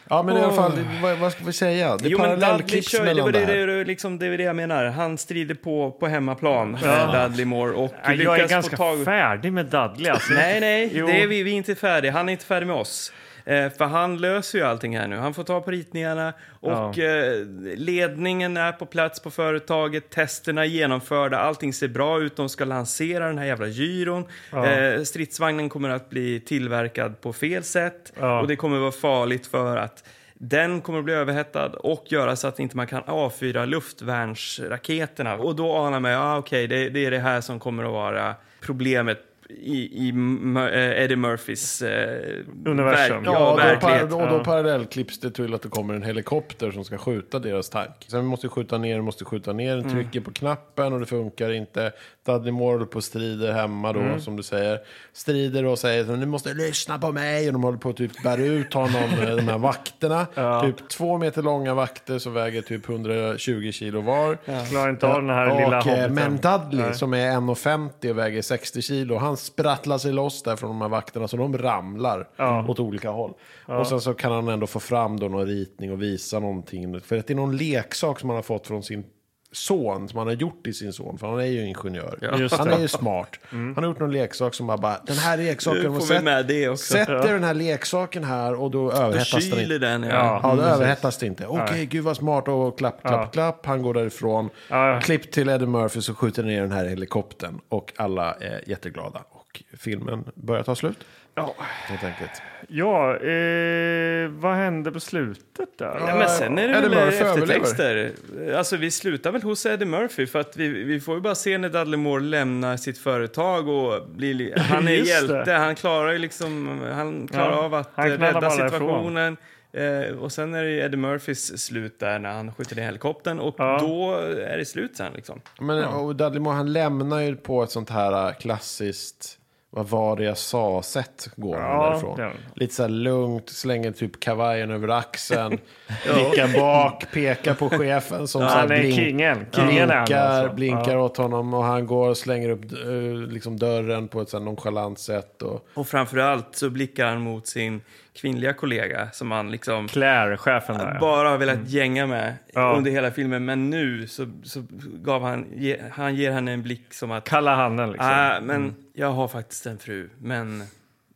Ja, 0.09 0.23
men 0.23 0.37
i 0.37 0.41
alla 0.41 0.53
fall, 0.53 0.77
det- 0.77 1.03
vad, 1.03 1.19
vad 1.19 1.33
ska 1.33 1.45
vi 1.45 1.53
säga? 1.53 1.97
Det 1.97 2.09
är 2.09 2.11
Jo, 2.11 2.19
men 2.19 2.31
Dudley 2.31 2.41
parallellklipps 2.49 2.91
kör, 2.91 2.99
det, 2.99 3.05
mellan 3.05 3.25
var 3.25 3.33
det 3.33 3.39
det, 3.47 3.47
här. 3.61 3.67
det, 3.67 3.85
liksom, 3.85 4.19
det 4.19 4.27
är 4.27 4.39
det 4.39 4.45
jag 4.45 4.57
menar. 4.57 4.85
Han 4.85 5.19
strider 5.19 5.55
på, 5.55 5.91
på 5.91 6.07
hemmaplan, 6.07 6.79
Ja. 6.85 7.23
Dudley 7.29 7.45
Moore. 7.47 7.73
Och 7.75 7.95
Ja, 8.05 8.15
Jag 8.15 8.41
är 8.41 8.49
ganska 8.49 8.77
tag... 8.77 9.05
färdig 9.05 9.53
med 9.53 9.67
Dudley. 9.67 10.11
Alltså. 10.13 10.33
Nej, 10.33 10.61
nej, 10.61 10.91
Jo. 10.95 11.07
det 11.07 11.23
är 11.23 11.27
vi, 11.27 11.43
vi 11.43 11.51
är 11.51 11.55
inte 11.55 11.75
färdiga. 11.75 12.13
Han 12.13 12.29
är 12.29 12.33
inte 12.33 12.45
färdig 12.45 12.67
med 12.67 12.77
oss. 12.77 13.13
Eh, 13.47 13.71
för 13.71 13.85
han 13.85 14.17
löser 14.19 14.59
ju 14.59 14.65
allting 14.65 14.99
här 14.99 15.09
nu. 15.09 15.17
Han 15.17 15.35
får 15.35 15.45
ta 15.45 15.61
på 15.61 15.71
ritningarna 15.71 16.33
och 16.61 16.99
eh, 16.99 17.45
ledningen 17.77 18.57
är 18.57 18.73
på 18.73 18.87
plats 18.87 19.21
på 19.21 19.31
företaget. 19.31 20.11
Testerna 20.11 20.61
är 20.65 20.69
genomförda. 20.69 21.39
Allting 21.39 21.73
ser 21.73 21.89
bra 21.89 22.21
ut. 22.21 22.37
De 22.37 22.49
ska 22.49 22.65
lansera 22.65 23.27
den 23.27 23.39
här 23.39 23.47
jävla 23.47 23.67
gyron. 23.67 24.25
Eh, 24.53 25.03
stridsvagnen 25.03 25.69
kommer 25.69 25.89
att 25.89 26.11
bli 26.11 26.41
tillverkad 26.41 27.21
på 27.21 27.33
fel 27.33 27.63
sätt 27.65 28.13
Ja. 28.21 28.41
och 28.41 28.49
det 28.49 28.57
kommer 28.57 28.79
vara 28.79 28.93
farligt 28.93 29.47
för 29.47 29.77
att 29.77 30.05
den 30.35 30.81
kommer 30.81 30.99
att 30.99 31.05
bli 31.05 31.15
överhettad 31.15 31.67
och 31.69 32.05
göra 32.09 32.37
så 32.37 32.49
att 32.49 32.59
inte 32.61 32.77
man 32.77 32.87
kan 32.87 33.03
avfyra 33.07 33.65
luftvärnsraketerna. 33.65 35.35
Och 35.37 35.57
då 35.57 35.77
anar 35.77 36.01
man, 36.01 36.11
ja 36.11 36.39
okej, 36.39 36.67
det, 36.67 36.89
det 36.89 37.07
är 37.07 37.11
det 37.11 37.19
här 37.19 37.41
som 37.41 37.61
kommer 37.61 37.85
att 37.85 37.93
vara 37.93 38.35
problemet 38.61 39.19
i, 39.51 40.09
i 40.09 40.09
eh, 40.57 41.03
Eddie 41.05 41.17
Murphys 41.17 41.83
eh, 41.83 42.21
Universum. 42.67 43.17
verk- 43.17 43.23
Ja, 43.27 43.33
ja, 43.33 43.51
och 43.51 43.57
då, 43.59 43.63
verklighet. 43.65 44.11
par, 44.11 44.23
och 44.23 44.39
då 44.39 44.45
parallellklipps 44.45 45.21
det 45.21 45.31
till 45.31 45.55
att 45.55 45.63
det 45.63 45.69
kommer 45.69 45.95
en 45.95 46.03
helikopter 46.03 46.71
som 46.71 46.85
ska 46.85 46.99
skjuta 46.99 47.39
deras 47.39 47.71
tank. 47.71 47.91
Sen 48.09 48.21
vi 48.21 48.27
måste 48.27 48.49
skjuta 48.49 48.79
ner, 48.79 49.01
måste 49.01 49.25
skjuta 49.25 49.53
ner, 49.53 49.77
den 49.77 49.91
trycker 49.91 50.21
på 50.21 50.33
knappen 50.33 50.93
och 50.93 51.01
det 51.01 51.07
funkar 51.07 51.53
inte. 51.53 51.93
Dudley 52.27 52.53
Moore 52.53 52.73
håller 52.75 52.87
på 52.87 52.97
och 52.97 53.05
strider 53.05 53.53
hemma 53.53 53.93
då, 53.93 54.01
som 54.19 54.37
du 54.37 54.43
säger. 54.43 54.79
Strider 55.13 55.65
och 55.65 55.79
säger 55.79 56.13
att 56.13 56.19
ni 56.19 56.27
måste 56.27 56.55
lyssna 56.55 56.99
på 56.99 57.13
mig. 57.13 57.47
Och 57.47 57.53
de 57.53 57.63
håller 57.65 57.79
på 57.79 57.89
att 57.91 57.97
typ 57.97 58.23
bära 58.23 58.41
ut 58.45 58.75
honom, 58.75 59.03
eh, 59.23 59.37
de 59.37 59.49
här 59.49 59.59
vakterna. 59.59 60.27
Typ 60.63 60.89
två 60.89 61.19
meter 61.19 61.43
långa 61.43 61.75
vakter 61.75 62.19
som 62.19 62.33
väger 62.35 62.63
typ 62.63 62.89
120 62.89 63.71
kilo 63.73 64.01
var. 64.01 64.39
Klarar 64.71 64.91
inte 64.91 65.07
av 65.07 65.21
den 65.21 65.31
här 65.31 65.47
lilla 65.47 65.79
och, 65.79 65.87
eh, 65.87 65.93
hobbiten. 66.09 66.15
Men 66.15 66.37
Dudley 66.37 66.87
Nej. 66.87 66.95
som 66.95 67.15
är 67.15 67.31
1,50 67.31 68.11
och 68.11 68.19
väger 68.19 68.43
60 68.43 68.83
kilo, 68.83 69.17
han 69.17 69.36
sprattlar 69.37 69.99
sig 69.99 70.12
loss 70.12 70.43
där 70.43 70.57
från 70.57 70.70
de 70.70 70.80
här 70.80 70.89
vakterna 70.89 71.28
så 71.28 71.37
de 71.37 71.59
ramlar 71.59 72.28
åt 72.68 72.80
olika 72.80 73.11
håll. 73.11 73.34
Och 73.66 73.87
sen 73.87 74.01
så 74.01 74.14
kan 74.14 74.32
han 74.32 74.49
ändå 74.49 74.66
få 74.66 74.80
fram 74.80 75.20
då 75.20 75.28
någon 75.28 75.47
ritning 75.47 75.93
och 75.93 76.03
visa 76.03 76.39
någonting. 76.39 77.01
För 77.01 77.16
det 77.16 77.30
är 77.30 77.34
någon 77.34 77.57
leksak 77.57 78.20
som 78.20 78.28
han 78.28 78.37
har 78.37 78.43
fått 78.43 78.66
från 78.66 78.82
sin 78.82 79.05
son, 79.53 80.09
som 80.09 80.19
han 80.19 80.27
har 80.27 80.35
gjort 80.35 80.67
i 80.67 80.73
sin 80.73 80.93
son, 80.93 81.19
för 81.19 81.27
han 81.27 81.41
är 81.41 81.45
ju 81.45 81.67
ingenjör. 81.67 82.37
Just 82.39 82.57
Han. 82.57 82.67
Mm. 82.67 82.79
är 82.79 82.83
ju 82.83 82.89
smart. 82.89 83.31
Han 83.51 83.75
har 83.77 83.85
gjort 83.85 83.99
någon 84.01 84.13
leksak 84.13 84.55
som 84.55 84.67
bara, 84.67 84.77
bara 84.79 85.01
den 85.07 85.17
här 85.17 85.37
leksaken, 85.37 85.87
och 85.97 86.03
sätt- 86.03 86.25
med 86.25 86.47
det 86.47 86.69
också. 86.69 86.93
sätter 86.93 87.33
den 87.33 87.45
här 87.45 87.55
leksaken 87.55 88.25
här 88.25 88.55
och 88.61 88.71
då 88.71 88.93
överhettas 88.93 89.51
den 89.51 89.61
inte. 89.61 89.79
den, 89.79 90.03
ja. 90.03 90.09
Ja. 90.11 90.41
Ja, 90.43 90.55
då 90.57 90.63
överhettas 90.63 91.19
det 91.19 91.27
inte. 91.27 91.47
Okej, 91.47 91.87
gud 91.87 92.05
vad 92.05 92.17
smart. 92.17 92.49
Och 92.49 92.79
klapp, 92.79 93.01
klapp, 93.01 93.33
klapp. 93.33 93.67
Han 93.67 93.83
går 93.83 93.95
därifrån. 93.95 94.51
Ja, 94.71 94.89
ja. 94.95 95.01
Klipp 95.01 95.33
till 95.33 95.49
Eddie 95.49 95.67
Murphy 95.67 96.01
så 96.01 96.15
skjuter 96.15 96.43
ner 96.43 96.61
den 96.63 96.73
här 96.73 96.85
helikoptern. 96.87 97.61
Och 97.69 97.93
alla 97.97 98.35
är 98.35 98.61
jätteglada. 98.67 99.23
Och 99.31 99.63
filmen 99.79 100.25
börjar 100.35 100.63
ta 100.63 100.75
slut. 100.75 100.97
Ja, 101.39 101.55
Helt 101.59 102.05
enkelt. 102.05 102.43
ja 102.68 103.16
eh, 103.16 104.28
vad 104.28 104.55
hände 104.55 104.93
på 104.93 105.01
slutet 105.01 105.78
där? 105.78 105.97
Ja, 106.09 106.14
men 106.16 106.28
sen 106.28 106.59
är 106.59 106.68
det 106.68 106.74
Eddie 106.78 106.89
väl 106.89 107.05
Murphy 107.05 107.16
eftertexter. 107.24 108.12
Alltså 108.57 108.76
vi 108.76 108.91
slutar 108.91 109.32
väl 109.32 109.43
hos 109.43 109.66
Eddie 109.66 109.84
Murphy 109.87 110.26
för 110.26 110.39
att 110.41 110.57
vi, 110.57 110.68
vi 110.68 111.01
får 111.01 111.14
ju 111.14 111.20
bara 111.20 111.34
se 111.34 111.59
när 111.59 111.68
Dudley 111.68 111.97
Moore 112.01 112.22
lämnar 112.22 112.76
sitt 112.76 112.99
företag 112.99 113.68
och 113.68 114.09
blir, 114.09 114.34
li- 114.34 114.55
han 114.57 114.89
är 114.89 114.93
hjälte. 114.93 115.45
det. 115.45 115.53
Han 115.53 115.74
klarar 115.74 116.12
ju 116.12 116.18
liksom, 116.18 116.80
han 116.93 117.28
klarar 117.28 117.51
Ja, 117.53 117.64
av 117.64 117.74
att 117.74 117.91
rädda 117.97 118.51
situationen. 118.51 119.37
Eh, 119.72 120.16
och 120.18 120.32
sen 120.32 120.55
är 120.55 120.64
det 120.64 120.70
Eddie 120.70 120.97
Murphys 120.97 121.59
slut 121.64 121.99
där 122.01 122.18
när 122.18 122.32
han 122.32 122.55
skjuter 122.55 122.76
ner 122.76 122.82
helikoptern 122.84 123.39
och 123.39 123.55
Ja. 123.59 123.78
då 123.80 124.14
är 124.39 124.59
det 124.59 124.64
slut 124.64 124.97
sen 124.97 125.12
liksom. 125.12 125.41
Men 125.61 125.84
och 125.84 126.16
Dudley 126.16 126.41
Moore, 126.41 126.57
han 126.57 126.72
lämnar 126.72 127.20
ju 127.20 127.37
på 127.37 127.62
ett 127.62 127.70
sånt 127.70 127.91
här 127.91 128.28
äh, 128.28 128.34
klassiskt 128.34 129.39
vad 129.77 129.89
var 129.89 130.16
det 130.16 130.24
jag 130.24 130.39
sa-sätt 130.39 131.29
går 131.37 131.57
han 131.57 131.70
Ja, 131.70 131.91
därifrån. 131.91 132.20
ja. 132.20 132.31
Lite 132.55 132.74
så 132.74 132.83
här 132.83 132.89
lugnt, 132.91 133.51
slänger 133.51 133.93
typ 133.93 134.20
kavajen 134.20 134.70
över 134.70 134.89
axeln, 134.89 135.59
blickar 136.14 136.59
bak, 136.61 137.05
pekar 137.12 137.55
på 137.55 137.68
chefen 137.70 138.29
som 138.29 138.41
så 138.41 138.47
här 138.47 138.66
blink- 138.68 138.95
kingen. 138.95 139.47
Kingen 139.53 139.89
blinkar, 139.89 140.16
alltså. 140.16 140.55
blinkar 140.55 140.93
Ja. 140.93 140.99
åt 141.03 141.16
honom 141.16 141.55
och 141.55 141.64
han 141.64 141.87
går 141.87 142.09
och 142.09 142.16
slänger 142.16 142.49
upp 142.51 142.64
eh, 142.72 143.29
liksom 143.33 143.57
dörren 143.59 144.09
på 144.09 144.20
ett 144.20 144.29
så 144.29 144.39
här 144.39 144.45
nonchalant 144.45 144.99
sätt. 144.99 145.43
Och, 145.43 145.66
Och 145.74 145.87
framförallt 145.89 146.57
så 146.57 146.70
blickar 146.70 147.07
han 147.07 147.20
mot 147.20 147.47
sin 147.47 147.81
kvinnliga 148.17 148.53
kollega 148.53 149.09
som 149.12 149.31
han 149.31 149.51
liksom 149.51 149.89
Claire, 149.89 150.37
chefen 150.37 150.79
där. 150.79 150.99
bara 151.01 151.29
har 151.29 151.39
velat 151.39 151.69
gänga 151.69 152.07
med 152.07 152.35
Ja. 152.53 152.75
under 152.77 152.91
hela 152.91 153.11
filmen. 153.11 153.45
Men 153.45 153.71
nu 153.71 154.07
så, 154.07 154.31
så 154.45 154.62
gav 154.83 155.23
han, 155.23 155.47
ge, 155.55 155.81
han 155.91 156.14
ger 156.14 156.31
henne 156.31 156.53
en 156.53 156.62
blick 156.62 156.95
som 156.95 157.11
att 157.11 157.25
Kalla 157.25 157.55
handen 157.57 157.91
liksom. 157.93 158.09
ah, 158.11 158.41
men 158.41 158.75
jag 158.93 159.12
har 159.12 159.29
faktiskt 159.29 159.67
en 159.67 159.79
fru, 159.79 160.09
men 160.19 160.62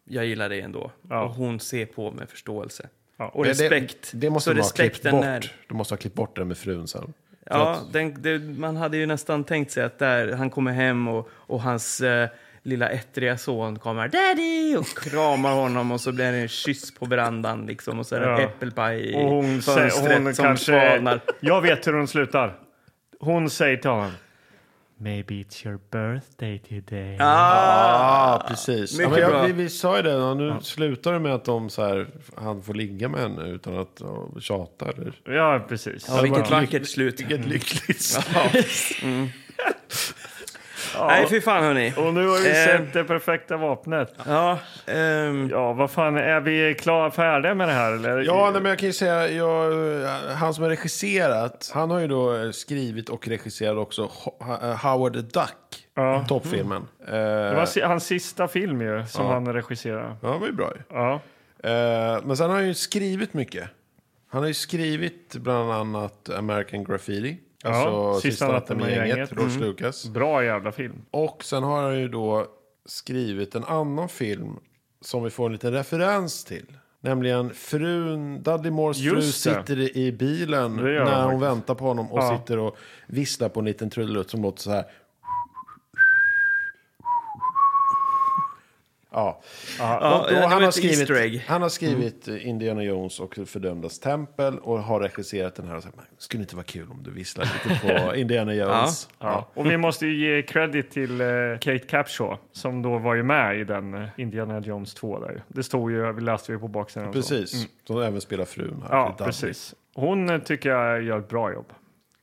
jag 0.04 0.26
gillar 0.26 0.48
dig 0.48 0.60
ändå. 0.60 0.90
Ja. 1.08 1.22
Och 1.22 1.30
hon 1.30 1.60
ser 1.60 1.86
på 1.86 2.10
med 2.10 2.28
förståelse. 2.30 2.88
Ja. 3.16 3.28
Och 3.28 3.44
Det- 3.44 3.50
respekt. 3.50 4.10
Det, 4.12 4.18
det 4.18 4.30
måste 4.30 4.50
så 4.50 4.54
de 4.54 4.60
ha 4.60 4.68
klippt 4.68 4.80
respekten 4.80 5.12
bort. 5.12 5.24
är- 5.24 5.52
De 5.68 5.76
måste 5.76 5.92
ha 5.94 5.98
klippt 5.98 6.16
bort 6.16 6.36
det 6.36 6.44
med 6.44 6.58
frun 6.58 6.88
sen. 6.88 7.12
Ja, 7.46 7.70
att- 7.70 7.92
den, 7.92 8.22
det, 8.22 8.38
man 8.38 8.76
hade 8.76 8.96
ju 8.96 9.06
nästan 9.06 9.44
tänkt 9.44 9.70
sig 9.72 9.84
att 9.84 9.98
där 9.98 10.32
han 10.32 10.50
kommer 10.50 10.72
hem 10.72 11.08
och, 11.08 11.28
och 11.32 11.62
hans 11.62 12.00
eh, 12.00 12.28
lilla 12.62 12.88
ettriga 12.88 13.38
son 13.38 13.78
kommer 13.78 14.08
daddy 14.08 14.76
och 14.76 14.86
kramar 14.86 15.52
honom 15.52 15.92
och 15.92 16.00
så 16.00 16.12
blir 16.12 16.32
det 16.32 16.38
en 16.38 16.48
kyss 16.48 16.94
på 16.94 17.06
verandan 17.06 17.66
liksom 17.66 17.98
och 17.98 18.06
så 18.06 18.14
är 18.16 18.20
det 18.20 18.26
Ja. 18.26 18.40
äppelpaj 18.40 19.00
i 19.10 19.14
Och 19.14 19.20
hon, 19.30 19.62
säger, 19.62 19.78
fönstret 19.88 20.22
hon 20.22 20.34
som 20.34 20.44
kanske... 20.44 20.64
svalnar. 20.64 21.20
Jag 21.40 21.62
vet 21.62 21.86
hur 21.86 21.92
hon 21.92 22.08
slutar. 22.08 22.56
Hon 23.20 23.50
säger 23.50 23.76
till 23.76 23.90
honom. 23.90 24.10
Maybe 25.02 25.34
it's 25.34 25.66
your 25.66 25.80
birthday 25.90 26.58
today. 26.58 27.16
Ah, 27.20 28.32
Ja, 28.40 28.44
precis. 28.48 28.98
Ja, 28.98 29.08
mycket 29.10 29.24
men 29.28 29.36
jag, 29.38 29.46
vi, 29.46 29.52
vi 29.52 29.68
sa 29.68 29.96
ju 29.96 30.02
det, 30.02 30.10
ja, 30.10 30.34
nu 30.34 30.56
slutar 30.62 31.12
det 31.12 31.18
med 31.18 31.34
att 31.34 31.44
de 31.44 31.70
så 31.70 31.82
här, 31.86 32.06
han 32.36 32.62
får 32.62 32.74
ligga 32.74 33.08
med 33.08 33.20
henne 33.20 33.48
utan 33.48 33.78
att 33.78 33.96
ja, 34.00 34.28
tjata. 34.40 34.88
Eller. 34.88 35.12
Ja, 35.24 35.64
precis. 35.68 36.06
Ja, 36.08 36.22
vilket 36.22 36.50
Ja. 36.50 36.56
vackert 36.60 36.86
slut. 36.88 37.20
Vilket 37.20 37.46
lyckligt 37.46 38.18
Nej, 40.98 41.26
fy 41.30 41.40
fan 41.40 41.62
hörni. 41.64 41.92
Och 41.96 42.14
nu 42.14 42.26
har 42.28 42.38
vi 42.38 42.48
Eh. 42.48 42.54
sett 42.66 42.92
det 42.92 43.04
perfekta 43.04 43.56
vapnet. 43.56 44.14
Ja, 44.26 44.58
ehm, 44.86 45.48
Ja, 45.50 45.72
vad 45.72 45.90
fan, 45.90 46.16
är 46.16 46.40
vi 46.40 46.74
klara, 46.74 47.10
färdiga 47.10 47.54
med 47.54 47.68
det 47.68 47.72
här? 47.74 47.92
Eller? 47.92 48.18
Ja, 48.22 48.50
nej, 48.52 48.62
men 48.62 48.70
jag 48.70 48.78
kan 48.78 48.86
ju 48.86 48.92
säga, 48.92 49.28
jag, 49.30 49.70
han 50.34 50.54
som 50.54 50.62
har 50.62 50.70
regisserat, 50.70 51.70
han 51.74 51.90
har 51.90 51.98
ju 51.98 52.06
då 52.06 52.36
eh, 52.36 52.50
skrivit 52.50 53.08
och 53.08 53.28
regisserat 53.28 53.76
också 53.78 54.10
eh, 54.40 54.86
Howard 54.86 55.12
the 55.12 55.20
Duck, 55.20 55.86
Ja. 55.94 56.24
toppfilmen. 56.28 56.82
Eh, 57.06 57.12
Det 57.14 57.54
var 57.54 57.66
si- 57.66 57.80
hans 57.80 58.04
sista 58.06 58.48
film 58.48 58.80
ju, 58.80 59.04
som 59.06 59.26
Ja. 59.26 59.32
han 59.32 59.52
regisserade. 59.52 60.16
Ja, 60.22 60.28
det 60.28 60.38
var 60.38 60.46
ju 60.46 60.52
bra 60.52 60.72
ju. 60.76 60.82
Ja. 60.96 61.12
Eh, 61.64 62.20
men 62.24 62.36
sen 62.36 62.50
har 62.50 62.56
han 62.56 62.66
ju 62.66 62.74
skrivit 62.74 63.34
mycket. 63.34 63.68
Han 64.32 64.40
har 64.42 64.48
ju 64.48 64.54
skrivit 64.54 65.36
bland 65.36 65.72
annat 65.72 66.30
American 66.38 66.84
Graffiti. 66.84 67.36
Alltså 67.64 68.14
Sista 68.14 68.30
Sista 68.30 68.52
natten 68.52 68.76
med 68.78 68.90
gänget, 68.90 69.08
gänget. 69.08 69.32
George 69.32 69.54
Mm. 69.56 69.66
Lucas. 69.68 70.08
Bra 70.08 70.44
jävla 70.44 70.72
film. 70.72 70.94
Och 71.10 71.44
sen 71.44 71.62
har 71.62 71.82
han 71.82 72.00
ju 72.00 72.08
då 72.08 72.46
skrivit 72.86 73.54
en 73.54 73.64
annan 73.64 74.08
film 74.08 74.56
som 75.00 75.22
vi 75.24 75.30
får 75.30 75.46
en 75.46 75.52
liten 75.52 75.72
referens 75.72 76.44
till. 76.44 76.66
Nämligen 77.02 77.50
frun, 77.54 78.42
Dudley 78.42 78.70
Moores 78.72 79.02
fru 79.10 79.22
sitter 79.22 79.96
i 79.96 80.12
bilen 80.12 80.76
när 80.76 81.00
hon 81.22 81.24
faktiskt. 81.24 81.42
väntar 81.42 81.74
på 81.74 81.84
honom 81.84 82.12
och 82.12 82.18
Ja. 82.18 82.38
sitter 82.38 82.58
och 82.58 82.76
visslar 83.06 83.48
på 83.48 83.60
en 83.60 83.66
liten 83.66 83.90
trudelutt 83.90 84.30
som 84.30 84.42
låter 84.42 84.62
så 84.62 84.70
här. 84.70 84.84
Ja. 89.12 89.40
Ja, 89.78 90.20
Och 90.20 90.34
då 90.34 90.40
var 90.40 90.48
han, 90.48 90.62
har 90.62 90.70
skrivit, 90.70 91.42
han 91.46 91.62
har 91.62 91.68
skrivit 91.68 92.28
eh, 92.28 92.48
Indiana 92.48 92.82
Jones 92.82 93.20
och 93.20 93.38
Fördömdas 93.46 93.98
tempel 93.98 94.58
och 94.58 94.82
har 94.82 95.00
regisserat 95.00 95.54
den 95.54 95.68
här 95.68 95.76
och 95.76 95.82
sagt, 95.82 95.96
"Men, 95.96 96.04
skulle 96.18 96.40
det 96.40 96.42
inte 96.42 96.56
vara 96.56 96.64
kul 96.64 96.90
om 96.90 97.02
du 97.02 97.10
visslar 97.10 97.44
lite 97.44 97.80
på 98.08 98.14
Indiana 98.16 98.54
Jones? 98.54 99.08
Ja. 99.18 99.48
Och 99.54 99.70
vi 99.70 99.76
måste 99.76 100.06
ju 100.06 100.36
ge 100.36 100.42
credit 100.42 100.90
till 100.90 101.20
eh, 101.20 101.26
Kate 101.60 101.78
Capshaw 101.78 102.36
som 102.52 102.82
då 102.82 102.98
var 102.98 103.14
ju 103.14 103.22
med 103.22 103.58
i 103.60 103.64
den 103.64 103.94
eh, 103.94 104.08
Indiana 104.16 104.60
Jones 104.60 104.94
2 104.94 105.18
där. 105.20 105.42
Det 105.48 105.62
stod 105.62 105.90
ju, 105.92 106.12
vi 106.12 106.20
läste 106.20 106.52
ju 106.52 106.58
på 106.58 106.68
baksidan. 106.68 107.12
Precis, 107.12 107.66
som 107.86 108.02
även 108.02 108.20
spelar 108.20 108.44
frun 108.44 108.82
här. 108.88 108.96
Ja, 108.96 109.14
precis. 109.18 109.74
Hon 109.94 110.40
tycker 110.40 110.70
jag 110.70 111.02
gör 111.02 111.18
ett 111.18 111.28
bra 111.28 111.52
jobb. 111.52 111.72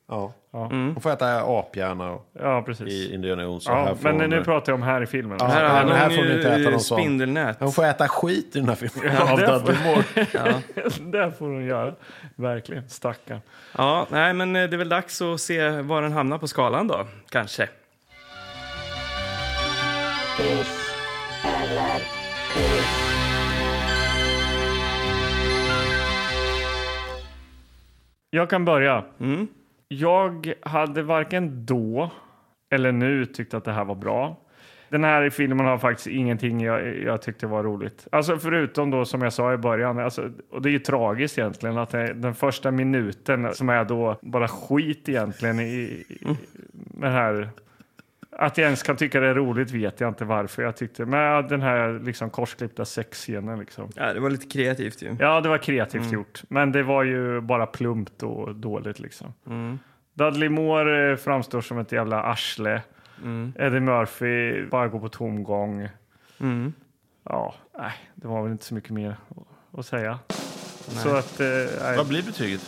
Ja. 0.08 0.34
Ja. 0.52 0.60
Hon 0.72 1.02
får 1.02 1.12
äta 1.12 1.42
apgärna 1.60 2.12
och- 2.12 2.30
Ja, 2.40 2.62
precis. 2.66 2.88
i 2.88 3.14
Indiana 3.14 3.44
Jones. 3.44 3.66
Ja, 3.68 3.76
här 3.76 3.96
men 4.02 4.22
hon, 4.22 4.30
nu 4.30 4.44
pratar 4.44 4.72
jag 4.72 4.78
om 4.80 4.84
här 4.84 5.02
i 5.02 5.06
filmen. 5.06 5.38
Ja, 5.42 5.46
här 5.46 5.64
här 5.70 5.86
han 5.86 6.12
får 6.12 6.18
hon 6.24 6.32
inte 6.32 6.50
äta 6.54 6.70
någon 6.70 6.80
sån. 6.80 6.98
spindelnät. 7.00 7.58
Hon 7.60 7.72
får 7.72 7.86
äta 7.86 8.08
skit 8.08 8.56
i 8.56 8.60
den 8.60 8.68
här 8.70 8.76
filmen. 8.76 9.16
Ja, 9.20 9.32
av 9.32 9.40
det 9.40 9.76
får- 9.76 11.12
det 11.12 11.32
får 11.32 11.46
hon 11.46 11.66
göra. 11.66 11.94
Verkligen. 12.36 12.90
Stackarn. 12.90 13.40
Ja, 13.78 14.08
nej, 14.10 14.34
men 14.34 14.56
eh, 14.56 14.70
det 14.70 14.76
är 14.76 14.78
väl 14.78 14.90
dags 14.90 15.22
att 15.22 15.42
se 15.42 15.70
var 15.70 16.02
den 16.02 16.12
hamnar 16.12 16.38
på 16.38 16.48
skalan 16.48 16.88
då, 16.88 17.08
kanske. 17.30 17.70
Hiss 20.38 20.94
eller 21.44 22.00
piss. 22.54 23.04
Jag 28.30 28.50
kan 28.50 28.66
börja. 28.66 29.04
Mm. 29.20 29.48
Jag 29.88 30.54
hade 30.62 31.04
varken 31.04 31.66
då 31.66 32.12
eller 32.70 32.92
nu 32.92 33.26
tyckt 33.26 33.54
att 33.54 33.64
det 33.64 33.72
här 33.72 33.86
var 33.86 33.96
bra. 33.96 34.38
Den 34.90 35.04
här 35.04 35.30
filmen 35.30 35.66
har 35.66 35.78
faktiskt 35.78 36.08
ingenting 36.08 36.62
jag, 36.62 36.98
jag 36.98 37.22
tyckte 37.22 37.48
var 37.48 37.64
roligt. 37.64 38.08
Alltså 38.12 38.38
förutom 38.38 38.92
då 38.92 39.06
som 39.06 39.22
jag 39.22 39.34
sa 39.34 39.54
i 39.54 39.58
början, 39.58 40.00
alltså, 40.00 40.32
och 40.52 40.62
det 40.62 40.70
är 40.70 40.72
ju 40.72 40.80
tragiskt 40.80 41.38
egentligen 41.38 41.78
att 41.78 41.90
det, 41.90 42.14
den 42.14 42.36
första 42.36 42.72
minuten 42.72 43.54
som 43.54 43.70
är 43.70 43.86
då 43.86 44.18
bara 44.22 44.48
skit 44.48 45.10
egentligen 45.10 45.60
i, 45.60 45.74
i 46.10 46.38
den 46.74 47.12
här 47.12 47.50
att 48.40 48.58
jag 48.58 48.66
ens 48.66 48.84
kan 48.84 48.96
tycka 48.96 49.20
det 49.20 49.28
är 49.28 49.34
roligt 49.36 49.72
vet 49.72 50.00
jag 50.00 50.08
inte 50.08 50.26
varför 50.26 50.64
jag 50.64 50.76
tyckte. 50.76 51.06
Men 51.06 51.48
den 51.48 51.62
här 51.62 52.00
liksom 52.04 52.30
korsklippta 52.30 52.86
sexscenen 52.86 53.60
liksom. 53.60 53.90
Ja, 53.96 54.14
det 54.14 54.20
var 54.20 54.30
lite 54.30 54.48
kreativt 54.48 55.02
ju. 55.02 55.16
Ja, 55.20 55.42
det 55.42 55.50
var 55.50 55.58
kreativt 55.58 56.12
gjort. 56.12 56.44
Men 56.50 56.72
det 56.72 56.84
var 56.84 57.04
ju 57.04 57.42
bara 57.42 57.66
plumpt 57.66 58.24
och 58.24 58.56
dåligt 58.56 59.00
liksom. 59.00 59.34
Dudley 60.14 60.50
Moore 60.50 61.12
eh, 61.12 61.18
framstår 61.18 61.62
som 61.62 61.78
ett 61.78 61.92
jävla 61.92 62.22
arsle. 62.24 62.82
Eddie 63.56 63.80
Murphy 63.80 64.66
bara 64.66 64.88
går 64.88 65.00
på 65.00 65.10
tomgång. 65.10 65.90
Ja, 67.30 67.56
nej, 67.80 67.92
det 68.16 68.28
var 68.28 68.44
väl 68.44 68.52
inte 68.52 68.66
så 68.66 68.74
mycket 68.74 68.90
mer 68.90 69.18
att- 69.78 69.86
säga. 69.86 70.20
Så 70.88 71.16
att, 71.16 71.40
eh, 71.40 71.48
nej, 71.82 71.98
Vad 71.98 72.08
blir 72.08 72.24
betyget? 72.24 72.62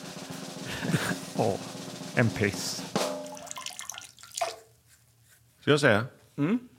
ja, 1.37 1.55
en 2.15 2.29
piss. 2.29 2.88
Ska 5.59 5.71
jag 5.71 5.79
säga? 5.79 6.05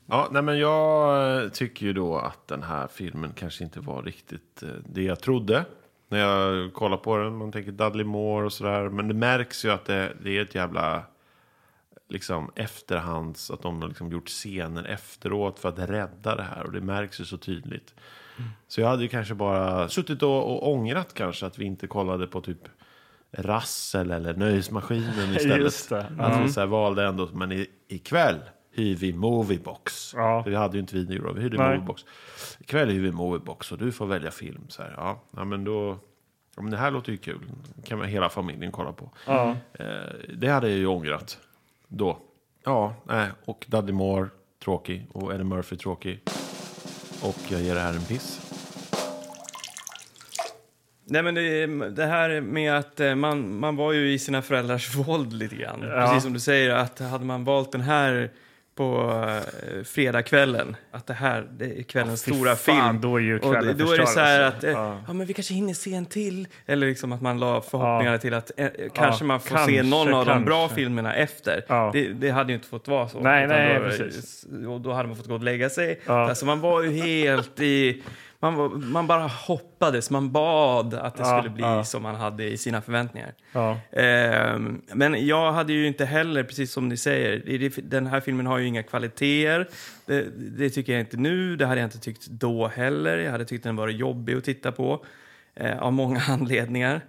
Ja, 0.07 0.29
nej 0.31 0.43
men 0.43 0.59
jag 0.59 1.43
eh, 1.43 1.49
tycker 1.49 1.87
ju 1.87 1.93
då 1.93 2.17
att 2.17 2.49
den 2.49 2.63
här 2.63 2.89
filmen 2.89 3.33
kanske 3.33 3.65
inte 3.65 3.81
var 3.81 4.03
riktigt 4.03 4.63
eh, 4.63 4.69
det 4.87 5.03
jag 5.03 5.21
trodde. 5.21 5.65
När 6.09 6.19
jag 6.19 6.75
kollar 6.75 6.97
på 6.97 7.17
den, 7.17 7.37
man 7.37 7.53
tänker 7.53 7.73
Dudley 7.73 8.05
Moore 8.05 8.47
och 8.47 8.53
sådär. 8.53 8.89
Men 8.89 9.09
det 9.09 9.15
märks 9.15 9.65
ju 9.65 9.71
att 9.71 9.85
det, 9.85 10.13
det 10.23 10.39
är 10.39 10.43
ett 10.43 10.55
jävla 10.55 11.03
liksom 12.09 12.51
efterhands, 12.55 13.51
att 13.51 13.63
de 13.63 13.83
har 13.83 13.89
liksom 13.89 14.13
gjort 14.13 14.29
scener 14.29 14.85
efteråt 14.85 15.59
för 15.59 15.69
att 15.69 15.79
rädda 15.79 16.37
det 16.37 16.43
här. 16.43 16.65
Och 16.65 16.73
det 16.73 16.81
märks 16.81 17.21
ju 17.21 17.25
så 17.25 17.37
tydligt. 17.37 17.95
Så 18.69 18.81
jag 18.81 18.89
hade 18.89 19.03
ju 19.03 19.09
kanske 19.09 19.35
bara 19.35 19.89
suttit 19.89 20.23
och, 20.23 20.53
och 20.53 20.73
ångrat 20.73 21.15
kanske 21.15 21.47
att 21.47 21.59
vi 21.59 21.65
inte 21.65 21.87
kollade 21.87 22.27
på 22.27 22.41
typ 22.41 22.69
Rassel 23.33 24.11
eller 24.11 24.35
Nöjesmaskinen 24.35 25.31
istället. 25.37 25.59
Just 25.59 25.89
det. 25.89 26.13
Att 26.19 26.45
vi 26.45 26.53
så 26.53 26.67
valde 26.67 27.07
ändå, 27.07 27.29
men 27.33 27.53
i, 27.53 27.67
ikväll 27.89 28.41
hyr 28.73 28.97
vi 28.97 29.13
Moviebox. 29.13 30.15
Ja. 30.17 30.43
För 30.43 30.51
vi 30.51 30.57
hade 30.57 30.77
ju 30.77 30.81
inte 30.81 30.97
video 30.97 31.23
då, 31.23 31.33
vi 31.33 31.41
hyrde 31.41 31.57
Nej. 31.57 31.69
Moviebox. 31.69 32.05
Ikväll 32.61 32.89
hyr 32.89 33.01
vi 33.01 33.13
Moviebox 33.13 33.73
och 33.73 33.79
du 33.79 33.93
får 33.93 34.07
välja 34.07 34.31
film. 34.31 34.65
Så 34.69 34.83
här, 34.83 34.95
ja, 34.97 35.23
ja, 35.37 35.45
men 35.45 35.65
då... 35.65 35.99
Ja, 36.57 36.63
men 36.63 36.71
det 36.71 36.77
här 36.77 36.91
låter 36.91 37.13
ju 37.13 37.19
kul. 37.19 37.41
Kan 37.85 37.99
man 37.99 38.09
hela 38.09 38.29
familjen 38.29 38.73
kolla 38.73 38.93
på. 38.93 39.11
Ja. 39.27 39.57
Eh, 39.73 39.87
det 40.35 40.49
hade 40.49 40.69
jag 40.69 40.79
ju 40.79 40.87
ångrat 40.87 41.39
då. 41.89 42.19
Ja, 42.65 42.95
nej. 43.05 43.29
Och 43.45 43.67
Dudley 43.69 43.95
Moore, 43.95 44.29
tråkig. 44.65 45.07
Och 45.13 45.35
Eddie 45.35 45.45
Murphy, 45.45 45.77
tråkig. 45.77 46.21
Och 47.23 47.39
jag 47.49 47.61
ger 47.61 47.75
det 47.75 47.81
här 47.81 47.95
en 47.95 48.05
piss. 48.05 48.47
Nej, 51.05 51.23
men 51.23 51.35
det, 51.35 51.67
det 51.91 52.07
här 52.07 52.41
med 52.41 52.77
att 52.77 53.01
eh, 53.01 53.15
man, 53.15 53.59
man 53.59 53.77
var 53.77 53.93
ju 53.93 54.13
i 54.13 54.19
sina 54.19 54.43
föräldrars 54.43 54.95
våld 54.95 55.33
lite 55.33 55.57
grann. 55.57 55.83
Ja. 55.83 56.07
Precis 56.07 56.23
som 56.23 56.33
du 56.33 56.41
säger, 56.41 56.71
att 56.71 56.99
hade 56.99 57.25
man 57.25 57.45
valt 57.45 57.73
den 57.73 57.81
här 57.81 58.31
på 58.75 59.13
eh, 59.29 59.85
fredagskvällen, 59.85 60.77
att 60.91 61.07
det 61.07 61.15
här 61.15 61.49
det 61.59 61.79
är 61.79 61.83
kvällens 61.83 62.25
Fy 62.25 62.33
stora 62.33 62.57
fan, 62.57 62.91
film. 62.91 63.01
då 63.01 63.17
är 63.17 63.21
ju 63.21 63.39
och 63.39 63.53
kvällen 63.53 63.79
då 63.79 63.93
är 63.93 63.99
det 63.99 64.07
så 64.07 64.21
här 64.21 64.51
förstörd, 64.51 64.71
att, 64.71 64.77
eh, 64.77 64.87
alltså. 64.87 65.05
ja. 65.07 65.13
men 65.13 65.27
vi 65.27 65.35
kanske 65.35 65.55
hinner 65.55 65.75
se 65.75 65.95
en 65.95 66.07
till. 66.07 66.49
Eller 66.67 66.87
liksom 66.87 67.13
att 67.13 67.23
man 67.23 67.39
la 67.39 67.61
förhoppningarna 67.61 68.19
till 68.19 68.35
att 68.35 68.51
eh, 68.57 68.69
kanske 68.95 69.25
man 69.25 69.41
får 69.41 69.57
kanske, 69.57 69.73
se 69.73 69.83
någon 69.83 70.15
av 70.15 70.27
de 70.27 70.45
bra 70.45 70.61
kanske. 70.61 70.75
filmerna 70.75 71.15
efter. 71.15 71.91
Det, 71.93 72.13
det 72.13 72.31
hade 72.31 72.53
ju 72.53 72.55
inte 72.55 72.69
fått 72.69 72.89
vara 72.89 73.09
så. 73.09 73.21
Nej, 73.21 73.47
nej, 73.47 73.75
då, 73.75 73.81
precis. 73.81 74.47
Och 74.69 74.81
då 74.81 74.93
hade 74.93 75.09
man 75.09 75.17
fått 75.17 75.27
gå 75.27 75.35
och 75.35 75.43
lägga 75.43 75.71
sig. 75.71 76.01
Ja. 76.07 76.29
Alltså 76.29 76.47
man 76.47 76.61
var 76.61 76.83
ju 76.83 76.91
helt 76.91 77.61
i... 77.61 78.03
Man, 78.43 78.85
man 78.91 79.07
bara 79.07 79.27
hoppades, 79.27 80.11
man 80.11 80.33
bad 80.33 80.95
att 80.95 81.17
det 81.17 81.23
Ja, 81.23 81.39
skulle 81.39 81.55
bli 81.55 81.63
ja. 81.63 81.85
som 81.85 82.03
man 82.03 82.15
hade 82.15 82.45
i 82.45 82.57
sina 82.57 82.81
förväntningar. 82.83 83.35
Ja. 83.53 83.79
Ehm, 83.93 84.83
men 84.95 85.27
jag 85.27 85.53
hade 85.53 85.73
ju 85.73 85.87
inte 85.87 86.05
heller, 86.05 86.45
precis 86.45 86.73
som 86.73 86.89
ni 86.89 86.97
säger, 86.97 87.81
den 87.83 88.07
här 88.07 88.21
filmen 88.21 88.47
har 88.47 88.59
ju 88.59 88.67
inga 88.67 88.83
kvaliteter. 88.83 89.69
Det, 90.07 90.25
det 90.37 90.71
tycker 90.71 90.93
jag 90.93 91.01
inte 91.01 91.17
nu, 91.17 91.57
det 91.57 91.67
hade 91.67 91.81
jag 91.81 91.87
inte 91.87 91.99
tyckt 91.99 92.27
då 92.27 92.67
heller. 92.69 93.19
Jag 93.19 93.33
hade 93.33 93.45
tyckt 93.45 93.65
den 93.65 93.77
var 93.77 93.89
jobbig 93.89 94.37
att 94.37 94.45
titta 94.45 94.73
på, 94.73 95.05
eh, 95.55 95.83
av 95.83 95.93
många 95.93 96.21
anledningar. 96.29 97.01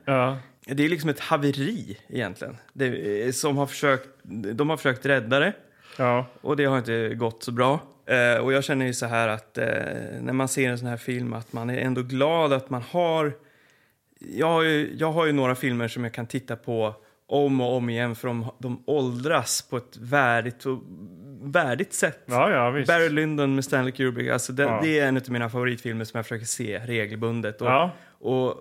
Det 0.66 0.86
är 0.86 0.90
liksom 0.90 1.10
ett 1.10 1.20
haveri 1.20 1.98
egentligen, 2.10 2.58
det, 2.74 3.24
eh, 3.26 3.32
som 3.32 3.58
har 3.58 3.66
försökt, 3.68 4.10
de 4.54 4.70
har 4.70 4.78
försökt 4.78 5.06
rädda 5.06 5.40
det. 5.40 5.54
Ja. 5.98 6.26
Och 6.42 6.58
det 6.58 6.66
har 6.66 6.78
inte 6.78 7.10
gått 7.16 7.44
så 7.44 7.52
bra. 7.52 7.80
Eh, 8.06 8.38
och 8.44 8.54
jag 8.54 8.64
känner 8.64 8.86
ju 8.86 8.94
så 8.94 9.06
här 9.06 9.28
att 9.28 9.58
eh, 9.58 9.66
när 10.22 10.34
man 10.34 10.48
ser 10.48 10.70
en 10.70 10.78
sån 10.78 10.88
här 10.88 10.98
film 10.98 11.34
att 11.34 11.54
man 11.54 11.70
är 11.70 11.78
ändå 11.78 12.02
glad 12.02 12.54
att 12.54 12.70
man 12.70 12.82
har... 12.82 13.34
Jag 14.20 14.48
har 14.48 14.62
ju, 14.62 14.94
jag 14.98 15.12
har 15.12 15.26
ju 15.26 15.32
några 15.32 15.56
filmer 15.56 15.88
som 15.88 16.04
jag 16.04 16.14
kan 16.14 16.26
titta 16.28 16.56
på 16.56 16.96
om 17.28 17.62
och 17.62 17.76
om 17.76 17.90
igen 17.90 18.16
för 18.16 18.28
de, 18.28 18.52
de 18.60 18.84
åldras 18.88 19.62
på 19.70 19.78
ett 19.78 19.98
värdigt, 19.98 20.66
och, 20.66 20.84
värdigt 21.42 21.94
sätt. 21.94 22.20
Ja, 22.26 22.52
ja, 22.52 22.70
visst. 22.70 22.88
Barry 22.88 23.10
Lyndon 23.10 23.56
med 23.56 23.66
Stanley 23.66 23.92
Kubrick, 23.92 24.30
alltså 24.30 24.54
det, 24.54 24.64
Ja. 24.64 24.80
det 24.84 25.00
är 25.00 25.08
en 25.08 25.18
av 25.18 25.24
mina 25.30 25.50
favoritfilmer 25.50 26.06
som 26.06 26.18
jag 26.18 26.26
försöker 26.26 26.46
se 26.46 26.80
regelbundet. 26.80 27.62
Och, 27.62 27.68
Ja. 27.68 27.92
och, 28.10 28.56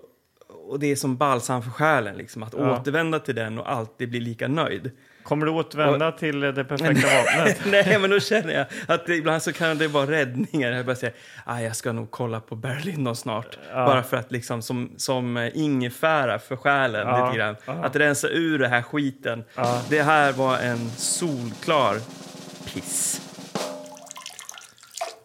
och 0.47 0.79
det 0.79 0.87
är 0.91 0.95
som 0.95 1.17
balsam 1.17 1.61
för 1.63 1.69
själen, 1.71 2.15
liksom, 2.17 2.43
att 2.43 2.53
Ja. 2.57 2.79
återvända 2.79 3.19
till 3.19 3.35
den 3.35 3.59
och 3.59 3.71
alltid 3.71 4.09
bli 4.09 4.19
lika 4.19 4.47
nöjd. 4.47 4.91
Kommer 5.23 5.45
du 5.45 5.51
återvända 5.51 6.11
till 6.11 6.39
det 6.39 6.63
perfekta 6.63 7.07
vapnet? 7.17 7.61
Nej, 7.65 7.97
men 7.99 8.09
då 8.09 8.19
känner 8.19 8.53
jag 8.53 8.65
att 8.87 9.05
det, 9.05 9.15
ibland 9.15 9.41
så 9.43 9.53
kan 9.53 9.77
det 9.77 9.87
vara 9.87 10.11
räddningar. 10.11 10.71
Jag 10.71 10.85
bara 10.85 10.95
säger, 10.95 11.15
ah, 11.45 11.59
jag 11.59 11.75
ska 11.75 11.91
nog 11.91 12.11
kolla 12.11 12.39
på 12.39 12.55
Berlin 12.55 13.15
snart. 13.15 13.57
Bara 13.73 14.03
för 14.03 14.17
att 14.17 14.31
liksom 14.31 14.61
som, 14.61 14.91
som 14.97 15.49
ingefära 15.53 16.39
för 16.39 16.55
själen 16.55 17.07
Ja, 17.07 17.25
lite 17.25 17.37
grann. 17.37 17.55
ja. 17.65 17.73
Att 17.73 17.95
rensa 17.95 18.27
ur 18.27 18.59
det 18.59 18.67
här 18.67 18.81
skiten. 18.81 19.43
Ja. 19.55 19.81
Det 19.89 20.01
här 20.01 20.31
var 20.31 20.57
en 20.57 20.89
solklar 20.89 21.95
piss. 22.73 23.21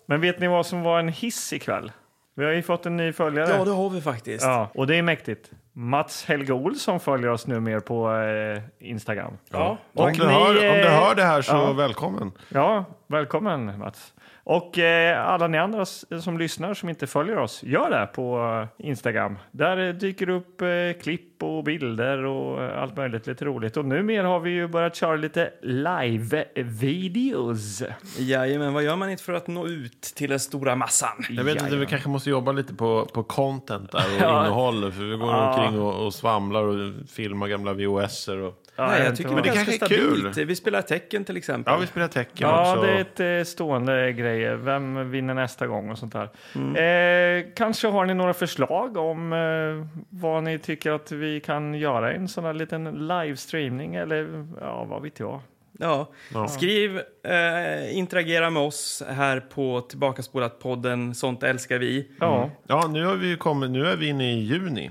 Men 0.07 0.21
vet 0.21 0.41
ni 0.41 0.47
vad 0.49 0.67
som 0.67 0.83
var 0.83 0.99
en 0.99 1.09
hiss 1.09 1.53
ikväll? 1.53 1.93
Vi 2.35 2.45
har 2.45 2.53
ju 2.53 2.63
fått 2.63 2.87
en 2.87 2.97
ny 2.97 3.13
följare. 3.13 3.51
Ja, 3.59 3.65
det 3.65 3.71
har 3.71 3.91
vi 3.91 4.01
faktiskt. 4.01 4.45
Ja, 4.45 4.71
och 4.75 4.87
det 4.87 4.97
är 4.97 5.03
mäktigt. 5.03 5.51
Mats 5.79 6.25
Helge 6.25 6.53
Olsson 6.53 7.01
följer 7.01 7.31
oss 7.31 7.47
nu 7.47 7.61
mer 7.61 7.81
på 7.81 8.13
eh, 8.13 8.63
Instagram. 8.79 9.33
Ja, 9.51 9.79
Om, 9.93 10.13
du 10.13 10.27
ni, 10.27 10.33
hör, 10.33 10.49
om 10.49 10.55
du 10.55 10.87
eh, 10.87 11.01
hör 11.01 11.15
det 11.15 11.23
här 11.23 11.43
så 11.43 11.53
ja. 11.53 11.73
välkommen. 11.73 12.33
Ja, 12.49 12.85
välkommen 13.07 13.79
Mats. 13.79 14.15
Och 14.49 14.79
eh, 14.79 15.27
alla 15.29 15.47
ni 15.49 15.59
andra 15.59 15.85
som 16.21 16.39
lyssnar 16.39 16.75
som 16.75 16.89
inte 16.89 17.07
följer 17.07 17.39
oss, 17.39 17.63
gör 17.63 17.91
det 17.91 18.07
på 18.07 18.39
eh, 18.81 18.87
Instagram. 18.89 19.39
Där 19.51 19.89
eh, 19.89 19.95
dyker 19.95 20.29
upp 20.29 20.63
eh, 20.63 20.69
klipp 21.03 21.43
och 21.43 21.65
bilder 21.65 22.25
och 22.25 22.63
allt 22.83 22.97
möjligt 22.97 23.27
lite 23.27 23.45
roligt. 23.45 23.77
Och 23.77 23.85
numera 23.85 24.27
har 24.29 24.41
vi 24.41 24.51
ju 24.51 24.69
börjat 24.69 24.97
köra 24.97 25.17
lite 25.17 25.51
live-videos. 25.63 27.83
Jajamän, 28.19 28.73
vad 28.75 28.83
gör 28.83 28.97
man 28.97 29.11
inte 29.11 29.23
för 29.23 29.33
att 29.33 29.47
nå 29.47 29.67
ut 29.67 30.03
till 30.03 30.31
den 30.31 30.41
stora 30.41 30.77
massan? 30.77 31.25
Jag 31.31 31.45
vet 31.45 31.63
inte, 31.63 31.77
vi 31.77 31.87
kanske 31.87 32.09
måste 32.09 32.31
jobba 32.31 32.53
lite 32.53 32.75
på, 32.75 33.07
på 33.15 33.23
content 33.23 33.93
där 33.93 34.05
och 34.17 34.17
Ja. 34.21 34.41
innehåll. 34.47 34.93
För 34.93 35.03
vi 35.03 35.17
går 35.17 35.29
Ja. 35.31 35.55
omkring 35.55 35.81
och, 35.81 36.07
och 36.07 36.15
svamlar 36.15 36.63
och 36.63 36.93
filmar 37.09 37.49
gamla 37.49 37.73
VHSer. 37.73 38.39
Och... 38.39 38.55
Ja, 38.77 38.87
Nej, 38.87 39.03
jag 39.05 39.17
tycker 39.17 39.31
vad- 39.31 39.43
det 39.43 39.49
är 39.49 39.51
det 39.53 39.57
ganska 39.57 39.79
kanske 39.79 39.95
är 39.95 39.99
kul. 39.99 40.19
stabilt. 40.33 40.49
Vi 40.51 40.57
spelar 40.57 40.83
tecken 40.83 41.25
till 41.25 41.37
exempel. 41.37 41.73
Ja, 41.75 41.79
vi 41.81 41.87
spelar 41.87 42.09
tecken 42.09 42.49
Ja, 42.49 42.73
också. 42.73 42.87
det 42.87 42.93
är 42.93 43.01
ett 43.01 43.21
eh, 43.47 43.51
stående 43.51 44.13
grejer. 44.13 44.55
Vem 44.57 45.11
vinner 45.11 45.35
nästa 45.35 45.67
gång 45.67 45.91
och 45.91 45.99
sånt 45.99 46.13
där. 46.13 46.29
Mm. 46.55 46.77
Eh, 46.77 47.45
kanske 47.57 47.89
har 47.89 48.07
ni 48.07 48.15
några 48.15 48.35
förslag 48.35 48.97
om 48.97 49.33
eh, 49.33 50.03
vad 50.11 50.43
ni 50.43 50.59
tycker 50.59 50.91
att 50.93 51.13
vi 51.13 51.41
kan 51.41 51.75
göra 51.75 52.13
i 52.13 52.17
en 52.17 52.29
sån 52.29 52.45
här 52.45 52.53
liten 52.55 52.85
livestreamning 53.09 53.95
eller 53.95 54.47
ja, 54.61 54.85
vad 54.85 55.03
vet 55.03 55.21
jag. 55.21 55.41
Ja. 55.79 56.09
Ja. 56.35 56.49
Skriv, 56.49 56.97
eh, 57.23 57.97
interagera 57.99 58.51
med 58.51 58.63
oss 58.63 59.03
här 59.09 59.41
på 59.41 59.81
Tillbakaspolat-podden 59.81 61.13
Sånt 61.15 61.43
älskar 61.43 61.79
vi. 61.79 62.09
Ja, 62.21 62.51
Ja, 62.67 62.87
nu, 62.93 63.05
har 63.05 63.15
vi 63.15 63.37
kommit, 63.37 63.71
nu 63.71 63.87
är 63.87 63.97
vi 63.97 64.09
inne 64.09 64.33
i 64.33 64.39
juni. 64.41 64.91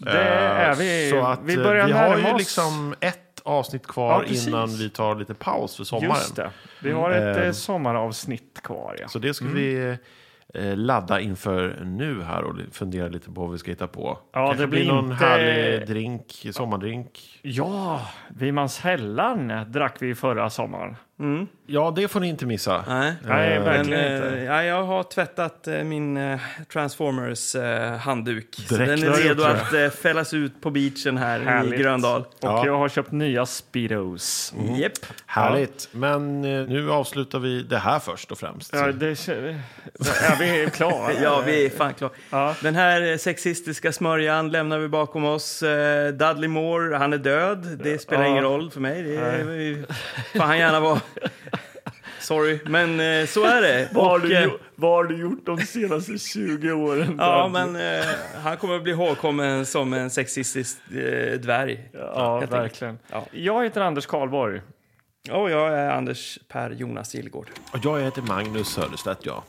Det 0.00 0.10
Eh, 0.10 0.68
är 0.68 0.74
vi. 0.74 1.10
Så 1.10 1.20
att 1.26 1.40
vi 1.44 1.54
eh, 1.56 1.62
börjar 1.62 1.86
vi 1.86 1.92
har 1.92 2.18
ju 2.18 2.24
oss. 2.32 2.38
liksom 2.38 2.94
ett 3.00 3.18
avsnitt 3.44 3.82
Ja, 3.86 3.92
kvar 3.92 4.20
precis. 4.22 4.46
innan 4.48 4.68
vi 4.68 4.90
tar 4.90 5.14
lite 5.16 5.34
paus 5.34 5.76
för 5.76 5.84
sommaren. 5.84 6.10
Just 6.10 6.36
det. 6.36 6.50
Vi 6.82 6.92
har 6.92 7.10
ett 7.10 7.36
Eh, 7.36 7.46
eh, 7.46 7.52
sommaravsnitt 7.52 8.60
kvar. 8.62 8.96
Ja. 9.00 9.08
Så 9.08 9.18
det 9.18 9.34
ska 9.34 9.44
vi 9.44 9.96
eh, 10.54 10.76
ladda 10.76 11.20
inför 11.20 11.80
nu 11.84 12.22
här 12.22 12.42
och 12.44 12.56
fundera 12.72 13.08
lite 13.08 13.30
på 13.30 13.40
vad 13.40 13.52
vi 13.52 13.58
ska 13.58 13.70
hitta 13.70 13.86
på. 13.86 14.18
Ja, 14.32 14.46
Kanske 14.46 14.62
det 14.62 14.66
blir 14.66 14.88
någon 14.88 15.12
inte- 15.12 15.24
härlig 15.24 15.86
drink, 15.88 16.46
sommardrink. 16.52 17.38
ja, 17.42 18.00
Vimanshällan 18.28 19.52
drack 19.72 19.96
vi 20.00 20.14
förra 20.14 20.50
sommaren. 20.50 20.96
Ja, 21.66 21.92
det 21.96 22.08
får 22.08 22.20
ni 22.20 22.28
inte 22.28 22.46
missa. 22.46 22.84
Nej, 22.88 23.12
Nej, 23.26 23.54
Men, 23.58 23.64
verkligen 23.64 24.04
eh, 24.04 24.16
inte. 24.16 24.42
ja, 24.44 24.62
jag 24.64 24.82
har 24.84 25.02
tvättat 25.02 25.68
eh, 25.68 25.84
min 25.84 26.16
eh, 26.16 26.40
Transformers 26.72 27.54
eh, 27.54 27.92
handduk. 27.96 28.46
Så 28.68 28.74
Direkt 28.76 29.02
den 29.02 29.12
är 29.12 29.16
redo 29.16 29.42
att 29.44 29.72
eh, 29.74 29.88
fällas 29.88 30.34
ut 30.34 30.60
på 30.60 30.70
beachen 30.70 31.16
här 31.16 31.40
Härligt. 31.40 31.72
i 31.80 31.82
Gröndal. 31.82 32.20
Och 32.20 32.28
Ja. 32.40 32.66
jag 32.66 32.78
har 32.78 32.88
köpt 32.88 33.12
nya 33.12 33.46
Speedos. 33.46 34.54
Japp. 34.78 34.92
Härligt. 35.26 35.88
Men 35.92 36.44
eh, 36.44 36.68
nu 36.68 36.90
avslutar 36.92 37.38
vi 37.38 37.62
det 37.62 37.78
här 37.78 37.98
först 37.98 38.32
och 38.32 38.38
främst. 38.38 38.72
Ja, 38.74 38.86
det, 38.92 39.28
ja, 39.28 40.36
vi 40.40 40.62
är 40.64 40.70
klara. 40.70 41.12
Ja, 41.22 41.42
vi 41.46 41.66
är 41.66 41.70
fan 41.70 41.94
klara. 41.94 42.12
Ja. 42.30 42.54
Den 42.62 42.74
här 42.74 43.10
eh, 43.12 43.16
sexistiska 43.16 43.92
smörjan 43.92 44.50
lämnar 44.50 44.78
vi 44.78 44.88
bakom 44.88 45.24
oss. 45.24 45.62
Eh, 45.62 46.12
Dudley 46.12 46.48
Moore, 46.48 46.96
han 46.96 47.12
är 47.12 47.18
död. 47.18 47.78
Det 47.82 47.98
spelar 47.98 48.22
Ja. 48.24 48.28
ingen 48.30 48.42
roll 48.42 48.70
för 48.70 48.80
mig. 48.80 49.02
Det 49.02 49.16
är, 49.16 49.84
får 50.38 50.44
han 50.44 50.58
gärna 50.58 50.80
vara. 50.80 51.00
Sorry, 52.20 52.58
men 52.66 53.00
eh, 53.00 53.26
så 53.26 53.44
är 53.44 53.62
det. 53.62 53.88
Vad 53.92 54.04
har, 54.04 54.18
du, 54.18 54.36
eh, 54.36 54.42
gjo- 54.46 54.58
vad 54.74 54.90
har 54.90 55.04
du 55.04 55.16
gjort 55.20 55.46
de 55.46 55.58
senaste 55.60 56.18
20 56.18 56.72
åren? 56.72 57.16
Ja, 57.18 57.48
men 57.52 57.76
eh, 57.76 58.04
han 58.42 58.56
kommer 58.56 58.76
att 58.76 58.82
bli 58.82 58.92
ihågkommen 58.92 59.66
som 59.66 59.92
en 59.92 60.10
sexistisk 60.10 60.78
eh, 60.90 61.38
dvärg. 61.40 61.90
Ja, 61.92 62.40
verkligen. 62.50 62.98
Ja. 63.10 63.26
Jag 63.32 63.64
heter 63.64 63.80
Anders 63.80 64.06
Karlborg. 64.06 64.60
Och 65.30 65.50
jag 65.50 65.78
är 65.78 65.90
Anders 65.90 66.38
Per 66.48 66.70
Jonas 66.70 67.14
Gillgård. 67.14 67.50
Och 67.72 67.78
jag 67.82 68.00
heter 68.00 68.22
Magnus 68.22 68.68
Söderstedt, 68.68 69.26
ja. 69.26 69.44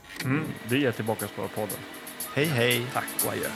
Vi 0.69 0.85
är 0.85 0.91
tillbaka 0.91 1.25
på 1.35 1.47
podden. 1.47 1.77
Hej, 2.35 2.45
hej. 2.45 2.85
Tack 2.93 3.05
och 3.25 3.31
adjö. 3.31 3.47